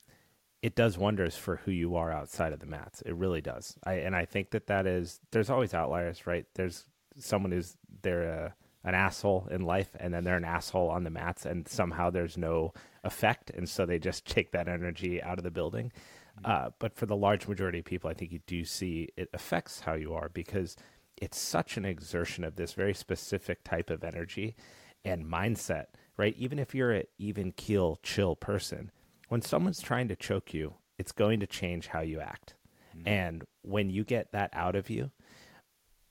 it 0.62 0.74
does 0.74 0.98
wonders 0.98 1.36
for 1.36 1.56
who 1.56 1.70
you 1.70 1.96
are 1.96 2.10
outside 2.10 2.52
of 2.52 2.60
the 2.60 2.66
mats. 2.66 3.02
It 3.02 3.14
really 3.14 3.40
does. 3.40 3.76
I 3.84 3.94
and 3.94 4.16
I 4.16 4.24
think 4.24 4.50
that 4.50 4.66
that 4.66 4.86
is. 4.86 5.20
There's 5.30 5.50
always 5.50 5.72
outliers, 5.72 6.26
right? 6.26 6.46
There's 6.54 6.84
someone 7.16 7.52
who's 7.52 7.76
they're 8.02 8.24
a, 8.24 8.54
an 8.82 8.94
asshole 8.94 9.46
in 9.52 9.62
life, 9.62 9.90
and 10.00 10.12
then 10.12 10.24
they're 10.24 10.36
an 10.36 10.44
asshole 10.44 10.90
on 10.90 11.04
the 11.04 11.10
mats, 11.10 11.46
and 11.46 11.68
somehow 11.68 12.10
there's 12.10 12.36
no 12.36 12.72
effect, 13.04 13.50
and 13.50 13.68
so 13.68 13.86
they 13.86 14.00
just 14.00 14.26
take 14.34 14.50
that 14.52 14.68
energy 14.68 15.22
out 15.22 15.38
of 15.38 15.44
the 15.44 15.50
building. 15.50 15.92
Mm-hmm. 16.40 16.50
Uh, 16.50 16.70
but 16.80 16.96
for 16.96 17.06
the 17.06 17.16
large 17.16 17.46
majority 17.46 17.78
of 17.78 17.84
people, 17.84 18.10
I 18.10 18.14
think 18.14 18.32
you 18.32 18.40
do 18.46 18.64
see 18.64 19.10
it 19.16 19.28
affects 19.32 19.80
how 19.80 19.94
you 19.94 20.14
are 20.14 20.28
because 20.28 20.76
it's 21.20 21.38
such 21.38 21.76
an 21.76 21.84
exertion 21.84 22.44
of 22.44 22.56
this 22.56 22.72
very 22.72 22.94
specific 22.94 23.64
type 23.64 23.90
of 23.90 24.04
energy 24.04 24.56
and 25.04 25.26
mindset, 25.26 25.86
right? 26.16 26.34
Even 26.36 26.58
if 26.58 26.74
you're 26.74 26.92
an 26.92 27.04
even 27.18 27.52
keel, 27.52 27.98
chill 28.02 28.36
person, 28.36 28.90
when 29.28 29.42
someone's 29.42 29.80
trying 29.80 30.08
to 30.08 30.16
choke 30.16 30.54
you, 30.54 30.74
it's 30.98 31.12
going 31.12 31.40
to 31.40 31.46
change 31.46 31.88
how 31.88 32.00
you 32.00 32.20
act. 32.20 32.54
Mm-hmm. 32.96 33.08
And 33.08 33.44
when 33.62 33.90
you 33.90 34.04
get 34.04 34.32
that 34.32 34.50
out 34.52 34.74
of 34.74 34.90
you, 34.90 35.10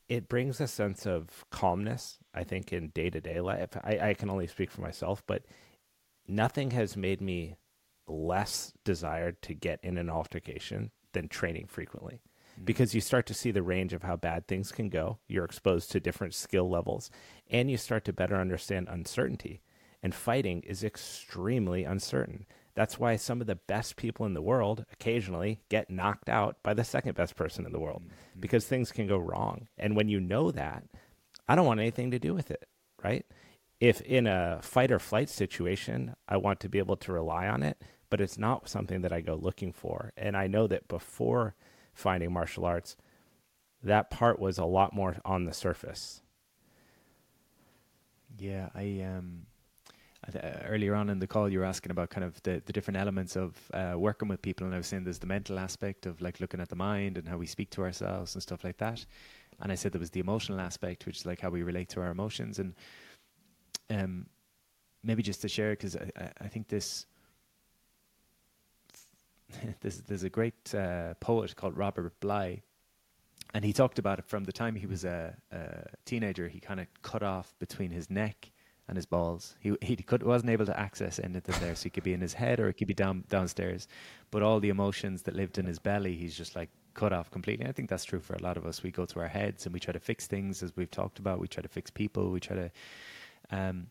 it 0.08 0.30
brings 0.30 0.62
a 0.62 0.68
sense 0.68 1.06
of 1.06 1.46
calmness, 1.52 2.18
I 2.34 2.44
think, 2.44 2.72
in 2.72 2.90
day 2.90 3.10
to 3.10 3.20
day 3.20 3.42
life. 3.42 3.70
I, 3.84 4.10
I 4.10 4.14
can 4.14 4.30
only 4.30 4.48
speak 4.48 4.72
for 4.72 4.82
myself, 4.82 5.22
but 5.28 5.44
nothing 6.28 6.72
has 6.72 6.96
made 6.96 7.22
me 7.22 7.58
less 8.08 8.72
desired 8.86 9.42
to 9.42 9.54
get 9.54 9.80
in 9.84 9.98
an 9.98 10.10
altercation 10.10 10.92
than 11.12 11.28
training 11.28 11.68
frequently. 11.68 12.22
Because 12.64 12.96
you 12.96 13.02
start 13.02 13.26
to 13.28 13.34
see 13.34 13.52
the 13.52 13.62
range 13.62 13.94
of 13.94 14.04
how 14.04 14.16
bad 14.16 14.48
things 14.48 14.72
can 14.72 14.90
go. 14.90 15.20
You're 15.28 15.46
exposed 15.46 15.92
to 15.92 16.00
different 16.00 16.34
skill 16.34 16.70
levels 16.70 17.12
and 17.50 17.70
you 17.70 17.78
start 17.78 18.06
to 18.06 18.14
better 18.14 18.36
understand 18.36 18.88
uncertainty. 18.90 19.62
And 20.04 20.14
fighting 20.14 20.62
is 20.62 20.84
extremely 20.84 21.84
uncertain. 21.84 22.46
That's 22.76 23.00
why 23.00 23.16
some 23.16 23.42
of 23.42 23.48
the 23.48 23.56
best 23.56 23.96
people 23.96 24.26
in 24.26 24.36
the 24.36 24.42
world 24.42 24.86
occasionally 24.94 25.62
get 25.70 25.90
knocked 25.90 26.30
out 26.30 26.58
by 26.62 26.76
the 26.76 26.84
second 26.84 27.16
best 27.16 27.36
person 27.36 27.66
in 27.66 27.72
the 27.72 27.80
world 27.80 28.04
mm-hmm. 28.04 28.40
because 28.40 28.66
things 28.66 28.92
can 28.92 29.08
go 29.08 29.18
wrong. 29.18 29.68
And 29.78 29.96
when 29.96 30.10
you 30.10 30.20
know 30.20 30.52
that, 30.52 30.84
I 31.48 31.56
don't 31.56 31.66
want 31.66 31.80
anything 31.80 32.12
to 32.12 32.20
do 32.20 32.36
with 32.36 32.52
it, 32.52 32.68
right? 33.04 33.26
If 33.80 34.02
in 34.02 34.28
a 34.28 34.60
fight 34.62 34.92
or 34.92 35.00
flight 35.00 35.30
situation, 35.30 36.16
I 36.28 36.38
want 36.38 36.60
to 36.62 36.70
be 36.70 36.78
able 36.78 36.98
to 36.98 37.12
rely 37.12 37.48
on 37.48 37.64
it, 37.64 37.82
but 38.10 38.22
it's 38.22 38.38
not 38.38 38.70
something 38.70 39.02
that 39.02 39.14
I 39.14 39.22
go 39.22 39.36
looking 39.36 39.72
for. 39.72 40.14
And 40.16 40.38
I 40.38 40.48
know 40.48 40.68
that 40.68 40.88
before 40.88 41.56
finding 41.98 42.32
martial 42.32 42.66
arts, 42.66 42.96
that 43.84 44.10
part 44.10 44.40
was 44.40 44.58
a 44.58 44.66
lot 44.66 44.94
more 44.94 45.18
on 45.26 45.46
the 45.46 45.54
surface. 45.54 46.22
Yeah, 48.38 48.70
I 48.76 49.02
um 49.02 49.48
uh, 50.36 50.40
earlier 50.66 50.94
on 50.94 51.10
in 51.10 51.20
the 51.20 51.28
call, 51.28 51.48
you 51.48 51.60
were 51.60 51.66
asking 51.66 51.92
about 51.92 52.10
kind 52.10 52.24
of 52.24 52.42
the, 52.44 52.62
the 52.66 52.74
different 52.74 52.98
elements 52.98 53.38
of 53.38 53.56
uh, 53.74 53.94
working 53.96 54.28
with 54.28 54.42
people, 54.42 54.66
and 54.66 54.74
I 54.74 54.78
was 54.78 54.88
saying 54.88 55.04
there's 55.04 55.20
the 55.20 55.28
mental 55.28 55.58
aspect 55.58 56.06
of 56.06 56.22
like 56.22 56.42
looking 56.42 56.60
at 56.60 56.70
the 56.70 56.76
mind 56.76 57.18
and 57.18 57.28
how 57.28 57.38
we 57.38 57.46
speak 57.46 57.70
to 57.72 57.84
ourselves 57.84 58.36
and 58.36 58.42
stuff 58.42 58.64
like 58.64 58.78
that. 58.78 59.06
And 59.62 59.72
I 59.72 59.76
said 59.76 59.92
there 59.94 60.00
was 60.00 60.10
the 60.10 60.20
emotional 60.20 60.60
aspect, 60.60 61.06
which 61.06 61.18
is 61.20 61.26
like 61.26 61.40
how 61.40 61.50
we 61.50 61.64
relate 61.64 61.90
to 61.90 62.02
our 62.02 62.12
emotions, 62.12 62.60
and 62.60 62.76
um, 63.90 64.26
maybe 65.04 65.24
just 65.24 65.42
to 65.42 65.48
share 65.48 65.72
because 65.72 65.96
I, 65.96 66.32
I, 66.42 66.48
think 66.48 66.68
this. 66.68 67.06
there's, 69.82 70.02
there's 70.02 70.24
a 70.24 70.30
great 70.30 70.74
uh, 70.74 71.14
poet 71.20 71.56
called 71.56 71.78
Robert 71.78 72.20
Bly, 72.20 72.62
and 73.54 73.64
he 73.64 73.74
talked 73.74 74.00
about 74.00 74.20
it 74.20 74.26
from 74.26 74.44
the 74.44 74.52
time 74.52 74.76
he 74.76 74.86
was 74.86 75.06
a, 75.06 75.36
a 75.52 75.86
teenager. 76.06 76.48
He 76.48 76.60
kind 76.60 76.80
of 76.80 76.88
cut 77.02 77.24
off 77.24 77.56
between 77.60 77.92
his 77.92 78.10
neck 78.10 78.52
and 78.88 78.96
his 78.96 79.06
balls. 79.06 79.56
He 79.60 79.76
he 79.82 79.96
could, 79.96 80.24
wasn't 80.24 80.52
able 80.52 80.66
to 80.66 80.80
access 80.80 81.20
anything 81.20 81.56
there, 81.60 81.76
so 81.76 81.84
he 81.84 81.90
could 81.90 82.04
be 82.04 82.14
in 82.14 82.22
his 82.22 82.34
head 82.34 82.60
or 82.60 82.70
it 82.70 82.74
could 82.74 82.88
be 82.88 82.94
down 82.94 83.24
downstairs. 83.30 83.88
But 84.32 84.44
all 84.44 84.60
the 84.60 84.70
emotions 84.70 85.24
that 85.24 85.36
lived 85.36 85.58
in 85.58 85.66
his 85.66 85.80
belly, 85.80 86.16
he's 86.16 86.36
just 86.36 86.56
like 86.56 86.70
cut 86.94 87.14
off 87.14 87.30
completely. 87.32 87.66
I 87.68 87.72
think 87.72 87.90
that's 87.90 88.06
true 88.06 88.20
for 88.20 88.34
a 88.34 88.42
lot 88.42 88.58
of 88.58 88.66
us. 88.66 88.84
We 88.84 88.92
go 88.92 89.06
to 89.06 89.20
our 89.20 89.28
heads 89.28 89.66
and 89.66 89.74
we 89.74 89.80
try 89.80 89.94
to 89.94 90.00
fix 90.00 90.28
things, 90.28 90.64
as 90.64 90.76
we've 90.76 90.92
talked 90.92 91.20
about. 91.20 91.40
We 91.40 91.48
try 91.48 91.62
to 91.62 91.70
fix 91.70 91.92
people. 91.92 92.32
We 92.32 92.40
try 92.40 92.56
to, 92.56 92.72
um, 93.52 93.88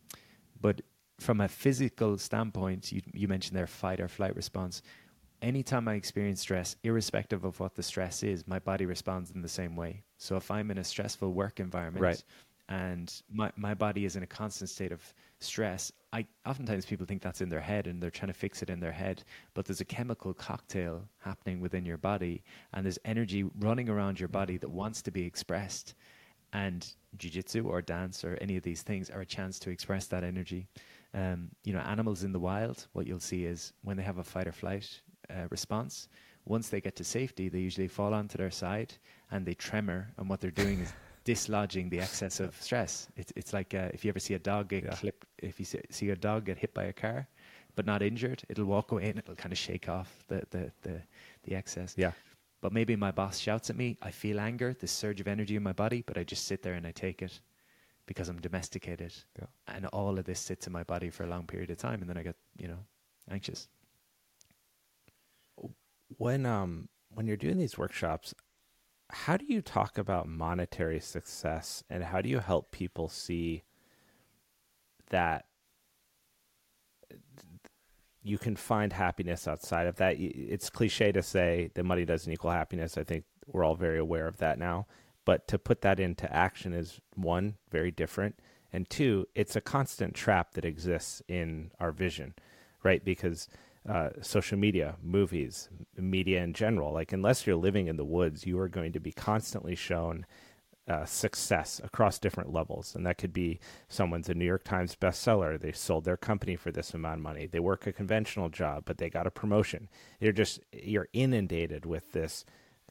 but 0.61 0.83
from 1.19 1.41
a 1.41 1.49
physical 1.49 2.19
standpoint, 2.19 2.93
you 2.93 3.03
you 3.13 3.29
mentioned 3.29 3.57
their 3.57 3.67
fight 3.67 4.01
or 4.01 4.09
flight 4.09 4.35
response. 4.37 4.83
Anytime 5.47 5.87
I 5.87 5.95
experience 5.95 6.41
stress, 6.41 6.75
irrespective 6.83 7.45
of 7.45 7.61
what 7.61 7.77
the 7.77 7.83
stress 7.83 8.25
is, 8.25 8.49
my 8.49 8.59
body 8.59 8.85
responds 8.85 9.31
in 9.31 9.43
the 9.43 9.49
same 9.49 9.77
way. 9.77 10.03
So 10.19 10.37
if 10.37 10.51
I'm 10.51 10.73
in 10.73 10.79
a 10.79 10.85
stressful 10.85 11.33
work 11.33 11.61
environment, 11.61 12.03
right 12.03 12.25
and 12.69 13.23
my 13.31 13.51
my 13.57 13.75
body 13.75 14.05
is 14.05 14.17
in 14.17 14.23
a 14.23 14.27
constant 14.27 14.71
state 14.71 14.93
of 14.93 15.03
stress. 15.41 15.93
I 16.13 16.27
oftentimes 16.47 16.87
people 16.87 17.07
think 17.07 17.23
that's 17.23 17.41
in 17.41 17.49
their 17.49 17.61
head 17.61 17.87
and 17.87 18.03
they're 18.03 18.11
trying 18.11 18.33
to 18.33 18.39
fix 18.39 18.63
it 18.63 18.71
in 18.71 18.81
their 18.81 18.93
head, 18.93 19.23
but 19.55 19.65
there's 19.65 19.81
a 19.81 19.85
chemical 19.85 20.35
cocktail 20.35 21.09
happening 21.19 21.61
within 21.61 21.85
your 21.85 21.99
body, 21.99 22.43
and 22.73 22.85
there's 22.85 22.99
energy 23.05 23.45
running 23.61 23.89
around 23.89 24.19
your 24.19 24.29
body 24.29 24.57
that 24.57 24.71
wants 24.71 25.03
to 25.03 25.11
be 25.11 25.25
expressed. 25.25 25.95
And 26.53 26.87
jiu-jitsu 27.19 27.67
or 27.69 27.83
dance 27.83 28.25
or 28.25 28.39
any 28.41 28.57
of 28.57 28.63
these 28.63 28.83
things 28.83 29.11
are 29.11 29.21
a 29.21 29.27
chance 29.27 29.59
to 29.59 29.71
express 29.71 30.07
that 30.07 30.25
energy. 30.25 30.69
Um, 31.13 31.51
you 31.65 31.73
know, 31.73 31.81
animals 31.81 32.25
in 32.25 32.33
the 32.33 32.39
wild, 32.39 32.87
what 32.93 33.07
you'll 33.07 33.21
see 33.21 33.45
is 33.45 33.73
when 33.83 33.97
they 33.97 34.03
have 34.03 34.19
a 34.19 34.25
fight 34.25 34.47
or 34.47 34.53
flight 34.53 35.01
uh, 35.31 35.47
response, 35.51 36.09
once 36.45 36.69
they 36.69 36.81
get 36.81 36.97
to 36.97 37.05
safety, 37.05 37.49
they 37.49 37.59
usually 37.59 37.89
fall 37.89 38.15
onto 38.15 38.39
their 38.39 38.51
side 38.51 38.95
and 39.31 39.45
they 39.45 39.55
tremor. 39.55 40.13
And 40.17 40.29
what 40.29 40.41
they're 40.41 40.51
doing 40.51 40.81
is 40.81 40.93
dislodging 41.25 41.91
the 41.91 42.01
excess 42.01 42.41
of 42.41 42.55
stress. 42.61 43.09
It's 43.17 43.33
it's 43.37 43.53
like 43.53 43.75
uh, 43.75 43.91
if 43.93 44.05
you 44.05 44.11
ever 44.11 44.21
see 44.21 44.35
a 44.35 44.39
dog 44.39 44.69
get 44.69 44.85
yeah. 44.85 44.95
clipped, 44.95 45.27
if 45.39 45.59
you 45.59 45.65
see, 45.65 45.81
see 45.91 46.11
a 46.11 46.17
dog 46.17 46.45
get 46.45 46.59
hit 46.59 46.73
by 46.73 46.85
a 46.85 46.93
car, 46.93 47.27
but 47.75 47.85
not 47.85 48.03
injured, 48.03 48.43
it'll 48.49 48.65
walk 48.65 48.93
away 48.93 49.11
and 49.11 49.19
it'll 49.19 49.35
kind 49.35 49.53
of 49.53 49.59
shake 49.59 49.89
off 49.89 50.25
the, 50.29 50.43
the, 50.51 50.71
the, 50.83 51.01
the 51.45 51.55
excess. 51.55 51.95
Yeah. 51.97 52.13
But 52.63 52.73
maybe 52.73 52.97
my 52.97 53.13
boss 53.13 53.39
shouts 53.39 53.71
at 53.71 53.77
me, 53.77 53.99
I 54.03 54.11
feel 54.11 54.41
anger, 54.41 54.75
this 54.81 54.91
surge 54.91 55.21
of 55.21 55.29
energy 55.29 55.57
in 55.57 55.63
my 55.63 55.73
body, 55.73 56.03
but 56.05 56.17
I 56.17 56.25
just 56.25 56.47
sit 56.47 56.63
there 56.63 56.75
and 56.75 56.87
I 56.87 56.91
take 56.91 57.23
it 57.23 57.39
because 58.07 58.29
I'm 58.29 58.41
domesticated. 58.41 59.13
Yeah. 59.39 59.47
And 59.69 59.87
all 59.87 60.19
of 60.19 60.25
this 60.25 60.41
sits 60.41 60.67
in 60.67 60.73
my 60.73 60.85
body 60.85 61.11
for 61.11 61.25
a 61.25 61.27
long 61.27 61.47
period 61.47 61.71
of 61.71 61.77
time 61.77 62.01
and 62.01 62.09
then 62.09 62.17
I 62.17 62.23
get, 62.23 62.37
you 62.57 62.69
know, 62.69 62.79
anxious. 63.31 63.69
When 66.09 66.47
um 66.47 66.89
when 67.09 67.27
you're 67.27 67.37
doing 67.37 67.59
these 67.59 67.79
workshops, 67.79 68.35
how 69.11 69.37
do 69.37 69.47
you 69.47 69.63
talk 69.63 69.99
about 69.99 70.29
monetary 70.29 71.01
success 71.01 71.83
and 71.89 72.05
how 72.05 72.21
do 72.21 72.29
you 72.29 72.41
help 72.41 72.71
people 72.73 73.09
see 73.09 73.63
that 75.11 75.47
you 78.23 78.39
can 78.39 78.57
find 78.57 78.93
happiness 78.93 79.47
outside 79.49 79.87
of 79.87 79.97
that? 79.97 80.17
It's 80.19 80.69
cliche 80.69 81.13
to 81.13 81.23
say 81.23 81.71
that 81.75 81.85
money 81.85 82.05
doesn't 82.05 82.33
equal 82.33 82.51
happiness. 82.51 82.99
I 82.99 83.05
think 83.05 83.25
we're 83.47 83.65
all 83.65 83.77
very 83.77 83.99
aware 83.99 84.27
of 84.27 84.39
that 84.39 84.59
now. 84.59 84.87
But 85.25 85.49
to 85.49 85.59
put 85.59 85.81
that 85.83 85.99
into 85.99 86.33
action 86.33 86.73
is 86.73 87.01
one 87.15 87.57
very 87.71 87.91
different. 87.91 88.39
And 88.73 88.89
two 88.91 89.27
it's 89.35 89.57
a 89.57 89.61
constant 89.61 90.15
trap 90.15 90.53
that 90.55 90.65
exists 90.65 91.23
in 91.29 91.71
our 91.81 91.93
vision 91.93 92.35
right? 92.87 93.05
Because 93.05 93.49
uh, 93.89 94.11
social 94.21 94.59
media, 94.59 94.97
movies, 95.03 95.69
media 95.97 96.43
in 96.43 96.53
general. 96.53 96.93
Like, 96.93 97.13
unless 97.13 97.47
you're 97.47 97.57
living 97.57 97.87
in 97.87 97.97
the 97.97 98.05
woods, 98.05 98.47
you 98.47 98.59
are 98.59 98.69
going 98.69 98.93
to 98.93 99.01
be 99.01 99.13
constantly 99.13 99.75
shown 99.75 100.27
uh, 100.89 101.05
success 101.05 101.81
across 101.83 102.19
different 102.19 102.53
levels. 102.53 102.95
And 102.95 103.05
that 103.07 103.19
could 103.19 103.33
be 103.33 103.59
someone's 103.89 104.29
a 104.29 104.35
New 104.35 104.45
York 104.45 104.65
Times 104.65 104.97
bestseller. 104.97 105.61
They 105.61 105.73
sold 105.73 106.05
their 106.05 106.17
company 106.17 106.57
for 106.57 106.71
this 106.71 106.95
amount 106.95 107.17
of 107.17 107.23
money. 107.23 107.47
They 107.47 107.61
work 107.61 107.87
a 107.87 107.93
conventional 107.93 108.49
job, 108.49 108.85
but 108.87 108.99
they 108.99 109.11
got 109.11 109.27
a 109.27 109.31
promotion. 109.33 109.89
You're 110.21 110.33
just, 110.33 110.61
you're 110.73 111.09
inundated 111.13 111.87
with 111.87 112.13
this 112.13 112.45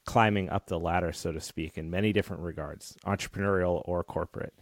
climbing 0.05 0.49
up 0.49 0.67
the 0.67 0.79
ladder, 0.79 1.11
so 1.11 1.31
to 1.31 1.39
speak, 1.39 1.77
in 1.77 1.89
many 1.89 2.13
different 2.13 2.43
regards, 2.43 2.95
entrepreneurial 3.05 3.81
or 3.85 4.03
corporate. 4.03 4.53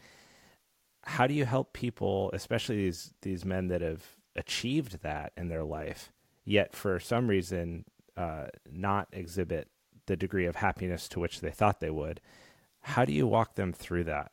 How 1.05 1.27
do 1.27 1.33
you 1.33 1.45
help 1.45 1.73
people, 1.73 2.29
especially 2.33 2.77
these, 2.77 3.13
these 3.23 3.43
men 3.43 3.67
that 3.67 3.81
have 3.81 4.03
achieved 4.35 5.01
that 5.01 5.33
in 5.35 5.49
their 5.49 5.63
life, 5.63 6.11
yet 6.45 6.75
for 6.75 6.99
some 6.99 7.27
reason 7.27 7.85
uh, 8.17 8.47
not 8.71 9.07
exhibit 9.11 9.67
the 10.05 10.15
degree 10.15 10.45
of 10.45 10.55
happiness 10.55 11.07
to 11.09 11.19
which 11.19 11.41
they 11.41 11.51
thought 11.51 11.79
they 11.79 11.89
would. 11.89 12.19
How 12.81 13.05
do 13.05 13.13
you 13.13 13.25
walk 13.25 13.55
them 13.55 13.71
through 13.71 14.05
that? 14.05 14.31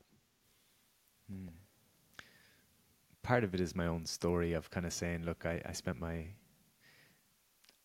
Hmm. 1.31 1.49
Part 3.23 3.45
of 3.45 3.55
it 3.55 3.61
is 3.61 3.77
my 3.77 3.87
own 3.87 4.07
story 4.07 4.55
of 4.55 4.71
kind 4.71 4.87
of 4.87 4.93
saying, 4.93 5.25
look, 5.25 5.47
I, 5.47 5.61
I 5.65 5.73
spent 5.73 6.01
my 6.01 6.27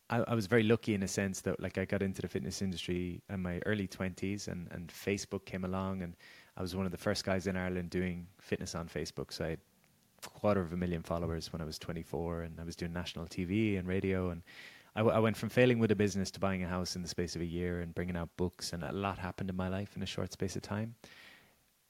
I, 0.09 0.19
I, 0.27 0.35
was 0.35 0.45
very 0.45 0.61
lucky 0.61 0.93
in 0.93 1.01
a 1.01 1.07
sense 1.07 1.41
that 1.41 1.59
like 1.59 1.77
I 1.79 1.85
got 1.85 2.03
into 2.03 2.21
the 2.21 2.27
fitness 2.27 2.61
industry 2.61 3.21
in 3.29 3.41
my 3.41 3.59
early 3.65 3.87
twenties 3.87 4.47
and, 4.47 4.67
and 4.71 4.87
Facebook 4.89 5.45
came 5.45 5.65
along 5.65 6.03
and 6.03 6.15
I 6.57 6.61
was 6.61 6.75
one 6.75 6.85
of 6.85 6.91
the 6.91 6.97
first 6.97 7.25
guys 7.25 7.47
in 7.47 7.57
Ireland 7.57 7.89
doing 7.89 8.27
fitness 8.39 8.75
on 8.75 8.87
Facebook. 8.87 9.33
So 9.33 9.45
I 9.45 9.57
quarter 10.33 10.61
of 10.61 10.73
a 10.73 10.77
million 10.77 11.01
followers 11.01 11.51
when 11.51 11.61
I 11.61 11.65
was 11.65 11.79
24, 11.79 12.43
and 12.43 12.59
I 12.59 12.63
was 12.63 12.75
doing 12.75 12.93
national 12.93 13.25
TV 13.25 13.77
and 13.77 13.87
radio. 13.87 14.29
And 14.29 14.43
I, 14.95 14.99
w- 14.99 15.15
I 15.15 15.19
went 15.19 15.37
from 15.37 15.49
failing 15.49 15.79
with 15.79 15.91
a 15.91 15.95
business 15.95 16.31
to 16.31 16.39
buying 16.39 16.63
a 16.63 16.67
house 16.67 16.95
in 16.95 17.01
the 17.01 17.07
space 17.07 17.35
of 17.35 17.41
a 17.41 17.45
year 17.45 17.81
and 17.81 17.93
bringing 17.93 18.15
out 18.15 18.29
books, 18.37 18.73
and 18.73 18.83
a 18.83 18.91
lot 18.91 19.17
happened 19.17 19.49
in 19.49 19.55
my 19.55 19.67
life 19.67 19.95
in 19.95 20.03
a 20.03 20.05
short 20.05 20.31
space 20.31 20.55
of 20.55 20.61
time. 20.61 20.95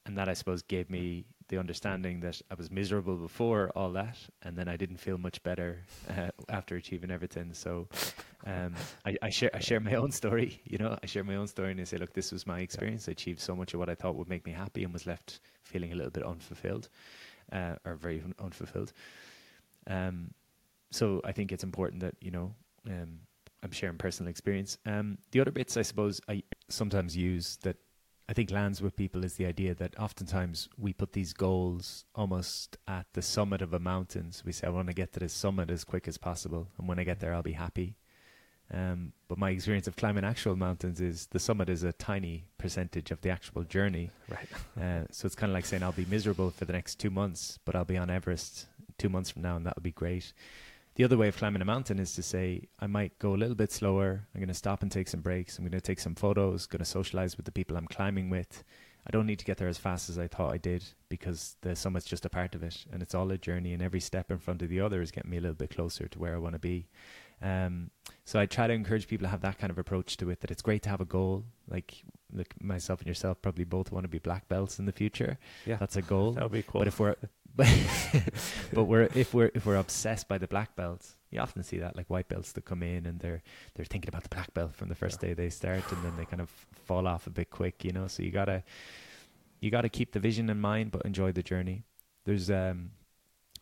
And 0.06 0.18
that, 0.18 0.30
I 0.30 0.34
suppose, 0.34 0.62
gave 0.62 0.90
me 0.90 1.26
the 1.48 1.58
understanding 1.58 2.20
that 2.22 2.42
I 2.50 2.56
was 2.56 2.72
miserable 2.72 3.16
before 3.16 3.72
all 3.76 3.92
that, 3.92 4.18
and 4.44 4.58
then 4.58 4.68
I 4.68 4.78
didn't 4.78 4.98
feel 4.98 5.18
much 5.18 5.42
better 5.44 5.84
uh, 6.10 6.30
after 6.50 6.76
achieving 6.76 7.12
everything. 7.12 7.54
So, 7.54 7.88
um, 8.46 8.76
I, 9.06 9.16
I, 9.22 9.30
share 9.30 9.52
I 9.54 9.60
share 9.60 9.80
my 9.80 9.96
own 9.96 10.12
story. 10.12 10.62
You 10.76 10.80
know, 10.80 10.98
I 11.02 11.06
share 11.06 11.24
my 11.24 11.36
own 11.36 11.48
story, 11.48 11.72
and 11.72 11.80
I 11.80 11.86
say, 11.86 11.98
look, 11.98 12.14
this 12.14 12.32
was 12.32 12.46
my 12.46 12.60
experience. 12.60 13.08
I 13.08 13.14
achieved 13.14 13.40
so 13.40 13.56
much 13.56 13.74
of 13.74 13.80
what 13.80 13.90
I 13.90 13.96
thought 13.96 14.16
would 14.16 14.30
make 14.30 14.46
me 14.46 14.52
happy, 14.52 14.84
and 14.84 14.92
was 14.92 15.06
left 15.08 15.40
feeling 15.64 15.92
a 15.92 15.96
little 15.96 16.12
bit 16.12 16.24
unfulfilled 16.24 16.90
uh, 17.56 17.76
are 17.86 17.96
very 17.96 18.22
un- 18.22 18.36
unfulfilled. 18.40 18.92
Um, 19.88 20.32
so 20.92 21.22
I 21.24 21.32
think 21.32 21.52
it's 21.52 21.64
important 21.64 22.02
that 22.02 22.16
you 22.22 22.32
know 22.32 22.54
um, 22.88 23.20
I'm 23.64 23.72
sharing 23.72 23.98
personal 23.98 24.30
experience. 24.30 24.78
Um, 24.86 25.18
the 25.32 25.40
other 25.42 25.52
bits 25.52 25.78
I 25.78 25.82
suppose 25.82 26.22
I 26.28 26.44
sometimes 26.70 27.16
use 27.16 27.58
that 27.64 27.78
I 28.28 28.34
think 28.34 28.50
lands 28.52 28.82
with 28.82 28.96
people 28.96 29.24
is 29.24 29.36
the 29.36 29.46
idea 29.46 29.76
that 29.76 30.00
oftentimes 30.00 30.68
we 30.78 30.94
put 30.94 31.14
these 31.14 31.34
goals 31.34 32.06
almost 32.16 32.78
at 32.88 33.06
the 33.14 33.22
summit 33.22 33.62
of 33.62 33.74
a 33.74 33.80
mountain. 33.80 34.32
So 34.32 34.44
we 34.46 34.52
say, 34.52 34.66
I 34.66 34.72
want 34.72 34.88
to 34.88 34.94
get 34.94 35.14
to 35.14 35.20
the 35.20 35.30
summit 35.30 35.70
as 35.70 35.84
quick 35.84 36.08
as 36.08 36.18
possible, 36.18 36.70
and 36.78 36.88
when 36.88 37.00
I 37.00 37.04
get 37.04 37.20
there, 37.20 37.36
I'll 37.36 37.44
be 37.44 37.54
happy. 37.54 37.96
Um, 38.74 39.14
but 39.28 39.38
my 39.38 39.52
experience 39.52 39.88
of 39.88 39.96
climbing 39.96 40.24
actual 40.24 40.56
mountains 40.56 41.00
is 41.00 41.28
the 41.28 41.40
summit 41.40 41.70
is 41.70 41.84
a 41.84 41.94
tiny 41.94 42.46
percentage 42.58 43.12
of 43.12 43.22
the 43.22 43.30
actual 43.30 43.64
journey. 43.64 44.10
Right. 44.30 44.48
uh, 44.82 45.06
so 45.12 45.26
it's 45.26 45.36
kind 45.36 45.52
of 45.52 45.54
like 45.54 45.66
saying 45.66 45.84
I'll 45.84 45.92
be 45.92 46.06
miserable 46.06 46.50
for 46.52 46.66
the 46.66 46.74
next 46.74 46.96
two 46.96 47.12
months, 47.12 47.60
but 47.66 47.76
I'll 47.76 47.86
be 47.86 47.98
on 47.98 48.10
Everest 48.10 48.66
two 48.98 49.10
months 49.10 49.30
from 49.30 49.44
now, 49.44 49.56
and 49.56 49.66
that'll 49.66 49.82
be 49.82 49.92
great. 49.92 50.34
The 50.96 51.04
other 51.04 51.18
way 51.18 51.28
of 51.28 51.36
climbing 51.36 51.62
a 51.62 51.66
mountain 51.66 52.00
is 52.00 52.14
to 52.16 52.24
say 52.24 52.70
I 52.80 52.88
might 52.88 53.20
go 53.20 53.36
a 53.36 53.38
little 53.38 53.56
bit 53.56 53.72
slower. 53.72 54.28
I'm 54.34 54.40
going 54.40 54.48
to 54.48 54.54
stop 54.54 54.82
and 54.82 54.92
take 54.92 55.10
some 55.10 55.20
breaks. 55.20 55.58
I'm 55.58 55.66
going 55.66 55.74
to 55.74 55.82
take 55.82 56.00
some 56.00 56.16
photos. 56.16 56.66
Going 56.68 56.80
to 56.80 56.86
socialize 56.86 57.36
with 57.36 57.46
the 57.46 57.52
people 57.52 57.76
I'm 57.76 57.88
climbing 57.88 58.30
with. 58.30 58.64
I 59.06 59.12
don't 59.12 59.28
need 59.28 59.40
to 59.40 59.46
get 59.46 59.58
there 59.58 59.68
as 59.68 59.78
fast 59.78 60.10
as 60.10 60.18
I 60.18 60.28
thought 60.28 60.54
I 60.54 60.58
did 60.58 60.84
because 61.10 61.58
the 61.62 61.76
summit's 61.76 62.08
just 62.08 62.26
a 62.26 62.30
part 62.30 62.56
of 62.56 62.64
it, 62.64 62.86
and 62.92 63.04
it's 63.04 63.14
all 63.14 63.30
a 63.30 63.38
journey. 63.38 63.74
And 63.74 63.84
every 63.84 64.00
step 64.00 64.32
in 64.32 64.40
front 64.40 64.62
of 64.62 64.70
the 64.70 64.80
other 64.80 65.02
is 65.02 65.12
getting 65.12 65.30
me 65.30 65.38
a 65.38 65.42
little 65.42 65.56
bit 65.56 65.76
closer 65.76 66.08
to 66.08 66.20
where 66.20 66.34
I 66.34 66.40
want 66.40 66.54
to 66.54 66.60
be. 66.60 66.88
Um, 67.42 67.92
so 68.26 68.40
I 68.40 68.48
try 68.48 68.66
to 68.66 68.74
encourage 68.74 69.08
people 69.08 69.26
to 69.26 69.30
have 69.30 69.42
that 69.42 69.60
kind 69.60 69.70
of 69.70 69.78
approach 69.78 70.18
to 70.18 70.32
it. 70.32 70.42
That 70.42 70.50
it's 70.50 70.64
great 70.64 70.82
to 70.84 70.90
have 70.90 71.00
a 71.00 71.06
goal. 71.06 71.46
Like, 71.70 72.04
like 72.34 72.56
myself 72.62 73.00
and 73.00 73.08
yourself 73.08 73.40
probably 73.42 73.66
both 73.66 73.92
want 73.92 74.04
to 74.04 74.08
be 74.10 74.18
black 74.18 74.48
belts 74.50 74.80
in 74.80 74.86
the 74.86 74.92
future. 74.92 75.38
Yeah, 75.66 75.78
that's 75.78 75.96
a 75.96 76.02
goal. 76.02 76.32
That 76.32 76.44
would 76.44 76.52
be 76.52 76.64
cool. 76.64 76.82
But 76.82 76.88
if 76.88 77.00
we're 77.00 77.16
but 77.56 77.70
but 78.74 78.86
we're 78.86 79.10
if 79.14 79.34
we're 79.34 79.52
if 79.54 79.68
we're 79.68 79.78
obsessed 79.78 80.28
by 80.28 80.40
the 80.40 80.48
black 80.48 80.76
belts, 80.76 81.16
you 81.30 81.40
often 81.40 81.62
see 81.62 81.78
that 81.78 81.96
like 81.96 82.10
white 82.10 82.28
belts 82.28 82.52
that 82.54 82.66
come 82.66 82.82
in 82.82 83.06
and 83.06 83.20
they're 83.20 83.44
they're 83.76 83.86
thinking 83.86 84.10
about 84.10 84.24
the 84.24 84.30
black 84.30 84.54
belt 84.56 84.76
from 84.76 84.90
the 84.90 84.96
first 84.96 85.22
yeah. 85.22 85.30
day 85.30 85.34
they 85.36 85.50
start, 85.50 85.84
and 85.92 86.04
then 86.04 86.18
they 86.18 86.26
kind 86.26 86.42
of 86.42 86.50
fall 86.86 87.08
off 87.08 87.28
a 87.28 87.30
bit 87.30 87.52
quick, 87.52 87.86
you 87.86 87.92
know. 87.92 88.08
So 88.08 88.24
you 88.24 88.32
gotta 88.32 88.64
you 89.60 89.70
gotta 89.70 89.90
keep 89.90 90.14
the 90.14 90.20
vision 90.20 90.50
in 90.50 90.60
mind, 90.60 90.92
but 90.92 91.06
enjoy 91.06 91.32
the 91.32 91.44
journey. 91.44 91.84
There's 92.26 92.50
um 92.50 92.90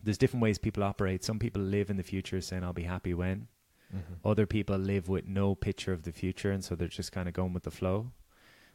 there's 0.01 0.17
different 0.17 0.41
ways 0.41 0.57
people 0.57 0.83
operate. 0.83 1.23
Some 1.23 1.37
people 1.37 1.61
live 1.61 1.89
in 1.89 1.97
the 1.97 2.03
future, 2.03 2.39
saying 2.39 2.63
I'll 2.63 2.73
be 2.73 2.83
happy 2.83 3.13
when. 3.13 3.47
Mm-hmm. 3.93 4.27
Other 4.27 4.45
people 4.45 4.77
live 4.77 5.07
with 5.07 5.27
no 5.27 5.55
picture 5.55 5.93
of 5.93 6.03
the 6.03 6.11
future, 6.11 6.51
and 6.51 6.63
so 6.63 6.75
they're 6.75 6.87
just 6.87 7.11
kind 7.11 7.27
of 7.27 7.33
going 7.33 7.53
with 7.53 7.63
the 7.63 7.71
flow. 7.71 8.11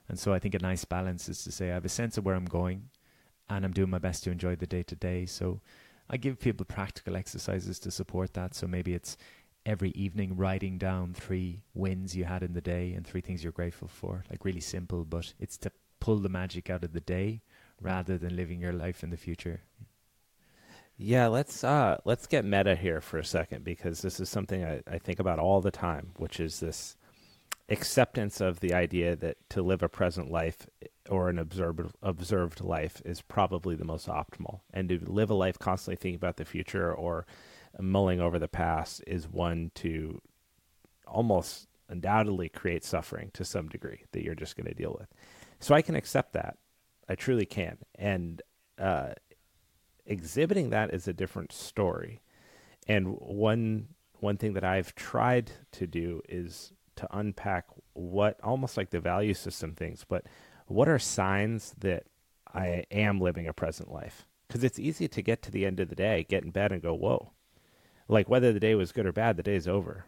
And 0.08 0.18
so 0.18 0.32
I 0.32 0.38
think 0.38 0.54
a 0.54 0.58
nice 0.58 0.84
balance 0.84 1.28
is 1.28 1.42
to 1.44 1.52
say 1.52 1.70
I 1.70 1.74
have 1.74 1.84
a 1.84 1.90
sense 1.90 2.16
of 2.16 2.24
where 2.24 2.34
I'm 2.34 2.46
going 2.46 2.88
and 3.50 3.64
I'm 3.64 3.72
doing 3.72 3.90
my 3.90 3.98
best 3.98 4.24
to 4.24 4.30
enjoy 4.30 4.56
the 4.56 4.66
day 4.66 4.82
to 4.84 4.96
day. 4.96 5.26
So 5.26 5.60
I 6.08 6.16
give 6.16 6.40
people 6.40 6.64
practical 6.64 7.16
exercises 7.16 7.78
to 7.80 7.90
support 7.90 8.34
that. 8.34 8.54
So 8.54 8.66
maybe 8.66 8.94
it's 8.94 9.16
every 9.66 9.90
evening 9.90 10.36
writing 10.36 10.78
down 10.78 11.12
three 11.12 11.62
wins 11.74 12.16
you 12.16 12.24
had 12.24 12.42
in 12.42 12.54
the 12.54 12.60
day 12.60 12.94
and 12.94 13.06
three 13.06 13.20
things 13.20 13.42
you're 13.42 13.52
grateful 13.52 13.88
for. 13.88 14.24
Like 14.30 14.44
really 14.44 14.60
simple, 14.60 15.04
but 15.04 15.34
it's 15.38 15.58
to 15.58 15.72
pull 16.00 16.16
the 16.16 16.28
magic 16.30 16.70
out 16.70 16.84
of 16.84 16.92
the 16.92 17.00
day 17.00 17.42
rather 17.80 18.16
than 18.16 18.36
living 18.36 18.60
your 18.60 18.72
life 18.72 19.02
in 19.02 19.10
the 19.10 19.16
future. 19.16 19.60
Yeah, 21.00 21.28
let's 21.28 21.62
uh, 21.62 21.98
let's 22.04 22.26
get 22.26 22.44
meta 22.44 22.74
here 22.74 23.00
for 23.00 23.18
a 23.18 23.24
second 23.24 23.62
because 23.62 24.02
this 24.02 24.18
is 24.18 24.28
something 24.28 24.64
I, 24.64 24.82
I 24.90 24.98
think 24.98 25.20
about 25.20 25.38
all 25.38 25.60
the 25.60 25.70
time, 25.70 26.10
which 26.16 26.40
is 26.40 26.58
this 26.58 26.96
acceptance 27.68 28.40
of 28.40 28.58
the 28.58 28.74
idea 28.74 29.14
that 29.14 29.36
to 29.50 29.62
live 29.62 29.82
a 29.82 29.88
present 29.88 30.28
life 30.28 30.66
or 31.08 31.28
an 31.28 31.38
observed 31.38 31.92
observed 32.02 32.60
life 32.60 33.00
is 33.04 33.22
probably 33.22 33.76
the 33.76 33.84
most 33.84 34.08
optimal, 34.08 34.60
and 34.74 34.88
to 34.88 34.98
live 34.98 35.30
a 35.30 35.34
life 35.34 35.56
constantly 35.56 35.94
thinking 35.94 36.16
about 36.16 36.36
the 36.36 36.44
future 36.44 36.92
or 36.92 37.26
mulling 37.78 38.20
over 38.20 38.40
the 38.40 38.48
past 38.48 39.00
is 39.06 39.28
one 39.28 39.70
to 39.76 40.20
almost 41.06 41.68
undoubtedly 41.88 42.48
create 42.48 42.84
suffering 42.84 43.30
to 43.34 43.44
some 43.44 43.68
degree 43.68 44.02
that 44.10 44.24
you're 44.24 44.34
just 44.34 44.56
going 44.56 44.66
to 44.66 44.74
deal 44.74 44.96
with. 44.98 45.08
So 45.60 45.76
I 45.76 45.82
can 45.82 45.94
accept 45.94 46.32
that, 46.32 46.58
I 47.08 47.14
truly 47.14 47.46
can, 47.46 47.78
and 47.94 48.42
uh, 48.78 49.10
exhibiting 50.08 50.70
that 50.70 50.92
is 50.92 51.06
a 51.06 51.12
different 51.12 51.52
story. 51.52 52.20
And 52.88 53.16
one 53.20 53.88
one 54.20 54.36
thing 54.36 54.54
that 54.54 54.64
I've 54.64 54.94
tried 54.96 55.52
to 55.72 55.86
do 55.86 56.22
is 56.28 56.72
to 56.96 57.06
unpack 57.16 57.66
what 57.92 58.40
almost 58.42 58.76
like 58.76 58.90
the 58.90 58.98
value 58.98 59.34
system 59.34 59.74
things, 59.74 60.04
but 60.08 60.24
what 60.66 60.88
are 60.88 60.98
signs 60.98 61.72
that 61.78 62.06
I 62.52 62.84
am 62.90 63.20
living 63.20 63.46
a 63.46 63.52
present 63.52 63.92
life? 63.92 64.26
Because 64.48 64.64
it's 64.64 64.80
easy 64.80 65.06
to 65.06 65.22
get 65.22 65.40
to 65.42 65.52
the 65.52 65.64
end 65.64 65.78
of 65.78 65.88
the 65.88 65.94
day, 65.94 66.26
get 66.28 66.42
in 66.42 66.50
bed, 66.50 66.72
and 66.72 66.82
go, 66.82 66.94
"Whoa!" 66.94 67.32
Like 68.08 68.28
whether 68.28 68.52
the 68.52 68.60
day 68.60 68.74
was 68.74 68.92
good 68.92 69.06
or 69.06 69.12
bad, 69.12 69.36
the 69.36 69.42
day 69.42 69.54
is 69.54 69.68
over, 69.68 70.06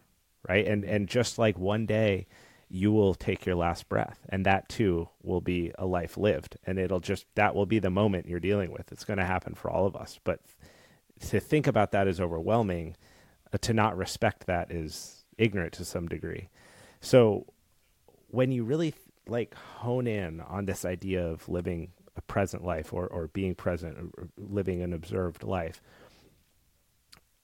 right? 0.49 0.67
And 0.67 0.85
and 0.85 1.09
just 1.09 1.39
like 1.39 1.59
one 1.59 1.87
day, 1.87 2.27
you 2.71 2.93
will 2.93 3.15
take 3.15 3.45
your 3.45 3.57
last 3.57 3.89
breath, 3.89 4.21
and 4.29 4.47
that 4.47 4.69
too 4.69 5.09
will 5.23 5.41
be 5.41 5.73
a 5.77 5.85
life 5.85 6.17
lived, 6.17 6.57
and 6.65 6.79
it'll 6.79 7.01
just 7.01 7.27
that 7.35 7.55
will 7.55 7.67
be 7.67 7.81
the 7.81 7.91
moment 7.91 8.29
you're 8.29 8.41
dealing 8.41 8.71
with. 8.71 8.93
It's 8.93 9.05
going 9.05 9.19
to 9.19 9.25
happen 9.25 9.55
for 9.55 9.71
all 9.71 9.87
of 9.87 9.97
us, 9.97 10.21
but 10.25 10.41
to 11.29 11.41
think 11.41 11.67
about 11.67 11.93
that 11.93 12.09
is 12.09 12.21
overwhelming. 12.21 12.97
Uh, 13.53 13.59
to 13.59 13.73
not 13.73 13.97
respect 13.97 14.47
that 14.47 14.71
is 14.71 15.25
ignorant 15.37 15.73
to 15.73 15.85
some 15.85 16.07
degree. 16.07 16.49
So 17.01 17.47
when 18.29 18.53
you 18.53 18.63
really 18.63 18.95
like 19.27 19.55
hone 19.55 20.07
in 20.07 20.41
on 20.41 20.67
this 20.67 20.85
idea 20.85 21.27
of 21.27 21.49
living 21.49 21.91
a 22.17 22.21
present 22.23 22.65
life 22.65 22.93
or, 22.93 23.09
or 23.09 23.27
being 23.29 23.57
present 23.57 24.13
or 24.17 24.29
living 24.37 24.83
an 24.83 24.93
observed 24.93 25.43
life, 25.43 25.83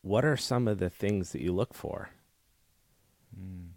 what 0.02 0.24
are 0.24 0.36
some 0.36 0.68
of 0.68 0.78
the 0.78 0.90
things 0.90 1.32
that 1.32 1.42
you 1.42 1.52
look 1.52 1.74
for? 1.74 2.10
Mm. 3.36 3.70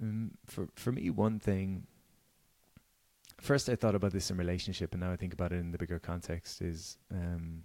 Um, 0.00 0.32
for 0.46 0.68
for 0.74 0.92
me, 0.92 1.10
one 1.10 1.38
thing. 1.38 1.86
First, 3.40 3.68
I 3.70 3.74
thought 3.74 3.94
about 3.94 4.12
this 4.12 4.30
in 4.30 4.36
relationship, 4.36 4.92
and 4.92 5.00
now 5.00 5.12
I 5.12 5.16
think 5.16 5.32
about 5.32 5.52
it 5.52 5.56
in 5.56 5.72
the 5.72 5.78
bigger 5.78 5.98
context. 5.98 6.60
Is 6.60 6.98
um, 7.10 7.62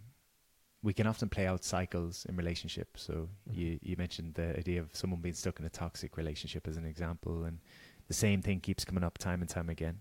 we 0.83 0.93
can 0.93 1.07
often 1.07 1.29
play 1.29 1.47
out 1.47 1.63
cycles 1.63 2.25
in 2.29 2.35
relationships. 2.35 3.03
So 3.03 3.13
mm-hmm. 3.13 3.59
you 3.59 3.79
you 3.81 3.95
mentioned 3.97 4.35
the 4.35 4.57
idea 4.57 4.79
of 4.79 4.89
someone 4.93 5.21
being 5.21 5.35
stuck 5.35 5.59
in 5.59 5.65
a 5.65 5.69
toxic 5.69 6.17
relationship 6.17 6.67
as 6.67 6.77
an 6.77 6.85
example, 6.85 7.45
and 7.45 7.59
the 8.07 8.13
same 8.13 8.41
thing 8.41 8.59
keeps 8.59 8.85
coming 8.85 9.03
up 9.03 9.17
time 9.17 9.41
and 9.41 9.49
time 9.49 9.69
again. 9.69 9.99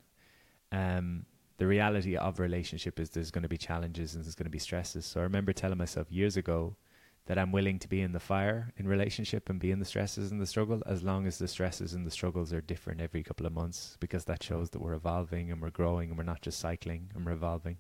Um, 0.73 1.27
the 1.57 1.67
reality 1.67 2.17
of 2.17 2.39
a 2.39 2.43
relationship 2.43 2.99
is 2.99 3.11
there's 3.11 3.31
going 3.31 3.43
to 3.43 3.49
be 3.49 3.57
challenges 3.57 4.15
and 4.15 4.25
there's 4.25 4.35
going 4.35 4.47
to 4.47 4.51
be 4.51 4.59
stresses. 4.59 5.07
So 5.07 5.21
I 5.21 5.23
remember 5.23 5.53
telling 5.53 5.79
myself 5.79 6.11
years 6.11 6.37
ago 6.37 6.77
that 7.27 7.39
I'm 7.39 7.53
willing 7.53 7.79
to 7.79 7.89
be 7.89 8.03
in 8.03 8.13
the 8.13 8.21
fire 8.21 8.73
in 8.77 8.87
relationship 8.87 9.49
and 9.49 9.59
be 9.59 9.71
in 9.71 9.79
the 9.79 9.85
stresses 9.85 10.31
and 10.31 10.41
the 10.41 10.47
struggle 10.47 10.83
as 10.87 11.03
long 11.03 11.27
as 11.27 11.39
the 11.39 11.49
stresses 11.49 11.95
and 11.95 12.07
the 12.07 12.11
struggles 12.11 12.53
are 12.53 12.61
different 12.61 13.01
every 13.01 13.23
couple 13.23 13.47
of 13.47 13.53
months 13.53 13.97
because 13.99 14.25
that 14.27 14.43
shows 14.43 14.71
that 14.71 14.83
we're 14.83 14.93
evolving 14.93 15.51
and 15.51 15.63
we're 15.63 15.71
growing 15.71 16.11
and 16.11 16.19
we're 16.19 16.25
not 16.25 16.43
just 16.43 16.59
cycling 16.59 17.11
and 17.15 17.25
we're 17.25 17.33
evolving. 17.33 17.79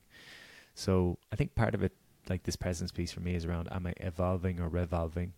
So 0.75 1.19
I 1.31 1.37
think 1.37 1.55
part 1.55 1.75
of 1.75 1.83
it 1.83 1.93
like 2.29 2.45
this 2.45 2.57
presence 2.57 2.91
piece 2.91 3.13
for 3.13 3.21
me 3.21 3.35
is 3.35 3.45
around 3.45 3.69
am 3.71 3.87
I 3.87 3.93
evolving 3.99 4.61
or 4.61 4.69
revolving? 4.69 5.35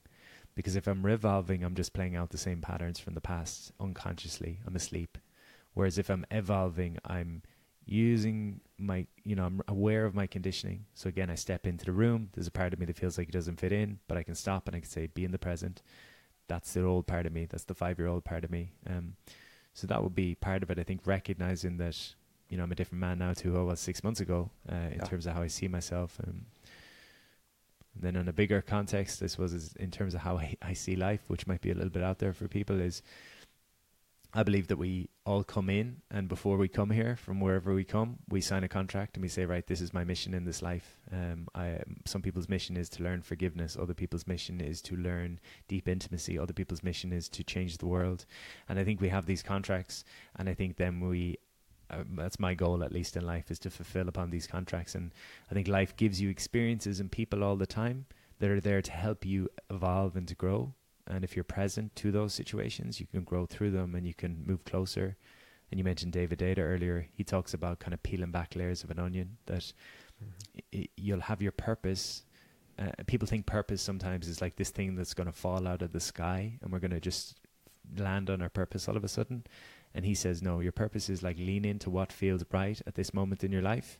Because 0.54 0.76
if 0.76 0.86
I'm 0.86 1.04
revolving, 1.04 1.64
I'm 1.64 1.74
just 1.74 1.92
playing 1.92 2.16
out 2.16 2.30
the 2.30 2.38
same 2.38 2.60
patterns 2.60 2.98
from 2.98 3.14
the 3.14 3.20
past 3.20 3.72
unconsciously. 3.78 4.60
I'm 4.66 4.76
asleep. 4.76 5.18
Whereas 5.74 5.98
if 5.98 6.08
I'm 6.08 6.24
evolving, 6.30 6.96
I'm 7.04 7.42
using 7.84 8.60
my, 8.78 9.06
you 9.24 9.34
know, 9.34 9.44
I'm 9.44 9.62
aware 9.68 10.04
of 10.04 10.14
my 10.14 10.26
conditioning. 10.26 10.84
So 10.94 11.08
again, 11.08 11.30
I 11.30 11.34
step 11.34 11.66
into 11.66 11.84
the 11.84 11.92
room. 11.92 12.30
There's 12.32 12.46
a 12.46 12.52
part 12.52 12.72
of 12.72 12.78
me 12.78 12.86
that 12.86 12.96
feels 12.96 13.18
like 13.18 13.28
it 13.28 13.32
doesn't 13.32 13.60
fit 13.60 13.72
in, 13.72 13.98
but 14.08 14.18
I 14.18 14.22
can 14.22 14.34
stop 14.34 14.66
and 14.66 14.76
I 14.76 14.80
can 14.80 14.88
say, 14.88 15.06
be 15.06 15.24
in 15.24 15.32
the 15.32 15.38
present. 15.38 15.82
That's 16.48 16.72
the 16.72 16.84
old 16.84 17.06
part 17.06 17.26
of 17.26 17.32
me. 17.32 17.46
That's 17.46 17.64
the 17.64 17.74
five 17.74 17.98
year 17.98 18.08
old 18.08 18.24
part 18.24 18.44
of 18.44 18.50
me. 18.50 18.72
Um, 18.88 19.14
so 19.74 19.86
that 19.86 20.02
would 20.02 20.14
be 20.14 20.34
part 20.34 20.62
of 20.62 20.70
it. 20.70 20.78
I 20.78 20.82
think 20.82 21.02
recognizing 21.04 21.76
that, 21.78 21.96
you 22.48 22.56
know, 22.56 22.64
I'm 22.64 22.72
a 22.72 22.76
different 22.76 23.00
man 23.00 23.18
now 23.18 23.32
to 23.32 23.52
who 23.52 23.58
I 23.58 23.62
was 23.62 23.80
six 23.80 24.04
months 24.04 24.20
ago 24.20 24.50
uh, 24.70 24.74
in 24.74 24.98
yeah. 24.98 25.04
terms 25.04 25.26
of 25.26 25.34
how 25.34 25.42
I 25.42 25.48
see 25.48 25.68
myself. 25.68 26.18
Um, 26.26 26.46
and 27.94 28.02
then 28.02 28.16
on 28.16 28.28
a 28.28 28.32
bigger 28.32 28.60
context, 28.62 29.22
I 29.22 29.26
suppose, 29.26 29.52
is 29.52 29.74
in 29.76 29.90
terms 29.90 30.14
of 30.14 30.20
how 30.20 30.36
I, 30.36 30.56
I 30.62 30.74
see 30.74 30.96
life, 30.96 31.22
which 31.28 31.46
might 31.46 31.62
be 31.62 31.70
a 31.70 31.74
little 31.74 31.90
bit 31.90 32.02
out 32.02 32.18
there 32.18 32.32
for 32.32 32.46
people, 32.46 32.78
is 32.80 33.02
I 34.36 34.42
believe 34.42 34.68
that 34.68 34.76
we 34.76 35.08
all 35.24 35.42
come 35.42 35.70
in, 35.70 36.02
and 36.10 36.28
before 36.28 36.58
we 36.58 36.68
come 36.68 36.90
here, 36.90 37.16
from 37.16 37.40
wherever 37.40 37.72
we 37.72 37.84
come, 37.84 38.18
we 38.28 38.42
sign 38.42 38.64
a 38.64 38.68
contract 38.68 39.16
and 39.16 39.22
we 39.22 39.30
say, 39.30 39.46
right, 39.46 39.66
this 39.66 39.80
is 39.80 39.94
my 39.94 40.04
mission 40.04 40.34
in 40.34 40.44
this 40.44 40.60
life. 40.60 41.00
Um, 41.10 41.48
I, 41.54 41.78
some 42.04 42.20
people's 42.20 42.46
mission 42.46 42.76
is 42.76 42.90
to 42.90 43.02
learn 43.02 43.22
forgiveness. 43.22 43.78
Other 43.80 43.94
people's 43.94 44.26
mission 44.26 44.60
is 44.60 44.82
to 44.82 44.94
learn 44.94 45.40
deep 45.68 45.88
intimacy. 45.88 46.38
Other 46.38 46.52
people's 46.52 46.82
mission 46.82 47.14
is 47.14 47.30
to 47.30 47.42
change 47.44 47.78
the 47.78 47.86
world. 47.86 48.26
And 48.68 48.78
I 48.78 48.84
think 48.84 49.00
we 49.00 49.08
have 49.08 49.24
these 49.24 49.42
contracts, 49.42 50.04
and 50.38 50.50
I 50.50 50.54
think 50.54 50.76
then 50.76 51.00
we 51.00 51.38
um, 51.88 52.16
that's 52.16 52.38
my 52.38 52.52
goal 52.52 52.84
at 52.84 52.92
least 52.92 53.16
in 53.16 53.24
life 53.24 53.50
is 53.50 53.60
to 53.60 53.70
fulfill 53.70 54.08
upon 54.08 54.30
these 54.30 54.48
contracts 54.48 54.96
and 54.96 55.12
i 55.52 55.54
think 55.54 55.68
life 55.68 55.94
gives 55.94 56.20
you 56.20 56.28
experiences 56.28 56.98
and 56.98 57.12
people 57.12 57.44
all 57.44 57.54
the 57.54 57.64
time 57.64 58.06
that 58.40 58.50
are 58.50 58.60
there 58.60 58.82
to 58.82 58.90
help 58.90 59.24
you 59.24 59.48
evolve 59.70 60.16
and 60.16 60.26
to 60.26 60.34
grow 60.34 60.74
and 61.06 61.24
if 61.24 61.36
you're 61.36 61.44
present 61.44 61.94
to 61.96 62.10
those 62.10 62.34
situations 62.34 63.00
you 63.00 63.06
can 63.06 63.24
grow 63.24 63.46
through 63.46 63.70
them 63.70 63.94
and 63.94 64.06
you 64.06 64.14
can 64.14 64.44
move 64.46 64.64
closer 64.64 65.16
and 65.70 65.78
you 65.78 65.84
mentioned 65.84 66.12
david 66.12 66.38
deida 66.38 66.58
earlier 66.58 67.06
he 67.14 67.24
talks 67.24 67.54
about 67.54 67.78
kind 67.78 67.94
of 67.94 68.02
peeling 68.02 68.30
back 68.30 68.54
layers 68.56 68.84
of 68.84 68.90
an 68.90 68.98
onion 68.98 69.36
that 69.46 69.72
mm-hmm. 70.22 70.58
I- 70.74 70.88
you'll 70.96 71.20
have 71.20 71.42
your 71.42 71.52
purpose 71.52 72.24
uh, 72.78 72.90
people 73.06 73.26
think 73.26 73.46
purpose 73.46 73.80
sometimes 73.80 74.28
is 74.28 74.42
like 74.42 74.56
this 74.56 74.70
thing 74.70 74.96
that's 74.96 75.14
going 75.14 75.26
to 75.26 75.32
fall 75.32 75.66
out 75.66 75.80
of 75.80 75.92
the 75.92 76.00
sky 76.00 76.58
and 76.60 76.70
we're 76.70 76.78
going 76.78 76.90
to 76.90 77.00
just 77.00 77.40
land 77.96 78.28
on 78.28 78.42
our 78.42 78.50
purpose 78.50 78.86
all 78.88 78.96
of 78.96 79.04
a 79.04 79.08
sudden 79.08 79.44
and 79.96 80.04
he 80.04 80.14
says, 80.14 80.42
no, 80.42 80.60
your 80.60 80.72
purpose 80.72 81.08
is 81.08 81.22
like 81.22 81.38
lean 81.38 81.64
into 81.64 81.88
what 81.88 82.12
feels 82.12 82.44
right 82.52 82.80
at 82.86 82.96
this 82.96 83.14
moment 83.14 83.42
in 83.42 83.50
your 83.50 83.62
life. 83.62 83.98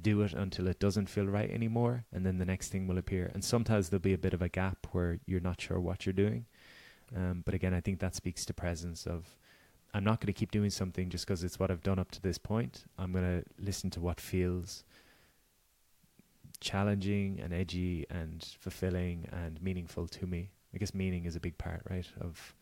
Do 0.00 0.22
it 0.22 0.32
until 0.32 0.66
it 0.66 0.78
doesn't 0.78 1.08
feel 1.08 1.26
right 1.26 1.50
anymore, 1.50 2.04
and 2.12 2.24
then 2.24 2.38
the 2.38 2.44
next 2.44 2.68
thing 2.68 2.86
will 2.86 2.98
appear. 2.98 3.30
And 3.34 3.44
sometimes 3.44 3.88
there'll 3.88 4.00
be 4.00 4.14
a 4.14 4.18
bit 4.18 4.34
of 4.34 4.42
a 4.42 4.48
gap 4.48 4.86
where 4.92 5.18
you're 5.26 5.40
not 5.40 5.60
sure 5.60 5.80
what 5.80 6.06
you're 6.06 6.12
doing. 6.12 6.46
Um, 7.14 7.42
but 7.44 7.54
again, 7.54 7.74
I 7.74 7.80
think 7.80 8.00
that 8.00 8.14
speaks 8.14 8.44
to 8.46 8.54
presence 8.54 9.06
of 9.06 9.36
I'm 9.94 10.04
not 10.04 10.20
going 10.20 10.26
to 10.26 10.38
keep 10.38 10.50
doing 10.50 10.70
something 10.70 11.08
just 11.08 11.26
because 11.26 11.42
it's 11.42 11.58
what 11.58 11.70
I've 11.70 11.82
done 11.82 11.98
up 11.98 12.10
to 12.12 12.20
this 12.20 12.38
point. 12.38 12.84
I'm 12.98 13.12
going 13.12 13.24
to 13.24 13.44
listen 13.58 13.90
to 13.90 14.00
what 14.00 14.20
feels 14.20 14.84
challenging 16.60 17.40
and 17.42 17.54
edgy 17.54 18.04
and 18.10 18.46
fulfilling 18.58 19.28
and 19.32 19.62
meaningful 19.62 20.06
to 20.08 20.26
me. 20.26 20.50
I 20.74 20.78
guess 20.78 20.92
meaning 20.92 21.24
is 21.24 21.36
a 21.36 21.40
big 21.40 21.56
part, 21.56 21.82
right, 21.88 22.06
of 22.20 22.54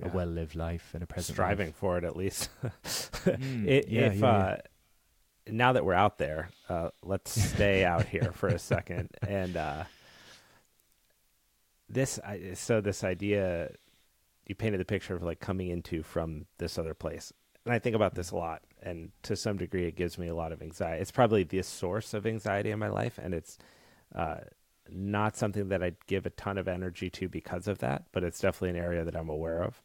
yeah. 0.00 0.08
a 0.08 0.10
well-lived 0.10 0.56
life 0.56 0.90
and 0.94 1.02
a 1.02 1.06
present 1.06 1.36
striving 1.36 1.68
life. 1.68 1.76
for 1.76 1.96
it 1.98 2.04
at 2.04 2.16
least. 2.16 2.50
mm, 2.64 3.66
it, 3.68 3.88
yeah, 3.88 4.06
if 4.06 4.16
yeah, 4.16 4.26
uh, 4.26 4.56
now 5.48 5.72
that 5.72 5.84
we're 5.84 5.94
out 5.94 6.18
there, 6.18 6.50
uh, 6.68 6.90
let's 7.02 7.30
stay 7.30 7.84
out 7.84 8.06
here 8.06 8.32
for 8.32 8.48
a 8.48 8.58
second 8.58 9.10
and 9.26 9.56
uh, 9.56 9.84
this. 11.88 12.18
so 12.54 12.80
this 12.80 13.04
idea 13.04 13.70
you 14.46 14.54
painted 14.54 14.80
the 14.80 14.84
picture 14.84 15.16
of 15.16 15.22
like 15.22 15.40
coming 15.40 15.68
into 15.68 16.02
from 16.02 16.46
this 16.58 16.78
other 16.78 16.94
place, 16.94 17.32
and 17.64 17.72
I 17.72 17.78
think 17.78 17.96
about 17.96 18.14
this 18.14 18.30
a 18.30 18.36
lot, 18.36 18.62
and 18.82 19.10
to 19.22 19.36
some 19.36 19.56
degree, 19.56 19.86
it 19.86 19.96
gives 19.96 20.18
me 20.18 20.28
a 20.28 20.34
lot 20.34 20.52
of 20.52 20.60
anxiety. 20.60 21.00
It's 21.00 21.10
probably 21.10 21.44
the 21.44 21.62
source 21.62 22.14
of 22.14 22.26
anxiety 22.26 22.70
in 22.70 22.78
my 22.78 22.88
life, 22.88 23.18
and 23.22 23.32
it's 23.32 23.58
uh, 24.14 24.36
not 24.90 25.36
something 25.36 25.68
that 25.68 25.82
I 25.82 25.92
give 26.06 26.26
a 26.26 26.30
ton 26.30 26.58
of 26.58 26.68
energy 26.68 27.08
to 27.10 27.28
because 27.28 27.66
of 27.68 27.78
that, 27.78 28.04
but 28.12 28.22
it's 28.22 28.40
definitely 28.40 28.78
an 28.78 28.84
area 28.84 29.04
that 29.04 29.16
I'm 29.16 29.30
aware 29.30 29.62
of. 29.62 29.82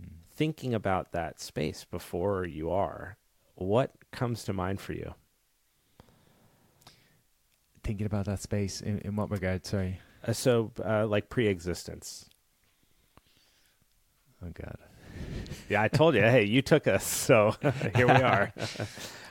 Mm. 0.00 0.08
Thinking 0.30 0.74
about 0.74 1.12
that 1.12 1.40
space 1.40 1.84
before 1.90 2.44
you 2.44 2.70
are, 2.70 3.16
what 3.54 3.92
comes 4.12 4.44
to 4.44 4.52
mind 4.52 4.80
for 4.80 4.92
you? 4.92 5.14
Thinking 7.82 8.06
about 8.06 8.26
that 8.26 8.40
space 8.40 8.80
in, 8.80 8.98
in 9.00 9.16
what 9.16 9.30
regard? 9.30 9.66
Sorry. 9.66 10.00
Uh, 10.26 10.32
so, 10.32 10.72
uh, 10.84 11.06
like 11.06 11.28
pre-existence. 11.28 12.30
Oh 14.42 14.50
God. 14.54 14.76
yeah, 15.68 15.82
I 15.82 15.88
told 15.88 16.14
you. 16.14 16.22
Hey, 16.22 16.44
you 16.44 16.62
took 16.62 16.86
us, 16.86 17.04
so 17.04 17.54
here 17.94 18.06
we 18.06 18.14
are. 18.14 18.52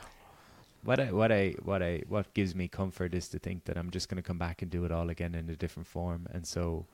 what 0.83 0.99
I 0.99 1.11
what 1.11 1.31
I 1.31 1.55
what 1.63 1.81
I 1.81 2.03
what 2.07 2.33
gives 2.33 2.55
me 2.55 2.67
comfort 2.67 3.13
is 3.13 3.27
to 3.29 3.39
think 3.39 3.65
that 3.65 3.77
I'm 3.77 3.89
just 3.89 4.07
going 4.07 4.21
to 4.21 4.27
come 4.27 4.37
back 4.37 4.61
and 4.61 4.69
do 4.69 4.85
it 4.85 4.91
all 4.91 5.09
again 5.09 5.35
in 5.35 5.49
a 5.49 5.55
different 5.55 5.87
form, 5.87 6.27
and 6.31 6.45
so 6.45 6.85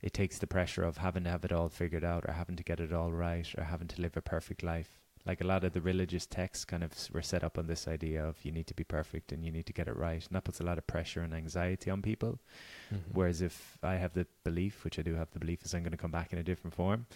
it 0.00 0.12
takes 0.12 0.38
the 0.38 0.46
pressure 0.46 0.82
of 0.82 0.96
having 0.96 1.24
to 1.24 1.30
have 1.30 1.44
it 1.44 1.52
all 1.52 1.68
figured 1.68 2.04
out, 2.04 2.24
or 2.26 2.32
having 2.32 2.56
to 2.56 2.64
get 2.64 2.80
it 2.80 2.92
all 2.92 3.12
right, 3.12 3.48
or 3.56 3.64
having 3.64 3.88
to 3.88 4.00
live 4.00 4.16
a 4.16 4.22
perfect 4.22 4.62
life. 4.62 5.01
Like 5.24 5.40
a 5.40 5.46
lot 5.46 5.64
of 5.64 5.72
the 5.72 5.80
religious 5.80 6.26
texts, 6.26 6.64
kind 6.64 6.82
of 6.82 6.92
were 7.12 7.22
set 7.22 7.44
up 7.44 7.58
on 7.58 7.66
this 7.66 7.86
idea 7.86 8.24
of 8.24 8.44
you 8.44 8.52
need 8.52 8.66
to 8.66 8.74
be 8.74 8.84
perfect 8.84 9.30
and 9.32 9.44
you 9.44 9.52
need 9.52 9.66
to 9.66 9.72
get 9.72 9.88
it 9.88 9.96
right, 9.96 10.24
and 10.26 10.34
that 10.34 10.44
puts 10.44 10.60
a 10.60 10.64
lot 10.64 10.78
of 10.78 10.86
pressure 10.86 11.20
and 11.20 11.32
anxiety 11.32 11.90
on 11.90 12.02
people. 12.02 12.40
Mm-hmm. 12.92 13.10
Whereas 13.12 13.40
if 13.40 13.78
I 13.82 13.94
have 13.94 14.14
the 14.14 14.26
belief, 14.44 14.84
which 14.84 14.98
I 14.98 15.02
do 15.02 15.14
have 15.14 15.30
the 15.30 15.38
belief, 15.38 15.64
is 15.64 15.74
I'm 15.74 15.82
going 15.82 15.92
to 15.92 15.96
come 15.96 16.10
back 16.10 16.32
in 16.32 16.38
a 16.38 16.42
different 16.42 16.74
form 16.74 17.06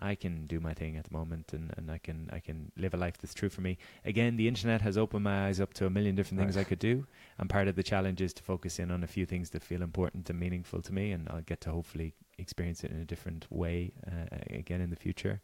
I 0.00 0.14
can 0.14 0.46
do 0.46 0.60
my 0.60 0.72
thing 0.72 0.96
at 0.96 1.04
the 1.04 1.12
moment 1.12 1.52
and, 1.52 1.72
and 1.76 1.90
I 1.90 1.98
can 1.98 2.30
I 2.32 2.40
can 2.40 2.72
live 2.76 2.94
a 2.94 2.96
life 2.96 3.18
that's 3.18 3.34
true 3.34 3.50
for 3.50 3.60
me. 3.60 3.78
Again, 4.04 4.36
the 4.36 4.48
internet 4.48 4.80
has 4.80 4.96
opened 4.96 5.24
my 5.24 5.46
eyes 5.46 5.60
up 5.60 5.74
to 5.74 5.86
a 5.86 5.90
million 5.90 6.14
different 6.14 6.40
things. 6.40 6.56
I 6.56 6.64
could 6.64 6.78
do. 6.78 7.06
And 7.38 7.50
part 7.50 7.68
of 7.68 7.76
the 7.76 7.82
challenge 7.82 8.20
is 8.20 8.32
to 8.34 8.42
focus 8.42 8.78
in 8.78 8.90
on 8.90 9.04
a 9.04 9.06
few 9.06 9.26
things 9.26 9.50
that 9.50 9.62
feel 9.62 9.82
important 9.82 10.30
and 10.30 10.40
meaningful 10.40 10.80
to 10.82 10.92
me 10.92 11.12
and 11.12 11.28
I'll 11.28 11.42
get 11.42 11.60
to 11.62 11.70
hopefully 11.70 12.14
experience 12.38 12.82
it 12.82 12.90
in 12.90 13.00
a 13.00 13.04
different 13.04 13.46
way 13.50 13.92
uh, 14.06 14.36
again 14.50 14.80
in 14.80 14.90
the 14.90 14.96
future. 14.96 15.40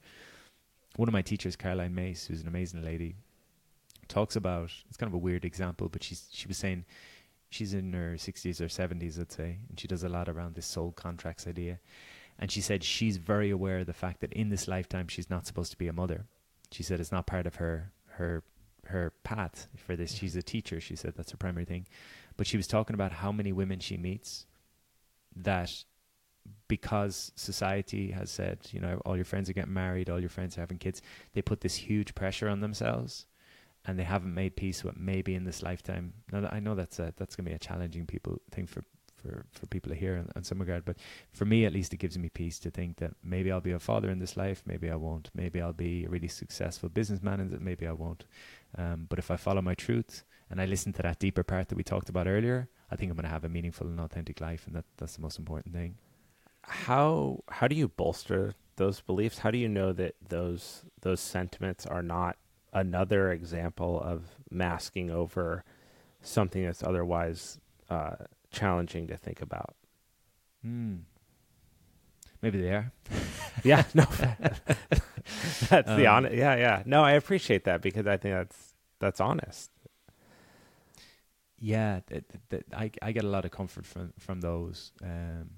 One 0.96 1.08
of 1.08 1.12
my 1.12 1.22
teachers, 1.22 1.56
Caroline 1.56 1.94
Myss, 1.94 2.26
who's 2.26 2.42
an 2.42 2.48
amazing 2.48 2.82
lady, 2.82 3.16
talks 4.08 4.36
about 4.36 4.70
it's 4.88 4.96
kind 4.96 5.08
of 5.08 5.14
a 5.14 5.18
weird 5.18 5.44
example, 5.44 5.88
but 5.88 6.02
she's 6.02 6.26
she 6.32 6.48
was 6.48 6.56
saying 6.56 6.84
she's 7.50 7.74
in 7.74 7.92
her 7.92 8.14
60s 8.14 8.60
or 8.60 8.66
70s, 8.66 9.20
I'd 9.20 9.32
say, 9.32 9.58
and 9.68 9.78
she 9.78 9.86
does 9.86 10.02
a 10.02 10.08
lot 10.08 10.28
around 10.28 10.54
this 10.54 10.66
soul 10.66 10.92
contracts 10.92 11.46
idea 11.46 11.78
and 12.38 12.50
she 12.50 12.60
said 12.60 12.84
she's 12.84 13.16
very 13.16 13.50
aware 13.50 13.78
of 13.78 13.86
the 13.86 13.92
fact 13.92 14.20
that 14.20 14.32
in 14.32 14.48
this 14.48 14.68
lifetime 14.68 15.08
she's 15.08 15.30
not 15.30 15.46
supposed 15.46 15.70
to 15.70 15.78
be 15.78 15.88
a 15.88 15.92
mother. 15.92 16.26
She 16.70 16.82
said 16.82 17.00
it's 17.00 17.12
not 17.12 17.26
part 17.26 17.46
of 17.46 17.56
her 17.56 17.92
her 18.10 18.42
her 18.86 19.12
path 19.24 19.68
for 19.76 19.96
this. 19.96 20.12
Mm-hmm. 20.12 20.20
She's 20.20 20.36
a 20.36 20.42
teacher. 20.42 20.80
She 20.80 20.96
said 20.96 21.14
that's 21.16 21.30
her 21.30 21.36
primary 21.36 21.64
thing. 21.64 21.86
But 22.36 22.46
she 22.46 22.56
was 22.56 22.66
talking 22.66 22.94
about 22.94 23.12
how 23.12 23.32
many 23.32 23.52
women 23.52 23.80
she 23.80 23.96
meets 23.96 24.46
that 25.34 25.84
because 26.68 27.32
society 27.36 28.10
has 28.10 28.30
said, 28.30 28.58
you 28.72 28.80
know, 28.80 29.00
all 29.04 29.16
your 29.16 29.24
friends 29.24 29.48
are 29.48 29.52
getting 29.52 29.72
married, 29.74 30.10
all 30.10 30.20
your 30.20 30.28
friends 30.28 30.56
are 30.56 30.60
having 30.60 30.78
kids, 30.78 31.02
they 31.32 31.42
put 31.42 31.60
this 31.60 31.76
huge 31.76 32.14
pressure 32.14 32.48
on 32.48 32.60
themselves 32.60 33.26
and 33.84 33.98
they 33.98 34.04
haven't 34.04 34.34
made 34.34 34.56
peace 34.56 34.82
with 34.82 34.96
maybe 34.96 35.34
in 35.34 35.44
this 35.44 35.62
lifetime. 35.62 36.12
Now 36.32 36.48
I 36.50 36.60
know 36.60 36.74
that's 36.74 36.98
a, 36.98 37.12
that's 37.16 37.36
going 37.36 37.44
to 37.44 37.50
be 37.50 37.56
a 37.56 37.58
challenging 37.58 38.06
people 38.06 38.40
thing 38.50 38.66
for 38.66 38.82
for, 39.26 39.46
for 39.52 39.66
people 39.66 39.90
to 39.90 39.96
hear 39.96 40.16
in, 40.16 40.28
in 40.36 40.44
some 40.44 40.58
regard. 40.58 40.84
But 40.84 40.96
for 41.32 41.44
me, 41.44 41.64
at 41.64 41.72
least, 41.72 41.92
it 41.92 41.98
gives 41.98 42.18
me 42.18 42.28
peace 42.28 42.58
to 42.60 42.70
think 42.70 42.98
that 42.98 43.12
maybe 43.22 43.50
I'll 43.50 43.60
be 43.60 43.72
a 43.72 43.78
father 43.78 44.10
in 44.10 44.18
this 44.18 44.36
life, 44.36 44.62
maybe 44.66 44.90
I 44.90 44.96
won't. 44.96 45.30
Maybe 45.34 45.60
I'll 45.60 45.72
be 45.72 46.04
a 46.04 46.08
really 46.08 46.28
successful 46.28 46.88
businessman, 46.88 47.40
and 47.40 47.60
maybe 47.60 47.86
I 47.86 47.92
won't. 47.92 48.24
Um, 48.76 49.06
but 49.08 49.18
if 49.18 49.30
I 49.30 49.36
follow 49.36 49.62
my 49.62 49.74
truth 49.74 50.24
and 50.50 50.60
I 50.60 50.66
listen 50.66 50.92
to 50.94 51.02
that 51.02 51.18
deeper 51.18 51.42
part 51.42 51.68
that 51.68 51.76
we 51.76 51.82
talked 51.82 52.08
about 52.08 52.26
earlier, 52.26 52.68
I 52.90 52.96
think 52.96 53.10
I'm 53.10 53.16
going 53.16 53.24
to 53.24 53.30
have 53.30 53.44
a 53.44 53.48
meaningful 53.48 53.86
and 53.86 54.00
authentic 54.00 54.40
life, 54.40 54.66
and 54.66 54.76
that 54.76 54.84
that's 54.96 55.16
the 55.16 55.22
most 55.22 55.38
important 55.38 55.74
thing. 55.74 55.96
How 56.68 57.40
how 57.48 57.68
do 57.68 57.76
you 57.76 57.88
bolster 57.88 58.54
those 58.76 59.00
beliefs? 59.00 59.38
How 59.38 59.50
do 59.50 59.58
you 59.58 59.68
know 59.68 59.92
that 59.92 60.14
those 60.28 60.84
those 61.02 61.20
sentiments 61.20 61.86
are 61.86 62.02
not 62.02 62.36
another 62.72 63.32
example 63.32 64.00
of 64.00 64.24
masking 64.50 65.10
over 65.10 65.64
something 66.20 66.64
that's 66.64 66.82
otherwise 66.82 67.58
uh, 67.88 68.16
challenging 68.50 69.06
to 69.06 69.16
think 69.16 69.40
about. 69.40 69.74
Hmm. 70.62 70.96
Maybe 72.42 72.60
they 72.60 72.70
are. 72.70 72.92
yeah, 73.64 73.84
no, 73.94 74.04
that's 75.70 75.88
um, 75.88 75.96
the 75.96 76.06
honest. 76.06 76.34
Yeah, 76.34 76.54
yeah. 76.56 76.82
No, 76.84 77.02
I 77.02 77.12
appreciate 77.12 77.64
that 77.64 77.80
because 77.80 78.06
I 78.06 78.16
think 78.18 78.34
that's 78.34 78.74
that's 78.98 79.20
honest. 79.20 79.70
Yeah, 81.58 82.00
th- 82.08 82.24
th- 82.50 82.64
I 82.74 82.90
I 83.00 83.12
get 83.12 83.24
a 83.24 83.28
lot 83.28 83.46
of 83.46 83.50
comfort 83.50 83.86
from 83.86 84.12
from 84.18 84.42
those. 84.42 84.92
Um, 85.02 85.50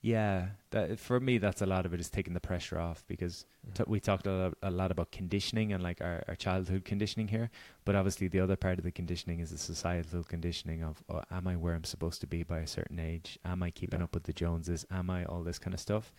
yeah, 0.00 0.50
that, 0.70 0.98
for 1.00 1.18
me, 1.18 1.38
that's 1.38 1.60
a 1.60 1.66
lot 1.66 1.84
of 1.84 1.92
it 1.92 1.98
is 1.98 2.08
taking 2.08 2.32
the 2.32 2.40
pressure 2.40 2.78
off 2.78 3.04
because 3.08 3.46
mm-hmm. 3.66 3.82
t- 3.82 3.90
we 3.90 3.98
talked 3.98 4.26
a 4.28 4.32
lot, 4.32 4.54
a 4.62 4.70
lot, 4.70 4.90
about 4.92 5.10
conditioning 5.10 5.72
and 5.72 5.82
like 5.82 6.00
our, 6.00 6.22
our 6.28 6.36
childhood 6.36 6.84
conditioning 6.84 7.26
here. 7.26 7.50
But 7.84 7.96
obviously, 7.96 8.28
the 8.28 8.38
other 8.38 8.54
part 8.54 8.78
of 8.78 8.84
the 8.84 8.92
conditioning 8.92 9.40
is 9.40 9.50
the 9.50 9.58
societal 9.58 10.22
conditioning 10.22 10.84
of 10.84 11.02
oh, 11.08 11.22
am 11.32 11.48
I 11.48 11.56
where 11.56 11.74
I'm 11.74 11.84
supposed 11.84 12.20
to 12.20 12.28
be 12.28 12.44
by 12.44 12.58
a 12.58 12.66
certain 12.66 13.00
age? 13.00 13.38
Am 13.44 13.62
I 13.62 13.70
keeping 13.70 13.98
yeah. 13.98 14.04
up 14.04 14.14
with 14.14 14.22
the 14.24 14.32
Joneses? 14.32 14.86
Am 14.90 15.10
I 15.10 15.24
all 15.24 15.42
this 15.42 15.58
kind 15.58 15.74
of 15.74 15.80
stuff? 15.80 16.12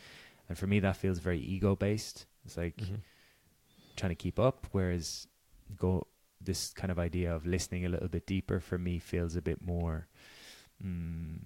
And 0.49 0.57
for 0.57 0.67
me, 0.67 0.81
that 0.81 0.97
feels 0.97 1.19
very 1.19 1.39
ego 1.39 1.75
based. 1.75 2.25
It's 2.45 2.57
like 2.57 2.75
mm-hmm. 2.75 2.95
trying 3.95 4.11
to 4.11 4.15
keep 4.15 4.39
up, 4.39 4.67
whereas 4.71 5.27
go 5.77 6.05
this 6.41 6.71
kind 6.73 6.91
of 6.91 6.99
idea 6.99 7.33
of 7.33 7.45
listening 7.45 7.85
a 7.85 7.89
little 7.89 8.07
bit 8.07 8.25
deeper 8.25 8.59
for 8.59 8.77
me 8.77 8.99
feels 8.99 9.35
a 9.35 9.41
bit 9.41 9.61
more. 9.61 10.07
Mm, 10.83 11.39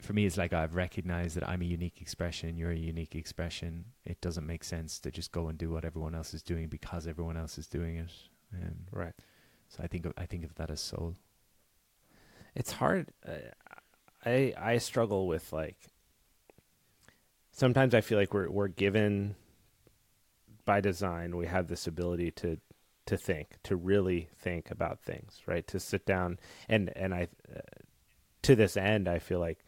for 0.00 0.12
me, 0.12 0.26
it's 0.26 0.36
like 0.36 0.52
I've 0.52 0.74
recognized 0.74 1.36
that 1.36 1.48
I'm 1.48 1.62
a 1.62 1.66
unique 1.66 2.00
expression. 2.00 2.56
You're 2.56 2.70
a 2.70 2.76
unique 2.76 3.14
expression. 3.14 3.84
It 4.04 4.20
doesn't 4.20 4.46
make 4.46 4.62
sense 4.64 4.98
to 5.00 5.10
just 5.10 5.32
go 5.32 5.48
and 5.48 5.58
do 5.58 5.70
what 5.70 5.84
everyone 5.84 6.14
else 6.14 6.34
is 6.34 6.42
doing 6.42 6.68
because 6.68 7.06
everyone 7.06 7.36
else 7.36 7.58
is 7.58 7.66
doing 7.66 7.96
it. 7.96 8.12
Um, 8.54 8.76
right. 8.92 9.14
So 9.68 9.82
I 9.82 9.86
think 9.88 10.06
of, 10.06 10.12
I 10.16 10.26
think 10.26 10.44
of 10.44 10.54
that 10.54 10.70
as 10.70 10.80
soul. 10.80 11.16
It's 12.54 12.72
hard. 12.72 13.08
Uh, 13.26 13.32
I 14.24 14.54
I 14.56 14.78
struggle 14.78 15.26
with 15.26 15.52
like. 15.52 15.76
Sometimes 17.50 17.92
I 17.92 18.00
feel 18.00 18.18
like 18.18 18.32
we're 18.32 18.50
we're 18.50 18.68
given. 18.68 19.34
By 20.64 20.80
design, 20.82 21.36
we 21.36 21.46
have 21.46 21.68
this 21.68 21.86
ability 21.86 22.30
to 22.32 22.58
to 23.06 23.16
think, 23.16 23.56
to 23.62 23.74
really 23.74 24.28
think 24.38 24.70
about 24.70 25.00
things, 25.00 25.40
right? 25.46 25.66
To 25.68 25.80
sit 25.80 26.04
down 26.04 26.38
and 26.68 26.92
and 26.94 27.14
I, 27.14 27.28
uh, 27.54 27.60
to 28.42 28.54
this 28.54 28.76
end, 28.76 29.08
I 29.08 29.18
feel 29.18 29.40
like 29.40 29.64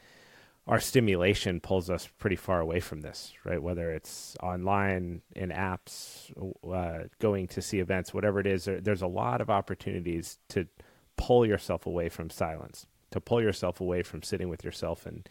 our 0.71 0.79
stimulation 0.79 1.59
pulls 1.59 1.91
us 1.91 2.09
pretty 2.19 2.37
far 2.37 2.61
away 2.61 2.79
from 2.79 3.01
this, 3.01 3.33
right? 3.45 3.61
Whether 3.61 3.91
it's 3.91 4.37
online, 4.41 5.21
in 5.35 5.51
apps, 5.51 6.31
uh, 6.65 7.09
going 7.19 7.49
to 7.49 7.61
see 7.61 7.81
events, 7.81 8.15
whatever 8.15 8.39
it 8.39 8.47
is, 8.47 8.67
there, 8.67 8.81
there's 8.81 9.03
a 9.03 9.09
lot 9.09 9.41
of 9.41 9.51
opportunities 9.51 10.39
to 10.51 10.69
pull 11.17 11.45
yourself 11.45 11.87
away 11.87 12.09
from 12.09 12.31
silence, 12.31 12.87
to 13.11 13.21
pull 13.21 13.43
yourself 13.43 13.81
away 13.81 14.05
from 14.05 14.23
sitting 14.23 14.49
with 14.49 14.65
yourself 14.65 15.07
and 15.07 15.29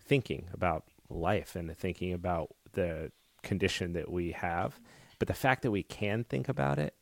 thinking 0.00 0.48
about 0.52 0.84
life 1.10 1.56
and 1.56 1.76
thinking 1.76 2.12
about 2.12 2.54
the 2.74 3.10
condition 3.42 3.92
that 3.94 4.10
we 4.10 4.30
have. 4.30 4.78
But 5.18 5.26
the 5.26 5.34
fact 5.34 5.62
that 5.62 5.72
we 5.72 5.82
can 5.82 6.22
think 6.22 6.48
about 6.48 6.78
it 6.78 6.94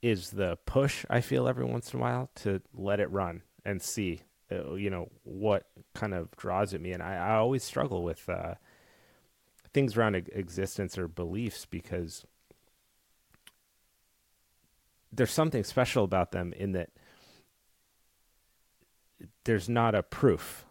is 0.00 0.30
the 0.30 0.56
push 0.64 1.04
I 1.10 1.22
feel 1.22 1.48
every 1.48 1.64
once 1.64 1.92
in 1.92 1.98
a 1.98 2.02
while 2.02 2.30
to 2.36 2.62
let 2.72 3.00
it 3.00 3.10
run 3.10 3.42
and 3.64 3.82
see 3.82 4.22
you 4.50 4.90
know 4.90 5.08
what 5.24 5.66
kind 5.94 6.14
of 6.14 6.30
draws 6.36 6.72
at 6.74 6.80
me 6.80 6.92
and 6.92 7.02
i, 7.02 7.14
I 7.14 7.36
always 7.36 7.62
struggle 7.62 8.02
with 8.02 8.28
uh, 8.28 8.54
things 9.72 9.96
around 9.96 10.14
existence 10.14 10.96
or 10.96 11.08
beliefs 11.08 11.66
because 11.66 12.24
there's 15.12 15.30
something 15.30 15.64
special 15.64 16.04
about 16.04 16.32
them 16.32 16.52
in 16.54 16.72
that 16.72 16.90
there's 19.44 19.68
not 19.68 19.94
a 19.94 20.02
proof, 20.02 20.64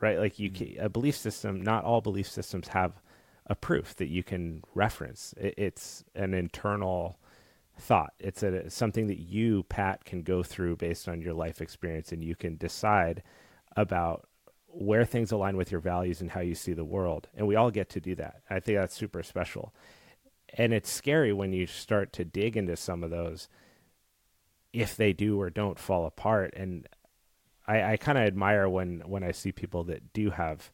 right? 0.00 0.18
Like 0.18 0.38
you, 0.38 0.50
mm-hmm. 0.50 0.76
can, 0.76 0.84
a 0.84 0.88
belief 0.88 1.16
system. 1.16 1.60
Not 1.60 1.84
all 1.84 2.00
belief 2.00 2.28
systems 2.28 2.68
have 2.68 3.00
a 3.46 3.54
proof 3.54 3.96
that 3.96 4.08
you 4.08 4.22
can 4.22 4.62
reference. 4.74 5.34
It, 5.38 5.54
it's 5.56 6.04
an 6.14 6.34
internal 6.34 7.18
thought. 7.78 8.12
It's 8.18 8.42
a 8.42 8.68
something 8.70 9.06
that 9.06 9.20
you, 9.20 9.62
Pat, 9.64 10.04
can 10.04 10.22
go 10.22 10.42
through 10.42 10.76
based 10.76 11.08
on 11.08 11.22
your 11.22 11.34
life 11.34 11.60
experience, 11.60 12.12
and 12.12 12.22
you 12.22 12.34
can 12.34 12.56
decide 12.56 13.22
about 13.76 14.28
where 14.66 15.04
things 15.04 15.32
align 15.32 15.56
with 15.56 15.72
your 15.72 15.80
values 15.80 16.20
and 16.20 16.30
how 16.30 16.40
you 16.40 16.54
see 16.54 16.72
the 16.72 16.84
world. 16.84 17.28
And 17.34 17.46
we 17.46 17.56
all 17.56 17.70
get 17.70 17.88
to 17.90 18.00
do 18.00 18.14
that. 18.16 18.42
I 18.50 18.60
think 18.60 18.78
that's 18.78 18.94
super 18.94 19.22
special. 19.22 19.74
And 20.54 20.72
it's 20.72 20.90
scary 20.90 21.32
when 21.32 21.52
you 21.52 21.66
start 21.66 22.12
to 22.14 22.24
dig 22.24 22.56
into 22.56 22.76
some 22.76 23.02
of 23.02 23.10
those 23.10 23.48
if 24.72 24.96
they 24.96 25.12
do 25.12 25.40
or 25.40 25.50
don't 25.50 25.78
fall 25.78 26.06
apart. 26.06 26.52
And 26.54 26.86
I, 27.66 27.92
I 27.92 27.96
kind 27.96 28.18
of 28.18 28.24
admire 28.24 28.68
when, 28.68 29.02
when 29.06 29.24
I 29.24 29.32
see 29.32 29.52
people 29.52 29.84
that 29.84 30.12
do 30.12 30.30
have 30.30 30.70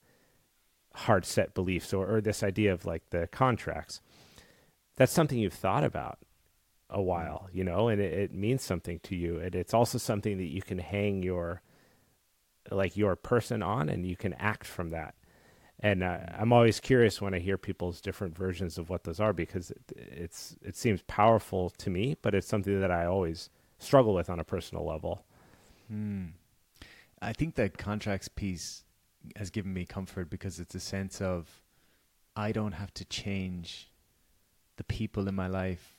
hard 0.94 1.24
set 1.24 1.54
beliefs 1.54 1.92
or, 1.92 2.16
or 2.16 2.20
this 2.20 2.42
idea 2.42 2.72
of 2.72 2.84
like 2.84 3.10
the 3.10 3.26
contracts. 3.28 4.00
That's 4.96 5.12
something 5.12 5.38
you've 5.38 5.52
thought 5.52 5.84
about 5.84 6.18
a 6.90 7.02
while, 7.02 7.48
you 7.52 7.64
know, 7.64 7.88
and 7.88 8.00
it, 8.00 8.12
it 8.12 8.34
means 8.34 8.62
something 8.62 9.00
to 9.00 9.16
you. 9.16 9.38
And 9.38 9.54
it's 9.54 9.74
also 9.74 9.98
something 9.98 10.38
that 10.38 10.50
you 10.50 10.62
can 10.62 10.78
hang 10.78 11.22
your 11.22 11.62
like 12.70 12.96
your 12.96 13.16
person 13.16 13.62
on 13.62 13.88
and 13.88 14.06
you 14.06 14.16
can 14.16 14.32
act 14.34 14.66
from 14.66 14.90
that 14.90 15.14
and 15.80 16.02
uh, 16.02 16.18
i'm 16.38 16.52
always 16.52 16.80
curious 16.80 17.20
when 17.20 17.34
i 17.34 17.38
hear 17.38 17.58
people's 17.58 18.00
different 18.00 18.36
versions 18.36 18.78
of 18.78 18.88
what 18.88 19.04
those 19.04 19.20
are 19.20 19.32
because 19.32 19.70
it, 19.70 19.82
it's 19.96 20.56
it 20.62 20.76
seems 20.76 21.02
powerful 21.02 21.70
to 21.70 21.90
me 21.90 22.16
but 22.22 22.34
it's 22.34 22.46
something 22.46 22.80
that 22.80 22.90
i 22.90 23.04
always 23.04 23.50
struggle 23.78 24.14
with 24.14 24.30
on 24.30 24.40
a 24.40 24.44
personal 24.44 24.84
level 24.84 25.24
hmm. 25.88 26.26
i 27.20 27.32
think 27.32 27.54
that 27.54 27.76
contracts 27.76 28.28
piece 28.28 28.84
has 29.36 29.50
given 29.50 29.72
me 29.72 29.84
comfort 29.84 30.30
because 30.30 30.58
it's 30.58 30.74
a 30.74 30.80
sense 30.80 31.20
of 31.20 31.60
i 32.36 32.52
don't 32.52 32.72
have 32.72 32.92
to 32.94 33.04
change 33.04 33.90
the 34.76 34.84
people 34.84 35.28
in 35.28 35.34
my 35.34 35.46
life 35.46 35.93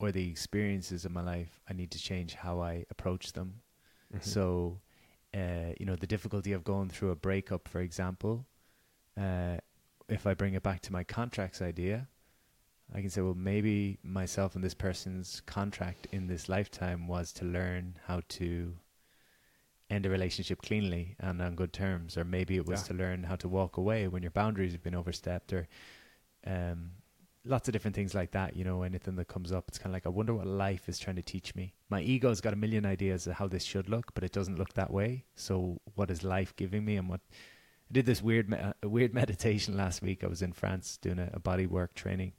or 0.00 0.10
the 0.10 0.28
experiences 0.28 1.04
of 1.04 1.12
my 1.12 1.22
life 1.22 1.60
i 1.68 1.72
need 1.72 1.90
to 1.90 1.98
change 1.98 2.34
how 2.34 2.60
i 2.60 2.84
approach 2.90 3.32
them 3.32 3.54
mm-hmm. 4.12 4.22
so 4.22 4.80
uh, 5.34 5.72
you 5.78 5.86
know, 5.86 5.96
the 5.96 6.06
difficulty 6.06 6.52
of 6.52 6.64
going 6.64 6.88
through 6.88 7.10
a 7.10 7.16
breakup, 7.16 7.68
for 7.68 7.80
example, 7.80 8.46
uh, 9.20 9.56
if 10.08 10.26
I 10.26 10.34
bring 10.34 10.54
it 10.54 10.62
back 10.62 10.80
to 10.82 10.92
my 10.92 11.04
contracts 11.04 11.62
idea, 11.62 12.08
I 12.92 13.00
can 13.00 13.10
say, 13.10 13.20
well, 13.20 13.34
maybe 13.34 13.98
myself 14.02 14.56
and 14.56 14.64
this 14.64 14.74
person's 14.74 15.40
contract 15.46 16.08
in 16.10 16.26
this 16.26 16.48
lifetime 16.48 17.06
was 17.06 17.32
to 17.34 17.44
learn 17.44 17.96
how 18.06 18.22
to 18.30 18.74
end 19.88 20.06
a 20.06 20.10
relationship 20.10 20.62
cleanly 20.62 21.14
and 21.20 21.40
on 21.40 21.54
good 21.54 21.72
terms, 21.72 22.16
or 22.16 22.24
maybe 22.24 22.56
it 22.56 22.66
was 22.66 22.82
yeah. 22.82 22.88
to 22.88 22.94
learn 22.94 23.22
how 23.22 23.36
to 23.36 23.48
walk 23.48 23.76
away 23.76 24.08
when 24.08 24.22
your 24.22 24.32
boundaries 24.32 24.72
have 24.72 24.82
been 24.82 24.96
overstepped, 24.96 25.52
or 25.52 25.68
um, 26.44 26.90
lots 27.44 27.68
of 27.68 27.72
different 27.72 27.94
things 27.94 28.14
like 28.14 28.32
that. 28.32 28.56
You 28.56 28.64
know, 28.64 28.82
anything 28.82 29.16
that 29.16 29.28
comes 29.28 29.52
up, 29.52 29.64
it's 29.68 29.78
kind 29.78 29.90
of 29.90 29.94
like 29.94 30.06
I 30.06 30.10
wonder 30.10 30.34
what 30.34 30.46
life 30.46 30.88
is 30.88 30.98
trying 30.98 31.16
to 31.16 31.22
teach 31.22 31.54
me. 31.54 31.74
My 31.88 32.02
ego's 32.02 32.40
got 32.40 32.52
a 32.52 32.56
million 32.56 32.84
ideas 32.84 33.26
of 33.26 33.34
how 33.34 33.48
this 33.48 33.64
should 33.64 33.88
look, 33.88 34.12
but 34.14 34.24
it 34.24 34.32
doesn't 34.32 34.58
look 34.58 34.74
that 34.74 34.92
way. 34.92 35.24
So, 35.36 35.80
what 35.94 36.10
is 36.10 36.22
life 36.22 36.54
giving 36.56 36.84
me, 36.84 36.96
and 36.96 37.08
what? 37.08 37.20
I 37.90 37.92
did 37.92 38.06
this 38.06 38.22
weird, 38.22 38.48
me- 38.48 38.58
uh, 38.58 38.72
weird 38.84 39.14
meditation 39.22 39.76
last 39.76 40.02
week. 40.02 40.22
I 40.22 40.28
was 40.28 40.42
in 40.42 40.52
France 40.52 40.98
doing 40.98 41.18
a, 41.18 41.30
a 41.34 41.40
body 41.40 41.66
work 41.66 41.94
training, 41.94 42.32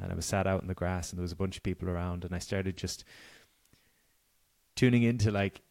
and 0.00 0.12
I 0.12 0.14
was 0.14 0.26
sat 0.26 0.46
out 0.46 0.62
in 0.62 0.68
the 0.68 0.74
grass, 0.74 1.10
and 1.10 1.18
there 1.18 1.24
was 1.24 1.32
a 1.32 1.36
bunch 1.36 1.56
of 1.56 1.62
people 1.62 1.88
around, 1.88 2.24
and 2.24 2.34
I 2.34 2.38
started 2.38 2.76
just 2.76 3.04
tuning 4.76 5.04
into 5.04 5.30
like 5.30 5.62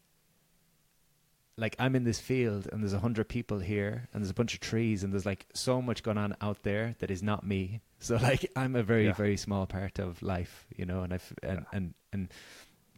like 1.56 1.76
I'm 1.78 1.94
in 1.94 2.04
this 2.04 2.18
field 2.18 2.68
and 2.72 2.82
there's 2.82 2.92
a 2.92 2.98
hundred 2.98 3.28
people 3.28 3.58
here 3.58 4.08
and 4.12 4.22
there's 4.22 4.30
a 4.30 4.34
bunch 4.34 4.54
of 4.54 4.60
trees 4.60 5.04
and 5.04 5.12
there's 5.12 5.26
like 5.26 5.46
so 5.54 5.80
much 5.80 6.02
going 6.02 6.18
on 6.18 6.36
out 6.40 6.62
there 6.62 6.96
that 6.98 7.10
is 7.10 7.22
not 7.22 7.46
me. 7.46 7.80
So 8.04 8.16
like 8.16 8.50
I'm 8.54 8.76
a 8.76 8.82
very 8.82 9.06
yeah. 9.06 9.14
very 9.14 9.38
small 9.38 9.64
part 9.64 9.98
of 9.98 10.20
life, 10.22 10.66
you 10.76 10.84
know, 10.84 11.04
and 11.04 11.14
I've 11.14 11.32
and, 11.42 11.60
yeah. 11.60 11.64
and 11.72 11.94
and 12.12 12.28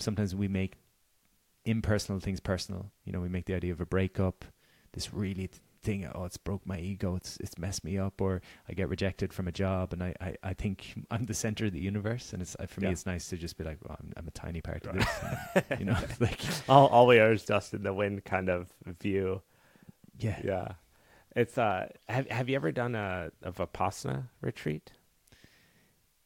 sometimes 0.01 0.35
we 0.35 0.49
make 0.49 0.75
impersonal 1.65 2.19
things 2.19 2.41
personal. 2.41 2.91
You 3.05 3.13
know, 3.13 3.21
we 3.21 3.29
make 3.29 3.45
the 3.45 3.55
idea 3.55 3.71
of 3.71 3.81
a 3.81 3.87
breakup, 3.87 4.45
this 4.95 5.15
really 5.15 5.49
thing 5.87 6.09
oh 6.15 6.25
it's 6.25 6.37
broke 6.37 6.67
my 6.67 6.79
ego 6.79 7.15
it's 7.15 7.39
it's 7.41 7.57
messed 7.59 7.85
me 7.85 7.97
up 7.97 8.21
or 8.21 8.43
i 8.69 8.73
get 8.73 8.89
rejected 8.89 9.33
from 9.33 9.47
a 9.47 9.53
job 9.53 9.93
and 9.93 10.03
i 10.03 10.13
i, 10.21 10.37
I 10.43 10.53
think 10.53 10.95
i'm 11.11 11.25
the 11.25 11.35
center 11.35 11.67
of 11.67 11.73
the 11.73 11.81
universe 11.81 12.33
and 12.33 12.43
it's 12.43 12.57
for 12.69 12.81
me 12.81 12.89
it's 12.89 13.07
nice 13.07 13.29
to 13.29 13.37
just 13.37 13.57
be 13.57 13.65
like 13.65 13.79
well, 13.87 13.97
I'm, 14.01 14.13
I'm 14.17 14.29
a 14.29 14.33
tiny 14.33 14.61
part 14.61 14.85
of 14.85 14.95
this 14.95 15.09
and, 15.71 15.81
you 15.81 15.87
know 15.87 15.97
like 16.21 16.41
all, 16.69 16.89
all 16.89 17.07
we 17.07 17.19
are 17.19 17.33
is 17.33 17.45
dust 17.45 17.75
in 17.75 17.83
the 17.83 17.93
wind 17.93 18.25
kind 18.25 18.49
of 18.49 18.73
view. 19.01 19.43
Yeah. 20.19 20.39
Yeah. 20.43 20.69
It's 21.35 21.59
uh 21.59 21.89
have, 22.09 22.29
have 22.31 22.49
you 22.49 22.57
ever 22.57 22.73
done 22.73 22.95
a, 22.95 23.31
a 23.43 23.53
vipassana 23.53 24.29
retreat 24.41 24.93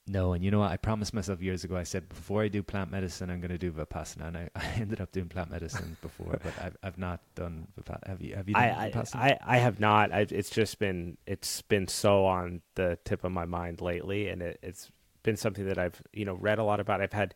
no, 0.06 0.32
and 0.32 0.44
you 0.44 0.51
know 0.51 0.60
what? 0.60 0.72
I 0.72 0.77
promised 0.77 1.14
myself 1.14 1.40
years 1.40 1.62
ago. 1.62 1.77
I 1.77 1.85
said 1.85 2.09
before 2.09 2.43
I 2.43 2.48
do 2.48 2.62
plant 2.62 2.90
medicine, 2.90 3.31
I'm 3.31 3.40
going 3.40 3.51
to 3.51 3.59
do 3.59 3.70
vipassana, 3.70 4.28
and 4.28 4.36
I, 4.36 4.51
I 4.56 4.66
ended 4.81 5.01
up 5.01 5.12
doing 5.12 5.28
plant 5.28 5.51
medicine 5.51 5.97
before, 6.02 6.39
but 6.43 6.52
I've 6.60 6.77
I've 6.82 6.98
not 6.98 7.20
done 7.35 7.68
vipassana. 7.78 8.09
Have 8.09 8.20
you? 8.22 8.35
Have 8.35 8.48
you 8.48 8.55
done 8.55 8.62
I, 8.64 8.90
vipassana? 8.90 9.16
I, 9.16 9.39
I 9.43 9.59
have 9.59 9.78
not. 9.78 10.12
I've, 10.12 10.32
it's 10.32 10.51
just 10.51 10.78
been 10.78 11.16
it's 11.27 11.62
been 11.62 11.86
so 11.86 12.27
on 12.27 12.62
the 12.74 12.98
tip 13.05 13.24
of 13.24 13.32
my 13.32 13.44
mind 13.44 13.81
lately, 13.81 14.28
and 14.28 14.43
it, 14.43 14.59
it's 14.62 14.90
been 15.22 15.36
something 15.36 15.66
that 15.66 15.78
I've 15.78 16.02
you 16.12 16.24
know 16.24 16.35
read 16.35 16.59
a 16.59 16.64
lot 16.64 16.81
about. 16.81 17.01
I've 17.01 17.12
had 17.12 17.35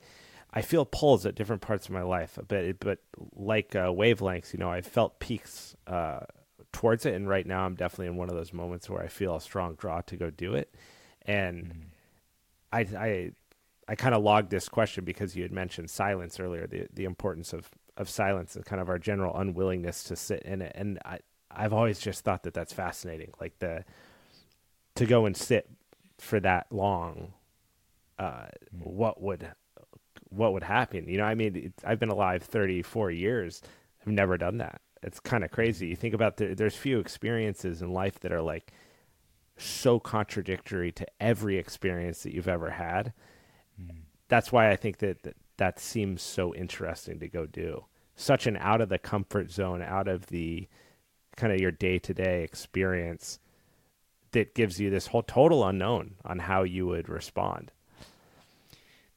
I 0.52 0.62
feel 0.62 0.84
pulls 0.84 1.26
at 1.26 1.34
different 1.34 1.62
parts 1.62 1.86
of 1.86 1.92
my 1.92 2.02
life, 2.02 2.38
but 2.48 2.80
but 2.80 2.98
like 3.36 3.76
uh, 3.76 3.86
wavelengths, 3.88 4.52
you 4.52 4.58
know, 4.58 4.70
I've 4.70 4.86
felt 4.86 5.20
peaks 5.20 5.76
uh, 5.86 6.20
towards 6.72 7.06
it, 7.06 7.14
and 7.14 7.28
right 7.28 7.46
now 7.46 7.66
I'm 7.66 7.76
definitely 7.76 8.06
in 8.06 8.16
one 8.16 8.30
of 8.30 8.34
those 8.34 8.52
moments 8.52 8.90
where 8.90 9.02
I 9.02 9.08
feel 9.08 9.36
a 9.36 9.40
strong 9.40 9.74
draw 9.74 10.00
to 10.00 10.16
go 10.16 10.30
do 10.30 10.54
it, 10.54 10.74
and. 11.24 11.66
Mm 11.66 11.74
I 12.74 12.80
I 12.98 13.30
I 13.86 13.94
kind 13.94 14.14
of 14.14 14.22
logged 14.22 14.50
this 14.50 14.68
question 14.68 15.04
because 15.04 15.36
you 15.36 15.42
had 15.42 15.52
mentioned 15.52 15.90
silence 15.90 16.40
earlier, 16.40 16.66
the 16.66 16.86
the 16.92 17.04
importance 17.04 17.52
of 17.52 17.70
of 17.96 18.08
silence 18.08 18.56
and 18.56 18.64
kind 18.64 18.80
of 18.80 18.88
our 18.88 18.98
general 18.98 19.36
unwillingness 19.36 20.02
to 20.04 20.16
sit 20.16 20.42
in 20.42 20.62
it. 20.62 20.72
And 20.74 20.98
I 21.04 21.18
I've 21.50 21.72
always 21.72 22.00
just 22.00 22.24
thought 22.24 22.42
that 22.42 22.54
that's 22.54 22.72
fascinating, 22.72 23.32
like 23.40 23.58
the 23.58 23.84
to 24.96 25.06
go 25.06 25.26
and 25.26 25.36
sit 25.36 25.68
for 26.18 26.40
that 26.40 26.66
long. 26.70 27.32
Uh, 28.18 28.46
mm. 28.74 28.86
what 28.86 29.20
would 29.20 29.48
what 30.30 30.52
would 30.52 30.62
happen? 30.62 31.08
You 31.08 31.18
know, 31.18 31.24
I 31.24 31.34
mean, 31.34 31.72
I've 31.84 31.98
been 31.98 32.10
alive 32.10 32.42
34 32.42 33.10
years. 33.10 33.62
I've 34.00 34.12
never 34.12 34.36
done 34.36 34.58
that. 34.58 34.80
It's 35.02 35.20
kind 35.20 35.44
of 35.44 35.50
crazy. 35.50 35.88
You 35.88 35.96
think 35.96 36.14
about 36.14 36.38
the, 36.38 36.54
there's 36.54 36.76
few 36.76 36.98
experiences 36.98 37.82
in 37.82 37.92
life 37.92 38.20
that 38.20 38.32
are 38.32 38.42
like 38.42 38.72
so 39.56 39.98
contradictory 39.98 40.90
to 40.92 41.06
every 41.20 41.58
experience 41.58 42.22
that 42.22 42.34
you've 42.34 42.48
ever 42.48 42.70
had. 42.70 43.12
Mm. 43.80 44.02
That's 44.28 44.50
why 44.52 44.70
I 44.70 44.76
think 44.76 44.98
that, 44.98 45.22
that 45.22 45.36
that 45.56 45.78
seems 45.78 46.22
so 46.22 46.54
interesting 46.54 47.20
to 47.20 47.28
go 47.28 47.46
do. 47.46 47.84
Such 48.16 48.46
an 48.46 48.56
out 48.56 48.80
of 48.80 48.88
the 48.88 48.98
comfort 48.98 49.50
zone, 49.50 49.82
out 49.82 50.08
of 50.08 50.26
the 50.26 50.68
kind 51.36 51.52
of 51.52 51.60
your 51.60 51.72
day 51.72 51.98
to 51.98 52.14
day 52.14 52.42
experience 52.42 53.38
that 54.32 54.54
gives 54.54 54.80
you 54.80 54.90
this 54.90 55.08
whole 55.08 55.22
total 55.22 55.66
unknown 55.66 56.16
on 56.24 56.40
how 56.40 56.62
you 56.62 56.86
would 56.86 57.08
respond. 57.08 57.70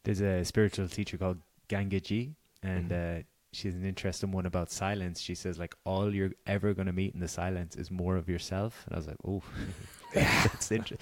There's 0.04 0.22
a 0.22 0.46
spiritual 0.46 0.88
teacher 0.88 1.18
called 1.18 1.40
Gangaji, 1.70 2.34
and 2.64 2.90
mm-hmm. 2.90 3.20
uh, 3.20 3.24
she 3.52 3.68
has 3.68 3.76
an 3.76 3.86
interesting 3.86 4.32
one 4.32 4.46
about 4.46 4.72
silence. 4.72 5.20
She 5.20 5.36
says 5.36 5.58
like 5.60 5.76
all 5.86 6.14
you're 6.14 6.34
ever 6.46 6.74
going 6.74 6.88
to 6.88 6.94
meet 6.94 7.14
in 7.14 7.20
the 7.20 7.28
silence 7.28 7.76
is 7.76 7.90
more 7.90 8.16
of 8.18 8.30
yourself. 8.30 8.84
And 8.86 8.96
I 8.96 8.98
was 8.98 9.08
like, 9.08 9.18
oh, 9.26 9.44
that's 10.14 10.72
interesting. 10.72 10.98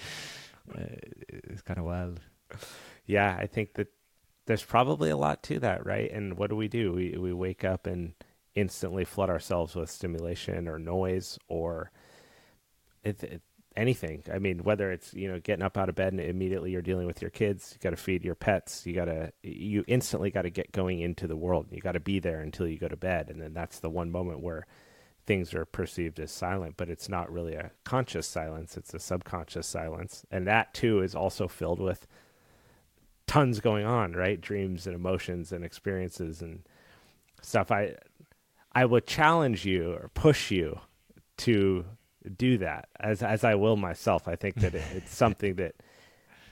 Uh, 0.74 0.84
it's 1.28 1.62
kind 1.62 1.78
of 1.78 1.84
wild. 1.84 2.20
Yeah, 3.06 3.36
I 3.38 3.46
think 3.46 3.74
that 3.74 3.88
there's 4.46 4.64
probably 4.64 5.10
a 5.10 5.16
lot 5.16 5.42
to 5.44 5.58
that, 5.60 5.84
right? 5.84 6.10
And 6.10 6.36
what 6.36 6.50
do 6.50 6.56
we 6.56 6.68
do? 6.68 6.92
We 6.92 7.16
we 7.18 7.32
wake 7.32 7.64
up 7.64 7.86
and 7.86 8.14
instantly 8.54 9.04
flood 9.04 9.28
ourselves 9.28 9.74
with 9.74 9.90
stimulation 9.90 10.66
or 10.66 10.78
noise 10.78 11.38
or 11.48 11.90
it, 13.04 13.22
it, 13.22 13.42
anything. 13.76 14.22
I 14.32 14.38
mean, 14.38 14.60
whether 14.60 14.90
it's 14.90 15.12
you 15.14 15.28
know 15.28 15.38
getting 15.40 15.64
up 15.64 15.76
out 15.76 15.88
of 15.88 15.94
bed 15.94 16.12
and 16.12 16.20
immediately 16.20 16.70
you're 16.70 16.82
dealing 16.82 17.06
with 17.06 17.20
your 17.20 17.30
kids, 17.30 17.72
you 17.72 17.78
got 17.80 17.90
to 17.90 17.96
feed 17.96 18.24
your 18.24 18.34
pets, 18.34 18.86
you 18.86 18.94
got 18.94 19.06
to 19.06 19.32
you 19.42 19.84
instantly 19.86 20.30
got 20.30 20.42
to 20.42 20.50
get 20.50 20.72
going 20.72 21.00
into 21.00 21.26
the 21.26 21.36
world. 21.36 21.66
You 21.70 21.80
got 21.80 21.92
to 21.92 22.00
be 22.00 22.18
there 22.18 22.40
until 22.40 22.66
you 22.66 22.78
go 22.78 22.88
to 22.88 22.96
bed, 22.96 23.30
and 23.30 23.40
then 23.40 23.54
that's 23.54 23.80
the 23.80 23.90
one 23.90 24.10
moment 24.10 24.40
where 24.40 24.66
things 25.26 25.52
are 25.54 25.64
perceived 25.64 26.20
as 26.20 26.30
silent, 26.30 26.76
but 26.76 26.88
it's 26.88 27.08
not 27.08 27.30
really 27.30 27.54
a 27.54 27.70
conscious 27.84 28.26
silence; 28.26 28.76
it's 28.76 28.94
a 28.94 28.98
subconscious 28.98 29.66
silence, 29.66 30.24
and 30.30 30.46
that 30.46 30.74
too 30.74 31.00
is 31.02 31.14
also 31.14 31.48
filled 31.48 31.80
with 31.80 32.06
tons 33.26 33.60
going 33.60 33.84
on, 33.84 34.12
right? 34.12 34.40
Dreams 34.40 34.86
and 34.86 34.94
emotions 34.94 35.52
and 35.52 35.64
experiences 35.64 36.42
and 36.42 36.62
stuff. 37.42 37.70
I 37.70 37.96
I 38.72 38.84
would 38.84 39.06
challenge 39.06 39.64
you 39.64 39.92
or 39.92 40.10
push 40.14 40.50
you 40.50 40.80
to 41.38 41.84
do 42.36 42.58
that 42.58 42.88
as 43.00 43.22
as 43.22 43.44
I 43.44 43.54
will 43.54 43.76
myself. 43.76 44.26
I 44.28 44.36
think 44.36 44.56
that 44.56 44.74
it, 44.74 44.84
it's 44.94 45.14
something 45.14 45.54
that 45.56 45.74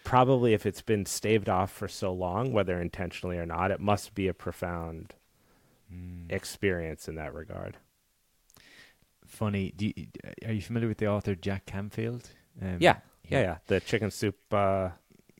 probably 0.04 0.52
if 0.52 0.66
it's 0.66 0.82
been 0.82 1.06
staved 1.06 1.48
off 1.48 1.70
for 1.72 1.88
so 1.88 2.12
long, 2.12 2.52
whether 2.52 2.80
intentionally 2.80 3.38
or 3.38 3.46
not, 3.46 3.70
it 3.70 3.80
must 3.80 4.14
be 4.14 4.28
a 4.28 4.34
profound 4.34 5.14
Mm. 5.92 6.32
experience 6.32 7.08
in 7.08 7.14
that 7.16 7.34
regard. 7.34 7.76
Funny. 9.26 9.72
Do 9.76 9.86
you, 9.86 10.06
are 10.46 10.52
you 10.52 10.62
familiar 10.62 10.88
with 10.88 10.98
the 10.98 11.08
author 11.08 11.34
Jack 11.34 11.66
Canfield? 11.66 12.28
Um, 12.60 12.78
Yeah, 12.80 12.96
yeah, 13.28 13.40
yeah. 13.40 13.56
The 13.66 13.80
chicken 13.80 14.10
soup 14.10 14.36
uh, 14.52 14.90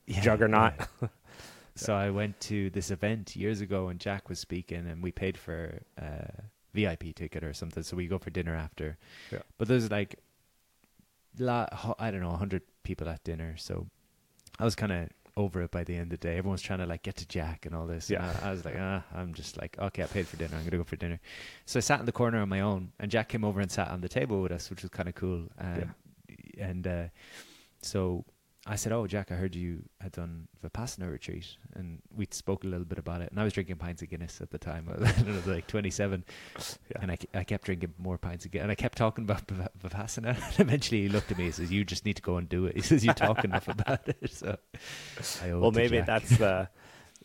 yeah, 0.05 0.21
juggernaut. 0.21 0.73
yeah. 1.01 1.07
so 1.75 1.95
I 1.95 2.09
went 2.09 2.39
to 2.41 2.69
this 2.69 2.91
event 2.91 3.35
years 3.35 3.61
ago, 3.61 3.87
and 3.87 3.99
Jack 3.99 4.29
was 4.29 4.39
speaking, 4.39 4.85
and 4.87 5.01
we 5.01 5.11
paid 5.11 5.37
for 5.37 5.81
a 5.97 6.31
VIP 6.73 7.15
ticket 7.15 7.43
or 7.43 7.53
something. 7.53 7.83
So 7.83 7.95
we 7.95 8.07
go 8.07 8.17
for 8.17 8.29
dinner 8.29 8.55
after. 8.55 8.97
Yeah. 9.31 9.39
But 9.57 9.67
there's 9.67 9.89
like, 9.91 10.19
I 11.41 12.11
don't 12.11 12.21
know, 12.21 12.31
hundred 12.31 12.63
people 12.83 13.09
at 13.09 13.23
dinner. 13.23 13.55
So 13.57 13.87
I 14.59 14.63
was 14.63 14.75
kind 14.75 14.91
of 14.91 15.09
over 15.37 15.61
it 15.63 15.71
by 15.71 15.83
the 15.83 15.93
end 15.93 16.13
of 16.13 16.19
the 16.19 16.27
day. 16.27 16.37
Everyone's 16.37 16.61
trying 16.61 16.79
to 16.79 16.85
like 16.85 17.03
get 17.03 17.17
to 17.17 17.27
Jack 17.27 17.65
and 17.65 17.75
all 17.75 17.85
this. 17.87 18.09
Yeah. 18.09 18.33
I, 18.41 18.47
I 18.47 18.51
was 18.51 18.63
like, 18.63 18.75
ah, 18.79 19.03
I'm 19.13 19.33
just 19.33 19.59
like, 19.59 19.77
okay, 19.77 20.03
I 20.03 20.05
paid 20.05 20.27
for 20.27 20.37
dinner. 20.37 20.55
I'm 20.55 20.63
gonna 20.63 20.77
go 20.77 20.83
for 20.83 20.95
dinner. 20.95 21.19
So 21.65 21.77
I 21.77 21.81
sat 21.81 21.99
in 21.99 22.05
the 22.05 22.11
corner 22.13 22.39
on 22.39 22.47
my 22.47 22.61
own, 22.61 22.91
and 22.99 23.11
Jack 23.11 23.29
came 23.29 23.43
over 23.43 23.59
and 23.59 23.69
sat 23.69 23.89
on 23.89 24.01
the 24.01 24.09
table 24.09 24.41
with 24.41 24.51
us, 24.51 24.69
which 24.69 24.81
was 24.81 24.91
kind 24.91 25.09
of 25.09 25.15
cool. 25.15 25.43
Um, 25.59 25.93
And 26.57 26.87
uh, 26.87 27.07
so 27.81 28.23
I 28.67 28.75
said, 28.77 28.91
"Oh, 28.91 29.05
Jack, 29.05 29.31
I 29.31 29.35
heard 29.35 29.53
you 29.53 29.83
had 30.01 30.11
done 30.13 30.47
Vipassana 30.63 31.11
retreat," 31.11 31.55
and 31.75 32.01
we 32.15 32.27
spoke 32.31 32.63
a 32.63 32.67
little 32.67 32.85
bit 32.85 32.97
about 32.97 33.21
it. 33.21 33.29
And 33.29 33.39
I 33.39 33.43
was 33.43 33.53
drinking 33.53 33.75
pints 33.75 34.01
of 34.01 34.09
Guinness 34.09 34.41
at 34.41 34.49
the 34.49 34.57
time. 34.57 34.87
I 34.91 34.97
was, 34.99 35.09
I 35.27 35.31
was 35.31 35.45
like 35.45 35.67
27, 35.67 36.23
Yeah. 36.59 36.97
and 37.01 37.11
I, 37.11 37.17
I 37.35 37.43
kept 37.43 37.65
drinking 37.65 37.93
more 37.99 38.17
pints 38.17 38.43
of 38.45 38.51
Guinness. 38.51 38.63
And 38.63 38.71
I 38.71 38.75
kept 38.75 38.97
talking 38.97 39.23
about 39.23 39.45
Vipa- 39.45 39.69
Vipassana. 39.83 40.35
And 40.57 40.59
eventually, 40.67 41.03
he 41.03 41.09
looked 41.09 41.31
at 41.31 41.37
me 41.37 41.45
and 41.45 41.53
says, 41.53 41.71
"You 41.71 41.83
just 41.85 42.05
need 42.05 42.15
to 42.15 42.23
go 42.23 42.37
and 42.37 42.49
do 42.49 42.65
it." 42.65 42.75
He 42.77 42.81
says, 42.81 43.05
"You 43.05 43.13
talk 43.13 43.43
enough 43.45 43.67
about 43.67 44.07
it." 44.07 44.31
So, 44.31 44.57
well, 45.43 45.71
maybe 45.71 45.97
Jack. 45.97 46.07
that's 46.07 46.37
the 46.37 46.69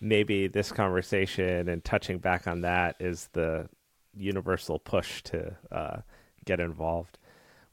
maybe 0.01 0.47
this 0.49 0.73
conversation 0.73 1.69
and 1.69 1.83
touching 1.85 2.19
back 2.19 2.47
on 2.47 2.63
that 2.63 2.97
is 3.01 3.29
the 3.33 3.69
universal 4.15 4.79
push 4.79 5.23
to 5.23 5.57
uh, 5.73 5.99
get 6.45 6.61
involved. 6.61 7.19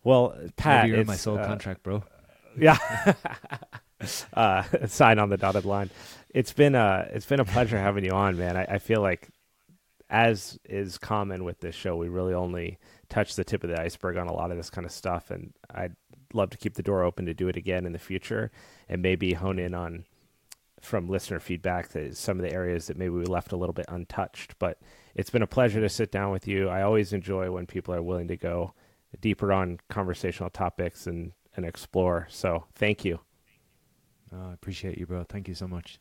Well, 0.04 0.36
Pat, 0.56 0.84
Maybe 0.84 0.92
you're 0.92 1.02
in 1.02 1.08
my 1.08 1.16
soul 1.16 1.38
uh, 1.38 1.46
contract, 1.46 1.84
bro. 1.84 2.04
Yeah. 2.58 3.14
uh, 4.34 4.64
sign 4.88 5.20
on 5.20 5.30
the 5.30 5.38
dotted 5.38 5.66
line. 5.66 5.90
It's 6.30 6.54
been 6.54 6.76
a 6.76 7.08
it's 7.12 7.26
been 7.26 7.40
a 7.40 7.46
pleasure 7.46 7.78
having 7.78 8.04
you 8.04 8.12
on, 8.12 8.38
man. 8.38 8.58
I, 8.58 8.64
I 8.64 8.78
feel 8.80 9.02
like, 9.02 9.30
as 10.10 10.60
is 10.66 10.98
common 10.98 11.44
with 11.44 11.60
this 11.60 11.76
show, 11.76 11.96
we 11.96 12.10
really 12.10 12.34
only 12.34 12.78
touch 13.10 13.36
the 13.36 13.44
tip 13.44 13.64
of 13.64 13.70
the 13.70 13.82
iceberg 13.82 14.18
on 14.18 14.28
a 14.28 14.34
lot 14.34 14.52
of 14.52 14.58
this 14.58 14.70
kind 14.70 14.86
of 14.86 14.92
stuff, 14.92 15.32
and 15.32 15.54
I'd 15.74 15.96
love 16.34 16.50
to 16.52 16.58
keep 16.58 16.76
the 16.76 16.84
door 16.84 17.04
open 17.04 17.26
to 17.26 17.34
do 17.34 17.48
it 17.48 17.56
again 17.56 17.86
in 17.86 17.94
the 17.94 18.00
future, 18.00 18.52
and 18.90 19.02
maybe 19.02 19.34
hone 19.34 19.60
in 19.60 19.74
on 19.74 20.06
from 20.82 21.08
listener 21.10 21.40
feedback 21.40 21.90
that 21.90 22.16
some 22.16 22.38
of 22.38 22.44
the 22.44 22.54
areas 22.54 22.88
that 22.88 22.98
maybe 22.98 23.10
we 23.10 23.26
left 23.26 23.52
a 23.52 23.58
little 23.58 23.74
bit 23.74 23.86
untouched. 23.90 24.60
But 24.60 24.80
it's 25.16 25.30
been 25.32 25.42
a 25.42 25.48
pleasure 25.48 25.82
to 25.82 25.90
sit 25.90 26.12
down 26.12 26.32
with 26.32 26.48
you. 26.48 26.70
I 26.70 26.84
always 26.84 27.14
enjoy 27.14 27.50
when 27.50 27.66
people 27.66 27.96
are 27.96 28.02
willing 28.04 28.28
to 28.28 28.38
go 28.38 28.74
deeper 29.22 29.52
on 29.52 29.80
conversational 29.90 30.50
topics 30.50 31.08
and 31.08 31.32
and 31.58 31.66
explore. 31.66 32.28
So 32.30 32.66
thank 32.76 33.04
you. 33.04 33.20
Oh, 34.32 34.52
I 34.52 34.54
appreciate 34.54 34.98
you, 34.98 35.06
bro. 35.06 35.26
Thank 35.28 35.48
you 35.48 35.56
so 35.56 35.68
much. 35.68 36.00